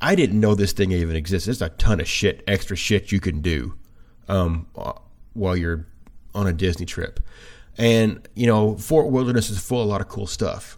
I 0.00 0.16
didn't 0.16 0.40
know 0.40 0.54
this 0.54 0.72
thing 0.72 0.90
even 0.90 1.14
exists. 1.14 1.46
There's 1.46 1.62
a 1.62 1.68
ton 1.70 2.00
of 2.00 2.08
shit, 2.08 2.42
extra 2.46 2.76
shit 2.76 3.12
you 3.12 3.20
can 3.20 3.42
do 3.42 3.74
um, 4.28 4.66
while 5.34 5.56
you're 5.56 5.86
on 6.34 6.46
a 6.46 6.52
Disney 6.52 6.86
trip. 6.86 7.20
And 7.78 8.26
you 8.34 8.46
know, 8.46 8.76
Fort 8.76 9.10
Wilderness 9.10 9.50
is 9.50 9.58
full 9.58 9.80
of 9.82 9.86
a 9.86 9.90
lot 9.90 10.00
of 10.00 10.08
cool 10.08 10.26
stuff. 10.26 10.76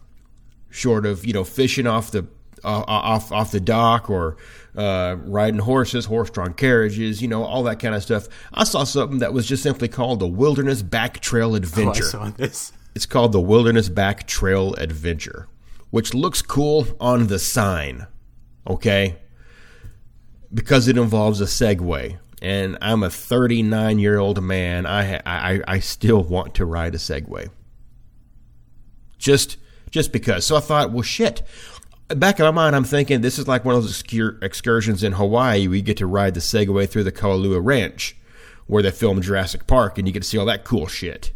Short 0.68 1.06
of 1.06 1.24
you 1.24 1.32
know 1.32 1.44
fishing 1.44 1.86
off 1.86 2.10
the 2.10 2.26
uh, 2.62 2.84
off 2.86 3.32
off 3.32 3.50
the 3.52 3.60
dock 3.60 4.10
or 4.10 4.36
uh, 4.76 5.16
riding 5.24 5.60
horses, 5.60 6.04
horse-drawn 6.04 6.52
carriages, 6.54 7.20
you 7.22 7.26
know, 7.26 7.42
all 7.42 7.62
that 7.64 7.80
kind 7.80 7.94
of 7.94 8.02
stuff. 8.02 8.28
I 8.54 8.64
saw 8.64 8.84
something 8.84 9.18
that 9.18 9.32
was 9.32 9.46
just 9.46 9.62
simply 9.64 9.88
called 9.88 10.20
the 10.20 10.28
Wilderness 10.28 10.82
Back 10.82 11.20
Trail 11.20 11.50
Oh, 11.50 11.54
I 11.54 11.56
Adventure. 11.56 12.04
saw 12.04 12.30
this. 12.30 12.72
It's 12.94 13.06
called 13.06 13.32
the 13.32 13.40
Wilderness 13.40 13.88
Back 13.88 14.26
Trail 14.28 14.74
Adventure, 14.74 15.48
which 15.90 16.12
looks 16.14 16.40
cool 16.42 16.86
on 17.00 17.26
the 17.28 17.38
sign, 17.38 18.06
okay? 18.66 19.16
Because 20.52 20.86
it 20.86 20.96
involves 20.98 21.40
a 21.40 21.44
Segway. 21.46 22.18
And 22.42 22.78
I'm 22.80 23.02
a 23.02 23.10
39 23.10 23.98
year 23.98 24.18
old 24.18 24.42
man. 24.42 24.86
I, 24.86 25.20
I 25.26 25.60
I 25.66 25.78
still 25.80 26.22
want 26.22 26.54
to 26.54 26.64
ride 26.64 26.94
a 26.94 26.98
Segway. 26.98 27.50
Just 29.18 29.58
just 29.90 30.12
because. 30.12 30.46
So 30.46 30.56
I 30.56 30.60
thought, 30.60 30.92
well, 30.92 31.02
shit. 31.02 31.42
Back 32.08 32.40
in 32.40 32.44
my 32.44 32.50
mind, 32.50 32.74
I'm 32.74 32.84
thinking 32.84 33.20
this 33.20 33.38
is 33.38 33.46
like 33.46 33.64
one 33.64 33.76
of 33.76 33.82
those 33.82 34.00
excur- 34.00 34.38
excursions 34.42 35.04
in 35.04 35.12
Hawaii. 35.12 35.68
We 35.68 35.80
get 35.80 35.98
to 35.98 36.06
ride 36.06 36.34
the 36.34 36.40
Segway 36.40 36.88
through 36.88 37.04
the 37.04 37.12
Kualoa 37.12 37.60
Ranch, 37.62 38.16
where 38.66 38.82
they 38.82 38.90
filmed 38.90 39.22
Jurassic 39.22 39.68
Park, 39.68 39.96
and 39.96 40.08
you 40.08 40.12
get 40.12 40.22
to 40.22 40.28
see 40.28 40.36
all 40.36 40.46
that 40.46 40.64
cool 40.64 40.88
shit. 40.88 41.30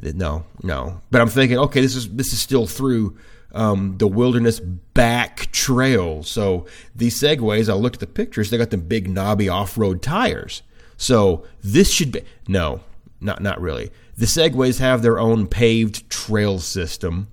No, 0.00 0.44
no. 0.62 1.00
But 1.10 1.20
I'm 1.20 1.28
thinking, 1.28 1.58
okay, 1.58 1.80
this 1.80 1.96
is 1.96 2.08
this 2.08 2.32
is 2.32 2.40
still 2.40 2.66
through 2.66 3.18
um, 3.52 3.96
the 3.98 4.06
wilderness 4.06 4.60
back 4.60 5.50
trail. 5.52 6.22
So 6.22 6.66
these 6.94 7.20
segways, 7.20 7.68
I 7.68 7.74
looked 7.74 7.96
at 7.96 8.00
the 8.00 8.06
pictures. 8.06 8.50
They 8.50 8.58
got 8.58 8.70
them 8.70 8.82
big 8.82 9.08
knobby 9.08 9.48
off-road 9.48 10.02
tires. 10.02 10.62
So 10.96 11.44
this 11.62 11.90
should 11.92 12.12
be 12.12 12.22
no, 12.46 12.80
not 13.20 13.40
not 13.40 13.60
really. 13.60 13.90
The 14.16 14.26
segways 14.26 14.80
have 14.80 15.02
their 15.02 15.18
own 15.18 15.46
paved 15.46 16.10
trail 16.10 16.58
system, 16.58 17.28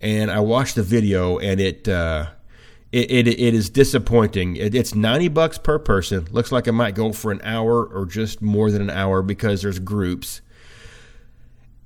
and 0.00 0.30
I 0.30 0.40
watched 0.40 0.74
the 0.74 0.82
video, 0.82 1.38
and 1.38 1.60
it. 1.60 1.88
Uh, 1.88 2.26
it, 2.90 3.10
it, 3.10 3.28
it 3.28 3.52
is 3.52 3.68
disappointing. 3.68 4.56
It, 4.56 4.74
it's 4.74 4.94
90 4.94 5.28
bucks 5.28 5.58
per 5.58 5.78
person. 5.78 6.26
Looks 6.30 6.50
like 6.50 6.66
it 6.66 6.72
might 6.72 6.94
go 6.94 7.12
for 7.12 7.30
an 7.30 7.42
hour 7.44 7.84
or 7.84 8.06
just 8.06 8.40
more 8.40 8.70
than 8.70 8.80
an 8.80 8.88
hour 8.88 9.20
because 9.20 9.60
there's 9.60 9.78
groups 9.78 10.40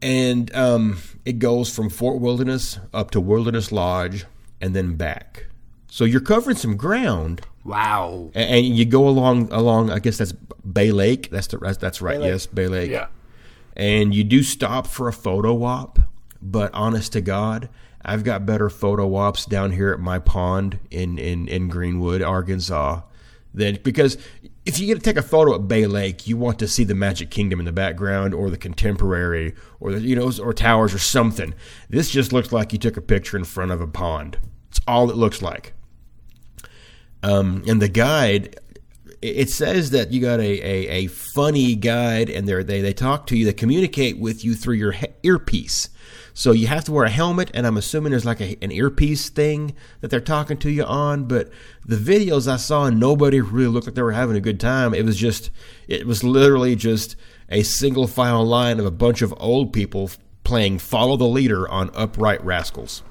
and 0.03 0.55
um, 0.55 0.99
it 1.25 1.39
goes 1.39 1.75
from 1.75 1.89
Fort 1.89 2.21
Wilderness 2.21 2.79
up 2.93 3.11
to 3.13 3.21
Wilderness 3.21 3.71
Lodge 3.73 4.25
and 4.61 4.75
then 4.75 4.97
back. 4.97 5.47
So 5.89 6.05
you're 6.05 6.21
covering 6.21 6.57
some 6.57 6.77
ground, 6.77 7.43
Wow. 7.65 8.31
a- 8.35 8.39
and 8.39 8.67
you 8.67 8.85
go 8.85 9.09
along 9.09 9.51
along. 9.53 9.91
I 9.91 9.99
guess 9.99 10.17
that's 10.19 10.33
Bay 10.33 10.91
Lake. 10.91 11.31
That's 11.31 11.47
the 11.47 11.59
that's, 11.59 11.79
that's 11.79 12.01
right. 12.03 12.19
Bay 12.19 12.29
Yes, 12.29 12.47
Bay 12.47 12.69
Lake. 12.69 12.91
Yeah. 12.91 13.07
And 13.77 14.15
you 14.15 14.25
do 14.25 14.43
stop 14.43 14.87
for 14.87 15.09
a 15.09 15.13
photo 15.13 15.63
op, 15.65 15.99
but 16.43 16.73
honest 16.75 17.13
to 17.15 17.21
God, 17.21 17.69
I've 18.05 18.25
got 18.25 18.45
better 18.45 18.69
photo 18.69 19.15
ops 19.15 19.47
down 19.47 19.73
here 19.73 19.93
at 19.93 20.01
my 20.01 20.19
pond 20.19 20.79
in 20.91 21.19
in 21.19 21.47
in 21.49 21.69
Greenwood, 21.69 22.21
Arkansas. 22.23 23.03
Than 23.55 23.79
because 23.85 24.17
if 24.65 24.79
you 24.79 24.87
get 24.87 24.95
to 24.95 25.01
take 25.01 25.17
a 25.17 25.23
photo 25.23 25.55
at 25.55 25.67
Bay 25.69 25.87
Lake, 25.87 26.27
you 26.27 26.37
want 26.37 26.59
to 26.61 26.69
see 26.69 26.85
the 26.85 26.95
Magic 26.95 27.31
Kingdom 27.31 27.59
in 27.59 27.67
the 27.67 27.73
background, 27.73 28.33
or 28.35 28.49
the 28.51 28.57
Contemporary, 28.57 29.55
or 29.81 29.93
the 29.93 30.01
you 30.01 30.15
know, 30.15 30.31
or 30.41 30.53
towers, 30.53 30.95
or 30.95 30.99
something. 30.99 31.55
This 31.91 32.11
just 32.11 32.33
looks 32.33 32.53
like 32.53 32.73
you 32.73 32.79
took 32.79 32.97
a 32.97 33.01
picture 33.03 33.37
in 33.37 33.45
front 33.45 33.71
of 33.73 33.81
a 33.81 33.87
pond. 33.89 34.39
It's 34.71 34.81
all 34.87 35.11
it 35.11 35.17
looks 35.17 35.43
like. 35.43 35.75
Um, 37.23 37.63
and 37.67 37.81
the 37.81 37.89
guide, 37.89 38.57
it- 39.21 39.51
says 39.51 39.91
that 39.91 40.13
you 40.13 40.21
got 40.21 40.41
a, 40.41 40.43
a, 40.43 40.89
a 40.89 41.07
funny 41.09 41.75
guide, 41.77 42.31
and 42.31 42.49
they 42.49 42.63
they 42.63 42.81
they 42.81 42.93
talk 42.93 43.27
to 43.29 43.37
you, 43.37 43.45
they 43.45 43.53
communicate 43.53 44.19
with 44.19 44.45
you 44.45 44.55
through 44.55 44.75
your 44.77 44.93
he- 44.93 45.07
earpiece. 45.23 45.89
So 46.35 46.53
you 46.53 46.67
have 46.67 46.85
to 46.85 46.93
wear 46.93 47.05
a 47.05 47.11
helmet, 47.11 47.51
and 47.53 47.67
I'm 47.67 47.77
assuming 47.77 48.11
there's 48.11 48.25
like 48.25 48.41
a, 48.41 48.57
an 48.63 48.73
earpiece 48.73 49.29
thing 49.29 49.75
that 50.01 50.11
they're 50.11 50.21
talking 50.21 50.57
to 50.59 50.71
you 50.71 50.85
on. 50.85 51.25
But 51.25 51.51
the 51.85 51.97
videos 51.97 52.51
I 52.51 52.57
saw, 52.57 52.89
nobody 52.89 53.41
really 53.41 53.69
looked 53.69 53.87
like 53.87 53.95
they 53.95 54.03
were 54.03 54.13
having 54.13 54.37
a 54.37 54.41
good 54.41 54.61
time. 54.61 54.95
It 54.95 55.05
was 55.05 55.17
just, 55.17 55.51
it 55.89 56.07
was 56.07 56.25
literally 56.25 56.75
just 56.75 57.17
a 57.49 57.63
single 57.63 58.07
file 58.07 58.45
line 58.45 58.81
of 58.81 58.87
a 58.87 58.91
bunch 58.91 59.21
of 59.21 59.35
old 59.37 59.73
people 59.73 60.11
playing 60.45 60.79
"Follow 60.79 61.17
the 61.17 61.27
Leader" 61.27 61.69
on 61.69 61.91
Upright 61.95 62.43
Rascals. 62.45 63.03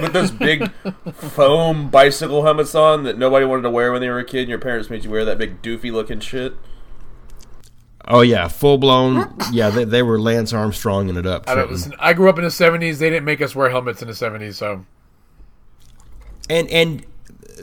With 0.00 0.12
those 0.12 0.30
big 0.30 0.70
foam 1.12 1.90
bicycle 1.90 2.44
helmets 2.44 2.74
on 2.74 3.02
that 3.02 3.18
nobody 3.18 3.44
wanted 3.44 3.62
to 3.62 3.70
wear 3.70 3.92
when 3.92 4.00
they 4.00 4.08
were 4.08 4.20
a 4.20 4.24
kid, 4.24 4.42
and 4.42 4.48
your 4.48 4.58
parents 4.58 4.88
made 4.88 5.04
you 5.04 5.10
wear 5.10 5.24
that 5.24 5.38
big 5.38 5.60
doofy 5.60 5.92
looking 5.92 6.20
shit. 6.20 6.54
Oh 8.08 8.20
yeah, 8.22 8.48
full 8.48 8.78
blown. 8.78 9.32
Yeah, 9.52 9.70
they, 9.70 9.84
they 9.84 10.02
were 10.02 10.18
Lance 10.18 10.52
Armstrong 10.52 11.08
in 11.08 11.16
it 11.16 11.26
up. 11.26 11.48
I 11.48 11.54
don't 11.54 11.70
listen. 11.70 11.94
I 11.98 12.12
grew 12.14 12.28
up 12.28 12.38
in 12.38 12.44
the 12.44 12.50
'70s. 12.50 12.98
They 12.98 13.10
didn't 13.10 13.24
make 13.24 13.40
us 13.40 13.54
wear 13.54 13.70
helmets 13.70 14.02
in 14.02 14.08
the 14.08 14.14
'70s, 14.14 14.54
so 14.54 14.84
And 16.50 16.68
and 16.70 17.06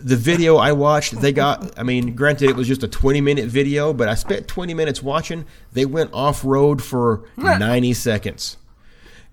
the 0.01 0.15
video 0.15 0.57
I 0.57 0.71
watched, 0.71 1.19
they 1.19 1.33
got. 1.33 1.77
I 1.77 1.83
mean, 1.83 2.15
granted, 2.15 2.49
it 2.49 2.55
was 2.55 2.67
just 2.67 2.83
a 2.83 2.87
twenty 2.87 3.21
minute 3.21 3.47
video, 3.47 3.93
but 3.93 4.07
I 4.07 4.15
spent 4.15 4.47
twenty 4.47 4.73
minutes 4.73 5.03
watching. 5.03 5.45
They 5.73 5.85
went 5.85 6.11
off 6.13 6.45
road 6.45 6.81
for 6.81 7.25
ninety 7.37 7.93
seconds, 7.93 8.57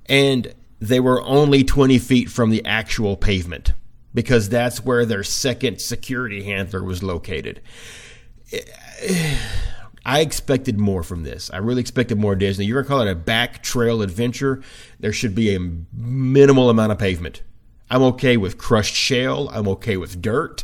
and 0.07 0.55
they 0.81 1.01
were 1.01 1.23
only 1.23 1.63
twenty 1.63 1.99
feet 1.99 2.31
from 2.31 2.51
the 2.51 2.65
actual 2.65 3.17
pavement 3.17 3.73
because 4.13 4.49
that's 4.49 4.83
where 4.85 5.05
their 5.05 5.23
second 5.23 5.81
security 5.81 6.43
handler 6.45 6.83
was 6.83 7.03
located. 7.03 7.61
I 10.07 10.21
expected 10.21 10.79
more 10.79 11.03
from 11.03 11.25
this. 11.25 11.51
I 11.53 11.57
really 11.57 11.81
expected 11.81 12.17
more 12.17 12.37
Disney. 12.37 12.65
You're 12.65 12.81
gonna 12.81 12.89
call 12.89 13.07
it 13.07 13.11
a 13.11 13.17
back 13.17 13.61
trail 13.65 14.03
adventure. 14.03 14.63
There 15.01 15.13
should 15.13 15.35
be 15.35 15.53
a 15.55 15.59
minimal 15.93 16.71
amount 16.71 16.93
of 16.93 16.99
pavement. 16.99 17.43
I'm 17.91 18.03
okay 18.03 18.37
with 18.37 18.57
crushed 18.57 18.95
shale. 18.95 19.51
I'm 19.53 19.67
okay 19.69 19.97
with 19.97 20.23
dirt. 20.23 20.63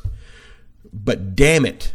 But 0.93 1.35
damn 1.35 1.67
it, 1.67 1.93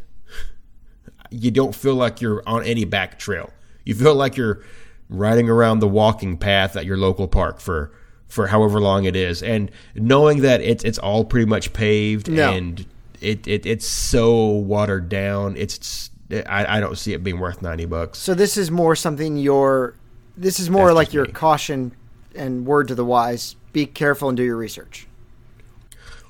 you 1.30 1.50
don't 1.50 1.74
feel 1.74 1.96
like 1.96 2.20
you're 2.22 2.44
on 2.46 2.64
any 2.66 2.84
back 2.84 3.18
trail. 3.18 3.52
You 3.86 3.96
feel 3.96 4.16
like 4.16 4.36
you're 4.36 4.62
riding 5.10 5.50
around 5.50 5.80
the 5.80 5.88
walking 5.88 6.38
path 6.38 6.76
at 6.76 6.86
your 6.86 6.98
local 6.98 7.30
park 7.30 7.62
for 7.62 7.92
for 8.28 8.48
however 8.48 8.82
long 8.82 9.06
it 9.06 9.16
is, 9.16 9.42
and 9.42 9.72
knowing 9.96 10.42
that 10.42 10.60
it's 10.60 10.84
it's 10.84 10.98
all 11.00 11.24
pretty 11.24 11.46
much 11.46 11.72
paved 11.72 12.30
No. 12.30 12.52
and 12.52 12.86
it, 13.22 13.48
it 13.48 13.66
it's 13.66 13.88
so 13.88 14.48
watered 14.50 15.08
down. 15.08 15.56
It's 15.56 16.10
I, 16.32 16.78
I 16.78 16.80
don't 16.80 16.98
see 16.98 17.14
it 17.14 17.24
being 17.24 17.40
worth 17.40 17.62
ninety 17.62 17.86
bucks. 17.86 18.20
So 18.20 18.34
this 18.34 18.58
is 18.58 18.70
more 18.70 18.96
something 18.96 19.38
your. 19.38 19.96
This 20.36 20.60
is 20.60 20.70
more 20.70 20.88
That's 20.88 20.96
like 20.96 21.14
your 21.14 21.26
me. 21.26 21.32
caution 21.32 21.94
and 22.36 22.66
word 22.66 22.90
to 22.90 22.96
the 22.96 23.06
wise. 23.06 23.56
Be 23.74 23.86
careful 23.86 24.30
and 24.30 24.38
do 24.38 24.44
your 24.44 24.58
research. 24.58 25.08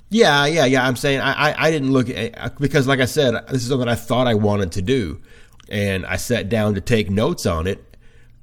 Yeah, 0.10 0.46
yeah, 0.46 0.66
yeah. 0.66 0.88
I'm 0.88 0.96
saying 0.96 1.20
I, 1.20 1.50
I, 1.50 1.68
I 1.68 1.72
didn't 1.72 1.92
look 1.92 2.10
at 2.10 2.38
uh, 2.38 2.50
because, 2.60 2.88
like 2.88 3.02
I 3.02 3.06
said, 3.06 3.34
this 3.48 3.64
is 3.64 3.68
something 3.68 3.90
I 3.90 3.96
thought 3.96 4.28
I 4.28 4.36
wanted 4.36 4.72
to 4.74 4.82
do, 4.82 5.20
and 5.68 6.06
I 6.06 6.16
sat 6.16 6.48
down 6.48 6.76
to 6.76 6.82
take 6.82 7.10
notes 7.10 7.46
on 7.46 7.68
it, 7.68 7.98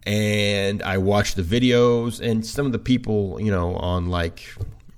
and 0.05 0.83
I 0.83 0.99
watched 0.99 1.37
the 1.37 1.43
videos, 1.43 2.21
and 2.21 2.45
some 2.45 2.67
of 2.67 2.73
the 2.73 2.79
people, 2.79 3.41
you 3.41 3.51
know, 3.51 3.77
on 3.77 4.09
like 4.09 4.47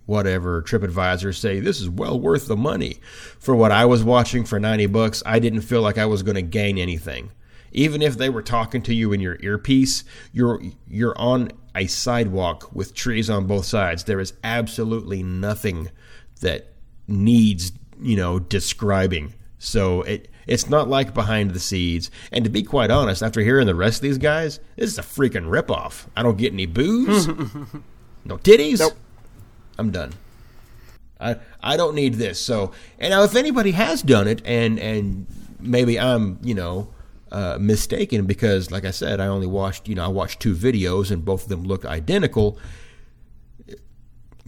whatever 0.07 0.63
TripAdvisor 0.63 1.35
say 1.35 1.61
this 1.61 1.81
is 1.81 1.91
well 1.91 2.19
worth 2.19 2.47
the 2.47 2.57
money 2.57 2.99
for 3.39 3.55
what 3.55 3.73
I 3.73 3.85
was 3.85 4.03
watching 4.03 4.45
for 4.45 4.59
ninety 4.59 4.87
bucks. 4.87 5.23
I 5.27 5.39
didn't 5.39 5.63
feel 5.63 5.83
like 5.83 5.99
I 5.99 6.07
was 6.07 6.23
going 6.23 6.37
to 6.37 6.43
gain 6.43 6.79
anything, 6.79 7.33
even 7.73 8.03
if 8.03 8.17
they 8.17 8.31
were 8.31 8.43
talking 8.43 8.83
to 8.83 8.95
you 8.95 9.13
in 9.13 9.21
your 9.21 9.37
earpiece. 9.41 10.05
You're 10.33 10.63
you're 10.89 11.19
on 11.19 11.51
a 11.75 11.87
sidewalk 11.87 12.75
with 12.75 12.95
trees 12.95 13.29
on 13.29 13.47
both 13.47 13.67
sides. 13.67 14.05
There 14.05 14.21
is 14.21 14.33
absolutely 14.43 15.23
nothing 15.23 15.91
that 16.41 16.73
needs 17.07 17.73
you 18.01 18.17
know 18.17 18.39
describing. 18.39 19.35
So 19.59 20.03
it 20.03 20.29
it's 20.47 20.69
not 20.71 20.89
like 20.89 21.13
behind 21.13 21.51
the 21.51 21.61
scenes. 21.61 22.11
And 22.31 22.45
to 22.45 22.51
be 22.51 22.63
quite 22.63 22.91
honest, 22.91 23.23
after 23.23 23.41
hearing 23.41 23.67
the 23.67 23.75
rest 23.75 23.99
of 23.99 24.03
these 24.03 24.19
guys, 24.19 24.61
this 24.77 24.91
is 24.91 24.99
a 24.99 25.03
freaking 25.03 25.49
ripoff. 25.49 26.07
I 26.17 26.23
don't 26.23 26.39
get 26.39 26.53
any 26.53 26.67
booze, 26.67 27.27
no 28.25 28.39
titties. 28.39 28.79
Nope. 28.79 28.93
I'm 29.79 29.91
done. 29.91 30.13
I 31.21 31.37
I 31.63 31.77
don't 31.77 31.95
need 31.95 32.15
this. 32.15 32.41
So 32.41 32.73
and 32.99 33.11
now 33.11 33.23
if 33.23 33.35
anybody 33.37 33.73
has 33.73 34.03
done 34.03 34.29
it 34.29 34.43
and 34.45 34.79
and 34.79 35.27
maybe 35.61 35.99
I'm 35.99 36.39
you 36.43 36.55
know 36.55 36.89
uh, 37.33 37.59
mistaken 37.61 38.27
because 38.27 38.71
like 38.71 38.85
I 38.85 38.91
said 38.91 39.21
I 39.21 39.27
only 39.27 39.47
watched 39.47 39.89
you 39.89 39.95
know 39.95 40.05
I 40.05 40.09
watched 40.09 40.41
two 40.41 40.55
videos 40.55 41.11
and 41.11 41.25
both 41.25 41.45
of 41.45 41.49
them 41.49 41.65
looked 41.65 41.85
identical. 41.87 42.59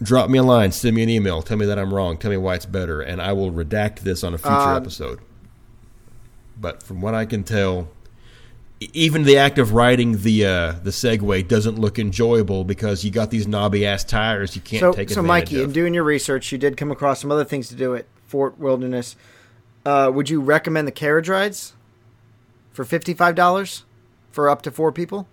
Drop 0.01 0.29
me 0.29 0.37
a 0.39 0.43
line, 0.43 0.71
send 0.71 0.95
me 0.95 1.03
an 1.03 1.09
email, 1.09 1.41
tell 1.41 1.57
me 1.57 1.65
that 1.65 1.77
I'm 1.77 1.93
wrong, 1.93 2.17
tell 2.17 2.31
me 2.31 2.37
why 2.37 2.55
it's 2.55 2.65
better, 2.65 3.01
and 3.01 3.21
I 3.21 3.33
will 3.33 3.51
redact 3.51 3.99
this 3.99 4.23
on 4.23 4.33
a 4.33 4.37
future 4.37 4.53
Um, 4.53 4.77
episode. 4.77 5.19
But 6.57 6.81
from 6.83 7.01
what 7.01 7.13
I 7.13 7.25
can 7.25 7.43
tell, 7.43 7.89
even 8.79 9.23
the 9.23 9.37
act 9.37 9.57
of 9.57 9.73
riding 9.73 10.21
the 10.21 10.45
uh, 10.45 10.71
the 10.83 10.91
Segway 10.91 11.45
doesn't 11.45 11.77
look 11.77 11.99
enjoyable 11.99 12.63
because 12.63 13.03
you 13.03 13.11
got 13.11 13.29
these 13.29 13.47
knobby 13.47 13.85
ass 13.85 14.03
tires 14.03 14.55
you 14.55 14.61
can't 14.61 14.79
so, 14.79 14.93
take 14.93 15.09
so 15.09 15.21
Mikey, 15.21 15.57
of. 15.57 15.65
in 15.65 15.71
doing 15.71 15.93
your 15.93 16.03
research, 16.03 16.51
you 16.51 16.57
did 16.57 16.77
come 16.77 16.91
across 16.91 17.21
some 17.21 17.31
other 17.31 17.43
things 17.43 17.67
to 17.69 17.75
do 17.75 17.95
at 17.95 18.05
Fort 18.25 18.57
Wilderness. 18.57 19.15
Uh, 19.85 20.11
would 20.13 20.29
you 20.29 20.39
recommend 20.39 20.87
the 20.87 20.91
carriage 20.91 21.27
rides 21.27 21.73
for 22.71 22.85
fifty 22.85 23.13
five 23.13 23.35
dollars 23.35 23.83
for 24.31 24.49
up 24.49 24.61
to 24.61 24.71
four 24.71 24.91
people? 24.91 25.27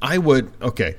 I 0.00 0.18
would 0.18 0.52
okay. 0.62 0.96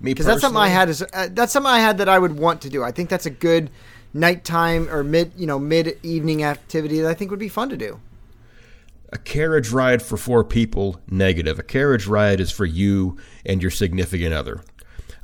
Me 0.00 0.12
Because 0.12 0.26
that's 0.26 0.40
something 0.40 0.60
I 0.60 0.68
had. 0.68 0.88
Is 0.88 1.02
uh, 1.02 1.28
that's 1.30 1.52
something 1.52 1.70
I 1.70 1.78
had 1.78 1.98
that 1.98 2.08
I 2.08 2.18
would 2.18 2.36
want 2.36 2.60
to 2.62 2.70
do. 2.70 2.82
I 2.82 2.90
think 2.90 3.08
that's 3.08 3.26
a 3.26 3.30
good 3.30 3.70
nighttime 4.12 4.88
or 4.90 5.04
mid 5.04 5.32
you 5.36 5.46
know 5.46 5.58
mid 5.58 5.98
evening 6.02 6.42
activity 6.42 7.00
that 7.00 7.08
I 7.08 7.14
think 7.14 7.30
would 7.30 7.40
be 7.40 7.48
fun 7.48 7.68
to 7.68 7.76
do. 7.76 8.00
A 9.14 9.18
carriage 9.18 9.70
ride 9.70 10.02
for 10.02 10.16
four 10.16 10.44
people 10.44 11.00
negative. 11.08 11.58
A 11.58 11.62
carriage 11.62 12.06
ride 12.06 12.40
is 12.40 12.50
for 12.50 12.66
you 12.66 13.16
and 13.46 13.62
your 13.62 13.70
significant 13.70 14.34
other. 14.34 14.62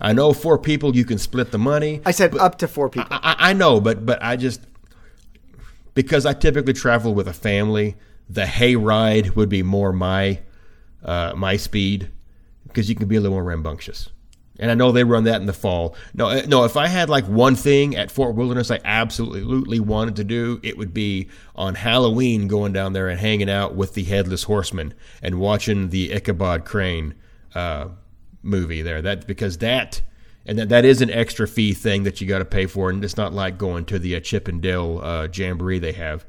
I 0.00 0.12
know 0.12 0.32
four 0.32 0.58
people 0.58 0.96
you 0.96 1.04
can 1.04 1.18
split 1.18 1.50
the 1.50 1.58
money 1.58 2.00
I 2.06 2.12
said 2.12 2.36
up 2.38 2.56
to 2.58 2.68
four 2.68 2.88
people. 2.88 3.08
I, 3.10 3.36
I 3.38 3.52
know 3.52 3.80
but 3.80 4.06
but 4.06 4.22
i 4.22 4.34
just 4.34 4.62
because 5.94 6.24
i 6.24 6.32
typically 6.32 6.72
travel 6.72 7.14
with 7.14 7.28
a 7.28 7.34
family 7.34 7.96
the 8.28 8.46
hay 8.46 8.76
ride 8.76 9.30
would 9.30 9.50
be 9.50 9.62
more 9.62 9.92
my 9.92 10.40
uh, 11.04 11.34
my 11.36 11.56
speed 11.56 12.10
because 12.66 12.88
you 12.88 12.94
can 12.94 13.08
be 13.08 13.16
a 13.16 13.20
little 13.20 13.34
more 13.34 13.44
rambunctious 13.44 14.08
and 14.60 14.70
I 14.70 14.74
know 14.74 14.92
they 14.92 15.02
run 15.02 15.24
that 15.24 15.40
in 15.40 15.46
the 15.46 15.52
fall. 15.52 15.96
No, 16.14 16.28
uh, 16.28 16.42
no. 16.46 16.62
If 16.64 16.76
I 16.76 16.86
had 16.86 17.10
like 17.10 17.24
one 17.24 17.56
thing 17.56 17.96
at 17.96 18.12
Fort 18.12 18.36
Wilderness, 18.36 18.70
I 18.70 18.78
absolutely 18.84 19.80
wanted 19.80 20.14
to 20.16 20.24
do, 20.24 20.60
it 20.62 20.78
would 20.78 20.94
be 20.94 21.28
on 21.56 21.74
Halloween 21.74 22.46
going 22.46 22.72
down 22.72 22.92
there 22.92 23.08
and 23.08 23.18
hanging 23.18 23.50
out 23.50 23.74
with 23.74 23.94
the 23.94 24.04
headless 24.04 24.44
horseman 24.44 24.94
and 25.22 25.40
watching 25.40 25.88
the 25.88 26.12
Ichabod 26.12 26.64
Crane 26.64 27.14
uh, 27.56 27.88
movie 28.42 28.82
there. 28.82 29.02
That 29.02 29.26
because 29.26 29.58
that 29.58 30.02
and 30.46 30.58
that, 30.58 30.68
that 30.68 30.84
is 30.84 31.02
an 31.02 31.10
extra 31.10 31.46
fee 31.48 31.74
thing 31.74 32.04
that 32.04 32.20
you 32.20 32.26
got 32.26 32.38
to 32.38 32.44
pay 32.44 32.66
for, 32.66 32.90
and 32.90 33.04
it's 33.04 33.16
not 33.16 33.32
like 33.32 33.58
going 33.58 33.84
to 33.86 33.98
the 33.98 34.14
uh, 34.16 34.20
Chip 34.20 34.48
'n' 34.48 34.60
Dale 34.60 35.00
uh, 35.02 35.28
jamboree 35.32 35.78
they 35.78 35.92
have. 35.92 36.24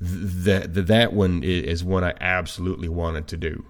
Th- 0.00 0.64
That 0.64 0.86
that 0.86 1.12
one 1.12 1.42
is 1.44 1.84
one 1.84 2.04
I 2.04 2.14
absolutely 2.20 2.88
wanted 2.88 3.26
to 3.28 3.36
do 3.36 3.64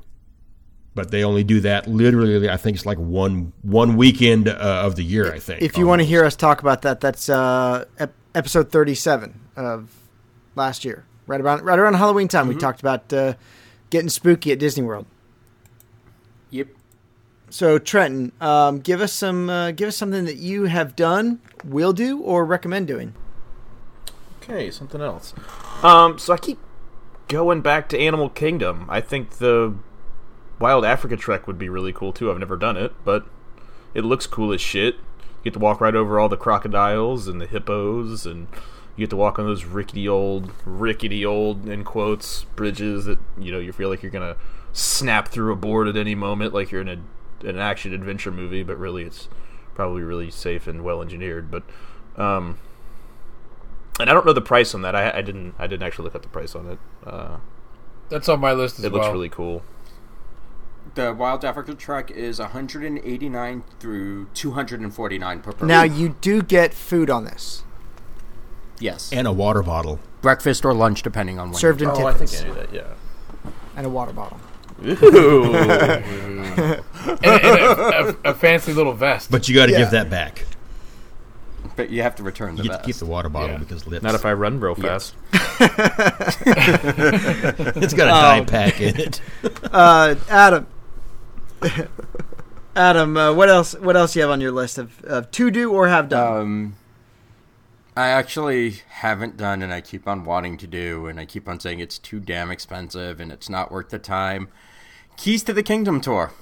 but 1.00 1.10
they 1.10 1.24
only 1.24 1.42
do 1.42 1.60
that 1.60 1.86
literally. 1.86 2.50
I 2.50 2.58
think 2.58 2.76
it's 2.76 2.84
like 2.84 2.98
one 2.98 3.54
one 3.62 3.96
weekend 3.96 4.48
uh, 4.48 4.82
of 4.84 4.96
the 4.96 5.02
year. 5.02 5.32
I 5.32 5.38
think. 5.38 5.62
If 5.62 5.78
you 5.78 5.86
want 5.86 6.02
to 6.02 6.06
hear 6.06 6.26
us 6.26 6.36
talk 6.36 6.60
about 6.60 6.82
that, 6.82 7.00
that's 7.00 7.30
uh, 7.30 7.86
ep- 7.98 8.12
episode 8.34 8.70
thirty-seven 8.70 9.40
of 9.56 9.88
last 10.56 10.84
year, 10.84 11.06
right 11.26 11.40
around 11.40 11.64
right 11.64 11.78
around 11.78 11.94
Halloween 11.94 12.28
time. 12.28 12.48
We 12.48 12.54
talked 12.54 12.80
about 12.80 13.10
uh, 13.14 13.32
getting 13.88 14.10
spooky 14.10 14.52
at 14.52 14.58
Disney 14.58 14.82
World. 14.84 15.06
Yep. 16.50 16.68
So 17.48 17.78
Trenton, 17.78 18.32
um, 18.42 18.80
give 18.80 19.00
us 19.00 19.12
some, 19.12 19.48
uh, 19.48 19.70
give 19.70 19.88
us 19.88 19.96
something 19.96 20.26
that 20.26 20.36
you 20.36 20.64
have 20.64 20.94
done, 20.94 21.40
will 21.64 21.94
do, 21.94 22.20
or 22.20 22.44
recommend 22.44 22.88
doing. 22.88 23.14
Okay, 24.42 24.70
something 24.70 25.00
else. 25.00 25.32
Um, 25.82 26.18
so 26.18 26.34
I 26.34 26.36
keep 26.36 26.58
going 27.28 27.62
back 27.62 27.88
to 27.88 27.98
Animal 27.98 28.28
Kingdom. 28.28 28.86
I 28.90 29.00
think 29.00 29.38
the 29.38 29.74
Wild 30.60 30.84
Africa 30.84 31.16
Trek 31.16 31.46
would 31.46 31.58
be 31.58 31.68
really 31.68 31.92
cool 31.92 32.12
too. 32.12 32.30
I've 32.30 32.38
never 32.38 32.56
done 32.56 32.76
it, 32.76 32.92
but 33.04 33.26
it 33.94 34.04
looks 34.04 34.26
cool 34.26 34.52
as 34.52 34.60
shit. 34.60 34.94
You 34.96 35.44
get 35.44 35.52
to 35.54 35.58
walk 35.58 35.80
right 35.80 35.94
over 35.94 36.20
all 36.20 36.28
the 36.28 36.36
crocodiles 36.36 37.26
and 37.26 37.40
the 37.40 37.46
hippos, 37.46 38.26
and 38.26 38.46
you 38.96 39.04
get 39.06 39.10
to 39.10 39.16
walk 39.16 39.38
on 39.38 39.46
those 39.46 39.64
rickety 39.64 40.06
old, 40.06 40.52
rickety 40.66 41.24
old, 41.24 41.66
in 41.68 41.82
quotes, 41.82 42.44
bridges 42.56 43.06
that 43.06 43.18
you 43.38 43.50
know 43.50 43.58
you 43.58 43.72
feel 43.72 43.88
like 43.88 44.02
you're 44.02 44.12
gonna 44.12 44.36
snap 44.72 45.28
through 45.28 45.52
a 45.52 45.56
board 45.56 45.88
at 45.88 45.96
any 45.96 46.14
moment, 46.14 46.52
like 46.54 46.70
you're 46.70 46.82
in 46.82 46.88
a 46.88 46.98
an 47.46 47.58
action 47.58 47.94
adventure 47.94 48.30
movie, 48.30 48.62
but 48.62 48.76
really 48.78 49.02
it's 49.04 49.28
probably 49.74 50.02
really 50.02 50.30
safe 50.30 50.66
and 50.66 50.84
well 50.84 51.00
engineered. 51.00 51.50
But 51.50 51.62
um, 52.16 52.58
And 53.98 54.10
I 54.10 54.12
don't 54.12 54.26
know 54.26 54.34
the 54.34 54.42
price 54.42 54.74
on 54.74 54.82
that. 54.82 54.94
I, 54.94 55.10
I 55.18 55.22
didn't. 55.22 55.54
I 55.58 55.66
didn't 55.66 55.84
actually 55.84 56.04
look 56.04 56.14
up 56.14 56.22
the 56.22 56.28
price 56.28 56.54
on 56.54 56.68
it. 56.68 56.78
Uh, 57.06 57.38
That's 58.10 58.28
on 58.28 58.40
my 58.40 58.52
list 58.52 58.78
as 58.78 58.84
it 58.84 58.92
well. 58.92 59.00
looks 59.02 59.12
really 59.12 59.30
cool. 59.30 59.62
The 61.00 61.14
Wild 61.14 61.46
Africa 61.46 61.74
trek 61.74 62.10
is 62.10 62.38
189 62.40 63.64
through 63.78 64.26
249 64.34 65.40
per 65.40 65.52
person. 65.52 65.66
Now 65.66 65.82
you 65.82 66.10
do 66.20 66.42
get 66.42 66.74
food 66.74 67.08
on 67.08 67.24
this, 67.24 67.62
yes, 68.78 69.10
And 69.10 69.26
a 69.26 69.32
water 69.32 69.62
bottle. 69.62 69.98
breakfast 70.20 70.62
or 70.62 70.74
lunch 70.74 71.02
depending 71.02 71.38
on 71.38 71.52
when. 71.52 71.58
served 71.58 71.80
in 71.80 71.88
Oh, 71.88 72.04
I 72.06 72.12
think 72.12 72.30
I 72.38 72.44
knew 72.46 72.52
that. 72.54 72.74
Yeah. 72.74 72.82
and 73.76 73.86
a 73.86 73.88
water 73.88 74.12
bottle. 74.12 74.38
Ooh. 74.84 75.54
and, 75.54 76.82
and 77.24 77.24
a, 77.24 78.16
a, 78.26 78.30
a 78.32 78.34
fancy 78.34 78.74
little 78.74 78.92
vest. 78.92 79.30
But 79.30 79.48
you 79.48 79.54
got 79.54 79.66
to 79.66 79.72
Yeah. 79.72 79.78
give 79.78 79.90
that 79.92 80.10
back. 80.10 80.44
But 81.76 81.88
you 81.88 82.02
have 82.02 82.14
to 82.16 82.22
return 82.22 82.56
the 82.56 82.62
You 82.64 82.68
get 82.68 82.80
to 82.80 82.84
keep 82.84 82.96
the 82.96 83.06
water 83.06 83.30
bottle 83.30 83.52
Yeah. 83.52 83.58
because 83.58 83.86
lips. 83.86 84.02
Not 84.02 84.14
if 84.14 84.26
I 84.26 84.34
run 84.34 84.60
real 84.60 84.74
fast. 84.74 85.14
it's 85.32 86.36
got 87.94 88.08
a 88.08 88.10
dye 88.10 88.44
pack 88.44 88.82
in 88.82 89.00
it. 89.00 89.22
Uh, 89.72 90.16
Adam. 90.28 90.66
Adam, 92.76 93.16
uh, 93.16 93.32
what 93.32 93.48
else? 93.48 93.74
What 93.74 93.96
else 93.96 94.14
you 94.14 94.22
have 94.22 94.30
on 94.30 94.40
your 94.40 94.52
list 94.52 94.78
of, 94.78 95.02
of 95.04 95.30
to 95.32 95.50
do 95.50 95.72
or 95.72 95.88
have 95.88 96.08
done? 96.08 96.40
Um, 96.40 96.76
I 97.96 98.08
actually 98.08 98.76
haven't 98.88 99.36
done, 99.36 99.62
and 99.62 99.72
I 99.72 99.80
keep 99.80 100.06
on 100.06 100.24
wanting 100.24 100.56
to 100.58 100.66
do, 100.66 101.06
and 101.06 101.18
I 101.18 101.24
keep 101.24 101.48
on 101.48 101.60
saying 101.60 101.80
it's 101.80 101.98
too 101.98 102.20
damn 102.20 102.50
expensive 102.50 103.20
and 103.20 103.32
it's 103.32 103.48
not 103.48 103.72
worth 103.72 103.90
the 103.90 103.98
time. 103.98 104.48
Keys 105.16 105.42
to 105.44 105.52
the 105.52 105.62
Kingdom 105.62 106.00
tour. 106.00 106.32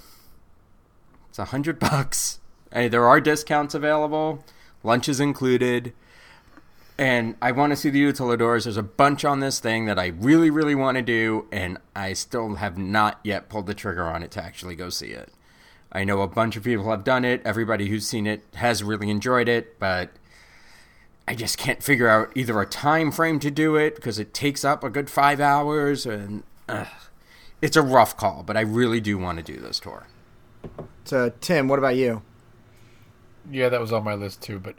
It's 1.28 1.38
a 1.38 1.46
hundred 1.46 1.78
bucks. 1.80 2.40
Hey, 2.72 2.88
there 2.88 3.06
are 3.06 3.20
discounts 3.20 3.74
available. 3.74 4.44
Lunch 4.82 5.08
is 5.08 5.20
included. 5.20 5.94
And 6.98 7.36
I 7.40 7.52
want 7.52 7.70
to 7.70 7.76
see 7.76 7.90
the 7.90 8.02
Utilidors. 8.02 8.64
There's 8.64 8.76
a 8.76 8.82
bunch 8.82 9.24
on 9.24 9.38
this 9.38 9.60
thing 9.60 9.84
that 9.86 10.00
I 10.00 10.08
really, 10.08 10.50
really 10.50 10.74
want 10.74 10.96
to 10.96 11.02
do, 11.02 11.46
and 11.52 11.78
I 11.94 12.12
still 12.12 12.56
have 12.56 12.76
not 12.76 13.20
yet 13.22 13.48
pulled 13.48 13.66
the 13.66 13.74
trigger 13.74 14.02
on 14.02 14.24
it 14.24 14.32
to 14.32 14.42
actually 14.42 14.74
go 14.74 14.90
see 14.90 15.10
it. 15.10 15.32
I 15.92 16.02
know 16.02 16.22
a 16.22 16.28
bunch 16.28 16.56
of 16.56 16.64
people 16.64 16.90
have 16.90 17.04
done 17.04 17.24
it. 17.24 17.40
Everybody 17.44 17.88
who's 17.88 18.06
seen 18.06 18.26
it 18.26 18.42
has 18.54 18.82
really 18.82 19.10
enjoyed 19.10 19.48
it, 19.48 19.78
but 19.78 20.10
I 21.28 21.34
just 21.34 21.56
can't 21.56 21.82
figure 21.82 22.08
out 22.08 22.32
either 22.34 22.60
a 22.60 22.66
time 22.66 23.12
frame 23.12 23.38
to 23.40 23.50
do 23.50 23.76
it 23.76 23.94
because 23.94 24.18
it 24.18 24.34
takes 24.34 24.64
up 24.64 24.82
a 24.82 24.90
good 24.90 25.08
five 25.08 25.40
hours, 25.40 26.04
and 26.04 26.42
uh, 26.68 26.86
it's 27.62 27.76
a 27.76 27.82
rough 27.82 28.16
call. 28.16 28.42
But 28.42 28.56
I 28.56 28.62
really 28.62 29.00
do 29.00 29.18
want 29.18 29.38
to 29.38 29.44
do 29.44 29.60
this 29.60 29.78
tour. 29.78 30.08
so, 31.04 31.32
Tim, 31.40 31.68
what 31.68 31.78
about 31.78 31.96
you? 31.96 32.22
Yeah, 33.50 33.68
that 33.68 33.80
was 33.80 33.92
on 33.92 34.04
my 34.04 34.14
list 34.14 34.42
too. 34.42 34.58
But 34.58 34.74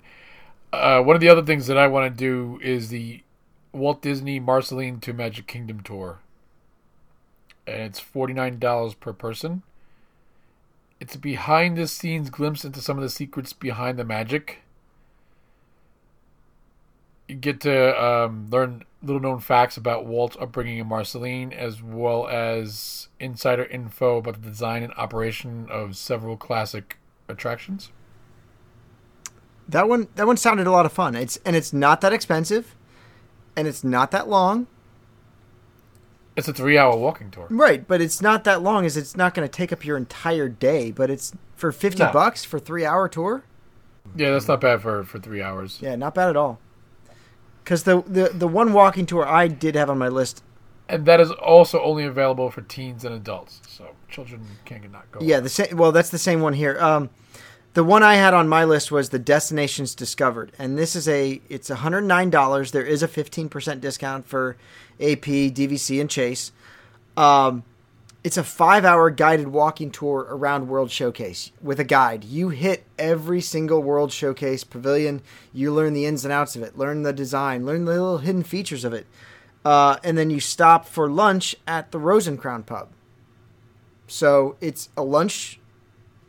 uh, 0.72 1.02
one 1.02 1.16
of 1.16 1.22
the 1.22 1.30
other 1.30 1.44
things 1.44 1.68
that 1.68 1.78
I 1.78 1.88
want 1.88 2.12
to 2.12 2.18
do 2.18 2.60
is 2.62 2.90
the 2.90 3.24
Walt 3.72 4.02
Disney 4.02 4.40
Marceline 4.40 5.00
to 5.02 5.14
Magic 5.14 5.48
Kingdom 5.48 5.82
tour, 5.82 6.20
and 7.68 7.82
it's 7.82 8.00
forty 8.00 8.34
nine 8.34 8.60
dollars 8.60 8.94
per 8.94 9.14
person. 9.14 9.64
It's 11.00 11.16
a 11.16 11.20
behind 11.20 11.78
the 11.78 11.88
scenes 11.88 12.30
glimpse 12.30 12.66
into 12.66 12.82
some 12.82 12.98
of 12.98 13.04
the 13.04 13.10
secrets 13.10 13.54
behind 13.54 13.98
the 13.98 14.04
magic. 14.04 14.60
You 17.28 17.36
get 17.36 17.62
to 17.62 18.04
um, 18.04 18.48
learn 18.50 18.84
little 19.02 19.22
known 19.22 19.40
facts 19.40 19.78
about 19.78 20.06
Walt's 20.06 20.36
upbringing 20.42 20.80
in 20.80 20.88
Marceline, 20.88 21.54
as 21.54 21.82
well 21.82 22.28
as 22.28 23.08
insider 23.20 23.64
info 23.66 24.18
about 24.18 24.42
the 24.42 24.50
design 24.50 24.84
and 24.84 24.94
operation 24.94 25.68
of 25.70 25.96
several 25.96 26.36
classic 26.36 26.98
attractions. 27.28 27.92
That 29.70 29.88
one, 29.88 30.08
that 30.16 30.26
one 30.26 30.36
sounded 30.38 30.66
a 30.66 30.72
lot 30.72 30.86
of 30.88 30.92
fun. 30.92 31.16
It's 31.16 31.38
and 31.46 31.56
it's 31.56 31.72
not 31.72 32.02
that 32.02 32.12
expensive, 32.12 32.76
and 33.56 33.68
it's 33.68 33.84
not 33.84 34.10
that 34.12 34.28
long. 34.28 34.66
It's 36.36 36.48
a 36.48 36.54
three 36.54 36.78
hour 36.78 36.96
walking 36.96 37.30
tour. 37.30 37.48
Right, 37.50 37.88
but 37.88 38.02
it's 38.02 38.22
not 38.22 38.44
that 38.46 38.64
long. 38.64 38.86
As 38.86 38.98
it's 38.98 39.16
not 39.16 39.34
going 39.34 39.48
to 39.48 39.52
take 39.52 39.72
up 39.72 39.86
your 39.86 39.96
entire 39.96 40.50
day. 40.50 40.92
But 40.92 41.10
it's 41.12 41.34
for 41.56 41.72
fifty 41.72 42.02
No. 42.04 42.12
bucks 42.12 42.44
for 42.44 42.58
three 42.60 42.84
hour 42.84 43.08
tour. 43.08 43.44
Yeah, 44.16 44.32
that's 44.32 44.48
not 44.48 44.60
bad 44.60 44.82
for, 44.82 45.04
for 45.04 45.20
three 45.20 45.42
hours. 45.42 45.78
Yeah, 45.82 45.96
not 45.96 46.16
bad 46.16 46.30
at 46.30 46.36
all. 46.36 46.60
Because 47.64 47.84
the, 47.84 48.02
the 48.08 48.30
the 48.34 48.48
one 48.48 48.74
walking 48.74 49.06
tour 49.06 49.28
I 49.28 49.48
did 49.48 49.76
have 49.76 49.90
on 49.90 50.00
my 50.00 50.08
list. 50.08 50.44
And 50.88 51.06
that 51.06 51.22
is 51.22 51.30
also 51.30 51.80
only 51.84 52.06
available 52.06 52.50
for 52.50 52.62
teens 52.62 53.06
and 53.06 53.14
adults. 53.14 53.62
So 53.68 53.90
children 54.10 54.42
can 54.66 54.90
not 54.92 55.12
go. 55.12 55.20
Yeah, 55.22 55.40
the 55.42 55.50
same. 55.50 55.78
Well, 55.78 55.92
that's 55.92 56.10
the 56.10 56.18
same 56.18 56.42
one 56.42 56.54
here. 56.54 56.80
Um, 56.80 57.12
the 57.74 57.84
one 57.84 58.04
I 58.04 58.16
had 58.16 58.34
on 58.34 58.48
my 58.48 58.66
list 58.66 58.92
was 58.92 59.10
the 59.10 59.20
destinations 59.20 59.94
discovered, 59.94 60.52
and 60.58 60.78
this 60.78 60.96
is 60.96 61.08
a 61.08 61.42
it's 61.50 61.70
one 61.70 61.80
hundred 61.80 62.02
nine 62.02 62.30
dollars. 62.30 62.72
There 62.72 62.86
is 62.86 63.04
a 63.04 63.08
fifteen 63.08 63.50
percent 63.50 63.82
discount 63.82 64.28
for 64.28 64.58
AP, 65.00 65.26
DVC, 65.26 66.02
and 66.02 66.10
Chase. 66.10 66.52
Um, 67.16 67.64
it's 68.24 68.38
a 68.38 68.44
five 68.44 68.86
hour 68.86 69.10
guided 69.10 69.50
walking 69.50 69.92
tour 69.92 70.28
around 70.30 70.68
World 70.68 70.92
Showcase 70.92 71.52
with 71.62 71.80
a 71.80 71.84
guide. 71.86 72.24
You 72.24 72.50
hit 72.50 72.86
every 72.98 73.40
single 73.40 73.82
World 73.82 74.12
Showcase 74.12 74.64
pavilion. 74.64 75.22
You 75.54 75.72
learn 75.74 75.94
the 75.94 76.06
ins 76.06 76.26
and 76.26 76.34
outs 76.34 76.56
of 76.56 76.64
it, 76.64 76.78
learn 76.78 77.04
the 77.04 77.14
design, 77.14 77.66
learn 77.66 77.86
the 77.86 77.92
little 77.92 78.18
hidden 78.18 78.44
features 78.44 78.84
of 78.84 78.94
it, 78.94 79.06
uh, 79.64 79.98
and 80.04 80.18
then 80.18 80.30
you 80.30 80.40
stop 80.40 80.86
for 80.86 81.10
lunch 81.10 81.56
at 81.68 81.92
the 81.92 82.00
Rose 82.00 82.30
& 82.30 82.38
Crown 82.38 82.64
Pub. 82.64 82.90
So 84.08 84.58
it's 84.60 84.90
a 84.98 85.04
lunch 85.04 85.59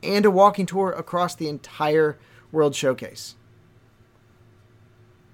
and 0.03 0.25
a 0.25 0.31
walking 0.31 0.67
tour 0.67 0.91
across 0.93 1.35
the 1.35 1.49
entire 1.49 2.19
World 2.53 2.75
Showcase. 2.75 3.37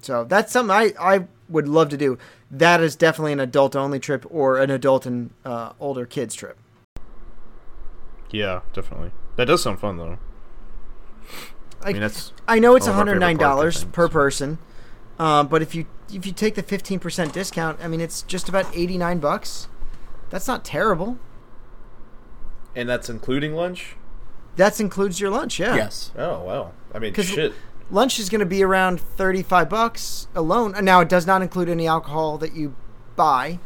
So 0.01 0.25
that's 0.25 0.53
something 0.53 0.75
I, 0.75 0.93
I 1.01 1.27
would 1.49 1.69
love 1.69 1.89
to 1.91 1.97
do. 1.97 2.19
That 2.51 2.81
is 2.81 2.95
definitely 2.97 3.33
an 3.33 3.41
adult 3.41 3.75
only 3.75 3.99
trip 3.99 4.25
or 4.31 4.59
an 4.59 4.71
adult 4.71 5.07
and 5.07 5.31
uh, 5.45 5.73
older 5.81 6.07
kids 6.07 6.35
trip. 6.35 6.59
Yeah, 8.31 8.61
definitely. 8.73 9.13
That 9.37 9.47
does 9.47 9.63
sound 9.63 9.81
fun 9.81 9.97
though. 9.97 10.19
I 11.83 11.91
Like, 11.91 11.95
mean, 11.95 12.01
that's 12.03 12.33
I 12.49 12.59
know 12.59 12.77
it's 12.77 12.87
all 12.87 12.93
of 12.93 12.99
our 12.99 13.05
one 13.05 13.09
hundred 13.09 13.21
nine 13.21 13.39
favorite 13.39 13.39
park, 13.39 13.55
I 13.55 13.55
dollars 13.57 13.85
per 13.85 14.09
person, 14.09 14.59
um, 15.19 15.49
but 15.49 15.63
if 15.63 15.75
you 15.75 15.87
if 16.13 16.27
you 16.27 16.33
take 16.33 16.55
the 16.55 16.63
fifteen 16.63 16.99
percent 16.99 17.33
discount, 17.33 17.79
I 17.83 17.89
mean 17.89 18.01
it's 18.01 18.23
just 18.23 18.49
about 18.49 18.67
eighty 18.75 18.99
nine 18.99 19.19
bucks. 19.19 19.69
That's 20.31 20.49
not 20.49 20.65
terrible. 20.65 21.19
and 22.75 22.89
that's 22.89 23.09
including 23.09 23.55
lunch. 23.55 23.97
That 24.57 24.81
includes 24.81 25.20
your 25.20 25.31
lunch, 25.31 25.59
yeah. 25.61 25.74
Yes. 25.77 26.11
Oh 26.16 26.43
wow! 26.43 26.73
I 26.95 26.99
mean, 26.99 27.12
'Cause 27.15 27.27
shit. 27.27 27.53
lunch 27.91 28.19
is 28.19 28.28
going 28.28 28.41
to 28.41 28.47
be 28.47 28.62
around 28.62 29.01
35 29.01 29.69
bucks 29.69 30.27
alone 30.35 30.74
And 30.74 30.85
now 30.85 31.01
it 31.01 31.09
does 31.09 31.27
not 31.27 31.41
include 31.43 31.69
any 31.69 31.87
alcohol 31.87 32.37
that 32.39 32.53
you 32.55 32.74
buy 33.15 33.59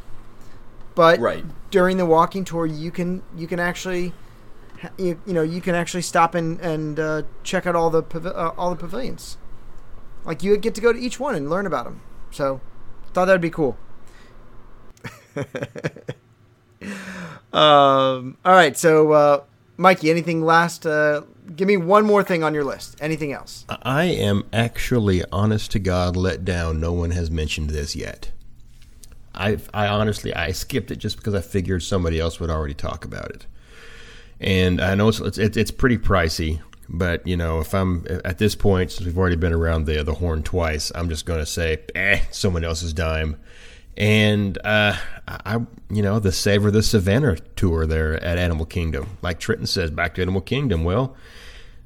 but 0.95 1.19
Right. 1.21 1.45
during 1.71 1.97
the 1.97 2.05
walking 2.07 2.45
tour 2.45 2.67
you 2.67 2.91
can 2.91 3.23
you 3.37 3.47
can 3.47 3.59
actually 3.61 4.13
ha- 4.83 4.91
you, 4.99 5.19
you 5.25 5.33
know 5.33 5.43
you 5.43 5.61
can 5.61 5.75
actually 5.75 6.03
stop 6.03 6.35
and 6.35 6.61
and 6.61 6.99
uh, 7.01 7.23
check 7.45 7.67
out 7.67 7.75
all 7.77 7.89
the 7.91 8.03
pavi- 8.03 8.35
uh, 8.37 8.53
all 8.59 8.69
the 8.71 8.77
pavilions 8.77 9.39
like 10.25 10.43
you 10.43 10.57
get 10.59 10.75
to 10.75 10.81
go 10.81 10.93
to 10.93 10.99
each 10.99 11.19
one 11.19 11.35
and 11.35 11.49
learn 11.49 11.65
about 11.67 11.85
them 11.85 12.01
so 12.31 12.61
thought 13.15 13.25
that'd 13.27 13.41
be 13.41 13.49
cool 13.51 13.79
um 17.53 18.37
all 18.45 18.53
right 18.55 18.77
so 18.77 19.13
uh 19.13 19.41
mikey 19.81 20.11
anything 20.11 20.45
last 20.45 20.87
uh 20.87 21.23
give 21.57 21.67
me 21.67 21.77
one 21.77 22.05
more 22.05 22.23
thing 22.23 22.43
on 22.45 22.55
your 22.55 22.65
list 22.65 22.97
anything 23.01 23.33
else 23.33 23.65
I 23.83 24.05
am 24.05 24.45
actually, 24.53 25.25
honest 25.33 25.71
to 25.73 25.79
God, 25.79 26.17
let 26.17 26.45
down. 26.45 26.81
No 26.81 26.93
one 26.93 27.13
has 27.13 27.31
mentioned 27.31 27.71
this 27.71 27.97
yet. 27.97 28.31
I, 29.35 29.59
I 29.73 29.87
honestly, 29.87 30.35
I 30.35 30.53
skipped 30.53 30.91
it 30.91 30.97
just 30.97 31.17
because 31.17 31.35
I 31.35 31.41
figured 31.41 31.83
somebody 31.83 32.19
else 32.21 32.41
would 32.41 32.51
already 32.51 32.75
talk 32.75 33.05
about 33.05 33.31
it. 33.31 33.47
And 34.41 34.81
I 34.81 34.95
know 34.95 35.09
it's 35.09 35.21
it's, 35.21 35.57
it's 35.57 35.71
pretty 35.71 35.99
pricey, 35.99 36.61
but 36.89 37.27
you 37.27 37.37
know, 37.37 37.61
if 37.61 37.75
I'm 37.75 38.07
at 38.25 38.39
this 38.39 38.55
point, 38.55 38.91
since 38.91 39.07
we've 39.07 39.19
already 39.19 39.37
been 39.37 39.53
around 39.53 39.87
the 39.87 40.03
the 40.03 40.15
horn 40.15 40.43
twice, 40.43 40.91
I'm 40.95 41.09
just 41.09 41.27
going 41.27 41.41
to 41.41 41.47
say, 41.47 41.79
eh, 41.95 42.21
someone 42.31 42.65
else's 42.65 42.93
dime. 42.93 43.37
And 44.01 44.57
uh, 44.65 44.97
I, 45.29 45.59
you 45.91 46.03
know, 46.03 46.19
the 46.19 46.33
Savor 46.33 46.71
the 46.71 46.83
Savannah 46.83 47.37
tour 47.55 47.85
there 47.87 48.15
at 48.25 48.39
Animal 48.39 48.65
Kingdom, 48.65 49.19
like 49.21 49.39
Trenton 49.39 49.67
says, 49.67 49.91
back 49.91 50.15
to 50.15 50.23
Animal 50.23 50.41
Kingdom. 50.41 50.85
Well, 50.85 51.15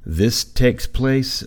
this 0.06 0.44
takes 0.44 0.86
place 0.86 1.42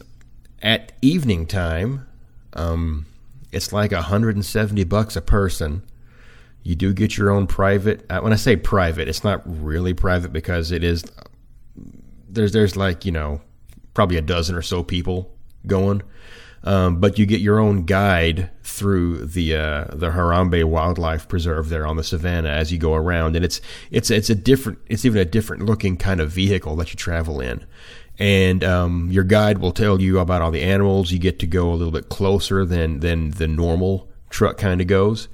at 0.61 0.91
evening 1.01 1.45
time. 1.45 2.05
Um, 2.51 3.05
it's 3.53 3.71
like 3.71 3.93
170 3.93 4.83
bucks 4.83 5.15
a 5.15 5.21
person. 5.21 5.83
You 6.63 6.75
do 6.75 6.91
get 6.91 7.17
your 7.17 7.31
own 7.31 7.47
private. 7.47 8.05
Uh, 8.09 8.19
when 8.19 8.33
I 8.33 8.35
say 8.35 8.57
private, 8.57 9.07
it's 9.07 9.23
not 9.23 9.41
really 9.45 9.93
private 9.93 10.33
because 10.33 10.73
it 10.73 10.83
is. 10.83 11.01
There's 12.27 12.51
there's 12.51 12.75
like 12.75 13.05
you 13.05 13.13
know 13.13 13.39
probably 13.93 14.17
a 14.17 14.21
dozen 14.21 14.53
or 14.53 14.61
so 14.61 14.83
people 14.83 15.33
going, 15.65 16.03
um, 16.63 16.99
but 16.99 17.17
you 17.17 17.25
get 17.25 17.41
your 17.41 17.59
own 17.59 17.85
guide 17.85 18.49
through 18.63 19.25
the 19.25 19.55
uh, 19.55 19.85
the 19.93 20.11
Harambe 20.11 20.63
Wildlife 20.63 21.27
Preserve 21.27 21.69
there 21.69 21.85
on 21.85 21.97
the 21.97 22.03
savannah 22.03 22.49
as 22.49 22.71
you 22.71 22.77
go 22.77 22.93
around, 22.93 23.35
and 23.35 23.45
it's 23.45 23.61
it's 23.91 24.11
it's 24.11 24.29
a 24.29 24.35
different. 24.35 24.79
It's 24.87 25.05
even 25.05 25.21
a 25.21 25.25
different 25.25 25.65
looking 25.65 25.97
kind 25.97 26.19
of 26.19 26.31
vehicle 26.31 26.75
that 26.77 26.91
you 26.91 26.95
travel 26.95 27.39
in 27.39 27.65
and 28.19 28.63
um, 28.63 29.09
your 29.11 29.23
guide 29.23 29.59
will 29.59 29.71
tell 29.71 30.01
you 30.01 30.19
about 30.19 30.41
all 30.41 30.51
the 30.51 30.63
animals. 30.63 31.11
You 31.11 31.19
get 31.19 31.39
to 31.39 31.47
go 31.47 31.69
a 31.69 31.75
little 31.75 31.91
bit 31.91 32.09
closer 32.09 32.65
than 32.65 32.99
than 32.99 33.31
the 33.31 33.47
normal 33.47 34.09
truck 34.29 34.57
kind 34.57 34.81
of 34.81 34.87
goes. 34.87 35.27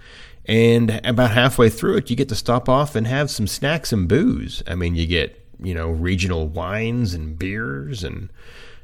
And 0.46 1.00
about 1.06 1.32
halfway 1.32 1.70
through 1.70 1.98
it, 1.98 2.10
you 2.10 2.18
get 2.18 2.28
to 2.30 2.36
stop 2.36 2.68
off 2.68 2.96
and 2.96 3.08
have 3.08 3.32
some 3.32 3.48
snacks 3.48 3.94
and 3.94 4.10
booze. 4.10 4.62
I 4.68 4.76
mean, 4.76 4.96
you 4.96 5.08
get 5.08 5.40
you 5.62 5.74
know 5.74 5.90
regional 5.90 6.48
wines 6.48 7.14
and 7.14 7.40
beers 7.40 8.04
and 8.04 8.30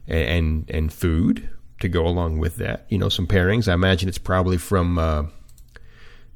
and 0.08 0.70
and 0.70 0.94
food 0.94 1.50
to 1.80 1.90
go 1.90 2.06
along 2.06 2.40
with 2.40 2.58
that. 2.58 2.86
You 2.90 2.98
know, 2.98 3.10
some 3.10 3.28
pairings. 3.28 3.68
I 3.68 3.74
imagine 3.74 4.10
it's 4.10 4.18
probably 4.18 4.58
from. 4.58 4.98
Uh, 4.98 5.24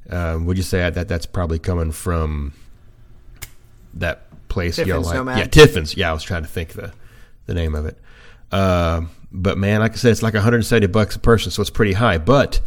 uh, 0.08 0.38
would 0.42 0.56
you 0.56 0.62
say 0.62 0.88
that 0.88 1.08
that's 1.08 1.26
probably 1.26 1.58
coming 1.58 1.92
from 1.92 2.52
that 3.94 4.48
place? 4.48 4.78
you 4.78 4.86
know, 4.86 5.00
like, 5.00 5.16
Nomad. 5.16 5.38
yeah, 5.38 5.46
Tiffin's. 5.46 5.96
Yeah, 5.96 6.10
I 6.10 6.12
was 6.12 6.22
trying 6.22 6.42
to 6.42 6.48
think 6.48 6.70
the 6.70 6.92
the 7.46 7.54
name 7.54 7.74
of 7.74 7.86
it. 7.86 7.98
Uh, 8.52 9.02
but 9.32 9.58
man, 9.58 9.80
like 9.80 9.92
I 9.92 9.96
said, 9.96 10.12
it's 10.12 10.22
like 10.22 10.34
170 10.34 10.86
bucks 10.88 11.16
a 11.16 11.18
person, 11.18 11.50
so 11.50 11.60
it's 11.60 11.70
pretty 11.70 11.94
high. 11.94 12.18
But 12.18 12.60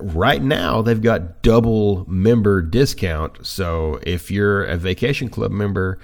right 0.00 0.42
now 0.42 0.82
they've 0.82 1.02
got 1.02 1.42
double 1.42 2.08
member 2.08 2.62
discount. 2.62 3.46
So 3.46 4.00
if 4.02 4.30
you're 4.30 4.64
a 4.64 4.76
vacation 4.76 5.28
club 5.28 5.50
member, 5.50 5.98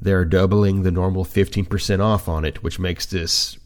they're 0.00 0.24
doubling 0.24 0.82
the 0.82 0.90
normal 0.90 1.24
15% 1.24 2.00
off 2.00 2.28
on 2.28 2.44
it, 2.44 2.62
which 2.62 2.78
makes 2.78 3.06
this 3.06 3.58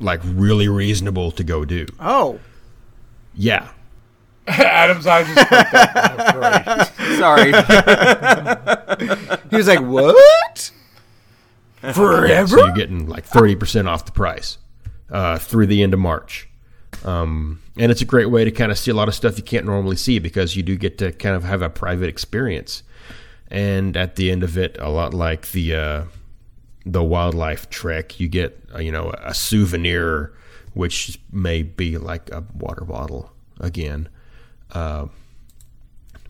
like 0.00 0.20
really 0.24 0.68
reasonable 0.68 1.30
to 1.32 1.44
go 1.44 1.64
do. 1.64 1.86
Oh, 2.00 2.38
Yeah. 3.34 3.68
Adam's 4.48 5.06
eyes 5.06 5.26
just 5.26 5.48
perked 5.48 5.74
up. 5.74 6.88
Oh. 7.00 7.16
Sorry. 7.18 7.52
he 9.50 9.56
was 9.56 9.66
like, 9.68 9.80
"What? 9.80 10.70
Yeah, 11.82 11.92
Forever?" 11.92 12.48
so 12.48 12.64
you're 12.66 12.74
getting 12.74 13.08
like 13.08 13.28
30% 13.28 13.86
off 13.86 14.04
the 14.06 14.12
price 14.12 14.56
uh, 15.10 15.36
through 15.38 15.66
the 15.66 15.82
end 15.82 15.92
of 15.94 16.00
March. 16.00 16.48
Um, 17.04 17.60
and 17.76 17.92
it's 17.92 18.00
a 18.02 18.06
great 18.06 18.30
way 18.30 18.44
to 18.44 18.50
kind 18.50 18.72
of 18.72 18.78
see 18.78 18.90
a 18.90 18.94
lot 18.94 19.08
of 19.08 19.14
stuff 19.14 19.36
you 19.36 19.44
can't 19.44 19.66
normally 19.66 19.96
see 19.96 20.18
because 20.18 20.56
you 20.56 20.62
do 20.62 20.76
get 20.76 20.96
to 20.98 21.12
kind 21.12 21.36
of 21.36 21.44
have 21.44 21.60
a 21.62 21.68
private 21.70 22.08
experience. 22.08 22.82
And 23.50 23.96
at 23.96 24.16
the 24.16 24.30
end 24.30 24.42
of 24.42 24.56
it, 24.58 24.76
a 24.80 24.88
lot 24.90 25.12
like 25.14 25.50
the 25.52 25.74
uh, 25.74 26.02
the 26.92 27.02
wildlife 27.02 27.68
trek, 27.70 28.18
you 28.18 28.28
get 28.28 28.58
uh, 28.74 28.78
you 28.78 28.90
know 28.92 29.12
a 29.22 29.34
souvenir, 29.34 30.32
which 30.74 31.20
may 31.32 31.62
be 31.62 31.98
like 31.98 32.30
a 32.30 32.44
water 32.54 32.84
bottle 32.84 33.32
again. 33.60 34.08
Uh, 34.72 35.06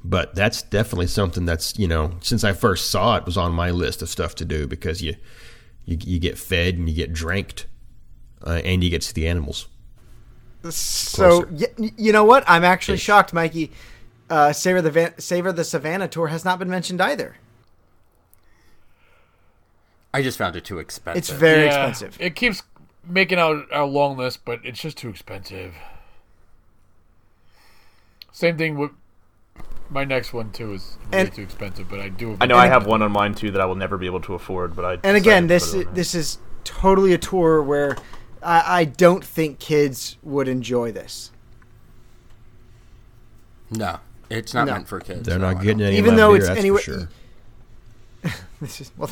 but 0.05 0.35
that's 0.35 0.62
definitely 0.62 1.06
something 1.09 1.44
that's 1.44 1.78
you 1.78 1.89
know 1.89 2.12
since 2.20 2.44
I 2.44 2.52
first 2.52 2.90
saw 2.90 3.16
it 3.16 3.24
was 3.26 3.36
on 3.36 3.52
my 3.52 3.70
list 3.70 4.02
of 4.02 4.09
stuff 4.09 4.35
to 4.36 4.44
do 4.44 4.66
because 4.66 5.02
you 5.02 5.16
you, 5.85 5.98
you 6.01 6.18
get 6.18 6.39
fed 6.39 6.74
and 6.76 6.89
you 6.89 6.94
get 6.94 7.12
dranked 7.12 7.66
uh, 8.47 8.60
and 8.64 8.82
you 8.85 8.90
get 8.90 9.02
to 9.02 9.09
see 9.09 9.14
the 9.14 9.28
animals. 9.28 9.68
So 10.70 11.47
y- 11.51 11.93
you 11.97 12.12
know 12.12 12.24
what? 12.24 12.44
I'm 12.47 12.64
actually 12.64 12.98
shocked, 12.98 13.32
Mikey. 13.32 13.70
Uh, 14.28 14.52
Savor 14.52 14.82
the 14.82 14.90
Van- 14.90 15.18
Savor 15.18 15.52
the 15.52 15.64
Savanna 15.64 16.09
tour 16.09 16.26
has 16.28 16.44
not 16.44 16.59
been 16.59 16.68
mentioned 16.68 17.01
either. 17.01 17.36
I 20.12 20.22
just 20.22 20.39
found 20.39 20.56
it 20.56 20.64
too 20.64 20.78
expensive. 20.78 21.18
It's 21.18 21.30
very 21.30 21.66
Yeah, 21.66 21.86
expensive. 21.86 22.16
It 22.20 22.35
keeps 22.35 22.62
making 23.06 23.39
our, 23.39 23.64
our 23.72 23.86
long 23.86 24.16
list, 24.16 24.44
but 24.44 24.60
it's 24.64 24.80
just 24.80 24.97
too 24.97 25.09
expensive. 25.10 25.74
Same 28.32 28.56
thing 28.56 28.78
with 28.78 28.90
my 29.90 30.05
next 30.05 30.32
one 30.32 30.51
too 30.52 30.74
is 30.74 30.97
way 31.12 31.20
And- 31.20 31.32
too 31.35 31.43
expensive, 31.43 31.89
but 31.89 32.01
I 32.01 32.09
do. 32.09 32.36
I 32.40 32.47
know 32.47 32.56
I 32.56 32.66
have 32.68 32.86
one 32.86 33.02
on 33.02 33.10
mine 33.12 33.35
too 33.35 33.51
that 33.51 33.60
I 33.60 33.64
will 33.64 33.74
never 33.74 33.97
be 33.98 34.06
able 34.06 34.20
to 34.22 34.35
afford, 34.35 34.76
but 34.76 34.85
I. 34.85 34.98
And 35.02 35.16
again, 35.16 35.47
this 35.47 35.72
put 35.72 35.78
it 35.78 35.80
is, 35.80 35.86
on 35.89 35.94
this 35.94 36.14
is 36.14 36.39
totally 36.64 37.12
a 37.12 37.18
tour 37.18 37.62
where 37.62 37.97
I, 38.43 38.80
I 38.80 38.85
don't 38.85 39.24
think 39.24 39.59
kids 39.59 40.16
would 40.22 40.47
enjoy 40.48 40.93
this. 40.93 41.32
No, 43.70 43.98
it's 44.30 44.55
not 44.55 44.66
No. 44.66 44.72
meant 44.74 44.89
for 44.89 45.01
kids. 45.01 45.26
They're 45.28 45.39
no, 45.39 45.52
not 45.52 45.62
getting 45.62 45.82
any 45.82 45.97
Even 45.98 46.16
though 46.16 46.28
beer, 46.32 46.39
it's 46.39 46.47
that's 46.48 46.59
anyway- 46.60 46.80
sure. 46.82 47.09
This 48.60 48.80
is 48.80 48.90
well, 48.97 49.10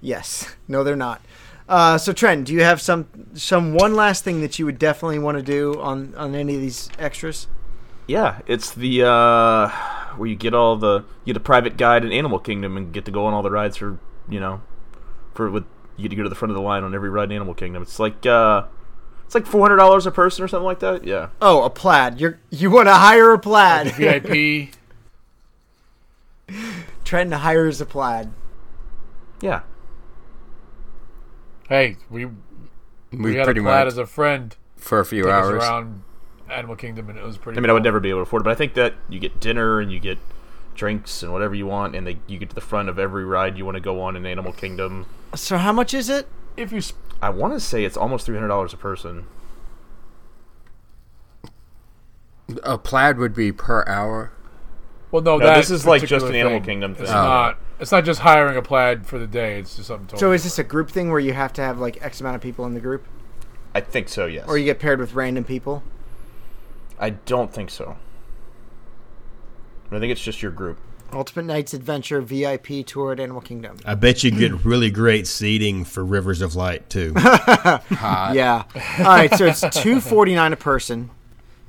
yes, 0.00 0.54
no, 0.68 0.82
they're 0.84 0.96
not. 0.96 1.20
Uh, 1.68 1.98
so, 1.98 2.12
Trent, 2.14 2.46
do 2.46 2.54
you 2.54 2.62
have 2.62 2.80
some 2.80 3.06
some 3.34 3.74
one 3.74 3.94
last 3.94 4.24
thing 4.24 4.40
that 4.40 4.58
you 4.58 4.64
would 4.64 4.78
definitely 4.78 5.18
want 5.18 5.36
to 5.36 5.42
do 5.42 5.78
on 5.80 6.14
on 6.16 6.34
any 6.34 6.54
of 6.54 6.60
these 6.62 6.88
extras? 6.98 7.46
Yeah, 8.06 8.40
it's 8.46 8.72
the 8.72 9.04
uh, 9.06 9.68
where 10.16 10.28
you 10.28 10.34
get 10.34 10.54
all 10.54 10.76
the 10.76 11.04
you 11.24 11.34
get 11.34 11.36
a 11.36 11.40
private 11.40 11.76
guide 11.76 12.04
in 12.04 12.12
Animal 12.12 12.38
Kingdom 12.38 12.76
and 12.78 12.90
get 12.90 13.04
to 13.04 13.10
go 13.10 13.26
on 13.26 13.34
all 13.34 13.42
the 13.42 13.50
rides 13.50 13.76
for 13.76 13.98
you 14.30 14.40
know 14.40 14.62
for 15.34 15.50
with 15.50 15.64
you 15.98 16.04
get 16.04 16.08
to 16.10 16.16
go 16.16 16.22
to 16.22 16.28
the 16.30 16.34
front 16.34 16.50
of 16.50 16.54
the 16.56 16.62
line 16.62 16.84
on 16.84 16.94
every 16.94 17.10
ride 17.10 17.24
in 17.30 17.32
Animal 17.32 17.52
Kingdom. 17.52 17.82
It's 17.82 17.98
like 17.98 18.24
uh, 18.24 18.62
it's 19.26 19.34
like 19.34 19.44
four 19.44 19.60
hundred 19.60 19.76
dollars 19.76 20.06
a 20.06 20.10
person 20.10 20.42
or 20.42 20.48
something 20.48 20.64
like 20.64 20.80
that. 20.80 21.04
Yeah, 21.04 21.28
Oh, 21.42 21.64
a 21.64 21.68
plaid. 21.70 22.18
You're 22.18 22.40
you 22.48 22.70
want 22.70 22.88
to 22.88 22.94
hire 22.94 23.34
a 23.34 23.38
plaid? 23.38 23.92
VIP. 23.92 24.70
Trent 27.04 27.32
hires 27.32 27.80
a 27.82 27.86
plaid. 27.86 28.30
yeah. 29.42 29.60
Hey, 31.68 31.96
we 32.10 32.24
we, 32.26 32.32
We 33.12 33.32
had 33.34 33.42
a 33.42 33.44
pretty 33.44 33.60
plaid 33.60 33.84
much 33.86 33.92
as 33.92 33.98
a 33.98 34.06
friend. 34.06 34.56
for 34.76 35.00
a 35.00 35.04
few 35.04 35.24
Take 35.24 35.32
us 35.32 35.44
hours. 35.46 35.62
around 35.64 36.02
Animal 36.50 36.76
Kingdom, 36.76 37.10
and 37.10 37.18
it 37.18 37.24
was 37.24 37.36
pretty. 37.38 37.58
I 37.58 37.60
mean, 37.60 37.70
I 37.70 37.72
would 37.72 37.82
never 37.84 38.00
be 38.00 38.10
able 38.10 38.20
to 38.20 38.22
afford 38.22 38.42
it, 38.42 38.44
but 38.44 38.50
I 38.52 38.54
think 38.54 38.74
that 38.74 38.94
you 39.08 39.18
get 39.18 39.38
dinner 39.40 39.80
and 39.80 39.92
you 39.92 39.98
get 40.00 40.18
drinks 40.74 41.22
and 41.22 41.32
whatever 41.32 41.54
you 41.54 41.66
want, 41.66 41.94
and 41.94 42.06
they 42.06 42.18
you 42.26 42.38
get 42.38 42.48
to 42.50 42.54
the 42.54 42.60
front 42.60 42.88
of 42.88 42.98
every 42.98 43.24
ride 43.24 43.58
you 43.58 43.64
want 43.64 43.74
to 43.76 43.80
go 43.80 44.00
on 44.00 44.16
in 44.16 44.24
Animal 44.24 44.52
Kingdom. 44.52 45.06
So, 45.34 45.58
how 45.58 45.72
much 45.72 45.92
is 45.92 46.08
it? 46.08 46.26
If 46.56 46.72
you 46.72 46.80
sp- 46.80 46.96
I 47.20 47.30
want 47.30 47.52
to 47.54 47.60
say 47.60 47.84
it's 47.84 47.96
almost 47.96 48.24
three 48.26 48.36
hundred 48.36 48.48
dollars 48.48 48.72
a 48.72 48.76
person. 48.76 49.26
A 52.62 52.78
plaid 52.78 53.18
would 53.18 53.34
be 53.34 53.52
per 53.52 53.84
hour. 53.86 54.32
well, 55.10 55.20
no, 55.22 55.36
No, 55.36 55.46
that 55.46 55.56
this 55.56 55.70
is 55.70 55.84
like 55.84 56.06
just 56.06 56.24
an 56.24 56.34
Animal 56.34 56.58
thing. 56.60 56.64
Kingdom 56.64 56.92
It's 56.92 57.00
thing. 57.02 57.10
not. 57.10 57.58
It's 57.80 57.92
not 57.92 58.04
just 58.04 58.20
hiring 58.20 58.56
a 58.56 58.62
plaid 58.62 59.06
for 59.06 59.18
the 59.18 59.26
day. 59.26 59.60
It's 59.60 59.76
just 59.76 59.88
something. 59.88 60.06
Totally 60.08 60.20
So, 60.20 60.32
is 60.32 60.44
this 60.44 60.58
a 60.58 60.64
group 60.64 60.90
thing 60.90 61.10
where 61.10 61.20
you 61.20 61.32
have 61.32 61.52
to 61.54 61.62
have 61.62 61.78
like 61.78 62.02
X 62.02 62.20
amount 62.20 62.36
of 62.36 62.42
people 62.42 62.66
in 62.66 62.74
the 62.74 62.80
group, 62.80 63.04
I 63.74 63.80
think 63.80 64.08
so. 64.08 64.26
Yes. 64.26 64.46
or 64.48 64.58
you 64.58 64.64
get 64.64 64.78
paired 64.80 64.98
with 64.98 65.14
random 65.14 65.44
people? 65.44 65.82
I 66.98 67.10
don't 67.10 67.52
think 67.52 67.70
so. 67.70 67.96
I 69.90 69.98
think 69.98 70.10
it's 70.12 70.20
just 70.22 70.42
your 70.42 70.50
group. 70.50 70.78
Ultimate 71.12 71.46
Nights 71.46 71.72
Adventure 71.72 72.20
VIP 72.20 72.84
tour 72.84 73.12
at 73.12 73.20
Animal 73.20 73.40
Kingdom. 73.40 73.78
I 73.86 73.94
bet 73.94 74.22
you 74.22 74.30
get 74.30 74.64
really 74.64 74.90
great 74.90 75.26
seating 75.26 75.84
for 75.84 76.04
Rivers 76.04 76.42
of 76.42 76.54
Light 76.54 76.90
too. 76.90 77.14
Yeah. 77.90 78.64
All 78.98 79.04
right. 79.04 79.32
So 79.34 79.46
it's 79.46 79.64
two 79.70 80.00
forty 80.00 80.34
nine 80.34 80.52
a 80.52 80.56
person. 80.56 81.10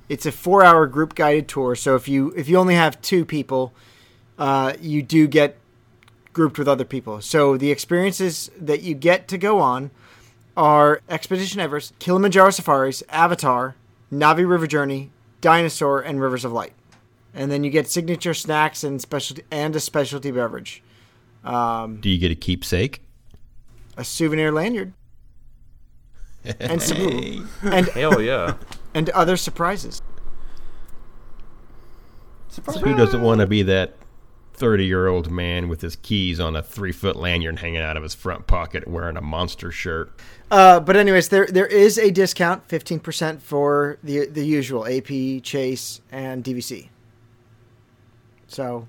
It's 0.10 0.26
a 0.26 0.32
four 0.32 0.64
hour 0.64 0.88
group 0.88 1.16
guided 1.16 1.48
tour. 1.48 1.76
So 1.76 1.96
if 1.96 2.08
you 2.10 2.34
if 2.36 2.50
you 2.50 2.58
only 2.58 2.76
have 2.76 3.02
two 3.02 3.24
people, 3.24 3.74
uh, 4.38 4.74
you 4.82 5.02
do 5.02 5.28
get 5.28 5.56
grouped 6.34 6.58
with 6.58 6.68
other 6.68 6.86
people. 6.86 7.22
So 7.22 7.58
the 7.58 7.72
experiences 7.72 8.50
that 8.60 8.82
you 8.82 8.94
get 8.96 9.28
to 9.30 9.38
go 9.38 9.60
on 9.60 9.92
are 10.56 11.02
Expedition 11.10 11.60
Everest, 11.60 11.98
Kilimanjaro 12.00 12.52
Safaris, 12.52 13.02
Avatar, 13.10 13.76
Na'vi 14.12 14.48
River 14.48 14.68
Journey, 14.68 15.12
Dinosaur, 15.42 16.02
and 16.02 16.22
Rivers 16.22 16.44
of 16.46 16.52
Light. 16.52 16.74
And 17.34 17.52
then 17.52 17.64
you 17.64 17.70
get 17.70 17.88
signature 17.88 18.34
snacks 18.34 18.84
and 18.84 19.02
specialty 19.02 19.44
and 19.52 19.76
a 19.76 19.80
specialty 19.80 20.32
beverage, 20.32 20.82
um, 21.44 22.02
Do 22.02 22.10
you 22.10 22.18
get 22.18 22.32
a 22.32 22.36
keepsake? 22.36 23.02
a 23.98 24.04
souvenir 24.04 24.52
lanyard, 24.52 24.94
and 26.60 26.82
some 26.82 27.50
and 27.64 27.88
Hell 27.90 28.22
yeah. 28.22 28.54
and 28.94 29.10
other 29.10 29.36
surprises. 29.36 30.02
Who 32.82 32.96
doesn't 32.96 33.22
want 33.22 33.42
to 33.42 33.48
be 33.48 33.62
that 33.64 33.96
thirty-year-old 34.60 35.32
man 35.32 35.70
with 35.70 35.82
his 35.82 35.96
keys 35.96 36.40
on 36.40 36.56
a 36.56 36.62
three-foot 36.62 37.16
lanyard 37.16 37.60
hanging 37.60 37.82
out 37.82 37.98
of 37.98 38.04
his 38.04 38.14
front 38.14 38.46
pocket, 38.46 38.88
wearing 38.88 39.18
a 39.18 39.22
monster 39.22 39.72
shirt? 39.72 40.12
Uh, 40.52 40.80
but 40.80 40.96
anyways, 40.96 41.30
there 41.30 41.48
there 41.48 41.66
is 41.66 41.98
a 41.98 42.12
discount, 42.12 42.68
fifteen 42.68 43.00
percent 43.00 43.42
for 43.42 43.98
the 44.04 44.28
the 44.28 44.46
usual 44.46 44.86
AP, 44.86 45.42
Chase, 45.44 46.02
and 46.12 46.44
DVC. 46.44 46.90
So, 48.48 48.88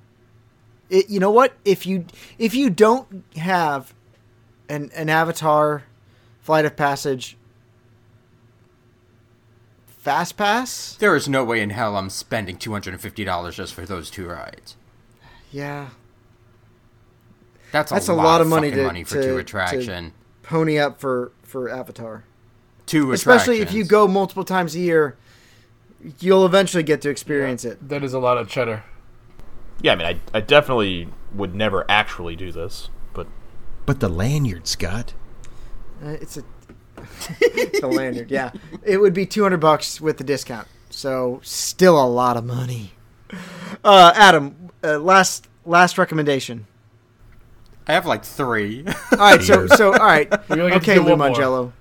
it, 0.89 1.09
you 1.09 1.21
know 1.21 1.31
what? 1.31 1.55
If 1.65 1.87
you 1.87 2.07
if 2.39 2.55
you 2.55 2.71
don't 2.71 3.25
have 3.37 3.95
an 4.69 4.91
an 4.95 5.09
Avatar, 5.09 5.85
Flight 6.41 6.65
of 6.65 6.77
Passage, 6.77 7.37
Fast 9.87 10.39
Pass, 10.39 10.97
There 10.97 11.15
is 11.15 11.29
no 11.29 11.45
way 11.45 11.61
in 11.61 11.71
hell 11.71 11.97
I'm 11.97 12.09
spending 12.09 12.57
two 12.57 12.73
hundred 12.73 12.95
and 12.95 13.03
fifty 13.03 13.23
dollars 13.23 13.57
just 13.57 13.75
for 13.75 13.85
those 13.85 14.11
two 14.11 14.27
rides. 14.29 14.77
Yeah, 15.51 15.89
That's 17.73 17.91
a, 17.91 17.95
That's 17.95 18.09
lot, 18.09 18.15
a 18.15 18.17
lot 18.17 18.41
of 18.41 18.47
of 18.47 18.51
money 18.51 18.71
to- 18.71 18.85
money 18.85 19.05
for 19.05 19.15
to- 19.17 19.23
two 19.23 19.29
to- 19.35 19.39
attraction. 19.39 20.13
pony 20.43 20.79
up 20.79 21.01
for 21.01 21.33
for 21.43 21.69
Avatar. 21.69 22.25
two 22.87 23.13
Especially 23.13 23.61
if 23.61 23.73
you 23.73 23.85
go 23.85 24.07
multiple 24.09 24.45
times 24.45 24.75
a 24.75 24.81
year, 24.81 25.17
you'll 26.19 26.45
eventually 26.47 26.83
get 26.83 27.01
to 27.03 27.11
experience 27.11 27.65
it. 27.65 27.89
That 27.89 28.03
is 28.05 28.13
a 28.13 28.19
lot 28.19 28.39
of 28.39 28.49
cheddar. 28.49 28.85
Yeah, 29.83 29.93
I 29.93 29.97
mean, 29.97 30.07
I, 30.07 30.21
I 30.37 30.41
definitely 30.41 31.09
would 31.35 31.55
never 31.55 31.85
actually 31.91 32.37
do 32.37 32.53
this, 32.53 32.89
but 33.15 33.27
But 33.87 34.01
the 34.01 34.09
lanyard, 34.09 34.67
Scott. 34.67 35.15
Uh, 36.05 36.11
it's 36.11 36.37
a 36.37 36.43
the 37.81 37.89
lanyard. 37.91 38.31
Yeah, 38.31 38.51
it 38.83 38.99
would 38.99 39.15
be 39.15 39.25
two 39.27 39.43
hundred 39.43 39.61
bucks 39.61 40.01
with 40.01 40.19
the 40.19 40.25
discount. 40.25 40.67
So 40.91 41.41
still 41.43 42.03
a 42.03 42.07
lot 42.09 42.37
of 42.37 42.45
money. 42.45 42.93
Uh, 43.85 44.13
Adam, 44.15 44.71
uh, 44.85 44.99
last 44.99 45.49
last 45.65 45.99
recommendation. 45.99 46.67
I 47.87 47.93
have 47.95 48.07
like 48.07 48.25
three. 48.25 48.85
All 49.13 49.19
right, 49.19 49.43
so 49.43 49.67
so 49.67 49.93
all 49.93 49.99
right, 49.99 50.31
We 50.49 50.61
only 50.61 50.73
get 50.73 50.83
to 50.85 50.93
okay, 50.93 50.95
do 50.97 51.03
Lou. 51.03 51.17
Mongello. 51.17 51.73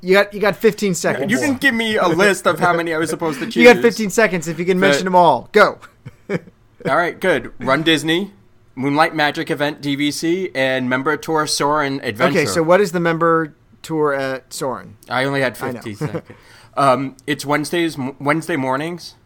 You 0.00 0.14
got 0.14 0.34
you 0.34 0.40
got 0.40 0.56
15 0.56 0.94
seconds. 0.94 1.30
you 1.30 1.38
can 1.38 1.56
give 1.56 1.74
me 1.74 1.96
a 1.96 2.06
list 2.08 2.46
of 2.46 2.58
how 2.58 2.72
many 2.72 2.92
I 2.94 2.98
was 2.98 3.10
supposed 3.10 3.38
to 3.40 3.46
choose. 3.46 3.56
You 3.64 3.72
got 3.72 3.80
15 3.80 4.10
seconds 4.10 4.48
if 4.48 4.58
you 4.58 4.64
can 4.64 4.78
mention 4.78 5.04
them 5.04 5.14
all. 5.14 5.48
Go. 5.52 5.78
All 6.30 6.96
right, 6.96 7.18
good. 7.18 7.52
Run 7.58 7.82
Disney, 7.82 8.32
Moonlight 8.76 9.14
Magic 9.14 9.50
Event 9.50 9.80
DVC, 9.82 10.52
and 10.54 10.88
Member 10.88 11.16
Tour 11.16 11.46
Soarin' 11.46 12.00
Adventure. 12.04 12.38
Okay, 12.38 12.46
so 12.46 12.62
what 12.62 12.80
is 12.80 12.92
the 12.92 13.00
member 13.00 13.54
tour 13.82 14.14
at 14.14 14.52
Soarin'? 14.52 14.96
I 15.08 15.24
only 15.24 15.40
had 15.40 15.56
15 15.56 15.96
seconds. 15.96 16.22
Um, 16.76 17.16
it's 17.26 17.44
Wednesdays, 17.44 17.98
Wednesday 18.20 18.54
mornings. 18.54 19.16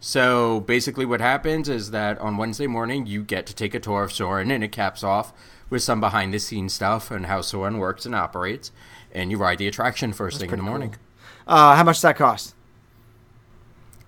So 0.00 0.60
basically, 0.60 1.06
what 1.06 1.20
happens 1.20 1.68
is 1.68 1.90
that 1.90 2.18
on 2.18 2.36
Wednesday 2.36 2.66
morning, 2.66 3.06
you 3.06 3.22
get 3.22 3.46
to 3.46 3.54
take 3.54 3.74
a 3.74 3.80
tour 3.80 4.04
of 4.04 4.12
Soarin', 4.12 4.50
and 4.50 4.62
it 4.62 4.72
caps 4.72 5.02
off 5.02 5.32
with 5.70 5.82
some 5.82 6.00
behind 6.00 6.32
the 6.32 6.38
scenes 6.38 6.74
stuff 6.74 7.10
and 7.10 7.26
how 7.26 7.40
Soarin' 7.40 7.78
works 7.78 8.06
and 8.06 8.14
operates. 8.14 8.70
And 9.12 9.30
you 9.30 9.38
ride 9.38 9.58
the 9.58 9.66
attraction 9.66 10.12
first 10.12 10.38
thing 10.40 10.50
in 10.50 10.56
the 10.58 10.62
morning. 10.62 10.94
Uh, 11.46 11.74
how 11.74 11.82
much 11.84 11.96
does 11.96 12.02
that 12.02 12.16
cost? 12.16 12.54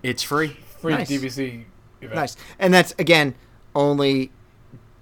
It's 0.03 0.23
free. 0.23 0.57
Free 0.79 0.93
Nice. 0.93 1.09
DVC 1.09 1.65
event. 2.01 2.15
Nice. 2.15 2.37
And 2.59 2.73
that's 2.73 2.93
again 2.99 3.35
only 3.75 4.31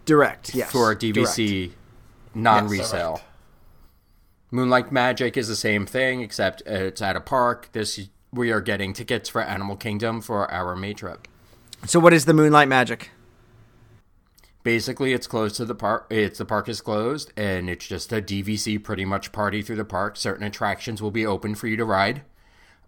direct. 0.05 0.55
Yes. 0.55 0.71
for. 0.71 0.95
DVC 0.95 1.71
non 2.33 2.67
resale. 2.67 3.21
Moonlight 4.49 4.91
Magic 4.91 5.35
is 5.35 5.47
the 5.49 5.55
same 5.55 5.85
thing, 5.85 6.21
except 6.21 6.63
uh, 6.65 6.73
it's 6.73 7.01
at 7.01 7.15
a 7.15 7.21
park. 7.21 7.69
This 7.73 8.07
we 8.37 8.51
are 8.51 8.61
getting 8.61 8.93
tickets 8.93 9.27
for 9.27 9.41
Animal 9.41 9.75
Kingdom 9.75 10.21
for 10.21 10.49
our 10.51 10.75
May 10.75 10.93
trip. 10.93 11.27
So 11.85 11.99
what 11.99 12.13
is 12.13 12.25
the 12.25 12.33
Moonlight 12.33 12.67
Magic? 12.67 13.09
Basically, 14.63 15.13
it's 15.13 15.27
closed 15.27 15.55
to 15.57 15.65
the 15.65 15.75
park. 15.75 16.07
It's 16.09 16.37
the 16.39 16.45
park 16.45 16.67
is 16.67 16.81
closed, 16.81 17.31
and 17.37 17.69
it's 17.69 17.87
just 17.87 18.11
a 18.11 18.21
DVC 18.21 18.83
pretty 18.83 19.05
much 19.05 19.31
party 19.31 19.61
through 19.61 19.77
the 19.77 19.85
park. 19.85 20.17
Certain 20.17 20.45
attractions 20.45 21.01
will 21.01 21.11
be 21.11 21.25
open 21.25 21.55
for 21.55 21.67
you 21.67 21.77
to 21.77 21.85
ride. 21.85 22.23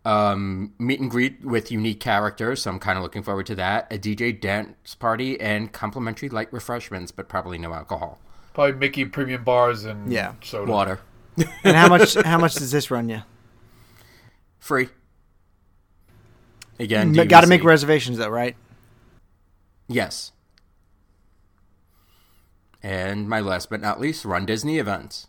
Um, 0.06 0.74
meet 0.80 1.00
and 1.00 1.10
greet 1.10 1.44
with 1.44 1.72
unique 1.72 2.00
characters, 2.00 2.64
so 2.64 2.72
I'm 2.72 2.80
kind 2.80 2.98
of 2.98 3.04
looking 3.04 3.24
forward 3.24 3.46
to 3.48 3.56
that. 3.56 3.92
A 3.94 3.98
DJ 3.98 4.38
dance 4.40 4.96
party 4.96 5.40
and 5.40 5.72
complimentary 5.72 6.30
light 6.30 6.52
refreshments, 6.52 7.12
but 7.12 7.30
probably 7.30 7.58
no 7.58 7.74
alcohol. 7.74 8.20
Probably 8.54 8.74
Mickey 8.74 9.06
premium 9.06 9.44
bars 9.44 9.86
and 9.86 10.12
Yeah. 10.12 10.34
soda. 10.44 10.70
Water, 10.72 11.00
And 11.64 11.76
how 11.78 11.88
much 11.88 12.16
how 12.16 12.38
much 12.40 12.56
does 12.56 12.72
this 12.72 12.92
run 12.92 13.08
you? 13.08 13.22
free. 14.60 14.90
Again, 16.80 17.12
Got 17.14 17.42
to 17.42 17.48
make 17.48 17.64
reservations 17.64 18.18
though, 18.18 18.30
right? 18.30 18.56
Yes. 19.88 20.32
And 22.82 23.28
my 23.28 23.42
last 23.42 23.70
but 23.70 23.82
not 23.82 24.00
least, 24.00 24.24
Run 24.24 24.46
Disney 24.46 24.78
events. 24.80 25.28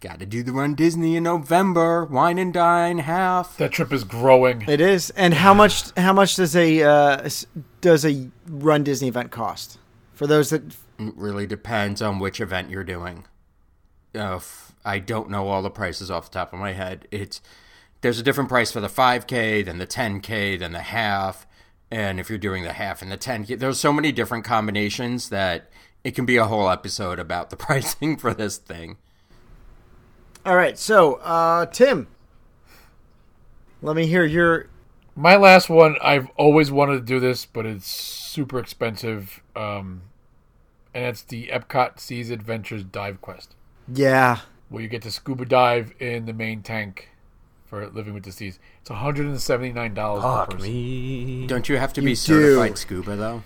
Got 0.00 0.18
to 0.20 0.26
do 0.26 0.42
the 0.42 0.52
Run 0.52 0.74
Disney 0.74 1.16
in 1.16 1.22
November. 1.22 2.04
Wine 2.04 2.36
and 2.38 2.52
dine 2.52 2.98
half. 2.98 3.56
That 3.56 3.72
trip 3.72 3.92
is 3.94 4.04
growing. 4.04 4.62
It 4.68 4.80
is. 4.80 5.08
And 5.10 5.32
how 5.32 5.54
much 5.54 5.90
how 5.96 6.12
much 6.12 6.36
does 6.36 6.54
a 6.54 6.82
uh, 6.82 7.28
does 7.80 8.04
a 8.04 8.28
Run 8.46 8.84
Disney 8.84 9.08
event 9.08 9.30
cost? 9.30 9.78
For 10.12 10.26
those 10.26 10.50
that 10.50 10.62
It 10.98 11.14
really 11.16 11.46
depends 11.46 12.02
on 12.02 12.18
which 12.18 12.40
event 12.40 12.68
you're 12.68 12.84
doing. 12.84 13.24
Uh, 14.14 14.36
f- 14.36 14.74
I 14.84 14.98
don't 14.98 15.30
know 15.30 15.48
all 15.48 15.62
the 15.62 15.70
prices 15.70 16.10
off 16.10 16.30
the 16.30 16.38
top 16.38 16.52
of 16.52 16.58
my 16.58 16.72
head. 16.72 17.08
It's 17.10 17.40
there's 18.00 18.18
a 18.18 18.22
different 18.22 18.48
price 18.48 18.70
for 18.70 18.80
the 18.80 18.88
5K, 18.88 19.64
than 19.64 19.78
the 19.78 19.86
10K, 19.86 20.58
than 20.58 20.72
the 20.72 20.80
half, 20.80 21.46
and 21.90 22.18
if 22.18 22.28
you're 22.28 22.38
doing 22.38 22.62
the 22.62 22.72
half 22.72 23.02
and 23.02 23.10
the 23.10 23.18
10K, 23.18 23.58
there's 23.58 23.78
so 23.78 23.92
many 23.92 24.12
different 24.12 24.44
combinations 24.44 25.28
that 25.28 25.70
it 26.04 26.14
can 26.14 26.26
be 26.26 26.36
a 26.36 26.44
whole 26.44 26.68
episode 26.68 27.18
about 27.18 27.50
the 27.50 27.56
pricing 27.56 28.16
for 28.16 28.34
this 28.34 28.56
thing. 28.58 28.96
All 30.44 30.56
right. 30.56 30.78
So, 30.78 31.14
uh 31.14 31.66
Tim, 31.66 32.06
let 33.82 33.96
me 33.96 34.06
hear 34.06 34.24
your 34.24 34.68
My 35.16 35.36
last 35.36 35.68
one, 35.68 35.96
I've 36.00 36.28
always 36.36 36.70
wanted 36.70 36.94
to 36.94 37.00
do 37.00 37.18
this, 37.18 37.46
but 37.46 37.66
it's 37.66 37.88
super 37.88 38.58
expensive. 38.58 39.42
Um, 39.56 40.02
and 40.94 41.04
it's 41.04 41.22
the 41.22 41.48
Epcot 41.48 41.98
Seas 41.98 42.30
Adventures 42.30 42.84
Dive 42.84 43.20
Quest, 43.20 43.54
yeah. 43.92 44.38
where 44.68 44.82
you 44.82 44.88
get 44.88 45.02
to 45.02 45.10
scuba 45.10 45.44
dive 45.44 45.92
in 45.98 46.26
the 46.26 46.32
main 46.32 46.62
tank 46.62 47.10
for 47.66 47.86
Living 47.90 48.14
with 48.14 48.22
disease. 48.22 48.58
It's 48.80 48.90
$179 48.90 49.94
per 49.94 50.20
Fuck 50.22 50.50
person. 50.50 50.62
me. 50.72 51.46
Don't 51.46 51.68
you 51.68 51.76
have 51.76 51.92
to 51.94 52.00
You 52.00 52.06
be 52.06 52.12
do. 52.12 52.16
certified 52.16 52.78
scuba 52.78 53.16
though? 53.16 53.42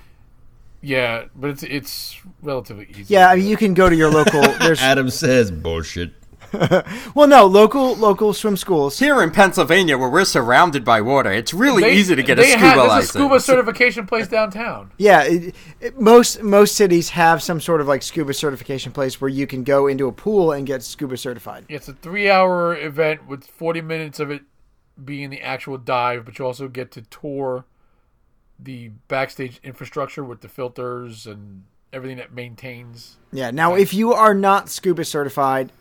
Yeah, 0.82 1.24
but 1.36 1.50
it's 1.50 1.62
it's 1.62 2.18
relatively 2.42 2.86
easy. 2.90 3.12
Yeah, 3.12 3.28
I 3.28 3.36
mean, 3.36 3.46
you 3.46 3.56
can 3.58 3.74
go 3.74 3.90
to 3.90 3.94
your 3.96 4.10
local. 4.10 4.40
There's 4.60 4.80
Adam 4.80 5.10
says 5.10 5.50
bullshit. 5.50 6.14
well, 7.14 7.26
no 7.28 7.46
local 7.46 7.94
local 7.96 8.32
swim 8.32 8.56
schools. 8.56 8.98
Here 8.98 9.22
in 9.22 9.30
Pennsylvania, 9.30 9.96
where 9.96 10.08
we're 10.08 10.24
surrounded 10.24 10.84
by 10.84 11.00
water, 11.00 11.30
it's 11.32 11.54
really 11.54 11.82
They- 11.82 11.94
easy 11.96 12.14
to 12.16 12.22
get 12.22 12.38
a 12.38 12.44
scuba 12.44 12.58
have, 12.58 12.76
there's 12.76 12.88
license. 12.88 13.10
a 13.10 13.18
scuba 13.18 13.40
certification 13.40 14.06
place 14.06 14.28
downtown. 14.28 14.90
Yeah, 14.98 15.22
it, 15.22 15.54
it, 15.80 16.00
most 16.00 16.42
most 16.42 16.74
cities 16.76 17.10
have 17.10 17.42
some 17.42 17.60
sort 17.60 17.80
of 17.80 17.88
like 17.88 18.02
scuba 18.02 18.34
certification 18.34 18.92
place 18.92 19.20
where 19.20 19.30
you 19.30 19.46
can 19.46 19.64
go 19.64 19.86
into 19.86 20.06
a 20.08 20.12
pool 20.12 20.52
and 20.52 20.66
get 20.66 20.82
scuba 20.82 21.16
certified. 21.16 21.64
It's 21.68 21.88
a 21.88 21.92
three-hour 21.94 22.76
event 22.76 23.26
with 23.26 23.44
40 23.46 23.80
minutes 23.80 24.20
of 24.20 24.30
it 24.30 24.42
being 25.02 25.30
the 25.30 25.40
actual 25.40 25.78
dive, 25.78 26.24
but 26.24 26.38
you 26.38 26.44
also 26.44 26.68
get 26.68 26.90
to 26.92 27.02
tour 27.02 27.64
the 28.58 28.88
backstage 29.08 29.58
infrastructure 29.62 30.22
with 30.22 30.42
the 30.42 30.48
filters 30.48 31.26
and 31.26 31.64
everything 31.92 32.18
that 32.18 32.32
maintains. 32.32 33.16
Yeah. 33.32 33.50
Now, 33.50 33.74
if 33.74 33.94
you 33.94 34.12
are 34.12 34.34
not 34.34 34.68
scuba 34.68 35.04
certified, 35.04 35.72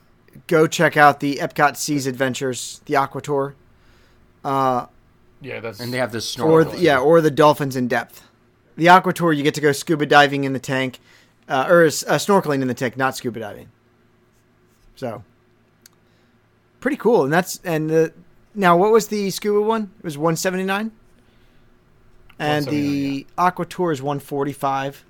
go 0.47 0.67
check 0.67 0.97
out 0.97 1.19
the 1.19 1.35
Epcot 1.37 1.77
Seas 1.77 2.07
Adventures, 2.07 2.81
the 2.85 2.95
Aqua 2.95 3.21
Tour, 3.21 3.55
uh, 4.43 4.85
Yeah, 5.41 5.59
that's 5.59 5.79
and 5.79 5.93
they 5.93 5.97
have 5.97 6.11
this 6.11 6.37
or 6.39 6.63
snorkel. 6.63 6.81
yeah, 6.81 6.99
or 6.99 7.21
the 7.21 7.31
Dolphins 7.31 7.75
in 7.75 7.87
Depth. 7.87 8.23
The 8.75 8.89
Aqua 8.89 9.13
Tour, 9.13 9.33
you 9.33 9.43
get 9.43 9.55
to 9.55 9.61
go 9.61 9.71
scuba 9.71 10.05
diving 10.05 10.43
in 10.45 10.53
the 10.53 10.59
tank, 10.59 10.99
uh, 11.47 11.65
or 11.67 11.83
uh, 11.85 11.89
snorkeling 11.89 12.61
in 12.61 12.67
the 12.67 12.73
tank, 12.73 12.95
not 12.95 13.15
scuba 13.15 13.39
diving. 13.39 13.69
So, 14.95 15.23
pretty 16.79 16.97
cool. 16.97 17.23
And 17.23 17.33
that's 17.33 17.59
and 17.63 17.89
the 17.89 18.13
now 18.55 18.77
what 18.77 18.91
was 18.91 19.07
the 19.07 19.29
scuba 19.31 19.61
one? 19.61 19.91
It 19.99 20.03
was 20.03 20.17
one 20.17 20.35
seventy 20.35 20.63
nine. 20.63 20.91
And 22.37 22.65
the 22.65 23.27
Aqua 23.37 23.65
Tour 23.65 23.91
is 23.91 24.01
one 24.01 24.19
forty 24.19 24.53
five. 24.53 25.03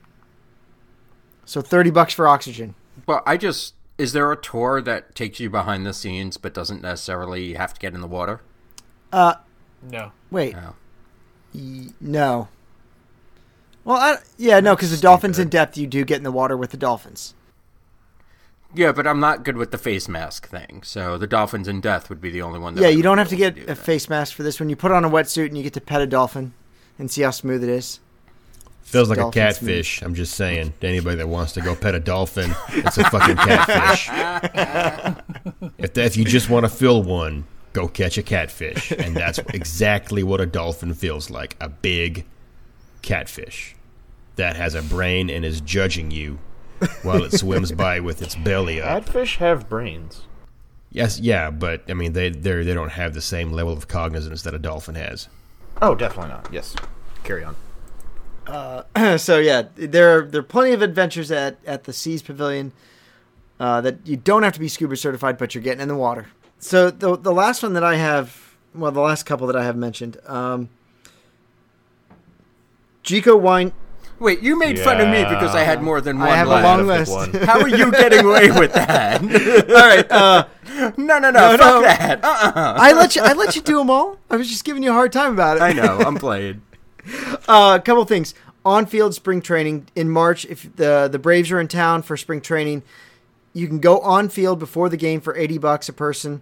So 1.45 1.61
thirty 1.61 1.91
bucks 1.91 2.13
for 2.13 2.27
oxygen. 2.27 2.73
Well, 3.05 3.21
I 3.25 3.37
just 3.37 3.75
is 3.99 4.13
there 4.13 4.31
a 4.31 4.35
tour 4.37 4.81
that 4.81 5.13
takes 5.13 5.39
you 5.39 5.49
behind 5.49 5.85
the 5.85 5.93
scenes 5.93 6.37
but 6.37 6.53
doesn't 6.53 6.81
necessarily 6.81 7.53
have 7.53 7.73
to 7.73 7.79
get 7.79 7.93
in 7.93 8.01
the 8.01 8.07
water? 8.07 8.41
Uh, 9.11 9.35
no. 9.81 10.11
wait, 10.31 10.53
No. 10.55 10.75
Y- 11.53 11.87
no. 11.99 12.47
Well, 13.83 13.97
I, 13.97 14.17
yeah, 14.37 14.59
no, 14.59 14.75
because 14.75 14.91
the 14.91 15.01
dolphins 15.01 15.39
in 15.39 15.49
depth, 15.49 15.77
you 15.77 15.87
do 15.87 16.03
get 16.05 16.17
in 16.17 16.23
the 16.23 16.31
water 16.31 16.55
with 16.55 16.71
the 16.71 16.77
dolphins. 16.77 17.33
Yeah, 18.75 18.91
but 18.91 19.07
I'm 19.07 19.19
not 19.19 19.43
good 19.43 19.57
with 19.57 19.71
the 19.71 19.79
face 19.79 20.07
mask 20.07 20.47
thing. 20.47 20.81
So 20.83 21.17
the 21.17 21.25
dolphins 21.25 21.67
in 21.67 21.81
death 21.81 22.07
would 22.09 22.21
be 22.21 22.29
the 22.29 22.43
only 22.43 22.59
one. 22.59 22.75
That 22.75 22.81
Yeah, 22.83 22.87
I 22.89 22.91
you 22.91 23.01
don't 23.01 23.17
have 23.17 23.29
to 23.29 23.35
get 23.35 23.55
do 23.55 23.63
a 23.63 23.65
that. 23.67 23.75
face 23.77 24.07
mask 24.09 24.35
for 24.35 24.43
this 24.43 24.59
one. 24.59 24.69
You 24.69 24.75
put 24.75 24.91
on 24.91 25.03
a 25.05 25.09
wetsuit 25.09 25.47
and 25.47 25.57
you 25.57 25.63
get 25.63 25.73
to 25.73 25.81
pet 25.81 26.01
a 26.01 26.05
dolphin 26.07 26.53
and 26.99 27.09
see 27.09 27.23
how 27.23 27.31
smooth 27.31 27.63
it 27.63 27.69
is. 27.69 27.99
Feels 28.89 29.07
like 29.07 29.19
a 29.19 29.21
Dolphin 29.21 29.41
catfish. 29.43 30.01
I'm 30.01 30.15
just 30.15 30.33
saying. 30.33 30.73
To 30.81 30.87
anybody 30.87 31.17
that 31.17 31.27
wants 31.27 31.53
to 31.53 31.61
go 31.61 31.75
pet 31.75 31.93
a 31.93 31.99
dolphin, 31.99 32.55
it's 32.69 32.97
a 32.97 33.07
fucking 33.07 33.35
catfish. 33.35 34.09
if 35.77 35.93
that, 35.93 36.05
if 36.05 36.17
you 36.17 36.25
just 36.25 36.49
want 36.49 36.65
to 36.65 36.69
feel 36.69 37.03
one, 37.03 37.45
go 37.73 37.87
catch 37.87 38.17
a 38.17 38.23
catfish, 38.23 38.91
and 38.91 39.15
that's 39.15 39.37
exactly 39.53 40.23
what 40.23 40.41
a 40.41 40.47
dolphin 40.47 40.95
feels 40.95 41.29
like—a 41.29 41.69
big 41.69 42.25
catfish 43.03 43.75
that 44.37 44.55
has 44.55 44.73
a 44.73 44.81
brain 44.81 45.29
and 45.29 45.45
is 45.45 45.61
judging 45.61 46.09
you 46.09 46.39
while 47.03 47.23
it 47.23 47.33
swims 47.33 47.71
by 47.71 47.99
with 47.99 48.23
its 48.23 48.33
belly 48.33 48.81
up. 48.81 49.05
Catfish 49.05 49.37
have 49.37 49.69
brains. 49.69 50.23
Yes, 50.91 51.19
yeah, 51.19 51.51
but 51.51 51.83
I 51.87 51.93
mean 51.93 52.13
they 52.13 52.29
they 52.29 52.63
they 52.63 52.73
don't 52.73 52.93
have 52.93 53.13
the 53.13 53.21
same 53.21 53.53
level 53.53 53.71
of 53.71 53.87
cognizance 53.87 54.41
that 54.41 54.55
a 54.55 54.59
dolphin 54.59 54.95
has. 54.95 55.27
Oh, 55.79 55.93
definitely 55.93 56.31
not. 56.31 56.49
Yes. 56.51 56.75
Carry 57.23 57.43
on. 57.43 57.55
so 59.17 59.39
yeah, 59.39 59.63
there 59.75 60.17
are, 60.19 60.21
there 60.25 60.39
are 60.39 60.43
plenty 60.43 60.71
of 60.73 60.81
adventures 60.81 61.31
at, 61.31 61.57
at 61.65 61.83
the 61.85 61.93
Seas 61.93 62.21
Pavilion 62.21 62.71
uh, 63.59 63.81
that 63.81 64.05
you 64.05 64.17
don't 64.17 64.43
have 64.43 64.53
to 64.53 64.59
be 64.59 64.67
scuba 64.67 64.95
certified, 64.95 65.37
but 65.37 65.53
you're 65.53 65.63
getting 65.63 65.81
in 65.81 65.87
the 65.87 65.95
water. 65.95 66.27
So 66.59 66.89
the 66.91 67.15
the 67.17 67.31
last 67.33 67.63
one 67.63 67.73
that 67.73 67.83
I 67.83 67.95
have, 67.95 68.55
well, 68.75 68.91
the 68.91 68.99
last 69.01 69.23
couple 69.25 69.47
that 69.47 69.55
I 69.55 69.63
have 69.63 69.77
mentioned, 69.77 70.17
um, 70.25 70.69
Jiko 73.03 73.39
Wine. 73.39 73.71
Wait, 74.19 74.41
you 74.41 74.59
made 74.59 74.77
fun 74.77 74.99
of 74.99 75.07
me 75.07 75.23
because 75.23 75.55
I 75.55 75.63
had 75.63 75.81
more 75.81 76.01
than 76.01 76.19
one. 76.19 76.27
I 76.27 76.31
one 76.31 76.37
have 76.37 76.47
a 76.49 76.61
long 76.61 76.87
list. 76.87 77.35
How 77.45 77.61
are 77.61 77.69
you 77.69 77.89
getting 77.89 78.25
away 78.25 78.51
with 78.51 78.73
that? 78.73 79.21
All 79.69 79.75
right. 79.75 80.11
Uh, 80.11 80.45
no, 80.97 81.19
no, 81.19 81.31
no, 81.31 81.31
No, 81.31 81.57
fuck 81.57 81.59
no. 81.59 81.81
that. 81.83 82.19
Uh-uh. 82.21 82.73
I 82.77 82.91
let 82.91 83.15
you. 83.15 83.21
I 83.21 83.31
let 83.31 83.55
you 83.55 83.61
do 83.61 83.77
them 83.77 83.89
all. 83.89 84.17
I 84.29 84.35
was 84.35 84.49
just 84.49 84.65
giving 84.65 84.83
you 84.83 84.89
a 84.89 84.93
hard 84.93 85.13
time 85.13 85.31
about 85.31 85.55
it. 85.55 85.63
I 85.63 85.71
know, 85.71 85.99
I'm 85.99 86.15
playing. 86.15 86.61
Uh, 87.47 87.77
a 87.79 87.81
couple 87.81 88.05
things 88.05 88.35
on 88.63 88.85
field 88.85 89.15
spring 89.15 89.41
training 89.41 89.87
in 89.95 90.07
March. 90.07 90.45
If 90.45 90.75
the 90.75 91.07
the 91.11 91.17
Braves 91.17 91.51
are 91.51 91.59
in 91.59 91.67
town 91.67 92.03
for 92.03 92.15
spring 92.15 92.41
training, 92.41 92.83
you 93.53 93.67
can 93.67 93.79
go 93.79 93.99
on 94.01 94.29
field 94.29 94.59
before 94.59 94.87
the 94.87 94.97
game 94.97 95.19
for 95.19 95.35
eighty 95.35 95.57
bucks 95.57 95.89
a 95.89 95.93
person. 95.93 96.41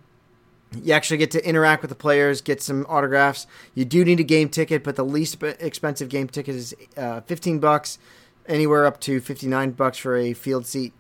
You 0.84 0.94
actually 0.94 1.18
get 1.18 1.31
to 1.31 1.48
interact 1.48 1.81
with 1.81 1.89
the 1.89 1.95
players, 1.95 2.41
get 2.41 2.61
some 2.61 2.85
autographs. 2.89 3.48
You 3.73 3.85
do 3.85 4.03
need 4.03 4.19
a 4.19 4.23
game 4.23 4.49
ticket, 4.49 4.84
but 4.84 4.98
the 4.98 5.06
least 5.06 5.41
expensive 5.41 6.10
game 6.10 6.27
ticket 6.27 6.56
is 6.56 6.76
uh, 6.98 7.22
fifteen 7.22 7.60
bucks, 7.60 7.99
anywhere 8.48 8.85
up 8.85 8.99
to 9.02 9.22
fifty 9.22 9.48
nine 9.48 9.72
bucks 9.72 9.98
for 9.98 10.18
a 10.18 10.34
field 10.34 10.65
seat. 10.65 10.94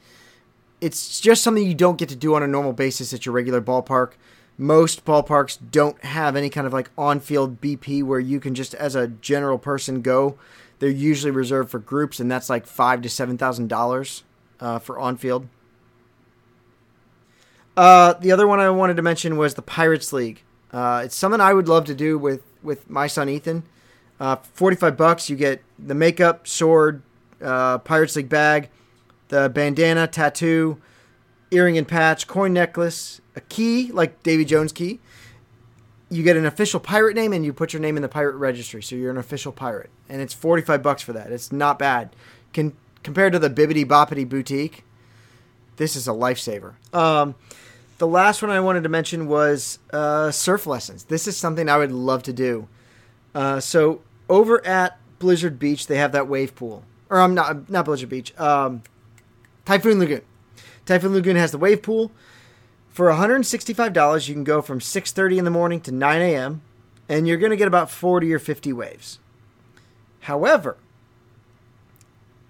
It's 0.79 1.19
just 1.19 1.43
something 1.43 1.65
you 1.65 1.75
don't 1.75 1.97
get 1.97 2.07
to 2.09 2.15
do 2.15 2.35
on 2.35 2.43
a 2.43 2.47
normal 2.47 2.71
basis 2.71 3.13
at 3.13 3.25
your 3.25 3.33
regular 3.33 3.61
ballpark. 3.61 4.11
Most 4.57 5.05
ballparks 5.05 5.57
don't 5.71 6.03
have 6.03 6.35
any 6.35 6.49
kind 6.49 6.65
of 6.65 6.73
like 6.73 6.89
on-field 6.97 7.61
BP 7.61 8.03
where 8.03 8.19
you 8.19 8.39
can 8.39 8.55
just 8.55 8.73
as 8.73 8.95
a 8.95 9.07
general 9.07 9.59
person 9.59 10.01
go. 10.01 10.37
They're 10.79 10.89
usually 10.89 11.31
reserved 11.31 11.69
for 11.69 11.79
groups, 11.79 12.19
and 12.19 12.29
that's 12.31 12.49
like 12.49 12.65
five 12.65 13.01
to 13.03 13.09
seven 13.09 13.37
thousand 13.37 13.67
dollars 13.69 14.23
uh, 14.59 14.79
for 14.79 14.97
on-field. 14.97 15.47
Uh, 17.75 18.13
the 18.13 18.31
other 18.31 18.47
one 18.47 18.59
I 18.59 18.69
wanted 18.71 18.95
to 18.97 19.03
mention 19.03 19.37
was 19.37 19.53
the 19.53 19.61
Pirates 19.61 20.11
League. 20.11 20.41
Uh, 20.73 21.03
it's 21.05 21.15
something 21.15 21.39
I 21.39 21.53
would 21.53 21.67
love 21.67 21.85
to 21.85 21.95
do 21.95 22.17
with 22.17 22.41
with 22.63 22.89
my 22.89 23.05
son 23.07 23.29
Ethan. 23.29 23.63
Uh, 24.19 24.37
Forty 24.37 24.75
five 24.75 24.97
bucks, 24.97 25.29
you 25.29 25.35
get 25.35 25.63
the 25.77 25.93
makeup, 25.93 26.47
sword, 26.47 27.03
uh, 27.41 27.77
Pirates 27.77 28.15
League 28.15 28.29
bag, 28.29 28.69
the 29.27 29.49
bandana, 29.49 30.07
tattoo, 30.07 30.81
earring 31.51 31.77
and 31.77 31.87
patch, 31.87 32.25
coin 32.25 32.53
necklace, 32.53 33.21
a 33.37 33.41
key 33.41 33.91
like 33.93 34.23
Davy 34.23 34.43
Jones 34.43 34.73
key. 34.73 34.99
You 36.09 36.23
get 36.23 36.37
an 36.37 36.45
official 36.45 36.79
pirate 36.79 37.15
name 37.15 37.33
and 37.33 37.45
you 37.45 37.53
put 37.53 37.73
your 37.73 37.81
name 37.81 37.95
in 37.95 38.01
the 38.01 38.09
pirate 38.09 38.35
registry, 38.35 38.81
so 38.81 38.95
you're 38.95 39.11
an 39.11 39.17
official 39.17 39.51
pirate, 39.51 39.89
and 40.09 40.21
it's 40.21 40.33
forty 40.33 40.63
five 40.63 40.81
bucks 40.81 41.01
for 41.01 41.13
that. 41.13 41.31
It's 41.31 41.51
not 41.51 41.77
bad. 41.77 42.15
Can 42.53 42.73
compared 43.03 43.33
to 43.33 43.39
the 43.39 43.49
Bibbidi 43.49 43.85
Bobbidi 43.85 44.27
Boutique, 44.27 44.83
this 45.75 45.95
is 45.95 46.07
a 46.07 46.11
lifesaver. 46.11 46.73
Um, 46.93 47.35
the 47.99 48.07
last 48.07 48.41
one 48.41 48.51
I 48.51 48.59
wanted 48.59 48.83
to 48.83 48.89
mention 48.89 49.27
was 49.27 49.79
uh, 49.91 50.31
surf 50.31 50.65
lessons. 50.65 51.05
This 51.05 51.27
is 51.27 51.37
something 51.37 51.69
I 51.69 51.77
would 51.77 51.91
love 51.91 52.23
to 52.23 52.33
do. 52.33 52.67
Uh, 53.35 53.59
so 53.59 54.01
over 54.29 54.65
at 54.65 54.97
Blizzard 55.19 55.59
Beach, 55.59 55.87
they 55.87 55.97
have 55.97 56.11
that 56.13 56.27
wave 56.27 56.55
pool, 56.55 56.83
or 57.09 57.19
I'm 57.19 57.35
not 57.35 57.69
not 57.69 57.85
Blizzard 57.85 58.09
Beach, 58.09 58.37
um, 58.39 58.81
Typhoon 59.65 59.99
Lagoon. 59.99 60.21
Typhoon 60.85 61.13
Lagoon 61.13 61.35
has 61.35 61.51
the 61.51 61.57
wave 61.57 61.81
pool. 61.81 62.11
For 62.97 63.11
$165, 63.11 64.27
you 64.27 64.33
can 64.33 64.43
go 64.43 64.59
from 64.59 64.79
6:30 64.79 65.37
in 65.37 65.45
the 65.45 65.51
morning 65.51 65.79
to 65.81 65.91
9 65.91 66.19
a.m. 66.19 66.63
and 67.07 67.27
you're 67.27 67.37
going 67.37 67.51
to 67.51 67.55
get 67.55 67.67
about 67.67 67.91
40 67.91 68.33
or 68.33 68.39
50 68.39 68.73
waves. 68.73 69.19
However, 70.21 70.77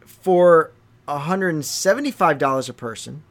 for 0.06 0.72
$175 1.06 2.70
a 2.70 2.74
person, 2.74 3.24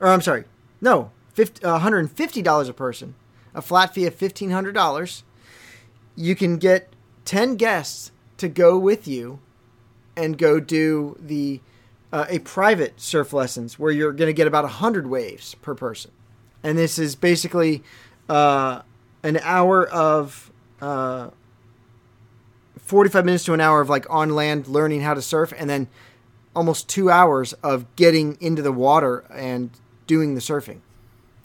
or 0.00 0.08
I'm 0.08 0.20
sorry, 0.20 0.42
no, 0.80 1.12
50, 1.34 1.60
$150 1.60 2.68
a 2.68 2.72
person, 2.72 3.14
a 3.54 3.62
flat 3.62 3.94
fee 3.94 4.06
of 4.06 4.18
$1,500, 4.18 5.22
you 6.16 6.34
can 6.34 6.56
get 6.56 6.92
10 7.26 7.54
guests 7.54 8.10
to 8.38 8.48
go 8.48 8.76
with 8.76 9.06
you 9.06 9.38
and 10.16 10.36
go 10.36 10.58
do 10.58 11.16
the 11.20 11.60
uh, 12.12 12.26
a 12.28 12.40
private 12.40 13.00
surf 13.00 13.32
lessons 13.32 13.78
where 13.78 13.92
you're 13.92 14.10
going 14.12 14.26
to 14.26 14.32
get 14.32 14.48
about 14.48 14.64
100 14.64 15.06
waves 15.06 15.54
per 15.62 15.72
person. 15.72 16.10
And 16.62 16.76
this 16.76 16.98
is 16.98 17.14
basically 17.16 17.82
uh, 18.28 18.82
an 19.22 19.38
hour 19.42 19.86
of 19.86 20.50
uh, 20.80 21.30
45 22.78 23.24
minutes 23.24 23.44
to 23.44 23.52
an 23.54 23.60
hour 23.60 23.80
of 23.80 23.88
like 23.88 24.06
on 24.10 24.30
land 24.30 24.66
learning 24.68 25.00
how 25.02 25.14
to 25.14 25.22
surf 25.22 25.52
and 25.56 25.68
then 25.68 25.88
almost 26.54 26.88
2 26.88 27.10
hours 27.10 27.52
of 27.54 27.84
getting 27.96 28.36
into 28.40 28.62
the 28.62 28.72
water 28.72 29.24
and 29.30 29.70
doing 30.06 30.34
the 30.34 30.40
surfing. 30.40 30.80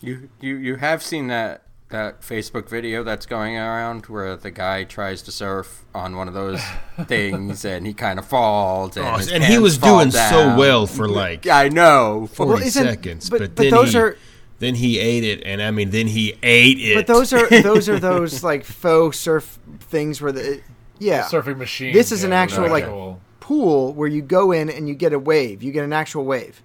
You 0.01 0.29
you 0.39 0.55
you 0.55 0.75
have 0.77 1.03
seen 1.03 1.27
that 1.27 1.63
that 1.89 2.21
Facebook 2.21 2.69
video 2.69 3.03
that's 3.03 3.25
going 3.25 3.57
around 3.57 4.05
where 4.05 4.35
the 4.37 4.49
guy 4.49 4.83
tries 4.85 5.21
to 5.23 5.31
surf 5.31 5.83
on 5.93 6.15
one 6.15 6.27
of 6.27 6.33
those 6.33 6.61
things 7.07 7.65
and 7.65 7.85
he 7.85 7.93
kind 7.93 8.17
of 8.17 8.25
falls 8.25 8.95
and, 8.97 9.05
Oh, 9.05 9.17
his 9.17 9.31
and 9.31 9.43
he 9.43 9.59
was 9.59 9.77
fall 9.77 9.99
doing 9.99 10.11
so 10.11 10.55
well 10.57 10.87
for 10.87 11.07
like 11.07 11.45
I 11.47 11.67
know. 11.69 12.27
40 12.33 12.49
Well, 12.49 12.69
seconds, 12.71 13.29
but- 13.29 13.39
but, 13.39 13.55
but 13.55 13.61
then 13.63 13.71
those 13.71 13.91
he, 13.93 13.99
are- 13.99 14.17
then 14.61 14.75
he 14.75 14.99
ate 14.99 15.23
it, 15.23 15.41
and 15.43 15.59
I 15.59 15.71
mean, 15.71 15.89
then 15.89 16.05
he 16.05 16.35
ate 16.43 16.77
it. 16.79 16.95
But 16.95 17.07
those 17.07 17.33
are 17.33 17.49
those 17.49 17.89
are 17.89 17.99
those 18.11 18.43
like 18.43 18.63
faux 18.63 19.17
surf 19.17 19.57
things 19.79 20.21
where 20.21 20.31
the 20.31 20.61
yeah 20.99 21.23
surfing 21.23 21.57
machine. 21.57 21.93
This 21.93 22.11
is 22.11 22.21
yeah, 22.21 22.27
an 22.27 22.29
with 22.29 22.37
actual 22.37 22.69
like 22.69 22.83
actual- 22.83 23.19
pool 23.39 23.91
where 23.93 24.07
you 24.07 24.21
go 24.21 24.51
in 24.51 24.69
and 24.69 24.87
you 24.87 24.93
get 24.93 25.13
a 25.13 25.19
wave. 25.19 25.63
You 25.63 25.71
get 25.71 25.83
an 25.83 25.93
actual 25.93 26.25
wave. 26.25 26.61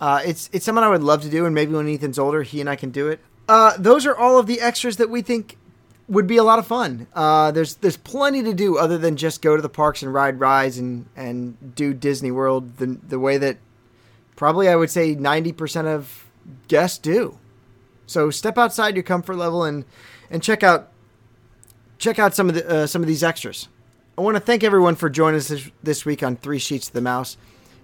Uh, 0.00 0.22
it's 0.26 0.50
it's 0.52 0.64
something 0.64 0.82
I 0.82 0.88
would 0.88 1.04
love 1.04 1.22
to 1.22 1.30
do, 1.30 1.46
and 1.46 1.54
maybe 1.54 1.72
when 1.72 1.88
Ethan's 1.88 2.18
older, 2.18 2.42
he 2.42 2.60
and 2.60 2.68
I 2.68 2.74
can 2.74 2.90
do 2.90 3.08
it. 3.08 3.20
Uh, 3.48 3.74
those 3.78 4.04
are 4.04 4.16
all 4.16 4.36
of 4.36 4.48
the 4.48 4.60
extras 4.60 4.96
that 4.96 5.08
we 5.08 5.22
think 5.22 5.56
would 6.08 6.26
be 6.26 6.36
a 6.36 6.42
lot 6.42 6.58
of 6.58 6.66
fun. 6.66 7.06
Uh, 7.14 7.52
there's 7.52 7.76
there's 7.76 7.96
plenty 7.96 8.42
to 8.42 8.54
do 8.54 8.76
other 8.76 8.98
than 8.98 9.16
just 9.16 9.40
go 9.40 9.54
to 9.54 9.62
the 9.62 9.68
parks 9.68 10.02
and 10.02 10.12
ride 10.12 10.40
rides 10.40 10.78
and, 10.78 11.06
and 11.14 11.76
do 11.76 11.94
Disney 11.94 12.32
World 12.32 12.78
the 12.78 12.86
the 12.86 13.20
way 13.20 13.38
that 13.38 13.58
probably 14.34 14.68
I 14.68 14.74
would 14.74 14.90
say 14.90 15.14
ninety 15.14 15.52
percent 15.52 15.86
of 15.86 16.27
guests 16.68 16.98
do. 16.98 17.38
So 18.06 18.30
step 18.30 18.56
outside 18.58 18.94
your 18.94 19.02
comfort 19.02 19.36
level 19.36 19.64
and 19.64 19.84
and 20.30 20.42
check 20.42 20.62
out 20.62 20.92
check 21.98 22.18
out 22.18 22.34
some 22.34 22.48
of 22.48 22.54
the 22.54 22.68
uh, 22.68 22.86
some 22.86 23.02
of 23.02 23.08
these 23.08 23.22
extras. 23.22 23.68
I 24.16 24.20
want 24.20 24.36
to 24.36 24.40
thank 24.40 24.64
everyone 24.64 24.96
for 24.96 25.08
joining 25.08 25.38
us 25.38 25.48
this, 25.48 25.70
this 25.82 26.04
week 26.04 26.22
on 26.24 26.36
Three 26.36 26.58
Sheets 26.58 26.88
of 26.88 26.94
the 26.94 27.00
Mouse. 27.00 27.36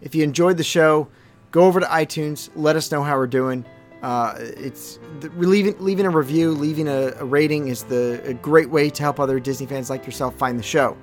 If 0.02 0.14
you 0.14 0.24
enjoyed 0.24 0.56
the 0.56 0.64
show, 0.64 1.06
go 1.52 1.62
over 1.62 1.78
to 1.78 1.86
iTunes. 1.86 2.50
Let 2.56 2.74
us 2.74 2.90
know 2.90 3.02
how 3.02 3.16
we're 3.16 3.28
doing. 3.28 3.64
Uh, 4.02 4.34
it's 4.38 4.98
the, 5.20 5.28
leaving 5.30 5.76
leaving 5.78 6.06
a 6.06 6.10
review, 6.10 6.50
leaving 6.50 6.88
a, 6.88 7.12
a 7.18 7.24
rating 7.24 7.68
is 7.68 7.84
the 7.84 8.20
a 8.24 8.34
great 8.34 8.68
way 8.68 8.90
to 8.90 9.02
help 9.02 9.20
other 9.20 9.38
Disney 9.40 9.66
fans 9.66 9.88
like 9.88 10.04
yourself 10.04 10.36
find 10.36 10.58
the 10.58 10.62
show. 10.62 10.96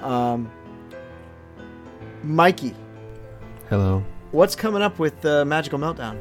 Um, 0.00 0.50
Mikey, 2.22 2.74
Hello. 3.68 4.04
what's 4.32 4.54
coming 4.54 4.82
up 4.82 4.98
with 4.98 5.24
uh, 5.24 5.44
Magical 5.44 5.78
Meltdown? 5.78 6.20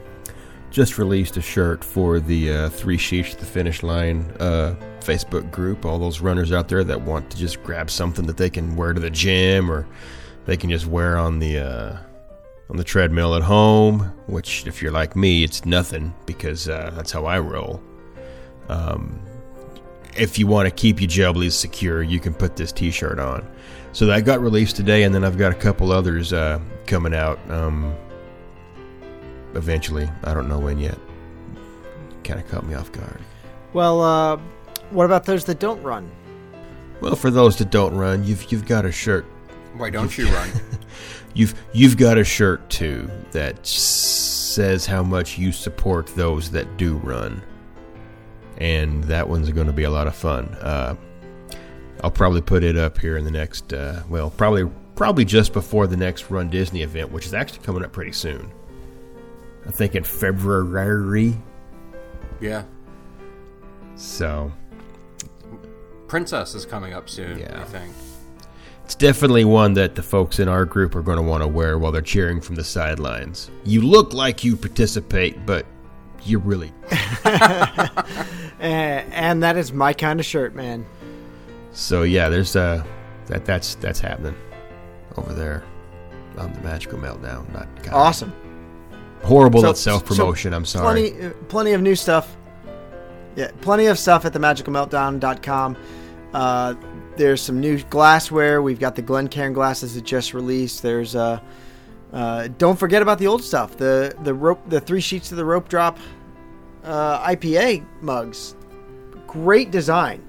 Just 0.72 0.98
released 0.98 1.36
a 1.38 1.41
shirt 1.41 1.84
for 1.84 2.20
the 2.20 2.54
uh, 2.54 2.70
Three 2.70 2.98
Sheets 2.98 3.32
to 3.32 3.40
the 3.40 3.46
Finish 3.46 3.82
Line 3.82 4.32
uh, 4.40 4.76
Facebook 5.00 5.50
group. 5.52 5.84
All 5.84 5.98
those 5.98 6.22
runners 6.22 6.52
out 6.52 6.68
there 6.68 6.84
that 6.84 7.02
want 7.02 7.30
to 7.32 7.38
just 7.38 7.64
grab 7.64 7.90
something 7.90 8.26
that 8.28 8.38
they 8.38 8.50
can 8.50 8.76
wear 8.76 8.94
to 8.94 9.00
the 9.00 9.10
gym 9.10 9.72
or 9.72 9.88
they 10.46 10.56
can 10.56 10.70
just 10.70 10.86
wear 10.86 11.18
on 11.18 11.40
the 11.40 11.58
uh, 11.58 11.98
on 12.70 12.78
the 12.78 12.84
treadmill 12.84 13.36
at 13.36 13.41
home. 13.41 14.02
Which, 14.28 14.68
if 14.68 14.82
you're 14.82 14.91
like 14.91 15.16
me, 15.16 15.44
it's 15.44 15.66
nothing 15.66 16.14
because 16.26 16.70
uh, 16.70 16.91
that's 16.94 17.12
how 17.12 17.26
I 17.26 17.40
roll. 17.40 17.82
Um, 18.68 19.20
if 20.16 20.38
you 20.38 20.46
want 20.48 20.68
to 20.68 20.76
keep 20.76 21.02
your 21.02 21.08
jellies 21.08 21.56
secure, 21.56 22.04
you 22.04 22.20
can 22.20 22.34
put 22.34 22.56
this 22.56 22.72
T-shirt 22.72 23.20
on. 23.20 23.50
So 23.91 24.06
that 24.06 24.26
got 24.26 24.40
released 24.40 24.76
today, 24.76 25.04
and 25.04 25.16
then 25.16 25.24
I've 25.24 25.38
got 25.38 25.52
a 25.52 25.56
couple 25.56 25.91
others 25.91 26.32
uh, 26.32 26.60
coming 26.86 27.14
out. 27.16 27.40
Um, 27.50 27.96
eventually. 29.56 30.10
I 30.24 30.34
don't 30.34 30.48
know 30.48 30.60
when 30.60 30.78
yet. 30.80 30.98
Kind 32.24 32.40
of 32.40 32.48
caught 32.50 32.66
me 32.66 32.76
off 32.76 32.92
guard. 32.92 33.20
Well, 33.74 34.02
uh, 34.02 34.38
what 34.92 35.06
about 35.06 35.26
those 35.26 35.46
that 35.46 35.60
don't 35.60 35.82
run? 35.84 36.10
Well, 37.02 37.16
for 37.16 37.32
those 37.32 37.56
that 37.58 37.70
don't 37.72 37.96
run, 37.96 38.24
you've 38.24 38.52
you've 38.52 38.66
got 38.66 38.86
a 38.86 38.92
shirt. 38.92 39.26
Why 39.78 39.90
don't 39.90 40.18
you 40.18 40.28
run? 40.34 40.50
You've 41.34 41.54
you've 41.74 41.98
got 41.98 42.18
a 42.18 42.24
shirt 42.24 42.68
too 42.70 43.10
that 43.32 43.66
says 43.66 44.86
how 44.86 45.04
much 45.04 45.38
you 45.38 45.52
support 45.52 46.08
those 46.08 46.52
that 46.52 46.78
do 46.78 46.98
run, 46.98 47.42
and 48.58 49.04
that 49.06 49.30
one's 49.30 49.50
going 49.52 49.68
to 49.68 49.74
be 49.74 49.84
a 49.84 49.92
lot 49.92 50.08
of 50.08 50.16
fun. 50.16 50.46
Uh, 50.60 50.96
I'll 52.04 52.12
probably 52.12 52.42
put 52.42 52.64
it 52.64 52.78
up 52.78 52.98
here 52.98 53.18
in 53.18 53.26
the 53.26 53.32
next. 53.32 53.72
Uh, 53.72 54.04
well, 54.10 54.32
probably 54.32 54.70
probably 54.96 55.24
just 55.24 55.54
before 55.54 55.88
the 55.88 55.96
next 55.96 56.30
Run 56.30 56.50
Disney 56.50 56.82
event, 56.82 57.12
which 57.12 57.26
is 57.26 57.34
actually 57.34 57.64
coming 57.64 57.84
up 57.84 57.92
pretty 57.94 58.12
soon. 58.12 58.52
I 59.68 59.72
think 59.72 59.95
in 59.95 60.03
February. 60.03 61.36
Yeah. 62.41 62.64
So 63.95 64.52
Princess 66.07 66.56
is 66.56 66.65
coming 66.65 66.94
up 66.94 67.10
soon, 67.10 67.40
Yeah. 67.40 67.61
I 67.61 67.65
think. 67.65 67.94
It's 68.86 68.95
definitely 68.95 69.45
one 69.45 69.73
that 69.76 69.94
the 69.94 70.02
folks 70.02 70.40
in 70.40 70.48
our 70.48 70.65
group 70.65 70.95
are 70.95 71.03
going 71.03 71.18
to 71.18 71.22
want 71.23 71.44
to 71.44 71.48
wear 71.48 71.77
while 71.77 71.91
they're 71.91 72.02
cheering 72.02 72.41
from 72.41 72.56
the 72.56 72.64
sidelines. 72.64 73.52
You 73.64 73.81
look 73.81 74.14
like 74.14 74.44
you 74.44 74.56
participate, 74.57 75.45
but 75.45 75.65
you 76.23 76.40
really. 76.40 76.72
Eh, 78.61 79.06
and 79.14 79.41
that 79.41 79.56
is 79.56 79.72
my 79.72 79.94
kind 79.94 80.19
of 80.19 80.26
shirt, 80.26 80.53
man. 80.53 80.86
So 81.72 82.03
yeah, 82.03 82.27
there's 82.27 82.57
uh 82.57 82.84
that 83.27 83.45
that's 83.45 83.76
that's 83.76 84.02
happening. 84.02 84.36
over 85.15 85.34
there 85.34 85.64
on 86.38 86.52
the 86.52 86.60
Magical 86.60 86.99
Meltdown.com. 86.99 87.94
Awesome. 87.94 88.34
Horrible 89.24 89.62
So- 89.62 89.70
at 89.72 89.78
self 89.78 90.06
promotion. 90.06 90.52
so 90.52 90.58
I'm 90.58 90.66
sorry. 90.66 91.10
Plenty, 91.12 91.26
uh, 91.26 91.30
plenty 91.48 91.74
of 91.74 91.82
new 91.82 91.96
stuff. 91.96 92.36
Yeah, 93.36 93.52
plenty 93.62 93.86
of 93.86 93.98
stuff 94.00 94.26
at 94.26 94.34
themagicalmeltdown.com. 94.34 95.78
Uh, 96.34 96.74
there's 97.16 97.41
some 97.41 97.60
new 97.60 97.80
glassware. 97.90 98.62
We've 98.62 98.80
got 98.80 98.96
the 98.96 99.02
Glencairn 99.02 99.54
glasses 99.54 99.96
that 99.96 100.04
just 100.04 100.34
released. 100.34 100.82
There's 100.82 101.16
uh, 101.16 101.40
uh, 102.14 102.48
don't 102.58 102.78
forget 102.78 103.02
about 103.02 103.20
the 103.20 103.28
old 103.28 103.44
stuff. 103.44 103.78
The 103.78 104.16
the 104.24 104.34
rope, 104.34 104.62
the 104.70 104.80
three 104.80 105.02
sheets 105.02 105.32
of 105.32 105.38
the 105.38 105.46
rope 105.46 105.68
drop 105.70 105.98
uh, 106.84 107.20
IPA 107.28 107.86
mugs. 108.02 108.56
Great 109.28 109.70
design. 109.72 110.24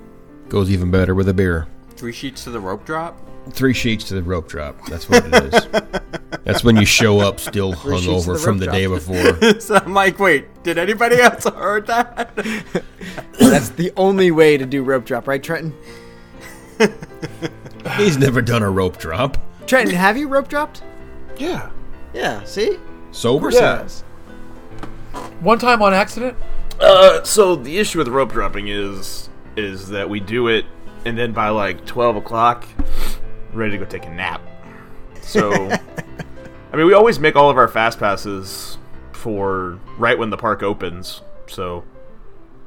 Goes 0.48 0.70
even 0.70 0.90
better 0.90 1.14
with 1.14 1.28
a 1.28 1.34
beer. 1.34 1.66
Three 1.96 2.12
sheets 2.12 2.44
to 2.44 2.50
the 2.50 2.60
rope 2.60 2.84
drop. 2.84 3.18
Three 3.50 3.74
sheets 3.74 4.04
to 4.04 4.14
the 4.14 4.22
rope 4.22 4.48
drop. 4.48 4.84
That's 4.86 5.08
what 5.08 5.24
it 5.26 5.54
is. 5.54 5.68
That's 6.44 6.64
when 6.64 6.76
you 6.76 6.86
show 6.86 7.20
up 7.20 7.38
still 7.38 7.72
Three 7.74 7.98
sheets 7.98 8.06
hungover 8.26 8.34
the 8.34 8.38
from 8.38 8.58
the 8.58 8.66
drop. 8.66 8.74
day 8.74 8.86
before. 8.86 9.60
so 9.60 9.76
I'm 9.76 9.92
like, 9.94 10.18
wait, 10.18 10.62
did 10.62 10.78
anybody 10.78 11.20
else 11.20 11.44
heard 11.54 11.86
that? 11.88 12.34
That's 13.38 13.68
the 13.70 13.92
only 13.96 14.30
way 14.30 14.56
to 14.56 14.64
do 14.66 14.82
rope 14.82 15.04
drop, 15.04 15.28
right, 15.28 15.42
Trenton? 15.42 15.74
He's 17.96 18.16
never 18.16 18.40
done 18.40 18.62
a 18.62 18.70
rope 18.70 18.96
drop. 18.96 19.36
Trenton, 19.66 19.94
have 19.94 20.16
you 20.16 20.28
rope 20.28 20.48
dropped? 20.48 20.82
Yeah. 21.36 21.70
Yeah. 22.14 22.42
See, 22.44 22.78
Sober? 23.12 23.50
Yeah. 23.50 23.86
One 25.40 25.58
time 25.58 25.82
on 25.82 25.92
accident. 25.92 26.36
Uh, 26.80 27.22
so 27.24 27.56
the 27.56 27.78
issue 27.78 27.98
with 27.98 28.08
rope 28.08 28.32
dropping 28.32 28.68
is 28.68 29.28
is 29.56 29.88
that 29.88 30.08
we 30.08 30.20
do 30.20 30.48
it, 30.48 30.64
and 31.04 31.18
then 31.18 31.32
by 31.32 31.48
like 31.50 31.84
twelve 31.84 32.16
o'clock, 32.16 32.64
ready 33.52 33.72
to 33.72 33.78
go 33.78 33.84
take 33.84 34.06
a 34.06 34.10
nap. 34.10 34.42
So, 35.22 35.52
I 36.72 36.76
mean, 36.76 36.86
we 36.86 36.94
always 36.94 37.20
make 37.20 37.36
all 37.36 37.50
of 37.50 37.58
our 37.58 37.68
fast 37.68 37.98
passes 37.98 38.78
for 39.12 39.78
right 39.98 40.18
when 40.18 40.30
the 40.30 40.38
park 40.38 40.62
opens. 40.62 41.20
So, 41.46 41.84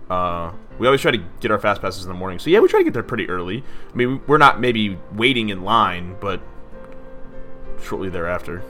uh, 0.10 0.52
we 0.78 0.88
always 0.88 1.02
try 1.02 1.12
to 1.12 1.24
get 1.40 1.52
our 1.52 1.60
fast 1.60 1.82
passes 1.82 2.04
in 2.04 2.10
the 2.10 2.18
morning. 2.18 2.40
So 2.40 2.50
yeah, 2.50 2.60
we 2.60 2.68
try 2.68 2.80
to 2.80 2.84
get 2.84 2.94
there 2.94 3.04
pretty 3.04 3.30
early. 3.30 3.64
I 3.92 3.96
mean, 3.96 4.22
we're 4.28 4.38
not 4.38 4.60
maybe 4.60 4.98
waiting 5.14 5.50
in 5.50 5.64
line, 5.64 6.16
but 6.20 6.42
shortly 7.82 8.10
thereafter. 8.10 8.64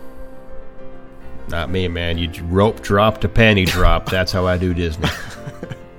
Not 1.49 1.69
me, 1.69 1.87
man. 1.87 2.17
You 2.17 2.29
rope 2.45 2.81
drop 2.81 3.21
to 3.21 3.29
panty 3.29 3.67
drop. 3.67 4.09
That's 4.09 4.31
how 4.31 4.47
I 4.47 4.57
do 4.57 4.73
Disney. 4.73 5.09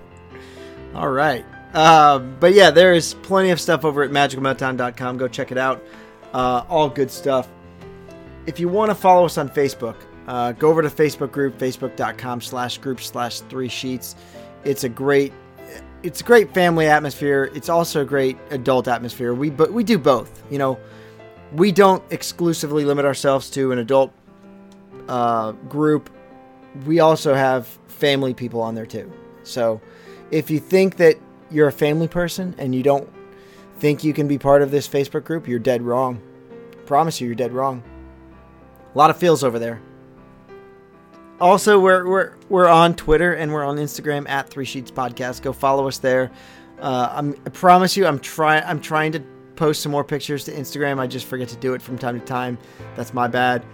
All 0.94 1.10
right. 1.10 1.44
Uh, 1.72 2.18
but 2.18 2.54
yeah, 2.54 2.70
there 2.70 2.92
is 2.94 3.14
plenty 3.14 3.50
of 3.50 3.60
stuff 3.60 3.84
over 3.84 4.02
at 4.02 4.10
magicalmeltdown.com. 4.10 5.18
Go 5.18 5.28
check 5.28 5.52
it 5.52 5.58
out. 5.58 5.82
Uh, 6.34 6.64
all 6.68 6.90
good 6.90 7.10
stuff. 7.10 7.48
If 8.46 8.60
you 8.60 8.68
want 8.68 8.90
to 8.90 8.94
follow 8.94 9.24
us 9.24 9.38
on 9.38 9.48
Facebook, 9.48 9.96
uh, 10.26 10.52
go 10.52 10.68
over 10.68 10.82
to 10.82 10.88
Facebook 10.88 11.30
group, 11.30 11.56
facebook.com 11.58 12.40
slash 12.40 12.78
group 12.78 13.00
slash 13.00 13.40
three 13.40 13.68
sheets. 13.68 14.16
It's 14.64 14.84
a 14.84 14.88
great 14.88 15.32
it's 16.02 16.20
a 16.20 16.24
great 16.24 16.52
family 16.52 16.86
atmosphere. 16.86 17.50
It's 17.54 17.70
also 17.70 18.02
a 18.02 18.04
great 18.04 18.36
adult 18.50 18.88
atmosphere. 18.88 19.32
We 19.32 19.48
but 19.48 19.72
we 19.72 19.84
do 19.84 19.96
both. 19.96 20.42
You 20.50 20.58
know, 20.58 20.78
we 21.52 21.72
don't 21.72 22.02
exclusively 22.10 22.84
limit 22.84 23.04
ourselves 23.04 23.48
to 23.50 23.72
an 23.72 23.78
adult 23.78 24.12
uh, 25.08 25.52
group. 25.52 26.10
We 26.84 27.00
also 27.00 27.32
have 27.32 27.66
family 27.86 28.34
people 28.34 28.60
on 28.60 28.74
there 28.74 28.86
too. 28.86 29.10
So 29.44 29.80
if 30.30 30.50
you 30.50 30.58
think 30.58 30.96
that 30.96 31.16
you're 31.50 31.68
a 31.68 31.72
family 31.72 32.08
person 32.08 32.54
and 32.58 32.74
you 32.74 32.82
don't 32.82 33.08
think 33.84 34.02
you 34.02 34.14
can 34.14 34.26
be 34.26 34.38
part 34.38 34.62
of 34.62 34.70
this 34.70 34.88
Facebook 34.88 35.24
group, 35.24 35.46
you're 35.46 35.58
dead 35.58 35.82
wrong. 35.82 36.18
Promise 36.86 37.20
you, 37.20 37.26
you're 37.26 37.36
dead 37.36 37.52
wrong. 37.52 37.82
A 38.94 38.96
lot 38.96 39.10
of 39.10 39.18
feels 39.18 39.44
over 39.44 39.58
there. 39.58 39.78
Also, 41.38 41.78
we're 41.78 42.08
we're 42.08 42.32
we're 42.48 42.66
on 42.66 42.94
Twitter 42.94 43.34
and 43.34 43.52
we're 43.52 43.62
on 43.62 43.76
Instagram 43.76 44.26
at 44.26 44.48
Three 44.48 44.64
Sheets 44.64 44.90
Podcast. 44.90 45.42
Go 45.42 45.52
follow 45.52 45.86
us 45.86 45.98
there. 45.98 46.30
Uh, 46.80 47.34
I 47.44 47.50
promise 47.50 47.94
you, 47.94 48.06
I'm 48.06 48.18
trying. 48.20 48.62
I'm 48.64 48.80
trying 48.80 49.12
to 49.12 49.20
post 49.54 49.82
some 49.82 49.92
more 49.92 50.02
pictures 50.02 50.44
to 50.44 50.52
Instagram. 50.52 50.98
I 50.98 51.06
just 51.06 51.26
forget 51.26 51.48
to 51.48 51.56
do 51.56 51.74
it 51.74 51.82
from 51.82 51.98
time 51.98 52.18
to 52.18 52.24
time. 52.24 52.56
That's 52.96 53.12
my 53.12 53.26
bad. 53.26 53.66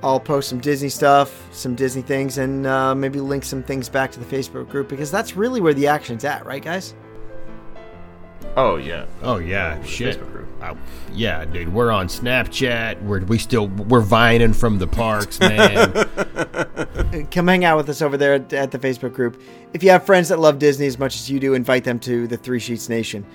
I'll 0.00 0.20
post 0.20 0.48
some 0.48 0.60
Disney 0.60 0.90
stuff, 0.90 1.48
some 1.50 1.74
Disney 1.74 2.02
things, 2.02 2.38
and 2.38 2.68
uh, 2.68 2.94
maybe 2.94 3.18
link 3.18 3.42
some 3.42 3.64
things 3.64 3.88
back 3.88 4.12
to 4.12 4.20
the 4.20 4.26
Facebook 4.26 4.68
group 4.68 4.88
because 4.88 5.10
that's 5.10 5.34
really 5.34 5.60
where 5.60 5.74
the 5.74 5.88
action's 5.88 6.24
at, 6.24 6.46
right, 6.46 6.62
guys? 6.62 6.94
Oh 8.56 8.76
yeah. 8.76 9.04
Oh 9.22 9.36
yeah, 9.36 9.82
shit. 9.82 10.18
Facebook 10.18 10.32
group. 10.32 10.48
Oh, 10.62 10.76
yeah, 11.12 11.44
dude. 11.44 11.72
We're 11.72 11.90
on 11.90 12.08
Snapchat. 12.08 13.02
We're 13.02 13.20
we 13.20 13.38
still 13.38 13.68
we're 13.68 14.00
vining 14.00 14.54
from 14.54 14.78
the 14.78 14.86
parks, 14.86 15.38
man. 15.38 17.26
come 17.30 17.46
hang 17.46 17.64
out 17.64 17.76
with 17.76 17.88
us 17.90 18.00
over 18.00 18.16
there 18.16 18.34
at, 18.34 18.52
at 18.52 18.70
the 18.70 18.78
Facebook 18.78 19.12
group. 19.12 19.40
If 19.74 19.82
you 19.82 19.90
have 19.90 20.06
friends 20.06 20.30
that 20.30 20.38
love 20.38 20.58
Disney 20.58 20.86
as 20.86 20.98
much 20.98 21.16
as 21.16 21.30
you 21.30 21.38
do, 21.38 21.52
invite 21.54 21.84
them 21.84 21.98
to 22.00 22.26
the 22.26 22.36
Three 22.36 22.58
Sheets 22.58 22.88
Nation. 22.88 23.26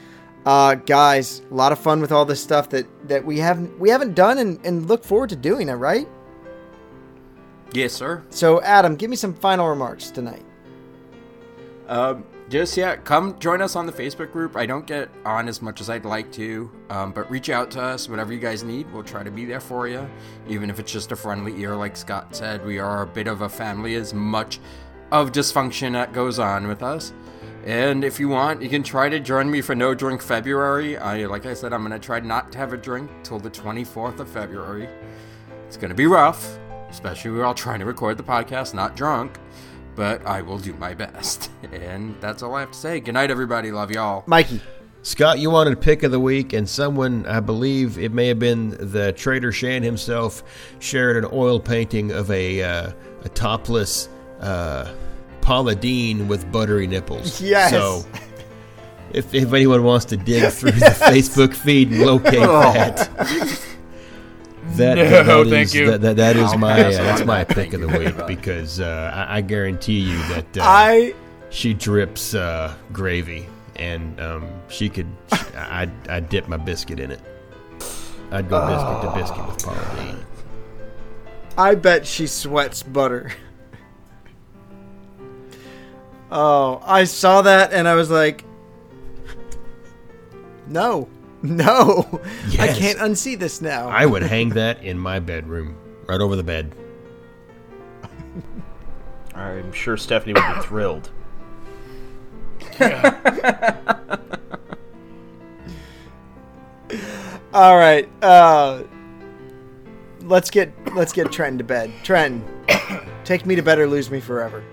Uh, 0.46 0.74
guys, 0.74 1.44
a 1.52 1.54
lot 1.54 1.72
of 1.72 1.78
fun 1.78 2.02
with 2.02 2.12
all 2.12 2.26
this 2.26 2.42
stuff 2.42 2.70
that, 2.70 2.88
that 3.08 3.24
we 3.24 3.38
haven't 3.38 3.80
we 3.80 3.90
haven't 3.90 4.16
done 4.16 4.40
and, 4.40 4.60
and 4.66 4.88
look 4.88 5.04
forward 5.04 5.30
to 5.30 5.36
doing 5.36 5.70
it, 5.70 5.74
right? 5.74 6.08
Yes, 7.74 7.94
sir. 7.94 8.24
So, 8.32 8.62
Adam, 8.64 8.96
give 8.96 9.10
me 9.10 9.16
some 9.16 9.34
final 9.34 9.70
remarks 9.70 10.10
tonight. 10.10 10.44
Um, 11.88 12.26
just 12.52 12.76
yet, 12.76 13.06
come 13.06 13.40
join 13.40 13.62
us 13.62 13.78
on 13.78 13.86
the 13.86 13.94
Facebook 13.94 14.34
group. 14.34 14.58
I 14.58 14.66
don't 14.66 14.86
get 14.86 15.10
on 15.24 15.48
as 15.48 15.62
much 15.62 15.80
as 15.80 15.90
I'd 15.90 16.04
like 16.04 16.34
to, 16.34 16.70
um, 16.90 17.14
but 17.14 17.32
reach 17.32 17.50
out 17.50 17.72
to 17.72 17.82
us. 17.82 18.10
Whatever 18.10 18.34
you 18.34 18.40
guys 18.40 18.62
need, 18.62 18.92
we'll 18.92 19.04
try 19.04 19.24
to 19.24 19.32
be 19.32 19.46
there 19.46 19.62
for 19.62 19.88
you. 19.88 20.06
Even 20.50 20.70
if 20.70 20.78
it's 20.78 20.92
just 20.92 21.14
a 21.14 21.16
friendly 21.16 21.58
ear, 21.62 21.78
like 21.78 21.96
Scott 21.96 22.36
said, 22.36 22.66
we 22.66 22.78
are 22.78 23.04
a 23.04 23.08
bit 23.08 23.28
of 23.28 23.40
a 23.40 23.48
family. 23.48 23.96
As 23.96 24.14
much 24.14 24.60
of 25.14 25.32
dysfunction 25.32 25.94
that 25.94 26.12
goes 26.12 26.40
on 26.40 26.68
with 26.68 26.84
us. 26.84 27.14
And 27.66 28.04
if 28.04 28.20
you 28.20 28.28
want, 28.28 28.62
you 28.62 28.68
can 28.68 28.84
try 28.84 29.08
to 29.08 29.22
join 29.22 29.50
me 29.50 29.62
for 29.62 29.74
No 29.74 29.96
Drink 29.96 30.22
February. 30.22 30.98
I, 30.98 31.28
like 31.28 31.46
I 31.46 31.54
said, 31.54 31.72
I'm 31.72 31.84
gonna 31.84 32.00
try 32.00 32.20
not 32.20 32.52
to 32.52 32.58
have 32.58 32.74
a 32.74 32.78
drink 32.78 33.10
till 33.24 33.40
the 33.40 33.50
24th 33.50 34.20
of 34.20 34.28
February. 34.28 34.90
It's 35.68 35.78
gonna 35.78 35.96
be 35.96 36.06
rough, 36.06 36.60
especially 36.90 37.32
we're 37.32 37.46
all 37.46 37.54
trying 37.54 37.80
to 37.80 37.86
record 37.86 38.18
the 38.18 38.24
podcast 38.24 38.74
not 38.74 38.98
drunk 38.98 39.40
but 39.96 40.26
I 40.26 40.42
will 40.42 40.60
do 40.60 40.74
my 40.74 40.94
best. 40.94 41.52
And 41.72 42.20
that's 42.20 42.44
all 42.44 42.54
I 42.56 42.60
have 42.62 42.72
to 42.72 42.78
say. 42.78 43.00
Good 43.00 43.14
night, 43.14 43.32
everybody. 43.32 43.72
Love 43.72 43.92
y'all. 43.92 44.24
Mikey. 44.28 44.62
Scott, 45.04 45.40
you 45.40 45.50
wanted 45.50 45.80
pick 45.82 46.04
of 46.04 46.12
the 46.12 46.20
week, 46.20 46.54
and 46.54 46.68
someone, 46.70 47.26
I 47.26 47.40
believe 47.40 47.98
it 47.98 48.12
may 48.12 48.28
have 48.28 48.38
been 48.38 48.72
the 48.92 49.14
Trader 49.14 49.52
Shan 49.52 49.82
himself, 49.82 50.44
shared 50.80 51.24
an 51.24 51.30
oil 51.34 51.60
painting 51.60 52.12
of 52.12 52.30
a 52.30 52.62
uh, 52.62 52.92
a 53.24 53.30
topless 53.30 54.10
uh, 54.42 54.94
Paula 55.42 55.76
Deen 55.76 56.28
with 56.28 56.52
buttery 56.52 56.88
nipples. 56.88 57.42
Yes. 57.52 57.72
So, 57.72 58.06
if, 59.14 59.34
if 59.34 59.52
anyone 59.54 59.84
wants 59.84 60.06
to 60.06 60.18
dig 60.18 60.52
through 60.52 60.72
the 60.72 60.86
Facebook 60.86 61.54
feed 61.54 61.92
and 61.92 62.02
locate 62.02 62.34
that, 62.34 63.62
that, 64.76 64.96
No, 64.96 65.04
that- 65.10 65.26
that 65.26 65.48
thank 65.50 65.66
is- 65.68 65.76
you. 65.76 65.92
that- 65.92 66.02
that- 66.02 66.16
that 66.18 66.36
is 66.38 66.56
my 66.58 66.82
uh, 66.86 66.92
that's 66.92 67.26
my 67.26 67.44
pick 67.44 67.74
of 67.74 67.82
the 67.82 67.88
week 67.88 68.16
because 68.28 68.80
uh, 68.80 69.12
I, 69.14 69.38
I 69.38 69.42
guarantee 69.42 70.00
you 70.00 70.18
that 70.30 70.58
uh, 70.58 70.62
I 70.64 71.14
she 71.50 71.74
drips 71.74 72.34
uh, 72.34 72.74
gravy, 72.94 73.46
and 73.76 74.20
um, 74.22 74.48
she 74.70 74.88
could. 74.90 75.08
I'd, 75.58 75.92
I'd 76.10 76.30
dip 76.30 76.48
my 76.48 76.58
biscuit 76.58 77.00
in 77.00 77.12
it. 77.12 77.20
I'd 78.32 78.48
go 78.50 78.66
biscuit 78.68 79.02
to 79.02 79.20
biscuit 79.20 79.46
with 79.48 79.64
Paula 79.64 79.96
Deen. 79.98 80.18
I 81.58 81.76
bet 81.76 82.08
she 82.08 82.28
sweats 82.28 82.82
butter. 82.84 83.32
oh, 86.32 86.82
I 86.86 87.04
saw 87.04 87.42
that 87.42 87.74
and 87.74 87.88
I 87.90 87.96
was 87.96 88.10
like, 88.10 88.46
no, 90.68 91.10
no, 91.44 92.22
I 92.60 92.68
can't 92.68 93.00
unsee 93.00 93.38
this 93.38 93.62
now. 93.62 93.90
I 93.90 94.06
would 94.06 94.22
hang 94.22 94.50
that 94.50 94.84
in 94.84 95.00
my 95.00 95.20
bedroom, 95.20 95.76
right 96.08 96.22
over 96.22 96.36
the 96.36 96.44
bed. 96.44 96.76
I'm 99.34 99.72
sure 99.72 99.98
Stephanie 99.98 100.34
would 100.34 100.56
be 100.56 100.62
thrilled. 100.68 101.10
All 107.54 107.76
right, 107.78 108.08
uh, 108.22 108.84
let's 110.22 110.52
get 110.52 110.72
let's 110.94 111.12
get 111.12 111.32
Trenton 111.32 111.58
to 111.58 111.64
bed. 111.64 111.92
Trenton, 112.04 112.46
take 113.24 113.46
me 113.46 113.56
to 113.56 113.64
bed 113.64 113.80
or 113.80 113.88
lose 113.88 114.12
me 114.12 114.20
forever. 114.20 114.64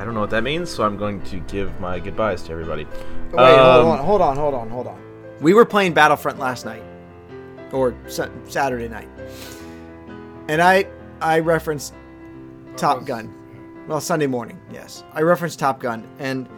I 0.00 0.04
don't 0.06 0.14
know 0.14 0.20
what 0.20 0.30
that 0.30 0.42
means, 0.44 0.70
so 0.70 0.82
I'm 0.82 0.96
going 0.96 1.20
to 1.24 1.40
give 1.40 1.78
my 1.78 2.00
goodbyes 2.00 2.42
to 2.44 2.52
everybody. 2.52 2.86
Wait, 3.32 3.38
Um, 3.38 3.84
hold 3.84 3.98
on, 3.98 4.04
hold 4.06 4.22
on, 4.22 4.36
hold 4.36 4.54
on, 4.54 4.70
hold 4.70 4.86
on. 4.86 4.98
We 5.42 5.52
were 5.52 5.66
playing 5.66 5.92
Battlefront 5.92 6.38
last 6.38 6.64
night, 6.64 6.82
or 7.70 7.94
Sa- 8.08 8.30
Saturday 8.48 8.88
night, 8.88 9.08
and 10.48 10.62
I 10.62 10.86
I 11.20 11.40
referenced 11.40 11.92
Top 12.76 13.04
Gun. 13.04 13.30
Well, 13.88 14.00
Sunday 14.00 14.26
morning, 14.26 14.58
yes, 14.72 15.04
I 15.12 15.20
referenced 15.20 15.58
Top 15.58 15.80
Gun, 15.80 16.08
and 16.18 16.48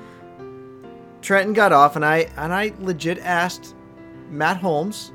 Trenton 1.20 1.52
got 1.52 1.72
off, 1.72 1.96
and 1.96 2.04
I 2.04 2.28
and 2.36 2.52
I 2.52 2.72
legit 2.78 3.18
asked 3.18 3.74
Matt 4.30 4.58
Holmes, 4.58 5.12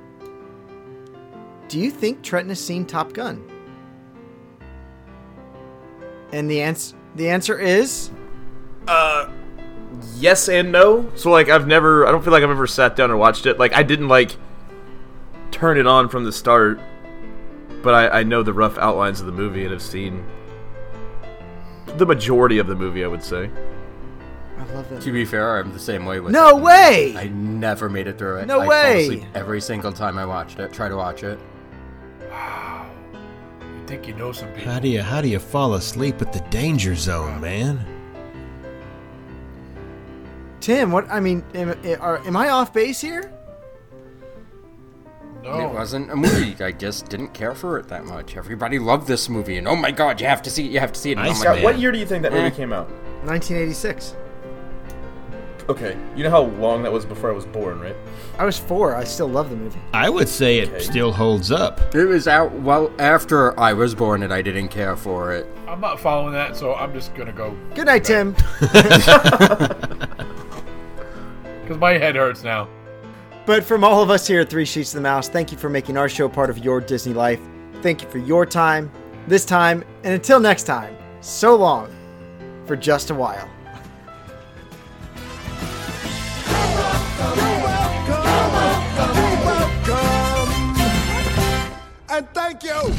Do 1.69 1.79
you 1.79 1.91
think 1.91 2.23
Trenton 2.23 2.49
has 2.49 2.59
seen 2.59 2.85
Top 2.85 3.13
Gun? 3.13 3.41
And 6.33 6.51
the 6.51 6.61
answer 6.61 6.97
the 7.15 7.29
answer 7.29 7.57
is 7.57 8.11
Uh, 8.87 9.29
yes 10.15 10.47
and 10.49 10.71
no. 10.71 11.11
So 11.15 11.29
like, 11.31 11.49
I've 11.49 11.67
never. 11.67 12.05
I 12.07 12.11
don't 12.11 12.23
feel 12.23 12.33
like 12.33 12.43
I've 12.43 12.49
ever 12.49 12.67
sat 12.67 12.95
down 12.95 13.09
and 13.11 13.19
watched 13.19 13.45
it. 13.45 13.59
Like, 13.59 13.73
I 13.73 13.83
didn't 13.83 14.07
like 14.07 14.35
turn 15.51 15.77
it 15.77 15.87
on 15.87 16.09
from 16.09 16.23
the 16.23 16.31
start, 16.31 16.79
but 17.83 17.93
I, 17.93 18.19
I 18.19 18.23
know 18.23 18.43
the 18.43 18.53
rough 18.53 18.77
outlines 18.77 19.19
of 19.19 19.25
the 19.25 19.31
movie 19.31 19.63
and 19.63 19.71
have 19.71 19.81
seen 19.81 20.25
the 21.97 22.05
majority 22.05 22.59
of 22.59 22.67
the 22.67 22.75
movie. 22.75 23.03
I 23.03 23.07
would 23.07 23.23
say. 23.23 23.49
I 24.59 24.63
love 24.73 24.89
that. 24.89 25.01
To 25.03 25.11
be 25.11 25.23
fair, 25.23 25.59
I'm 25.59 25.71
the 25.71 25.79
same 25.79 26.03
way 26.05 26.19
with 26.19 26.33
No 26.33 26.57
it. 26.57 26.63
way! 26.63 27.13
I 27.15 27.27
never 27.27 27.89
made 27.89 28.07
it 28.07 28.17
through 28.17 28.37
it. 28.37 28.47
No 28.47 28.61
I 28.61 28.67
way! 28.67 28.93
Fall 29.05 29.13
asleep 29.13 29.23
every 29.35 29.61
single 29.61 29.91
time 29.93 30.17
I 30.17 30.25
watched 30.25 30.57
it. 30.59 30.73
Try 30.73 30.89
to 30.89 30.95
watch 30.95 31.21
it. 31.23 31.39
Wow. 32.31 32.89
You 33.61 33.85
think 33.85 34.07
you 34.07 34.15
know 34.15 34.31
some 34.31 34.49
people? 34.53 34.71
How 34.71 34.79
do 34.79 34.87
you 34.89 35.01
how 35.03 35.21
do 35.21 35.27
you 35.29 35.37
fall 35.39 35.75
asleep 35.75 36.21
at 36.23 36.33
the 36.33 36.39
danger 36.49 36.95
zone, 36.95 37.39
man? 37.39 37.85
Tim, 40.59 40.91
what 40.91 41.09
I 41.09 41.19
mean, 41.19 41.43
am, 41.53 41.69
are, 42.01 42.17
am 42.25 42.35
I 42.35 42.49
off 42.49 42.73
base 42.73 42.99
here? 43.01 43.31
No. 45.43 45.59
It 45.69 45.73
wasn't 45.73 46.11
a 46.11 46.15
movie. 46.15 46.61
I 46.61 46.71
just 46.73 47.07
didn't 47.09 47.29
care 47.33 47.55
for 47.55 47.77
it 47.79 47.87
that 47.87 48.05
much. 48.05 48.35
Everybody 48.35 48.79
loved 48.79 49.07
this 49.07 49.29
movie, 49.29 49.57
and 49.57 49.67
oh 49.67 49.75
my 49.77 49.91
god, 49.91 50.19
you 50.19 50.27
have 50.27 50.41
to 50.41 50.49
see 50.49 50.65
it. 50.65 50.71
You 50.71 50.79
have 50.81 50.91
to 50.91 50.99
see 50.99 51.11
it. 51.11 51.17
And 51.17 51.21
I'm 51.27 51.31
Iceman. 51.31 51.53
like, 51.55 51.63
What 51.63 51.79
year 51.79 51.91
do 51.91 51.99
you 51.99 52.05
think 52.05 52.23
that 52.23 52.33
movie 52.33 52.45
Eh. 52.47 52.49
came 52.49 52.73
out? 52.73 52.89
1986. 53.23 54.15
Okay, 55.69 55.97
you 56.15 56.23
know 56.23 56.29
how 56.29 56.41
long 56.43 56.81
that 56.83 56.91
was 56.91 57.05
before 57.05 57.29
I 57.29 57.33
was 57.33 57.45
born, 57.45 57.79
right? 57.81 57.95
I 58.39 58.45
was 58.45 58.57
four. 58.57 58.95
I 58.95 59.03
still 59.03 59.27
love 59.27 59.49
the 59.49 59.55
movie. 59.57 59.79
I 59.93 60.09
would 60.09 60.27
say 60.29 60.59
it 60.59 60.69
Okay. 60.69 60.79
still 60.79 61.11
holds 61.11 61.51
up. 61.51 61.93
It 61.93 62.05
was 62.05 62.25
out 62.27 62.51
well 62.53 62.89
after 62.99 63.57
I 63.59 63.73
was 63.73 63.93
born, 63.93 64.23
and 64.23 64.33
I 64.33 64.41
didn't 64.41 64.69
care 64.69 64.95
for 64.97 65.33
it. 65.33 65.45
I'm 65.67 65.81
not 65.81 65.99
following 65.99 66.33
that, 66.33 66.55
so 66.57 66.73
I'm 66.73 66.93
just 66.93 67.13
gonna 67.15 67.33
go 67.33 67.55
Good 67.75 67.85
night, 67.87 68.03
Tim. 68.05 68.33
because 71.67 71.79
my 71.79 71.97
head 71.97 72.15
hurts 72.15 72.43
now. 72.43 72.69
But 73.45 73.63
from 73.63 73.83
all 73.83 74.01
of 74.01 74.09
us 74.09 74.25
here 74.25 74.41
at 74.41 74.49
Three 74.49 74.65
Sheets 74.65 74.93
of 74.93 74.97
the 74.97 75.01
Mouse, 75.01 75.27
thank 75.27 75.51
you 75.51 75.57
for 75.57 75.69
making 75.69 75.97
our 75.97 76.07
show 76.07 76.29
part 76.29 76.49
of 76.49 76.57
your 76.59 76.79
Disney 76.79 77.13
life. 77.13 77.41
Thank 77.81 78.01
you 78.01 78.09
for 78.09 78.19
your 78.19 78.45
time, 78.45 78.89
this 79.27 79.45
time, 79.45 79.83
and 80.03 80.13
until 80.13 80.39
next 80.39 80.63
time, 80.63 80.95
so 81.21 81.55
long 81.55 81.93
for 82.65 82.75
just 82.75 83.09
a 83.09 83.15
while. 83.15 83.49
And 92.09 92.27
thank 92.33 92.63
you. 92.63 92.93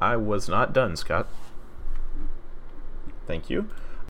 I 0.00 0.16
was 0.16 0.48
not 0.48 0.72
done, 0.72 0.96
Scott. 0.96 1.26
Thank 3.26 3.48
you. 3.48 3.68